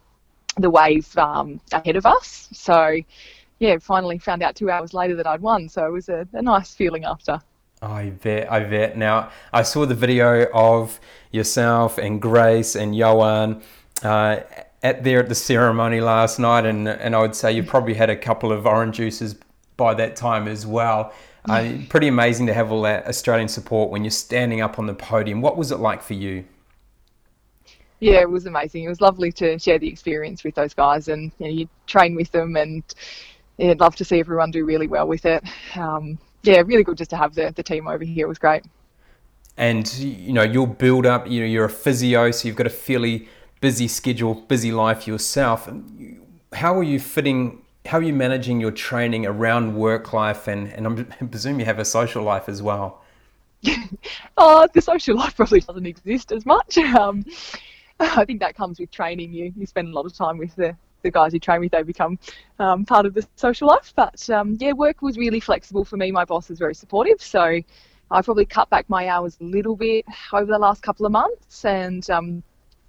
the 0.58 0.70
wave 0.70 1.16
um, 1.16 1.60
ahead 1.72 1.96
of 1.96 2.06
us. 2.06 2.48
So 2.52 3.00
yeah, 3.60 3.78
finally 3.78 4.18
found 4.18 4.42
out 4.42 4.56
two 4.56 4.70
hours 4.70 4.92
later 4.92 5.14
that 5.16 5.26
I'd 5.26 5.42
won. 5.42 5.68
So 5.68 5.86
it 5.86 5.92
was 5.92 6.08
a, 6.08 6.26
a 6.32 6.42
nice 6.42 6.74
feeling 6.74 7.04
after. 7.04 7.40
I 7.82 8.10
bet, 8.10 8.50
I 8.50 8.60
bet. 8.60 8.96
Now, 8.96 9.30
I 9.52 9.62
saw 9.62 9.86
the 9.86 9.94
video 9.94 10.46
of 10.52 10.98
yourself 11.30 11.98
and 11.98 12.20
Grace 12.20 12.74
and 12.74 12.96
Johan 12.96 13.62
uh, 14.02 14.40
at 14.82 15.04
there 15.04 15.20
at 15.20 15.28
the 15.28 15.34
ceremony 15.34 16.00
last 16.00 16.38
night, 16.38 16.66
and 16.66 16.88
and 16.88 17.14
I 17.14 17.20
would 17.20 17.34
say 17.34 17.52
you 17.52 17.62
probably 17.62 17.94
had 17.94 18.10
a 18.10 18.16
couple 18.16 18.50
of 18.50 18.66
orange 18.66 18.96
juices 18.96 19.36
by 19.76 19.94
that 19.94 20.16
time 20.16 20.48
as 20.48 20.66
well. 20.66 21.12
Uh, 21.48 21.72
pretty 21.88 22.08
amazing 22.08 22.46
to 22.46 22.52
have 22.52 22.70
all 22.70 22.82
that 22.82 23.06
Australian 23.06 23.48
support 23.48 23.90
when 23.90 24.04
you're 24.04 24.10
standing 24.10 24.60
up 24.60 24.78
on 24.78 24.86
the 24.86 24.92
podium. 24.94 25.40
What 25.40 25.56
was 25.56 25.72
it 25.72 25.78
like 25.78 26.02
for 26.02 26.12
you? 26.12 26.44
Yeah, 27.98 28.20
it 28.20 28.30
was 28.30 28.44
amazing. 28.44 28.84
It 28.84 28.88
was 28.88 29.00
lovely 29.00 29.32
to 29.32 29.58
share 29.58 29.78
the 29.78 29.88
experience 29.88 30.44
with 30.44 30.54
those 30.54 30.74
guys, 30.74 31.08
and 31.08 31.32
you, 31.38 31.46
know, 31.46 31.52
you 31.52 31.68
train 31.86 32.14
with 32.14 32.30
them, 32.30 32.56
and 32.56 32.82
yeah, 33.60 33.72
I'd 33.72 33.80
love 33.80 33.94
to 33.96 34.04
see 34.04 34.18
everyone 34.18 34.50
do 34.50 34.64
really 34.64 34.86
well 34.86 35.06
with 35.06 35.26
it. 35.26 35.44
Um, 35.76 36.18
yeah, 36.42 36.62
really 36.64 36.82
good 36.82 36.96
just 36.96 37.10
to 37.10 37.16
have 37.16 37.34
the, 37.34 37.52
the 37.54 37.62
team 37.62 37.86
over 37.86 38.02
here. 38.02 38.24
It 38.24 38.28
was 38.28 38.38
great. 38.38 38.62
And 39.58 39.92
you 39.98 40.32
know, 40.32 40.42
you'll 40.42 40.66
build 40.66 41.04
up. 41.04 41.28
You 41.28 41.40
know, 41.40 41.46
you're 41.46 41.66
a 41.66 41.70
physio, 41.70 42.30
so 42.30 42.48
you've 42.48 42.56
got 42.56 42.66
a 42.66 42.70
fairly 42.70 43.28
busy 43.60 43.86
schedule, 43.88 44.34
busy 44.34 44.72
life 44.72 45.06
yourself. 45.06 45.68
How 46.54 46.78
are 46.78 46.82
you 46.82 46.98
fitting? 46.98 47.60
How 47.84 47.98
are 47.98 48.02
you 48.02 48.14
managing 48.14 48.60
your 48.60 48.70
training 48.70 49.26
around 49.26 49.74
work 49.74 50.14
life, 50.14 50.48
and 50.48 50.68
and 50.72 50.86
I'm, 50.86 51.12
I 51.20 51.26
presume 51.26 51.58
you 51.58 51.66
have 51.66 51.78
a 51.78 51.84
social 51.84 52.22
life 52.22 52.48
as 52.48 52.62
well. 52.62 53.02
oh, 54.38 54.66
the 54.72 54.80
social 54.80 55.18
life 55.18 55.36
probably 55.36 55.60
doesn't 55.60 55.86
exist 55.86 56.32
as 56.32 56.46
much. 56.46 56.78
Um, 56.96 57.24
I 58.02 58.24
think 58.24 58.40
that 58.40 58.56
comes 58.56 58.80
with 58.80 58.90
training. 58.90 59.34
You 59.34 59.52
you 59.54 59.66
spend 59.66 59.88
a 59.88 59.92
lot 59.92 60.06
of 60.06 60.14
time 60.14 60.38
with 60.38 60.56
the 60.56 60.74
the 61.02 61.10
guys 61.10 61.32
who 61.32 61.38
train 61.38 61.60
with, 61.60 61.72
they 61.72 61.82
become 61.82 62.18
um, 62.58 62.84
part 62.84 63.06
of 63.06 63.14
the 63.14 63.26
social 63.36 63.68
life. 63.68 63.92
But 63.94 64.28
um, 64.30 64.56
yeah, 64.60 64.72
work 64.72 65.02
was 65.02 65.16
really 65.16 65.40
flexible 65.40 65.84
for 65.84 65.96
me. 65.96 66.10
My 66.12 66.24
boss 66.24 66.48
was 66.48 66.58
very 66.58 66.74
supportive, 66.74 67.22
so 67.22 67.60
I 68.10 68.22
probably 68.22 68.44
cut 68.44 68.68
back 68.70 68.88
my 68.88 69.08
hours 69.08 69.36
a 69.40 69.44
little 69.44 69.76
bit 69.76 70.04
over 70.32 70.50
the 70.50 70.58
last 70.58 70.82
couple 70.82 71.06
of 71.06 71.12
months, 71.12 71.64
and 71.64 72.08
um, 72.10 72.42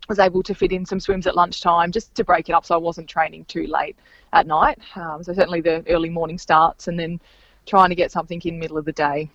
was 0.10 0.20
able 0.20 0.44
to 0.44 0.54
fit 0.54 0.72
in 0.72 0.86
some 0.86 1.00
swims 1.00 1.28
at 1.28 1.36
lunchtime 1.36 1.92
just 1.92 2.14
to 2.16 2.24
break 2.24 2.50
it 2.50 2.54
up, 2.54 2.66
so 2.66 2.76
I 2.76 2.78
wasn't 2.80 3.08
training 3.08 3.46
too 3.46 3.68
late 3.68 3.96
at 4.34 4.48
night. 4.48 4.80
Um, 4.96 5.24
so 5.24 5.34
certainly 5.34 5.62
the 5.62 5.84
early 5.88 6.10
morning 6.10 6.38
starts, 6.38 6.88
and 6.88 7.00
then 7.00 7.20
trying 7.66 7.90
to 7.90 7.96
get 7.96 8.12
something 8.12 8.42
in 8.44 8.60
middle 8.60 8.78
of 8.78 8.86
the 8.86 8.92
day. 8.92 9.30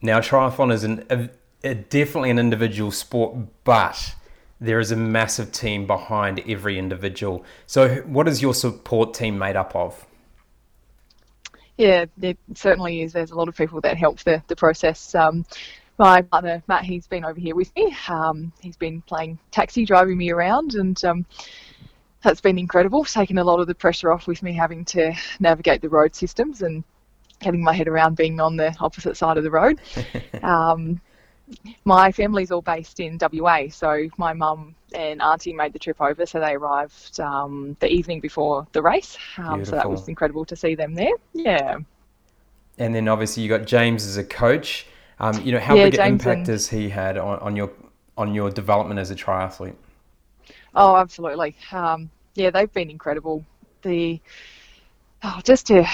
Now, 0.00 0.20
triathlon 0.20 0.72
is 0.72 0.84
an, 0.84 1.04
a, 1.10 1.28
a 1.62 1.74
definitely 1.74 2.30
an 2.30 2.38
individual 2.38 2.90
sport, 2.90 3.36
but 3.64 4.14
there 4.62 4.78
is 4.78 4.92
a 4.92 4.96
massive 4.96 5.50
team 5.50 5.86
behind 5.86 6.40
every 6.48 6.78
individual. 6.78 7.44
So, 7.66 7.96
what 8.06 8.28
is 8.28 8.40
your 8.40 8.54
support 8.54 9.12
team 9.12 9.36
made 9.36 9.56
up 9.56 9.74
of? 9.74 10.06
Yeah, 11.76 12.04
it 12.20 12.38
certainly 12.54 13.02
is. 13.02 13.12
There's 13.12 13.32
a 13.32 13.34
lot 13.34 13.48
of 13.48 13.56
people 13.56 13.80
that 13.80 13.96
help 13.96 14.20
the, 14.20 14.42
the 14.46 14.54
process. 14.54 15.14
Um, 15.14 15.44
my 15.98 16.22
partner 16.22 16.62
Matt, 16.68 16.84
he's 16.84 17.06
been 17.06 17.24
over 17.24 17.38
here 17.38 17.56
with 17.56 17.74
me. 17.74 17.94
Um, 18.08 18.52
he's 18.60 18.76
been 18.76 19.02
playing 19.02 19.38
taxi, 19.50 19.84
driving 19.84 20.16
me 20.16 20.30
around, 20.30 20.74
and 20.74 21.02
um, 21.04 21.26
that's 22.22 22.40
been 22.40 22.58
incredible. 22.58 23.04
Taking 23.04 23.38
a 23.38 23.44
lot 23.44 23.58
of 23.58 23.66
the 23.66 23.74
pressure 23.74 24.12
off 24.12 24.28
with 24.28 24.42
me 24.42 24.52
having 24.52 24.84
to 24.86 25.12
navigate 25.40 25.82
the 25.82 25.88
road 25.88 26.14
systems 26.14 26.62
and 26.62 26.84
getting 27.40 27.64
my 27.64 27.72
head 27.72 27.88
around 27.88 28.16
being 28.16 28.40
on 28.40 28.56
the 28.56 28.74
opposite 28.78 29.16
side 29.16 29.36
of 29.38 29.42
the 29.42 29.50
road. 29.50 29.80
my 31.84 32.12
family's 32.12 32.50
all 32.50 32.62
based 32.62 33.00
in 33.00 33.18
WA, 33.20 33.68
so 33.70 34.08
my 34.16 34.32
mum 34.32 34.74
and 34.94 35.20
auntie 35.22 35.52
made 35.52 35.72
the 35.72 35.78
trip 35.78 36.00
over, 36.00 36.26
so 36.26 36.40
they 36.40 36.54
arrived 36.54 37.18
um, 37.20 37.76
the 37.80 37.88
evening 37.88 38.20
before 38.20 38.66
the 38.72 38.82
race. 38.82 39.16
Um, 39.38 39.64
so 39.64 39.72
that 39.72 39.88
was 39.88 40.08
incredible 40.08 40.44
to 40.46 40.56
see 40.56 40.74
them 40.74 40.94
there. 40.94 41.14
Yeah. 41.32 41.78
And 42.78 42.94
then 42.94 43.08
obviously 43.08 43.42
you 43.42 43.48
got 43.48 43.66
James 43.66 44.06
as 44.06 44.16
a 44.16 44.24
coach. 44.24 44.86
Um, 45.20 45.40
you 45.42 45.52
know 45.52 45.60
how 45.60 45.74
yeah, 45.74 45.84
big 45.90 46.00
an 46.00 46.12
impact 46.12 46.38
and... 46.38 46.46
has 46.48 46.68
he 46.68 46.88
had 46.88 47.16
on, 47.16 47.38
on, 47.38 47.56
your 47.56 47.70
on 48.16 48.34
your 48.34 48.50
development 48.50 48.98
as 48.98 49.10
a 49.10 49.14
triathlete? 49.14 49.76
Oh, 50.74 50.96
absolutely. 50.96 51.54
Um, 51.70 52.10
yeah, 52.34 52.50
they've 52.50 52.72
been 52.72 52.90
incredible. 52.90 53.44
The 53.82 54.20
oh, 55.22 55.40
just 55.44 55.66
to 55.66 55.86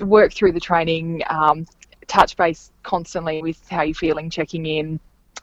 work 0.00 0.32
through 0.32 0.52
the 0.52 0.60
training, 0.60 1.22
um, 1.28 1.66
touch 2.06 2.36
base 2.36 2.70
constantly 2.82 3.42
with 3.42 3.60
how 3.68 3.82
you're 3.82 3.94
feeling, 3.94 4.30
checking 4.30 4.66
in, 4.66 5.00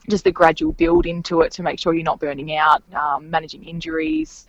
just 0.08 0.24
the 0.24 0.32
gradual 0.32 0.72
build 0.72 1.06
into 1.06 1.40
it 1.42 1.52
to 1.52 1.62
make 1.62 1.78
sure 1.78 1.94
you're 1.94 2.04
not 2.04 2.20
burning 2.20 2.56
out, 2.56 2.82
um, 2.94 3.30
managing 3.30 3.64
injuries. 3.64 4.46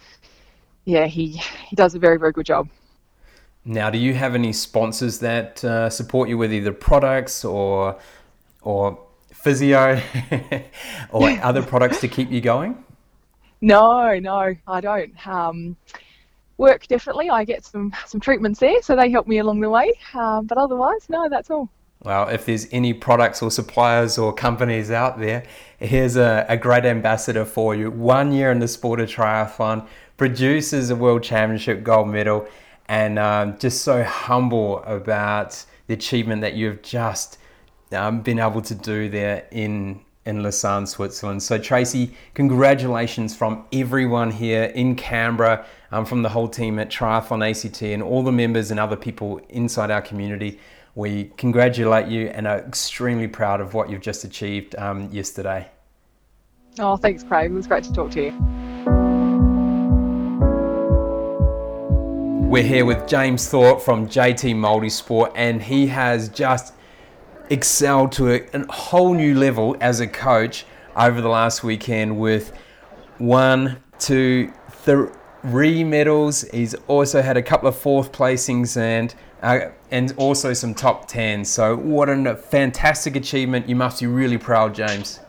Yeah, 0.86 1.08
he, 1.08 1.42
he 1.68 1.76
does 1.76 1.96
a 1.96 2.00
very, 2.00 2.18
very 2.18 2.32
good 2.32 2.46
job. 2.46 2.68
Now, 3.64 3.90
do 3.90 3.98
you 3.98 4.14
have 4.16 4.34
any 4.34 4.54
sponsors 4.54 5.20
that 5.20 5.64
uh, 5.64 5.90
support 5.90 6.30
you 6.30 6.38
with 6.38 6.52
either 6.52 6.72
products 6.72 7.46
or 7.46 8.00
or 8.64 9.00
physio 9.32 10.02
or 11.12 11.30
other 11.44 11.62
products 11.62 12.02
to 12.02 12.08
keep 12.08 12.32
you 12.32 12.42
going? 12.42 12.84
No, 13.62 14.18
no, 14.18 14.56
I 14.68 14.82
don't. 14.82 15.28
Um, 15.28 15.78
work 16.58 16.88
definitely. 16.88 17.30
I 17.30 17.44
get 17.44 17.64
some 17.64 17.94
some 18.08 18.20
treatments 18.20 18.60
there, 18.60 18.82
so 18.82 18.96
they 18.96 19.12
help 19.12 19.28
me 19.28 19.40
along 19.40 19.60
the 19.60 19.70
way. 19.70 19.94
Um, 20.14 20.48
but 20.48 20.58
otherwise, 20.58 21.08
no, 21.10 21.30
that's 21.30 21.52
all. 21.52 21.70
Well, 22.04 22.30
if 22.30 22.46
there's 22.46 22.68
any 22.72 22.94
products 22.94 23.44
or 23.44 23.52
suppliers 23.52 24.18
or 24.18 24.34
companies 24.34 24.90
out 24.90 25.20
there, 25.20 25.44
here's 25.80 26.16
a, 26.16 26.46
a 26.50 26.58
great 26.58 26.84
ambassador 26.84 27.46
for 27.46 27.76
you. 27.76 27.92
One 27.92 28.32
year 28.32 28.52
in 28.52 28.60
the 28.60 28.68
sport 28.68 29.00
of 29.00 29.10
triathlon, 29.10 29.88
produces 30.22 30.92
a 30.92 30.96
world 30.96 31.24
championship 31.24 31.84
gold 31.84 32.08
medal, 32.08 32.48
and 32.88 33.18
um, 33.18 33.58
just 33.58 33.82
so 33.82 34.04
humble 34.04 34.84
about 34.84 35.66
the 35.88 35.96
achievement 35.96 36.42
that 36.42 36.54
you've 36.54 36.80
just 36.84 37.40
um, 37.92 38.22
been 38.22 38.38
able 38.38 38.62
to 38.62 38.76
do 38.76 39.10
there 39.10 39.48
in 39.50 40.00
in 40.24 40.44
Lausanne, 40.44 40.86
Switzerland. 40.86 41.42
So 41.42 41.58
Tracy, 41.58 42.14
congratulations 42.36 43.36
from 43.36 43.66
everyone 43.74 44.30
here 44.30 44.66
in 44.66 44.96
Canberra, 44.96 45.66
um, 45.92 46.06
from 46.06 46.22
the 46.22 46.30
whole 46.30 46.48
team 46.48 46.78
at 46.78 46.92
Triathlon 46.92 47.42
ACT 47.42 47.82
and 47.82 48.04
all 48.04 48.22
the 48.22 48.32
members 48.32 48.70
and 48.70 48.80
other 48.80 48.96
people 48.96 49.42
inside 49.50 49.90
our 49.90 50.04
community. 50.04 50.60
We 50.94 51.32
congratulate 51.38 52.08
you 52.08 52.28
and 52.28 52.46
are 52.46 52.60
extremely 52.60 53.28
proud 53.28 53.62
of 53.62 53.74
what 53.74 53.90
you've 53.90 54.02
just 54.02 54.26
achieved 54.26 54.76
um, 54.78 55.10
yesterday. 55.12 55.70
Oh, 56.80 56.98
thanks, 56.98 57.24
Craig. 57.24 57.52
It 57.52 57.54
was 57.54 57.68
great 57.68 57.86
to 57.86 57.94
talk 57.94 58.12
to 58.12 58.26
you. 58.26 58.32
We're 62.50 62.64
here 62.64 62.84
with 62.84 63.08
James 63.08 63.48
Thorpe 63.48 63.82
from 63.82 64.10
JT 64.10 64.56
Multisport, 64.56 65.32
and 65.36 65.64
he 65.64 65.88
has 65.88 66.28
just 66.28 66.74
excelled 67.50 68.12
to 68.14 68.34
a, 68.34 68.42
a 68.54 68.70
whole 68.70 69.14
new 69.14 69.36
level 69.36 69.78
as 69.80 70.02
a 70.02 70.08
coach 70.08 70.66
over 70.98 71.22
the 71.22 71.30
last 71.30 71.64
weekend 71.64 72.20
with 72.20 72.52
one, 73.18 73.82
two, 74.00 74.52
three 74.70 75.86
medals. 75.86 76.42
He's 76.54 76.74
also 76.90 77.22
had 77.22 77.38
a 77.38 77.42
couple 77.42 77.70
of 77.70 77.78
fourth 77.78 78.12
placings 78.12 78.76
and 78.76 79.16
uh, 79.42 79.70
and 79.90 80.14
also 80.18 80.54
some 80.54 80.74
top 80.74 81.08
tens. 81.08 81.50
So 81.50 81.76
what 81.76 82.10
a 82.10 82.36
fantastic 82.36 83.16
achievement! 83.16 83.68
You 83.68 83.76
must 83.76 84.00
be 84.00 84.08
really 84.08 84.38
proud, 84.38 84.76
James. 84.76 85.20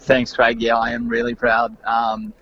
Thanks, 0.00 0.32
Craig. 0.32 0.60
Yeah, 0.60 0.76
I 0.76 0.92
am 0.92 1.08
really 1.08 1.34
proud. 1.34 1.76
Um, 1.84 2.32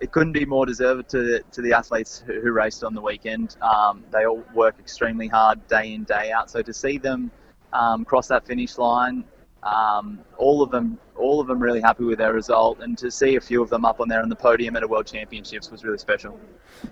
it 0.00 0.10
couldn't 0.10 0.32
be 0.32 0.44
more 0.44 0.66
deserved 0.66 1.08
to, 1.10 1.42
to 1.52 1.62
the 1.62 1.72
athletes 1.72 2.24
who, 2.26 2.40
who 2.40 2.52
raced 2.52 2.82
on 2.82 2.94
the 2.94 3.00
weekend. 3.00 3.56
Um, 3.62 4.02
they 4.10 4.26
all 4.26 4.42
work 4.54 4.76
extremely 4.80 5.28
hard 5.28 5.64
day 5.68 5.94
in, 5.94 6.04
day 6.04 6.32
out. 6.32 6.50
So 6.50 6.62
to 6.62 6.72
see 6.72 6.98
them 6.98 7.30
um, 7.72 8.04
cross 8.04 8.28
that 8.28 8.46
finish 8.46 8.78
line. 8.78 9.24
Um, 9.62 10.18
all 10.38 10.60
of 10.62 10.70
them, 10.70 10.98
all 11.16 11.40
of 11.40 11.46
them, 11.46 11.62
really 11.62 11.80
happy 11.80 12.04
with 12.04 12.18
their 12.18 12.32
result, 12.32 12.80
and 12.80 12.98
to 12.98 13.10
see 13.10 13.36
a 13.36 13.40
few 13.40 13.62
of 13.62 13.70
them 13.70 13.84
up 13.84 14.00
on 14.00 14.08
there 14.08 14.20
on 14.20 14.28
the 14.28 14.36
podium 14.36 14.74
at 14.74 14.82
a 14.82 14.88
World 14.88 15.06
Championships 15.06 15.70
was 15.70 15.84
really 15.84 15.98
special. 15.98 16.38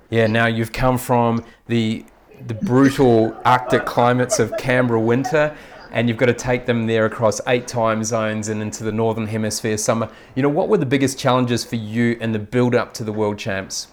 Yeah. 0.09 0.29
Now 0.29 0.47
you've 0.47 0.73
come 0.73 0.97
from 0.97 1.45
the 1.67 2.05
the 2.47 2.55
brutal 2.55 3.37
Arctic 3.45 3.85
climates 3.85 4.39
of 4.39 4.57
Canberra 4.57 5.01
winter, 5.01 5.57
and 5.93 6.09
you've 6.09 6.19
got 6.19 6.27
to 6.27 6.35
take 6.35 6.67
them 6.67 6.87
there 6.87 7.07
across 7.07 7.41
eight 7.47 7.67
time 7.67 8.05
zones 8.05 8.49
and 8.49 8.63
into 8.63 8.85
the 8.85 8.93
northern 8.93 9.27
hemisphere 9.27 9.77
summer. 9.77 10.09
You 10.35 10.43
know, 10.43 10.49
what 10.49 10.69
were 10.69 10.79
the 10.79 10.87
biggest 10.87 11.19
challenges 11.19 11.65
for 11.65 11.77
you 11.77 12.17
in 12.21 12.33
the 12.33 12.39
build 12.39 12.75
up 12.75 12.95
to 12.95 13.05
the 13.05 13.13
World 13.13 13.39
Champs? 13.39 13.89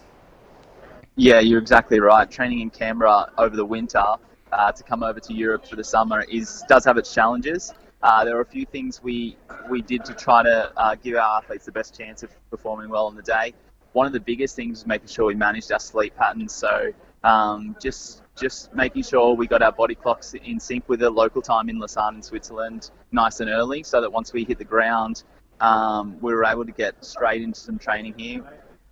Yeah, 1.15 1.39
you're 1.39 1.59
exactly 1.59 1.99
right. 1.99 2.29
Training 2.29 2.59
in 2.59 2.69
Canberra 2.69 3.31
over 3.37 3.55
the 3.55 3.65
winter 3.65 4.03
uh, 4.51 4.71
to 4.71 4.83
come 4.83 5.03
over 5.03 5.19
to 5.19 5.33
Europe 5.33 5.65
for 5.65 5.75
the 5.75 5.83
summer 5.83 6.23
is 6.29 6.63
does 6.69 6.85
have 6.85 6.97
its 6.97 7.13
challenges. 7.13 7.73
Uh, 8.03 8.23
there 8.23 8.37
are 8.37 8.41
a 8.41 8.45
few 8.45 8.65
things 8.65 9.01
we 9.01 9.35
we 9.69 9.81
did 9.81 10.05
to 10.05 10.13
try 10.13 10.43
to 10.43 10.71
uh, 10.77 10.95
give 10.95 11.15
our 11.15 11.39
athletes 11.39 11.65
the 11.65 11.71
best 11.71 11.97
chance 11.97 12.21
of 12.21 12.29
performing 12.51 12.89
well 12.89 13.07
on 13.07 13.15
the 13.15 13.23
day. 13.23 13.53
One 13.93 14.05
of 14.05 14.13
the 14.13 14.19
biggest 14.19 14.55
things 14.55 14.79
was 14.79 14.87
making 14.87 15.07
sure 15.07 15.25
we 15.25 15.33
managed 15.33 15.71
our 15.71 15.79
sleep 15.79 16.15
patterns. 16.15 16.53
So 16.53 16.91
um, 17.27 17.75
just 17.81 18.23
just 18.37 18.73
making 18.73 19.03
sure 19.03 19.33
we 19.33 19.47
got 19.47 19.61
our 19.61 19.71
body 19.71 19.95
clocks 19.95 20.33
in 20.33 20.59
sync 20.59 20.87
with 20.87 20.99
the 20.99 21.09
local 21.09 21.41
time 21.41 21.69
in 21.69 21.79
Lausanne 21.79 22.15
in 22.15 22.21
Switzerland 22.21 22.91
nice 23.11 23.39
and 23.39 23.49
early, 23.49 23.83
so 23.83 23.99
that 23.99 24.11
once 24.11 24.31
we 24.31 24.43
hit 24.43 24.59
the 24.59 24.63
ground, 24.63 25.23
um, 25.59 26.15
we 26.21 26.33
were 26.33 26.45
able 26.45 26.63
to 26.65 26.71
get 26.71 27.03
straight 27.03 27.41
into 27.41 27.59
some 27.59 27.77
training 27.79 28.13
here. 28.17 28.43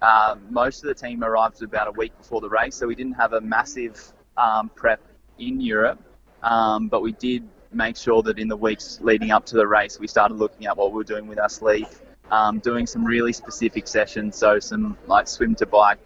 Uh, 0.01 0.35
most 0.49 0.83
of 0.83 0.87
the 0.87 0.95
team 0.95 1.23
arrived 1.23 1.61
about 1.61 1.87
a 1.87 1.91
week 1.91 2.11
before 2.17 2.41
the 2.41 2.49
race, 2.49 2.75
so 2.75 2.87
we 2.87 2.95
didn't 2.95 3.13
have 3.13 3.33
a 3.33 3.41
massive 3.41 4.11
um, 4.35 4.69
prep 4.75 4.99
in 5.39 5.61
Europe, 5.61 5.99
um, 6.43 6.87
but 6.87 7.01
we 7.01 7.13
did 7.13 7.47
make 7.71 7.95
sure 7.95 8.21
that 8.23 8.39
in 8.39 8.47
the 8.47 8.57
weeks 8.57 8.99
leading 9.01 9.31
up 9.31 9.45
to 9.45 9.55
the 9.55 9.67
race, 9.67 9.99
we 9.99 10.07
started 10.07 10.35
looking 10.35 10.65
at 10.65 10.75
what 10.75 10.91
we 10.91 10.97
were 10.97 11.03
doing 11.03 11.27
with 11.27 11.39
our 11.39 11.49
sleep, 11.49 11.87
um, 12.31 12.59
doing 12.59 12.85
some 12.87 13.05
really 13.05 13.31
specific 13.31 13.87
sessions, 13.87 14.35
so 14.35 14.59
some 14.59 14.97
like 15.07 15.27
swim 15.27 15.55
to 15.55 15.65
bike 15.65 15.99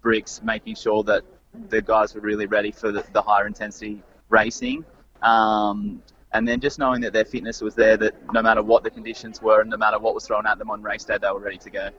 bricks, 0.00 0.40
making 0.42 0.76
sure 0.76 1.02
that 1.02 1.22
the 1.68 1.82
guys 1.82 2.14
were 2.14 2.20
really 2.20 2.46
ready 2.46 2.70
for 2.70 2.92
the, 2.92 3.04
the 3.12 3.22
higher 3.22 3.46
intensity 3.46 4.02
racing. 4.28 4.84
Um, 5.22 6.02
and 6.32 6.46
then 6.46 6.60
just 6.60 6.78
knowing 6.78 7.00
that 7.02 7.12
their 7.12 7.24
fitness 7.24 7.60
was 7.60 7.74
there, 7.74 7.96
that 7.96 8.14
no 8.32 8.42
matter 8.42 8.62
what 8.62 8.82
the 8.82 8.90
conditions 8.90 9.40
were 9.40 9.60
and 9.60 9.70
no 9.70 9.76
matter 9.76 9.98
what 9.98 10.14
was 10.14 10.26
thrown 10.26 10.46
at 10.46 10.58
them 10.58 10.70
on 10.70 10.82
race 10.82 11.04
day, 11.04 11.16
they 11.16 11.30
were 11.30 11.38
ready 11.38 11.58
to 11.58 11.70
go. 11.70 11.90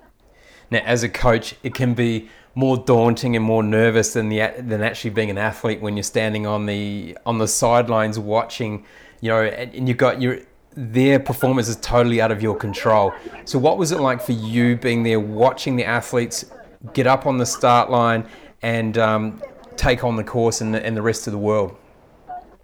Now, 0.69 0.79
as 0.79 1.03
a 1.03 1.09
coach, 1.09 1.55
it 1.63 1.73
can 1.73 1.93
be 1.93 2.29
more 2.53 2.77
daunting 2.77 3.35
and 3.35 3.45
more 3.45 3.63
nervous 3.63 4.13
than 4.13 4.29
the 4.29 4.39
than 4.59 4.81
actually 4.81 5.11
being 5.11 5.29
an 5.29 5.37
athlete 5.37 5.81
when 5.81 5.95
you're 5.95 6.03
standing 6.03 6.47
on 6.47 6.65
the 6.65 7.17
on 7.25 7.37
the 7.37 7.47
sidelines 7.47 8.17
watching, 8.17 8.85
you 9.21 9.29
know, 9.29 9.43
and, 9.43 9.73
and 9.73 9.87
you've 9.87 9.97
got 9.97 10.21
your 10.21 10.39
their 10.75 11.19
performance 11.19 11.69
is 11.69 11.77
totally 11.77 12.19
out 12.19 12.31
of 12.31 12.41
your 12.41 12.55
control. 12.55 13.13
So, 13.45 13.59
what 13.59 13.77
was 13.77 13.91
it 13.91 13.99
like 13.99 14.21
for 14.21 14.33
you 14.33 14.75
being 14.75 15.03
there, 15.03 15.19
watching 15.19 15.75
the 15.75 15.85
athletes 15.85 16.45
get 16.93 17.07
up 17.07 17.25
on 17.25 17.37
the 17.37 17.45
start 17.45 17.89
line 17.89 18.27
and 18.65 18.97
um, 18.97 19.39
take 19.77 20.03
on 20.03 20.15
the 20.15 20.23
course 20.23 20.59
and 20.59 20.73
the, 20.73 20.83
and 20.83 20.97
the 20.97 21.01
rest 21.01 21.27
of 21.27 21.33
the 21.33 21.37
world? 21.37 21.77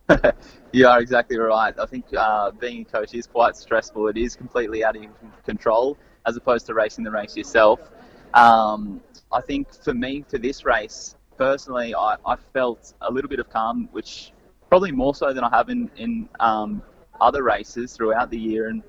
you 0.71 0.87
are 0.87 0.99
exactly 0.99 1.37
right. 1.37 1.75
I 1.77 1.85
think 1.85 2.05
uh, 2.17 2.49
being 2.49 2.81
a 2.81 2.85
coach 2.85 3.13
is 3.13 3.27
quite 3.27 3.55
stressful. 3.55 4.07
It 4.07 4.17
is 4.17 4.35
completely 4.35 4.83
out 4.83 4.95
of 4.95 5.03
your 5.03 5.11
control 5.45 5.99
as 6.25 6.35
opposed 6.35 6.65
to 6.65 6.73
racing 6.73 7.03
the 7.03 7.11
race 7.11 7.37
yourself. 7.37 7.91
Um, 8.33 8.99
I 9.31 9.41
think 9.41 9.71
for 9.71 9.93
me, 9.93 10.25
for 10.27 10.39
this 10.39 10.65
race, 10.65 11.15
personally, 11.37 11.93
I, 11.93 12.15
I, 12.25 12.35
felt 12.51 12.93
a 13.01 13.11
little 13.11 13.29
bit 13.29 13.39
of 13.39 13.51
calm, 13.51 13.87
which 13.91 14.31
probably 14.69 14.91
more 14.91 15.13
so 15.13 15.33
than 15.33 15.43
I 15.43 15.49
have 15.49 15.69
in, 15.69 15.91
in 15.97 16.27
um, 16.39 16.81
other 17.19 17.43
races 17.43 17.93
throughout 17.93 18.31
the 18.31 18.39
year. 18.39 18.69
And 18.69 18.81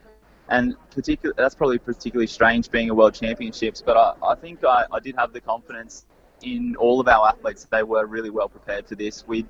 and 0.48 0.76
particular, 0.90 1.34
that's 1.36 1.54
probably 1.54 1.78
particularly 1.78 2.26
strange 2.26 2.70
being 2.70 2.88
a 2.88 2.94
World 2.94 3.14
Championships, 3.14 3.82
but 3.84 3.96
I, 3.96 4.14
I 4.22 4.34
think 4.34 4.64
I, 4.64 4.84
I 4.90 4.98
did 4.98 5.14
have 5.16 5.32
the 5.32 5.40
confidence 5.40 6.06
in 6.42 6.76
all 6.76 7.00
of 7.00 7.08
our 7.08 7.28
athletes 7.28 7.66
they 7.70 7.82
were 7.82 8.06
really 8.06 8.30
well 8.30 8.48
prepared 8.48 8.86
for 8.86 8.94
this. 8.94 9.26
We, 9.26 9.46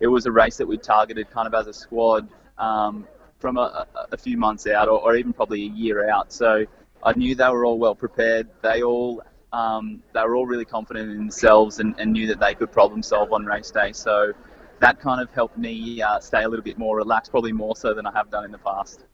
it 0.00 0.06
was 0.06 0.26
a 0.26 0.32
race 0.32 0.56
that 0.58 0.66
we 0.66 0.76
targeted 0.78 1.30
kind 1.30 1.46
of 1.46 1.54
as 1.54 1.66
a 1.66 1.72
squad 1.72 2.28
um, 2.58 3.06
from 3.38 3.58
a, 3.58 3.86
a, 4.12 4.16
few 4.16 4.36
months 4.36 4.66
out, 4.66 4.88
or, 4.88 5.00
or 5.00 5.16
even 5.16 5.32
probably 5.32 5.62
a 5.62 5.70
year 5.70 6.08
out. 6.08 6.32
So 6.32 6.64
I 7.02 7.12
knew 7.14 7.34
they 7.34 7.48
were 7.48 7.64
all 7.64 7.78
well 7.78 7.94
prepared. 7.94 8.48
They 8.62 8.82
all 8.82 9.22
um, 9.52 10.02
they 10.12 10.20
were 10.20 10.34
all 10.36 10.46
really 10.46 10.64
confident 10.64 11.10
in 11.10 11.16
themselves 11.16 11.78
and, 11.78 11.94
and, 11.98 12.12
knew 12.12 12.26
that 12.26 12.40
they 12.40 12.54
could 12.54 12.70
problem 12.72 13.02
solve 13.02 13.32
on 13.32 13.46
race 13.46 13.70
day. 13.70 13.92
So 13.92 14.32
that 14.80 15.00
kind 15.00 15.20
of 15.20 15.30
helped 15.32 15.56
me 15.56 16.02
uh, 16.02 16.18
stay 16.20 16.42
a 16.42 16.48
little 16.48 16.64
bit 16.64 16.78
more 16.78 16.96
relaxed, 16.96 17.30
probably 17.30 17.52
more 17.52 17.76
so 17.76 17.94
than 17.94 18.06
I 18.06 18.12
have 18.12 18.30
done 18.30 18.44
in 18.44 18.50
the 18.50 18.58
past. 18.58 19.04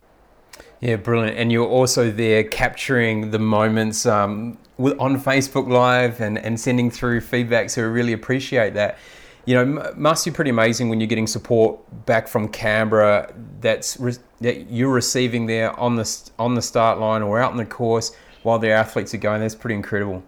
Yeah, 0.81 0.97
brilliant. 0.97 1.39
And 1.39 1.53
you're 1.53 1.69
also 1.69 2.11
there 2.11 2.43
capturing 2.43 3.31
the 3.31 3.39
moments 3.39 4.05
um, 4.05 4.59
on 4.79 5.21
Facebook 5.21 5.69
Live 5.69 6.21
and, 6.21 6.39
and 6.39 6.59
sending 6.59 6.91
through 6.91 7.21
feedback. 7.21 7.71
So 7.71 7.83
we 7.83 7.89
really 7.89 8.13
appreciate 8.13 8.75
that. 8.75 8.99
You 9.45 9.57
know, 9.57 9.93
must 9.97 10.25
be 10.25 10.31
pretty 10.31 10.51
amazing 10.51 10.89
when 10.89 11.01
you're 11.01 11.09
getting 11.09 11.27
support 11.27 11.81
back 12.07 12.29
from 12.29 12.49
Canberra 12.49 13.33
that's 13.61 13.99
re- 13.99 14.15
that 14.41 14.71
you're 14.71 14.93
receiving 14.93 15.47
there 15.47 15.79
on 15.79 15.97
the 15.97 16.31
on 16.39 16.55
the 16.55 16.63
start 16.63 17.01
line 17.01 17.23
or 17.23 17.41
out 17.41 17.51
in 17.51 17.57
the 17.57 17.65
course 17.65 18.15
while 18.45 18.59
the 18.59 18.71
athletes 18.71 19.15
are 19.15 19.19
going. 19.19 19.41
That's 19.41 19.55
pretty 19.55 19.75
incredible. 19.75 20.23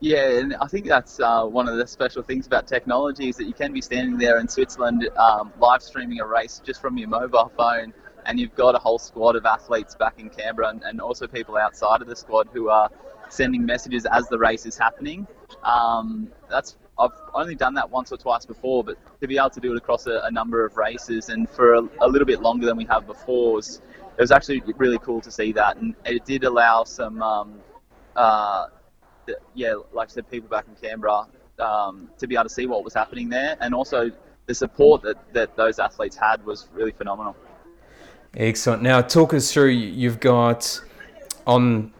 Yeah, 0.00 0.38
and 0.38 0.54
I 0.56 0.66
think 0.66 0.86
that's 0.86 1.18
uh, 1.18 1.44
one 1.46 1.68
of 1.68 1.76
the 1.76 1.86
special 1.86 2.22
things 2.22 2.46
about 2.46 2.66
technology 2.66 3.30
is 3.30 3.36
that 3.36 3.44
you 3.44 3.54
can 3.54 3.72
be 3.72 3.80
standing 3.80 4.18
there 4.18 4.38
in 4.38 4.48
Switzerland 4.48 5.08
um, 5.16 5.52
live 5.58 5.82
streaming 5.82 6.20
a 6.20 6.26
race 6.26 6.60
just 6.64 6.80
from 6.80 6.98
your 6.98 7.08
mobile 7.08 7.50
phone, 7.56 7.94
and 8.26 8.38
you've 8.38 8.54
got 8.54 8.74
a 8.74 8.78
whole 8.78 8.98
squad 8.98 9.36
of 9.36 9.46
athletes 9.46 9.94
back 9.94 10.18
in 10.18 10.30
Canberra, 10.30 10.68
and, 10.68 10.82
and 10.82 11.00
also 11.00 11.26
people 11.26 11.56
outside 11.56 12.02
of 12.02 12.08
the 12.08 12.16
squad 12.16 12.48
who 12.52 12.68
are 12.68 12.90
sending 13.28 13.64
messages 13.64 14.06
as 14.06 14.28
the 14.28 14.38
race 14.38 14.66
is 14.66 14.76
happening. 14.78 15.26
Um, 15.62 16.28
that's 16.48 16.76
I've 16.98 17.10
only 17.32 17.56
done 17.56 17.74
that 17.74 17.90
once 17.90 18.12
or 18.12 18.16
twice 18.16 18.46
before, 18.46 18.84
but 18.84 18.96
to 19.20 19.26
be 19.26 19.36
able 19.36 19.50
to 19.50 19.60
do 19.60 19.72
it 19.72 19.76
across 19.76 20.06
a, 20.06 20.20
a 20.24 20.30
number 20.30 20.64
of 20.64 20.76
races 20.76 21.28
and 21.28 21.50
for 21.50 21.74
a, 21.74 21.82
a, 22.00 22.08
little 22.08 22.26
bit 22.26 22.40
longer 22.40 22.66
than 22.66 22.76
we 22.76 22.84
have 22.84 23.06
before 23.06 23.54
was 23.54 23.82
it 24.16 24.20
was 24.20 24.30
actually 24.30 24.62
really 24.76 24.98
cool 24.98 25.20
to 25.20 25.30
see 25.30 25.52
that, 25.52 25.76
and 25.76 25.96
it 26.04 26.24
did 26.24 26.44
allow 26.44 26.84
some, 26.84 27.20
um, 27.20 27.58
uh, 28.14 28.66
yeah, 29.54 29.74
like 29.92 30.08
I 30.08 30.12
said, 30.12 30.30
people 30.30 30.48
back 30.48 30.66
in 30.68 30.76
Canberra 30.76 31.26
um, 31.58 32.08
to 32.18 32.28
be 32.28 32.36
able 32.36 32.44
to 32.44 32.48
see 32.48 32.66
what 32.66 32.84
was 32.84 32.94
happening 32.94 33.28
there, 33.28 33.56
and 33.60 33.74
also 33.74 34.12
the 34.46 34.54
support 34.54 35.02
that, 35.02 35.16
that 35.32 35.56
those 35.56 35.80
athletes 35.80 36.16
had 36.16 36.44
was 36.46 36.68
really 36.72 36.92
phenomenal. 36.92 37.34
Excellent. 38.36 38.82
Now, 38.82 39.00
talk 39.00 39.32
us 39.34 39.52
through. 39.52 39.68
You've 39.68 40.20
got 40.20 40.80
on 41.46 41.92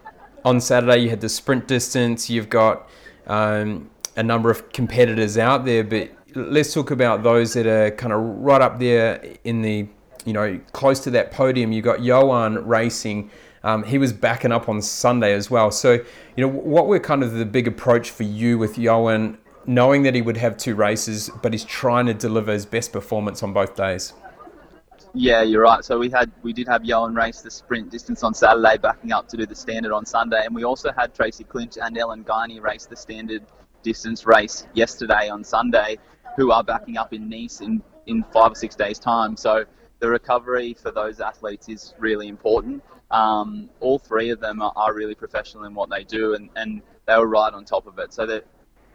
on 0.45 0.61
Saturday. 0.61 0.99
You 0.99 1.11
had 1.11 1.21
the 1.21 1.29
sprint 1.29 1.69
distance. 1.69 2.29
You've 2.29 2.51
got 2.51 2.89
um, 3.27 3.91
a 4.17 4.23
number 4.23 4.51
of 4.51 4.73
competitors 4.73 5.39
out 5.39 5.65
there, 5.65 5.85
but 5.85 6.11
let's 6.35 6.75
talk 6.75 6.91
about 6.91 7.23
those 7.23 7.55
that 7.55 7.67
are 7.67 7.91
kind 7.93 8.13
of 8.13 8.21
right 8.21 8.61
up 8.61 8.79
there 8.79 9.25
in 9.45 9.63
the 9.63 9.89
you 10.25 10.33
know, 10.33 10.59
close 10.73 11.01
to 11.01 11.11
that 11.11 11.31
podium, 11.31 11.73
You've 11.73 11.85
got 11.85 12.03
Johan 12.03 12.67
racing. 12.67 13.31
Um, 13.63 13.83
he 13.83 13.99
was 13.99 14.13
backing 14.13 14.53
up 14.53 14.69
on 14.69 14.83
Sunday 14.83 15.33
as 15.33 15.51
well. 15.51 15.71
So, 15.71 15.93
you 15.93 16.47
know, 16.47 16.49
what 16.49 16.87
were 16.87 16.99
kind 16.99 17.23
of 17.23 17.33
the 17.33 17.47
big 17.47 17.67
approach 17.67 18.11
for 18.11 18.25
you 18.25 18.59
with 18.59 18.79
Johan, 18.79 19.39
knowing 19.67 20.03
that 20.03 20.15
he 20.15 20.23
would 20.23 20.37
have 20.37 20.57
two 20.57 20.75
races, 20.75 21.31
but 21.43 21.53
he's 21.53 21.65
trying 21.65 22.07
to 22.07 22.15
deliver 22.15 22.53
his 22.53 22.67
best 22.67 22.93
performance 22.93 23.43
on 23.43 23.53
both 23.53 23.75
days? 23.75 24.13
Yeah, 25.17 25.43
you're 25.43 25.63
right. 25.63 25.85
So 25.85 25.97
we 25.97 26.11
had 26.11 26.33
we 26.43 26.53
did 26.53 26.67
have 26.67 26.83
Yoan 26.83 27.17
race 27.17 27.41
the 27.41 27.51
sprint 27.51 27.89
distance 27.89 28.25
on 28.25 28.35
Saturday, 28.35 28.77
backing 28.79 29.13
up 29.13 29.29
to 29.29 29.37
do 29.37 29.47
the 29.47 29.55
standard 29.55 29.93
on 29.93 30.05
Sunday, 30.05 30.45
and 30.45 30.53
we 30.53 30.65
also 30.65 30.91
had 30.91 31.15
Tracy 31.15 31.45
Clinch 31.45 31.79
and 31.81 31.97
Ellen 31.97 32.25
Guiney 32.25 32.61
race 32.61 32.87
the 32.87 32.97
standard 32.97 33.45
distance 33.85 34.27
race 34.27 34.67
yesterday 34.75 35.29
on 35.29 35.45
Sunday, 35.45 35.99
who 36.37 36.51
are 36.51 36.65
backing 36.65 36.97
up 36.97 37.13
in 37.13 37.29
Nice 37.29 37.61
in 37.61 37.81
in 38.07 38.25
five 38.33 38.51
or 38.51 38.55
six 38.57 38.75
days' 38.75 38.99
time. 38.99 39.37
So 39.37 39.65
the 40.01 40.09
recovery 40.09 40.75
for 40.75 40.91
those 40.91 41.21
athletes 41.21 41.69
is 41.69 41.95
really 41.97 42.27
important. 42.27 42.83
Um, 43.13 43.71
all 43.79 44.01
three 44.01 44.31
of 44.31 44.41
them 44.41 44.61
are, 44.63 44.73
are, 44.75 44.93
really 44.93 45.15
professional 45.15 45.65
in 45.65 45.75
what 45.75 45.91
they 45.91 46.03
do, 46.03 46.35
and, 46.35 46.51
and 46.57 46.83
they 47.07 47.17
were 47.17 47.29
right 47.29 47.53
on 47.55 47.65
top 47.65 47.87
of 47.87 48.01
it. 48.01 48.13
So 48.13 48.27
that, 48.27 48.45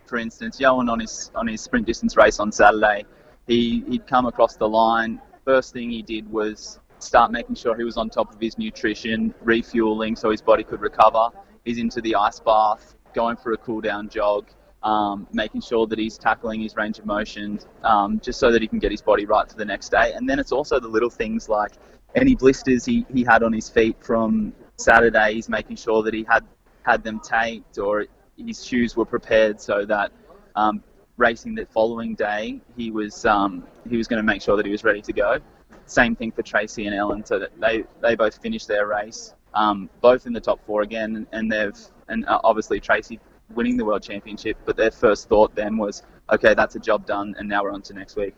for 0.06 0.18
instance, 0.18 0.60
Yoan 0.60 0.92
on 0.92 1.00
his 1.00 1.32
on 1.34 1.48
his 1.48 1.62
sprint 1.62 1.86
distance 1.88 2.18
race 2.18 2.42
on 2.42 2.52
Saturday, 2.52 3.06
he 3.48 3.86
he'd 3.88 4.06
come 4.06 4.26
across 4.26 4.58
the 4.58 4.68
line 4.68 5.22
first 5.50 5.74
thing 5.74 5.90
he 5.90 6.04
did 6.04 6.32
was 6.32 6.80
start 7.00 7.32
making 7.32 7.56
sure 7.56 7.76
he 7.76 7.84
was 7.84 7.98
on 7.98 8.08
top 8.08 8.32
of 8.32 8.40
his 8.40 8.60
nutrition, 8.60 9.34
refueling 9.42 10.16
so 10.16 10.30
his 10.30 10.44
body 10.44 10.64
could 10.64 10.80
recover. 10.80 11.30
He's 11.66 11.80
into 11.80 12.02
the 12.02 12.14
ice 12.14 12.40
bath, 12.40 12.94
going 13.16 13.36
for 13.36 13.54
a 13.54 13.58
cool 13.58 13.82
down 13.82 14.10
jog, 14.10 14.46
um, 14.84 15.28
making 15.34 15.62
sure 15.62 15.88
that 15.88 15.98
he's 15.98 16.20
tackling 16.20 16.62
his 16.62 16.76
range 16.76 17.00
of 17.00 17.08
motion, 17.08 17.60
um, 17.84 18.20
just 18.20 18.40
so 18.40 18.52
that 18.52 18.62
he 18.62 18.68
can 18.68 18.78
get 18.78 18.92
his 18.92 19.02
body 19.02 19.26
right 19.26 19.50
for 19.50 19.58
the 19.58 19.66
next 19.66 19.90
day. 19.90 20.14
And 20.14 20.30
then 20.30 20.38
it's 20.38 20.52
also 20.52 20.80
the 20.80 20.88
little 20.88 21.10
things 21.10 21.50
like 21.50 21.72
any 22.14 22.36
blisters 22.36 22.86
he, 22.86 23.08
he 23.12 23.24
had 23.24 23.42
on 23.42 23.52
his 23.52 23.70
feet 23.70 23.98
from 24.00 24.54
Saturday, 24.78 25.34
he's 25.34 25.50
making 25.50 25.78
sure 25.78 26.04
that 26.04 26.14
he 26.14 26.24
had 26.30 26.44
had 26.84 27.04
them 27.04 27.20
taped 27.22 27.80
or 27.80 28.06
his 28.38 28.64
shoes 28.64 28.96
were 28.96 29.10
prepared 29.16 29.60
so 29.60 29.84
that 29.86 30.12
um, 30.56 30.84
racing 31.20 31.54
the 31.54 31.66
following 31.66 32.16
day, 32.16 32.60
he 32.76 32.90
was 32.90 33.26
um, 33.26 33.64
he 33.88 33.98
was 33.98 34.08
going 34.08 34.18
to 34.18 34.24
make 34.24 34.42
sure 34.42 34.58
that 34.58 34.66
he 34.66 34.72
was 34.72 34.84
ready 34.84 35.02
to 35.02 35.14
go. 35.14 35.38
Same 35.86 36.16
thing 36.16 36.32
for 36.32 36.42
Tracy 36.42 36.88
and 36.88 36.96
Ellen, 36.96 37.24
so 37.26 37.38
that 37.38 37.52
they 37.60 37.84
they 38.02 38.16
both 38.16 38.42
finished 38.42 38.68
their 38.68 38.88
race, 38.88 39.36
um, 39.54 39.90
both 40.02 40.26
in 40.26 40.34
the 40.34 40.40
top 40.40 40.60
four 40.66 40.82
again, 40.82 41.28
and 41.32 41.52
they've 41.52 41.78
and 42.08 42.26
uh, 42.26 42.40
obviously 42.44 42.80
Tracy 42.80 43.20
winning 43.54 43.78
the 43.78 43.86
world 43.86 44.02
championship. 44.02 44.58
But 44.66 44.78
their 44.78 44.92
first 44.92 45.30
thought 45.30 45.54
then 45.56 45.78
was, 45.78 46.04
okay, 46.32 46.54
that's 46.54 46.76
a 46.76 46.80
job 46.80 47.06
done, 47.06 47.36
and 47.38 47.48
now 47.48 47.64
we're 47.64 47.72
on 47.72 47.82
to 47.84 47.94
next 47.94 48.16
week. 48.16 48.36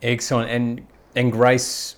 Excellent, 0.00 0.50
and 0.50 0.86
and 1.14 1.30
Grace, 1.30 1.96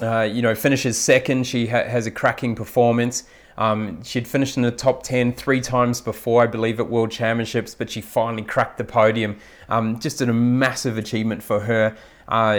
uh, 0.00 0.20
you 0.20 0.40
know, 0.40 0.54
finishes 0.54 0.96
second. 0.96 1.46
She 1.46 1.66
ha- 1.66 1.84
has 1.84 2.06
a 2.06 2.10
cracking 2.10 2.54
performance. 2.54 3.24
Um, 3.58 4.02
she'd 4.02 4.26
finished 4.26 4.56
in 4.56 4.62
the 4.62 4.70
top 4.70 5.02
10 5.02 5.34
three 5.34 5.60
times 5.60 6.00
before, 6.00 6.42
I 6.42 6.46
believe, 6.46 6.80
at 6.80 6.88
World 6.88 7.10
Championships, 7.10 7.74
but 7.74 7.90
she 7.90 8.00
finally 8.00 8.42
cracked 8.42 8.78
the 8.78 8.84
podium. 8.84 9.36
Um, 9.68 9.98
just 9.98 10.20
a 10.20 10.32
massive 10.32 10.98
achievement 10.98 11.42
for 11.42 11.60
her 11.60 11.96
uh, 12.28 12.58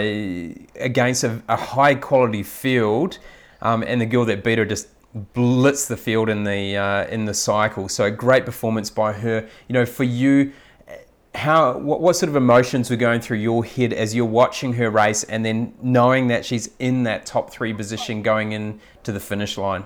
against 0.76 1.24
a, 1.24 1.42
a, 1.48 1.56
high 1.56 1.94
quality 1.94 2.42
field. 2.42 3.18
Um, 3.62 3.82
and 3.82 4.00
the 4.00 4.06
girl 4.06 4.24
that 4.26 4.44
beat 4.44 4.58
her 4.58 4.64
just 4.64 4.88
blitzed 5.34 5.88
the 5.88 5.96
field 5.96 6.28
in 6.28 6.44
the 6.44 6.76
uh, 6.76 7.06
in 7.06 7.24
the 7.24 7.34
cycle. 7.34 7.88
So 7.88 8.10
great 8.10 8.44
performance 8.44 8.90
by 8.90 9.12
her. 9.12 9.48
You 9.68 9.72
know, 9.72 9.86
for 9.86 10.04
you, 10.04 10.52
how 11.34 11.78
what, 11.78 12.00
what 12.00 12.14
sort 12.16 12.28
of 12.28 12.36
emotions 12.36 12.90
were 12.90 12.96
going 12.96 13.20
through 13.20 13.38
your 13.38 13.64
head 13.64 13.92
as 13.92 14.14
you're 14.14 14.24
watching 14.26 14.74
her 14.74 14.90
race, 14.90 15.24
and 15.24 15.44
then 15.44 15.74
knowing 15.82 16.28
that 16.28 16.44
she's 16.44 16.70
in 16.78 17.04
that 17.04 17.26
top 17.26 17.50
three 17.50 17.72
position 17.72 18.22
going 18.22 18.52
into 18.52 19.12
the 19.12 19.20
finish 19.20 19.56
line? 19.56 19.84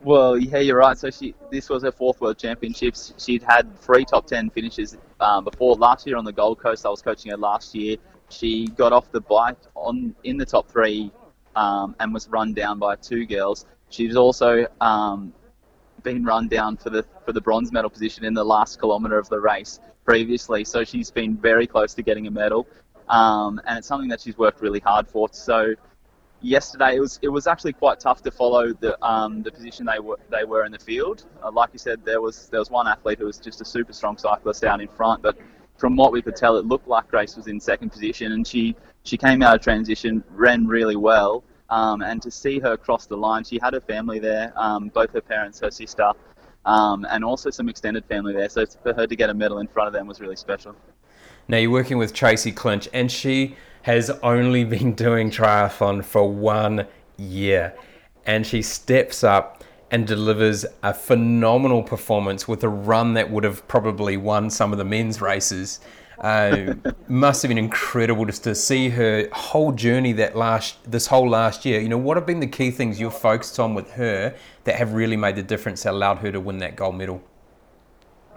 Well, 0.00 0.38
yeah, 0.38 0.58
you're 0.58 0.78
right. 0.78 0.96
So 0.96 1.10
she, 1.10 1.34
this 1.50 1.68
was 1.68 1.82
her 1.82 1.90
fourth 1.90 2.20
World 2.20 2.38
Championships. 2.38 3.14
She'd 3.18 3.42
had 3.42 3.78
three 3.80 4.04
top 4.04 4.26
ten 4.26 4.48
finishes 4.50 4.96
um, 5.18 5.44
before 5.44 5.74
last 5.74 6.06
year 6.06 6.16
on 6.16 6.24
the 6.24 6.32
Gold 6.32 6.60
Coast. 6.60 6.86
I 6.86 6.88
was 6.88 7.02
coaching 7.02 7.32
her 7.32 7.36
last 7.36 7.74
year. 7.74 7.96
She 8.28 8.68
got 8.68 8.92
off 8.92 9.10
the 9.10 9.20
bike 9.20 9.58
on 9.74 10.14
in 10.22 10.36
the 10.36 10.46
top 10.46 10.68
three 10.68 11.10
um, 11.56 11.96
and 11.98 12.14
was 12.14 12.28
run 12.28 12.54
down 12.54 12.78
by 12.78 12.94
two 12.96 13.26
girls. 13.26 13.66
She's 13.90 14.14
also 14.14 14.66
um, 14.80 15.32
been 16.04 16.24
run 16.24 16.46
down 16.46 16.76
for 16.76 16.90
the 16.90 17.04
for 17.24 17.32
the 17.32 17.40
bronze 17.40 17.72
medal 17.72 17.90
position 17.90 18.24
in 18.24 18.34
the 18.34 18.44
last 18.44 18.78
kilometre 18.78 19.18
of 19.18 19.28
the 19.28 19.40
race 19.40 19.80
previously. 20.04 20.64
So 20.64 20.84
she's 20.84 21.10
been 21.10 21.36
very 21.36 21.66
close 21.66 21.94
to 21.94 22.02
getting 22.02 22.28
a 22.28 22.30
medal, 22.30 22.68
um, 23.08 23.60
and 23.66 23.78
it's 23.78 23.88
something 23.88 24.08
that 24.10 24.20
she's 24.20 24.38
worked 24.38 24.60
really 24.60 24.80
hard 24.80 25.08
for. 25.08 25.28
So 25.32 25.74
yesterday 26.40 26.96
it 26.96 27.00
was 27.00 27.18
it 27.22 27.28
was 27.28 27.46
actually 27.46 27.72
quite 27.72 28.00
tough 28.00 28.22
to 28.22 28.30
follow 28.30 28.72
the 28.72 29.02
um, 29.04 29.42
the 29.42 29.50
position 29.50 29.86
they 29.86 29.98
were 29.98 30.18
they 30.30 30.44
were 30.44 30.64
in 30.64 30.72
the 30.72 30.78
field. 30.78 31.24
Uh, 31.42 31.50
like 31.50 31.70
you 31.72 31.78
said, 31.78 32.04
there 32.04 32.20
was 32.20 32.48
there 32.48 32.60
was 32.60 32.70
one 32.70 32.86
athlete 32.86 33.18
who 33.18 33.26
was 33.26 33.38
just 33.38 33.60
a 33.60 33.64
super 33.64 33.92
strong 33.92 34.16
cyclist 34.16 34.62
down 34.62 34.80
in 34.80 34.88
front, 34.88 35.22
but 35.22 35.36
from 35.76 35.96
what 35.96 36.12
we 36.12 36.20
could 36.20 36.36
tell, 36.36 36.56
it 36.56 36.66
looked 36.66 36.88
like 36.88 37.06
Grace 37.08 37.36
was 37.36 37.46
in 37.46 37.60
second 37.60 37.90
position, 37.90 38.32
and 38.32 38.46
she 38.46 38.76
she 39.04 39.16
came 39.16 39.42
out 39.42 39.56
of 39.56 39.62
transition, 39.62 40.22
ran 40.30 40.66
really 40.66 40.96
well, 40.96 41.44
um, 41.70 42.02
and 42.02 42.20
to 42.22 42.30
see 42.30 42.58
her 42.60 42.76
cross 42.76 43.06
the 43.06 43.16
line, 43.16 43.44
she 43.44 43.58
had 43.62 43.74
her 43.74 43.80
family 43.80 44.18
there, 44.18 44.52
um, 44.56 44.88
both 44.88 45.12
her 45.12 45.20
parents, 45.20 45.60
her 45.60 45.70
sister, 45.70 46.12
um, 46.64 47.06
and 47.10 47.24
also 47.24 47.50
some 47.50 47.68
extended 47.68 48.04
family 48.06 48.32
there. 48.32 48.48
So 48.48 48.66
for 48.82 48.92
her 48.94 49.06
to 49.06 49.16
get 49.16 49.30
a 49.30 49.34
medal 49.34 49.58
in 49.58 49.68
front 49.68 49.86
of 49.86 49.92
them 49.92 50.06
was 50.06 50.20
really 50.20 50.36
special. 50.36 50.74
Now 51.46 51.56
you're 51.56 51.70
working 51.70 51.96
with 51.96 52.12
Tracy 52.12 52.52
Clinch, 52.52 52.88
and 52.92 53.10
she 53.10 53.56
has 53.88 54.10
only 54.22 54.64
been 54.64 54.92
doing 54.92 55.30
triathlon 55.30 56.04
for 56.04 56.30
one 56.30 56.86
year. 57.16 57.72
And 58.26 58.46
she 58.46 58.60
steps 58.60 59.24
up 59.24 59.64
and 59.90 60.06
delivers 60.06 60.66
a 60.82 60.92
phenomenal 60.92 61.82
performance 61.82 62.46
with 62.46 62.62
a 62.64 62.68
run 62.68 63.14
that 63.14 63.30
would 63.30 63.44
have 63.44 63.66
probably 63.66 64.18
won 64.18 64.50
some 64.50 64.72
of 64.72 64.78
the 64.78 64.84
men's 64.84 65.22
races. 65.22 65.80
Uh, 66.18 66.74
must 67.08 67.40
have 67.40 67.48
been 67.48 67.56
incredible 67.56 68.26
just 68.26 68.44
to 68.44 68.54
see 68.54 68.90
her 68.90 69.26
whole 69.32 69.72
journey 69.72 70.12
that 70.12 70.36
last 70.36 70.76
this 70.84 71.06
whole 71.06 71.26
last 71.26 71.64
year. 71.64 71.80
You 71.80 71.88
know, 71.88 71.96
what 71.96 72.18
have 72.18 72.26
been 72.26 72.40
the 72.40 72.46
key 72.46 72.70
things 72.70 73.00
you've 73.00 73.16
focused 73.16 73.58
on 73.58 73.74
with 73.74 73.90
her 73.92 74.34
that 74.64 74.74
have 74.74 74.92
really 74.92 75.16
made 75.16 75.36
the 75.36 75.42
difference 75.42 75.84
that 75.84 75.92
allowed 75.92 76.18
her 76.18 76.30
to 76.30 76.40
win 76.40 76.58
that 76.58 76.76
gold 76.76 76.96
medal? 76.96 77.22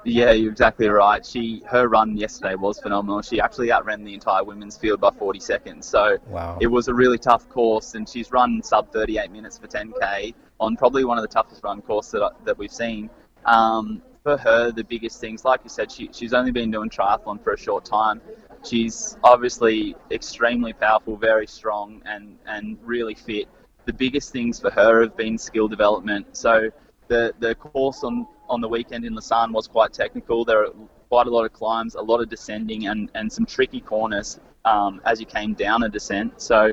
Yeah, 0.04 0.32
you're 0.32 0.52
exactly 0.52 0.88
right. 0.88 1.26
She 1.26 1.62
her 1.68 1.88
run 1.88 2.18
yesterday 2.18 2.56
was 2.56 2.80
phenomenal. 2.80 3.22
She 3.22 3.40
actually 3.40 3.72
outran 3.72 4.04
the 4.04 4.14
entire 4.14 4.44
women's 4.44 4.78
field 4.78 5.00
by 5.00 5.12
40 5.12 5.40
seconds. 5.40 5.88
So 5.88 6.18
wow. 6.28 6.58
it 6.60 6.68
was 6.68 6.88
a 6.88 6.94
really 6.94 7.18
tough 7.18 7.48
course, 7.50 7.94
and 7.94 8.08
she's 8.10 8.32
run 8.32 8.64
sub 8.64 8.92
38 8.92 9.32
minutes 9.32 9.58
for 9.58 9.68
10k 9.68 10.34
on 10.60 10.76
probably 10.76 11.06
one 11.06 11.18
of 11.18 11.22
the 11.22 11.28
toughest 11.28 11.64
run 11.64 11.82
courses 11.82 12.14
that, 12.14 12.34
that 12.46 12.58
we've 12.58 12.72
seen. 12.72 13.10
Um, 13.46 14.02
for 14.24 14.38
her, 14.38 14.72
the 14.72 14.84
biggest 14.84 15.20
things, 15.20 15.44
like 15.46 15.62
you 15.64 15.70
said, 15.70 15.92
she, 15.92 16.10
she's 16.14 16.34
only 16.34 16.52
been 16.52 16.70
doing 16.70 16.90
triathlon 16.90 17.44
for 17.44 17.54
a 17.54 17.58
short 17.58 17.86
time. 17.86 18.22
She's 18.64 19.18
obviously 19.24 19.96
extremely 20.12 20.74
powerful, 20.74 21.18
very 21.18 21.48
strong, 21.48 22.02
and 22.06 22.38
and 22.46 22.78
really 22.84 23.16
fit. 23.16 23.48
The 23.86 23.94
biggest 23.94 24.32
things 24.32 24.60
for 24.60 24.70
her 24.70 25.02
have 25.02 25.18
been 25.18 25.38
skill 25.38 25.68
development. 25.68 26.38
So 26.38 26.70
the 27.08 27.34
the 27.40 27.56
course 27.56 28.04
on 28.04 28.28
on 28.52 28.62
the 28.62 28.68
weekend 28.68 29.06
in 29.06 29.16
Lausanne 29.16 29.52
was 29.52 29.68
quite 29.68 29.94
technical. 29.94 30.46
There 30.46 30.66
are 30.66 30.74
quite 31.10 31.28
a 31.28 31.30
lot 31.30 31.46
of 31.46 31.54
climbs, 31.54 31.96
a 31.96 32.02
lot 32.02 32.22
of 32.22 32.30
descending, 32.30 32.88
and, 32.88 33.10
and 33.16 33.32
some 33.32 33.46
tricky 33.46 33.82
corners 33.82 34.40
um, 34.66 35.02
as 35.06 35.20
you 35.20 35.26
came 35.26 35.54
down 35.54 35.84
a 35.84 35.90
descent. 35.90 36.40
So 36.42 36.72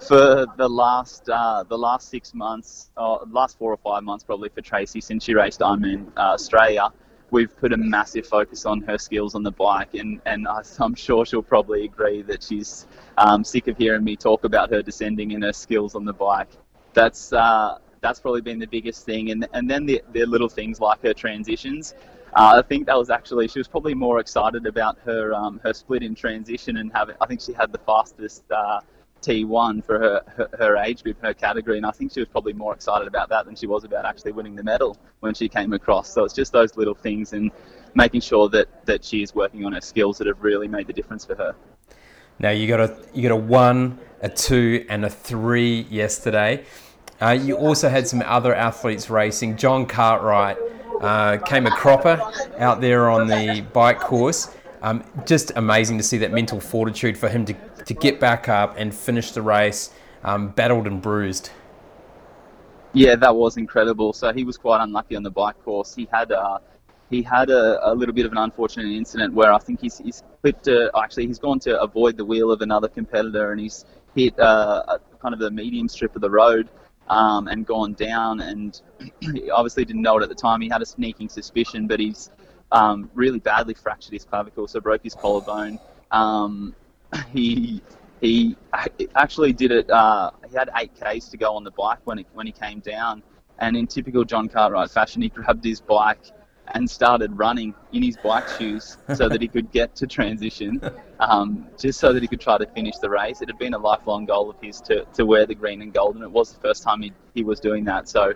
for 0.00 0.46
the 0.56 0.68
last 0.68 1.28
uh, 1.28 1.64
the 1.68 1.76
last 1.76 2.08
six 2.08 2.32
months, 2.32 2.90
or 2.96 3.26
last 3.30 3.58
four 3.58 3.72
or 3.72 3.76
five 3.76 4.02
months 4.02 4.24
probably 4.24 4.48
for 4.48 4.62
Tracy 4.62 5.00
since 5.00 5.24
she 5.24 5.34
raced 5.34 5.60
Ironman 5.60 6.06
uh, 6.16 6.32
Australia, 6.32 6.90
we've 7.30 7.54
put 7.56 7.72
a 7.72 7.76
massive 7.76 8.26
focus 8.26 8.64
on 8.64 8.80
her 8.82 8.98
skills 8.98 9.34
on 9.34 9.42
the 9.42 9.52
bike, 9.52 9.94
and, 9.94 10.20
and 10.26 10.46
I'm 10.80 10.94
sure 10.94 11.26
she'll 11.26 11.42
probably 11.42 11.84
agree 11.84 12.22
that 12.22 12.42
she's 12.42 12.86
um, 13.18 13.44
sick 13.44 13.68
of 13.68 13.76
hearing 13.76 14.04
me 14.04 14.16
talk 14.16 14.44
about 14.44 14.70
her 14.70 14.82
descending 14.82 15.32
and 15.32 15.42
her 15.44 15.52
skills 15.52 15.94
on 15.94 16.04
the 16.04 16.12
bike. 16.12 16.50
That's 16.92 17.32
uh, 17.32 17.78
that's 18.00 18.20
probably 18.20 18.40
been 18.40 18.58
the 18.58 18.66
biggest 18.66 19.04
thing. 19.04 19.30
And 19.30 19.46
and 19.52 19.68
then 19.70 19.86
the, 19.86 20.02
the 20.12 20.24
little 20.24 20.48
things 20.48 20.80
like 20.80 21.02
her 21.02 21.14
transitions. 21.14 21.94
Uh, 22.34 22.54
I 22.58 22.62
think 22.62 22.86
that 22.86 22.96
was 22.96 23.10
actually 23.10 23.48
she 23.48 23.58
was 23.58 23.66
probably 23.66 23.94
more 23.94 24.20
excited 24.20 24.66
about 24.66 24.98
her 25.04 25.34
um, 25.34 25.60
her 25.64 25.72
split 25.72 26.02
in 26.02 26.14
transition 26.14 26.76
and 26.76 26.92
having. 26.94 27.16
I 27.20 27.26
think 27.26 27.40
she 27.40 27.52
had 27.52 27.72
the 27.72 27.78
fastest 27.78 28.44
uh, 28.50 28.80
T1 29.20 29.84
for 29.84 29.98
her, 29.98 30.22
her, 30.36 30.48
her 30.58 30.76
age 30.76 31.02
group, 31.02 31.20
her 31.22 31.34
category, 31.34 31.76
and 31.76 31.84
I 31.84 31.90
think 31.90 32.12
she 32.12 32.20
was 32.20 32.28
probably 32.28 32.52
more 32.52 32.72
excited 32.72 33.06
about 33.06 33.28
that 33.30 33.46
than 33.46 33.54
she 33.54 33.66
was 33.66 33.84
about 33.84 34.04
actually 34.04 34.32
winning 34.32 34.54
the 34.54 34.62
medal 34.62 34.96
when 35.20 35.34
she 35.34 35.48
came 35.48 35.72
across. 35.72 36.12
So 36.12 36.24
it's 36.24 36.34
just 36.34 36.52
those 36.52 36.76
little 36.76 36.94
things 36.94 37.32
and 37.32 37.50
making 37.94 38.20
sure 38.20 38.48
that 38.50 38.86
that 38.86 39.04
she 39.04 39.22
is 39.22 39.34
working 39.34 39.64
on 39.64 39.72
her 39.72 39.80
skills 39.80 40.18
that 40.18 40.26
have 40.26 40.42
really 40.42 40.68
made 40.68 40.86
the 40.86 40.92
difference 40.92 41.24
for 41.24 41.34
her. 41.34 41.54
Now 42.38 42.50
you 42.50 42.66
got 42.66 42.80
a 42.80 42.96
you 43.12 43.22
got 43.22 43.34
a 43.34 43.36
one, 43.36 43.98
a 44.22 44.28
two, 44.28 44.86
and 44.88 45.04
a 45.04 45.10
three 45.10 45.82
yesterday. 45.90 46.64
Uh, 47.20 47.30
you 47.30 47.56
also 47.56 47.88
had 47.88 48.08
some 48.08 48.22
other 48.22 48.54
athletes 48.54 49.10
racing. 49.10 49.56
John 49.56 49.84
Cartwright 49.84 50.56
uh, 51.00 51.36
came 51.38 51.66
a 51.66 51.70
cropper 51.70 52.20
out 52.58 52.80
there 52.80 53.10
on 53.10 53.26
the 53.26 53.64
bike 53.72 54.00
course. 54.00 54.54
Um, 54.82 55.04
just 55.26 55.52
amazing 55.56 55.98
to 55.98 56.04
see 56.04 56.16
that 56.18 56.32
mental 56.32 56.60
fortitude 56.60 57.18
for 57.18 57.28
him 57.28 57.44
to, 57.44 57.54
to 57.84 57.92
get 57.92 58.18
back 58.18 58.48
up 58.48 58.76
and 58.78 58.94
finish 58.94 59.32
the 59.32 59.42
race, 59.42 59.92
um, 60.24 60.48
battled 60.48 60.86
and 60.86 61.02
bruised. 61.02 61.50
Yeah, 62.94 63.16
that 63.16 63.36
was 63.36 63.58
incredible. 63.58 64.14
So 64.14 64.32
he 64.32 64.44
was 64.44 64.56
quite 64.56 64.82
unlucky 64.82 65.14
on 65.16 65.22
the 65.22 65.30
bike 65.30 65.62
course. 65.62 65.94
He 65.94 66.08
had 66.10 66.32
uh, 66.32 66.58
he 67.10 67.22
had 67.22 67.50
a, 67.50 67.90
a, 67.90 67.92
little 67.94 68.14
bit 68.14 68.24
of 68.24 68.32
an 68.32 68.38
unfortunate 68.38 68.86
incident 68.86 69.34
where 69.34 69.52
I 69.52 69.58
think 69.58 69.80
he's, 69.80 69.98
he's 69.98 70.22
clipped. 70.40 70.68
A, 70.68 70.90
actually, 70.96 71.26
he's 71.26 71.38
gone 71.38 71.58
to 71.60 71.80
avoid 71.80 72.16
the 72.16 72.24
wheel 72.24 72.50
of 72.50 72.62
another 72.62 72.88
competitor 72.88 73.50
and 73.52 73.60
he's 73.60 73.84
hit 74.14 74.38
uh, 74.38 74.84
a, 74.88 75.00
kind 75.20 75.34
of 75.34 75.40
a 75.42 75.50
medium 75.50 75.88
strip 75.88 76.14
of 76.14 76.22
the 76.22 76.30
road 76.30 76.68
um, 77.10 77.48
and 77.48 77.66
gone 77.66 77.92
down. 77.92 78.40
And 78.40 78.80
obviously 79.52 79.84
didn't 79.84 80.02
know 80.02 80.16
it 80.18 80.22
at 80.22 80.30
the 80.30 80.34
time. 80.34 80.62
He 80.62 80.68
had 80.68 80.80
a 80.80 80.86
sneaking 80.86 81.28
suspicion, 81.28 81.86
but 81.86 82.00
he's 82.00 82.30
um, 82.72 83.10
really 83.14 83.40
badly 83.40 83.74
fractured 83.74 84.14
his 84.14 84.24
clavicle, 84.24 84.66
so 84.68 84.80
broke 84.80 85.02
his 85.02 85.14
collarbone. 85.14 85.78
Um, 86.10 86.74
he 87.32 87.82
he 88.20 88.56
actually 89.14 89.52
did 89.52 89.72
it. 89.72 89.90
Uh, 89.90 90.30
he 90.48 90.56
had 90.56 90.70
eight 90.76 90.92
k's 90.98 91.28
to 91.28 91.36
go 91.36 91.54
on 91.54 91.64
the 91.64 91.70
bike 91.72 91.98
when 92.04 92.18
he, 92.18 92.26
when 92.32 92.46
he 92.46 92.52
came 92.52 92.80
down, 92.80 93.22
and 93.58 93.76
in 93.76 93.86
typical 93.86 94.24
John 94.24 94.48
Cartwright 94.48 94.90
fashion, 94.90 95.22
he 95.22 95.28
grabbed 95.28 95.64
his 95.64 95.80
bike 95.80 96.30
and 96.74 96.88
started 96.88 97.36
running 97.38 97.74
in 97.92 98.02
his 98.02 98.16
bike 98.16 98.48
shoes 98.48 98.96
so 99.14 99.28
that 99.28 99.40
he 99.40 99.48
could 99.48 99.70
get 99.72 99.94
to 99.96 100.06
transition, 100.06 100.80
um, 101.20 101.66
just 101.78 101.98
so 101.98 102.12
that 102.12 102.22
he 102.22 102.28
could 102.28 102.40
try 102.40 102.58
to 102.58 102.66
finish 102.66 102.96
the 102.98 103.10
race. 103.10 103.42
It 103.42 103.48
had 103.48 103.58
been 103.58 103.74
a 103.74 103.78
lifelong 103.78 104.24
goal 104.26 104.50
of 104.50 104.56
his 104.60 104.80
to, 104.82 105.04
to 105.14 105.26
wear 105.26 105.46
the 105.46 105.54
green 105.54 105.82
and 105.82 105.92
gold, 105.92 106.14
and 106.14 106.24
it 106.24 106.30
was 106.30 106.52
the 106.52 106.60
first 106.60 106.82
time 106.82 107.02
he, 107.02 107.12
he 107.34 107.42
was 107.42 107.60
doing 107.60 107.84
that. 107.84 108.08
So 108.08 108.34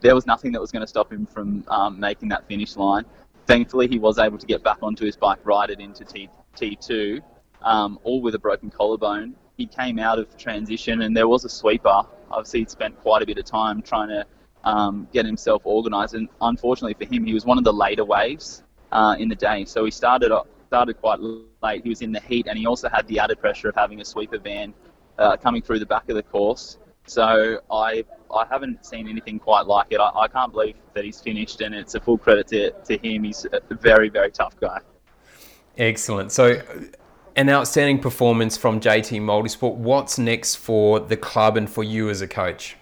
there 0.00 0.14
was 0.14 0.26
nothing 0.26 0.52
that 0.52 0.60
was 0.60 0.72
going 0.72 0.82
to 0.82 0.86
stop 0.86 1.12
him 1.12 1.26
from 1.26 1.64
um, 1.68 1.98
making 1.98 2.28
that 2.30 2.46
finish 2.48 2.76
line. 2.76 3.04
Thankfully, 3.46 3.88
he 3.88 3.98
was 3.98 4.18
able 4.18 4.38
to 4.38 4.46
get 4.46 4.62
back 4.62 4.78
onto 4.82 5.04
his 5.04 5.16
bike, 5.16 5.38
ride 5.44 5.70
it 5.70 5.80
into 5.80 6.04
T, 6.04 6.28
T2, 6.56 7.20
um, 7.62 7.98
all 8.02 8.20
with 8.20 8.34
a 8.34 8.38
broken 8.38 8.70
collarbone. 8.70 9.34
He 9.56 9.66
came 9.66 9.98
out 9.98 10.18
of 10.18 10.36
transition, 10.36 11.02
and 11.02 11.16
there 11.16 11.28
was 11.28 11.44
a 11.44 11.48
sweeper. 11.48 12.02
Obviously, 12.30 12.60
he'd 12.60 12.70
spent 12.70 13.00
quite 13.00 13.22
a 13.22 13.26
bit 13.26 13.38
of 13.38 13.44
time 13.44 13.80
trying 13.82 14.08
to 14.08 14.26
um, 14.66 15.08
get 15.12 15.24
himself 15.24 15.64
organised. 15.64 16.12
And 16.12 16.28
unfortunately 16.42 16.94
for 16.94 17.10
him, 17.10 17.24
he 17.24 17.32
was 17.32 17.46
one 17.46 17.56
of 17.56 17.64
the 17.64 17.72
later 17.72 18.04
waves 18.04 18.62
uh, 18.92 19.16
in 19.18 19.28
the 19.28 19.34
day. 19.34 19.64
So 19.64 19.84
he 19.84 19.90
started 19.90 20.36
started 20.66 21.00
quite 21.00 21.20
late. 21.62 21.82
He 21.84 21.88
was 21.88 22.02
in 22.02 22.12
the 22.12 22.20
heat, 22.20 22.46
and 22.48 22.58
he 22.58 22.66
also 22.66 22.88
had 22.88 23.06
the 23.06 23.20
added 23.20 23.40
pressure 23.40 23.68
of 23.68 23.76
having 23.76 24.00
a 24.00 24.04
sweeper 24.04 24.38
van 24.38 24.74
uh, 25.18 25.36
coming 25.36 25.62
through 25.62 25.78
the 25.78 25.86
back 25.86 26.08
of 26.08 26.16
the 26.16 26.22
course. 26.22 26.78
So 27.06 27.60
I 27.70 28.04
I 28.34 28.44
haven't 28.50 28.84
seen 28.84 29.08
anything 29.08 29.38
quite 29.38 29.66
like 29.66 29.86
it. 29.90 30.00
I, 30.00 30.10
I 30.14 30.28
can't 30.28 30.52
believe 30.52 30.74
that 30.94 31.04
he's 31.04 31.20
finished, 31.20 31.60
and 31.60 31.74
it's 31.74 31.94
a 31.94 32.00
full 32.00 32.18
credit 32.18 32.48
to, 32.48 32.72
to 32.72 32.98
him. 32.98 33.22
He's 33.22 33.46
a 33.52 33.74
very 33.74 34.08
very 34.08 34.32
tough 34.32 34.58
guy. 34.60 34.80
Excellent. 35.78 36.32
So 36.32 36.60
an 37.36 37.50
outstanding 37.50 38.00
performance 38.00 38.56
from 38.56 38.80
JT 38.80 39.20
Multisport. 39.20 39.76
What's 39.76 40.18
next 40.18 40.56
for 40.56 40.98
the 40.98 41.16
club 41.16 41.56
and 41.56 41.70
for 41.70 41.84
you 41.84 42.08
as 42.08 42.20
a 42.22 42.26
coach? 42.26 42.76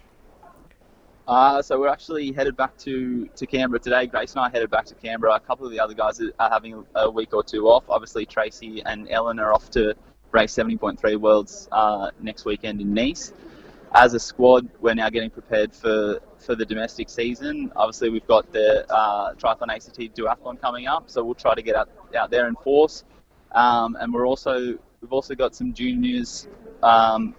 Uh, 1.26 1.62
so 1.62 1.80
we're 1.80 1.88
actually 1.88 2.32
headed 2.32 2.56
back 2.56 2.76
to, 2.76 3.26
to 3.28 3.46
Canberra 3.46 3.80
today. 3.80 4.06
Grace 4.06 4.32
and 4.32 4.40
I 4.40 4.50
headed 4.50 4.70
back 4.70 4.84
to 4.86 4.94
Canberra. 4.94 5.34
A 5.34 5.40
couple 5.40 5.64
of 5.64 5.72
the 5.72 5.80
other 5.80 5.94
guys 5.94 6.20
are 6.20 6.50
having 6.50 6.84
a 6.94 7.10
week 7.10 7.32
or 7.32 7.42
two 7.42 7.68
off. 7.68 7.84
Obviously, 7.88 8.26
Tracy 8.26 8.82
and 8.84 9.08
Ellen 9.10 9.38
are 9.38 9.52
off 9.52 9.70
to 9.70 9.94
race 10.32 10.52
70.3 10.52 11.16
Worlds 11.16 11.68
uh, 11.72 12.10
next 12.20 12.44
weekend 12.44 12.80
in 12.82 12.92
Nice. 12.92 13.32
As 13.94 14.12
a 14.12 14.20
squad, 14.20 14.68
we're 14.80 14.94
now 14.94 15.08
getting 15.08 15.30
prepared 15.30 15.72
for, 15.72 16.20
for 16.38 16.56
the 16.56 16.66
domestic 16.66 17.08
season. 17.08 17.72
Obviously, 17.76 18.10
we've 18.10 18.26
got 18.26 18.52
the 18.52 18.84
uh, 18.92 19.32
Triathlon 19.34 19.74
ACT 19.74 19.98
Duathlon 20.16 20.60
coming 20.60 20.88
up, 20.88 21.08
so 21.08 21.24
we'll 21.24 21.34
try 21.34 21.54
to 21.54 21.62
get 21.62 21.76
out, 21.76 21.88
out 22.18 22.30
there 22.30 22.48
in 22.48 22.56
force. 22.56 23.04
Um, 23.52 23.96
and 24.00 24.12
we're 24.12 24.26
also 24.26 24.76
we've 25.00 25.12
also 25.12 25.36
got 25.36 25.54
some 25.54 25.72
juniors 25.72 26.48
um, 26.82 27.36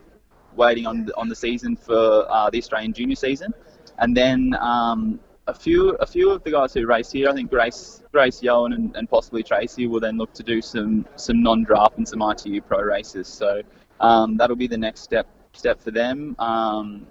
waiting 0.56 0.88
on 0.88 1.12
on 1.18 1.28
the 1.28 1.36
season 1.36 1.76
for 1.76 2.26
uh, 2.30 2.50
the 2.50 2.58
Australian 2.58 2.94
junior 2.94 3.18
season. 3.18 3.54
And 4.00 4.16
then 4.16 4.56
um, 4.60 5.20
a 5.48 5.54
few 5.54 5.92
a 5.96 6.06
few 6.06 6.32
of 6.32 6.44
the 6.44 6.52
guys 6.52 6.74
who 6.74 6.86
race 6.86 7.12
here, 7.12 7.30
I 7.30 7.34
think 7.34 7.50
Grace 7.50 8.04
Grace 8.12 8.42
Yohan 8.42 8.74
and, 8.74 8.96
and 8.96 9.10
possibly 9.10 9.44
Tracy 9.44 9.88
will 9.88 10.00
then 10.00 10.18
look 10.18 10.34
to 10.34 10.44
do 10.44 10.62
some 10.62 11.06
some 11.16 11.42
non-draft 11.42 11.98
and 11.98 12.08
some 12.08 12.22
ITU 12.22 12.62
pro 12.62 12.82
races. 12.82 13.28
So 13.28 13.62
um, 14.00 14.38
that'll 14.38 14.56
be 14.56 14.68
the 14.68 14.78
next 14.78 15.02
step 15.02 15.28
step 15.54 15.82
for 15.82 15.92
them. 15.92 16.36
Um, 16.40 17.08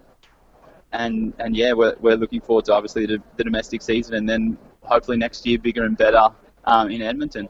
and 0.93 1.33
and 1.39 1.57
yeah, 1.57 1.73
we're, 1.73 1.95
we're 2.01 2.17
looking 2.17 2.41
forward 2.41 2.65
to 2.67 2.75
obviously 2.75 3.07
the, 3.07 3.23
the 3.37 3.45
domestic 3.45 3.83
season, 3.83 4.15
and 4.15 4.29
then 4.29 4.57
hopefully 4.83 5.17
next 5.17 5.47
year 5.47 5.59
bigger 5.59 5.85
and 5.85 5.97
better 5.97 6.29
um, 6.65 6.91
in 6.91 7.03
Edmonton. 7.03 7.49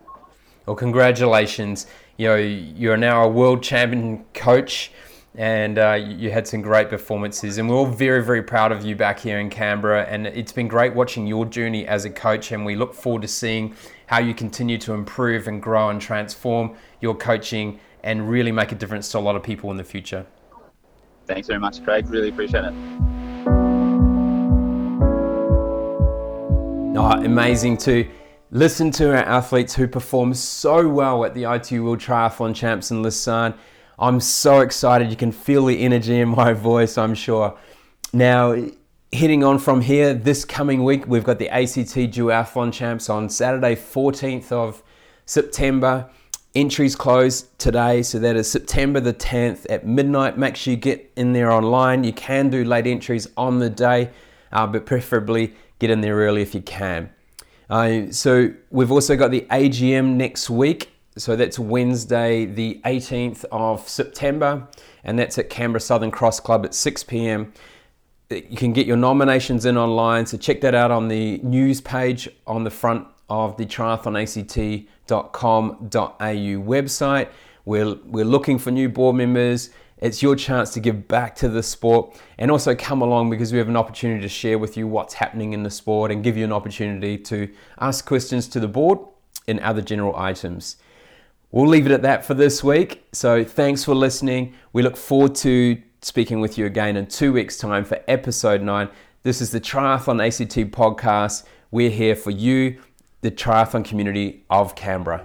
Well, 0.66 0.76
congratulations! 0.76 1.86
You 2.16 2.28
know 2.28 2.36
you're 2.36 2.96
now 2.96 3.24
a 3.24 3.28
world 3.28 3.62
champion 3.62 4.24
coach 4.32 4.92
and 5.36 5.78
uh, 5.78 5.94
you 5.94 6.30
had 6.30 6.46
some 6.46 6.62
great 6.62 6.88
performances. 6.88 7.58
And 7.58 7.68
we're 7.68 7.74
all 7.74 7.86
very, 7.86 8.22
very 8.22 8.42
proud 8.42 8.70
of 8.70 8.84
you 8.84 8.94
back 8.94 9.18
here 9.18 9.40
in 9.40 9.50
Canberra. 9.50 10.04
And 10.04 10.28
it's 10.28 10.52
been 10.52 10.68
great 10.68 10.94
watching 10.94 11.26
your 11.26 11.44
journey 11.44 11.86
as 11.86 12.04
a 12.04 12.10
coach. 12.10 12.52
And 12.52 12.64
we 12.64 12.76
look 12.76 12.94
forward 12.94 13.22
to 13.22 13.28
seeing 13.28 13.74
how 14.06 14.20
you 14.20 14.32
continue 14.32 14.78
to 14.78 14.92
improve 14.92 15.48
and 15.48 15.60
grow 15.60 15.90
and 15.90 16.00
transform 16.00 16.76
your 17.00 17.16
coaching 17.16 17.80
and 18.04 18.28
really 18.28 18.52
make 18.52 18.70
a 18.70 18.76
difference 18.76 19.08
to 19.10 19.18
a 19.18 19.20
lot 19.20 19.34
of 19.34 19.42
people 19.42 19.70
in 19.72 19.76
the 19.76 19.84
future. 19.84 20.24
Thanks 21.26 21.48
very 21.48 21.58
much, 21.58 21.82
Craig. 21.82 22.08
Really 22.08 22.28
appreciate 22.28 22.64
it. 22.64 22.74
Oh, 26.96 27.10
amazing 27.24 27.76
to 27.78 28.08
listen 28.52 28.92
to 28.92 29.08
our 29.08 29.24
athletes 29.24 29.74
who 29.74 29.88
perform 29.88 30.32
so 30.32 30.86
well 30.88 31.24
at 31.24 31.34
the 31.34 31.42
ITU 31.50 31.82
World 31.82 31.98
Triathlon 31.98 32.54
Champs 32.54 32.92
in 32.92 33.02
Lausanne 33.02 33.54
I'm 33.98 34.20
so 34.20 34.60
excited. 34.60 35.10
You 35.10 35.16
can 35.16 35.32
feel 35.32 35.66
the 35.66 35.80
energy 35.80 36.18
in 36.18 36.30
my 36.30 36.52
voice, 36.70 36.98
I'm 36.98 37.14
sure. 37.14 37.56
Now, 38.12 38.56
heading 39.12 39.44
on 39.44 39.58
from 39.58 39.80
here, 39.80 40.14
this 40.14 40.44
coming 40.44 40.82
week, 40.84 41.06
we've 41.06 41.24
got 41.24 41.38
the 41.38 41.48
ACT 41.48 41.94
Duathlon 42.12 42.72
Champs 42.72 43.08
on 43.08 43.28
Saturday, 43.28 43.76
14th 43.76 44.50
of 44.50 44.82
September. 45.26 46.10
Entries 46.54 46.94
close 46.94 47.42
today, 47.58 48.02
so 48.02 48.20
that 48.20 48.36
is 48.36 48.48
September 48.48 49.00
the 49.00 49.14
10th 49.14 49.66
at 49.68 49.84
midnight. 49.84 50.38
Make 50.38 50.54
sure 50.54 50.72
you 50.72 50.76
get 50.76 51.10
in 51.16 51.32
there 51.32 51.50
online. 51.50 52.04
You 52.04 52.12
can 52.12 52.48
do 52.48 52.64
late 52.64 52.86
entries 52.86 53.28
on 53.36 53.58
the 53.58 53.70
day, 53.70 54.10
uh, 54.52 54.66
but 54.68 54.86
preferably 54.86 55.54
get 55.80 55.90
in 55.90 56.00
there 56.00 56.14
early 56.14 56.42
if 56.42 56.54
you 56.54 56.62
can. 56.62 57.10
Uh, 57.68 58.10
so 58.10 58.52
we've 58.70 58.92
also 58.92 59.16
got 59.16 59.32
the 59.32 59.46
AGM 59.50 60.14
next 60.14 60.48
week 60.48 60.93
so 61.16 61.36
that's 61.36 61.58
Wednesday, 61.58 62.44
the 62.44 62.80
18th 62.84 63.44
of 63.52 63.88
September, 63.88 64.66
and 65.04 65.18
that's 65.18 65.38
at 65.38 65.48
Canberra 65.48 65.80
Southern 65.80 66.10
Cross 66.10 66.40
Club 66.40 66.64
at 66.64 66.74
6 66.74 67.04
pm. 67.04 67.52
You 68.30 68.56
can 68.56 68.72
get 68.72 68.86
your 68.86 68.96
nominations 68.96 69.64
in 69.64 69.78
online, 69.78 70.26
so 70.26 70.36
check 70.36 70.60
that 70.62 70.74
out 70.74 70.90
on 70.90 71.06
the 71.06 71.38
news 71.38 71.80
page 71.80 72.28
on 72.46 72.64
the 72.64 72.70
front 72.70 73.06
of 73.30 73.56
the 73.56 73.64
triathlonact.com.au 73.64 74.86
website. 76.18 77.28
We're, 77.64 77.94
we're 78.04 78.24
looking 78.24 78.58
for 78.58 78.72
new 78.72 78.88
board 78.88 79.16
members. 79.16 79.70
It's 79.98 80.20
your 80.20 80.34
chance 80.34 80.70
to 80.74 80.80
give 80.80 81.06
back 81.06 81.36
to 81.36 81.48
the 81.48 81.62
sport 81.62 82.20
and 82.38 82.50
also 82.50 82.74
come 82.74 83.00
along 83.00 83.30
because 83.30 83.52
we 83.52 83.58
have 83.58 83.68
an 83.68 83.76
opportunity 83.76 84.20
to 84.20 84.28
share 84.28 84.58
with 84.58 84.76
you 84.76 84.88
what's 84.88 85.14
happening 85.14 85.52
in 85.52 85.62
the 85.62 85.70
sport 85.70 86.10
and 86.10 86.24
give 86.24 86.36
you 86.36 86.44
an 86.44 86.52
opportunity 86.52 87.16
to 87.18 87.48
ask 87.78 88.04
questions 88.04 88.48
to 88.48 88.58
the 88.60 88.68
board 88.68 88.98
and 89.46 89.60
other 89.60 89.80
general 89.80 90.16
items. 90.16 90.76
We'll 91.54 91.68
leave 91.68 91.86
it 91.86 91.92
at 91.92 92.02
that 92.02 92.26
for 92.26 92.34
this 92.34 92.62
week. 92.64 93.06
So 93.12 93.44
thanks 93.44 93.84
for 93.84 93.94
listening. 93.94 94.54
We 94.72 94.82
look 94.82 94.96
forward 94.96 95.36
to 95.36 95.80
speaking 96.02 96.40
with 96.40 96.58
you 96.58 96.66
again 96.66 96.96
in 96.96 97.06
two 97.06 97.32
weeks' 97.32 97.56
time 97.56 97.84
for 97.84 98.00
episode 98.08 98.60
nine. 98.60 98.88
This 99.22 99.40
is 99.40 99.52
the 99.52 99.60
Triathlon 99.60 100.26
ACT 100.26 100.72
podcast. 100.72 101.44
We're 101.70 101.90
here 101.90 102.16
for 102.16 102.32
you, 102.32 102.80
the 103.20 103.30
triathlon 103.30 103.84
community 103.84 104.44
of 104.50 104.74
Canberra. 104.74 105.24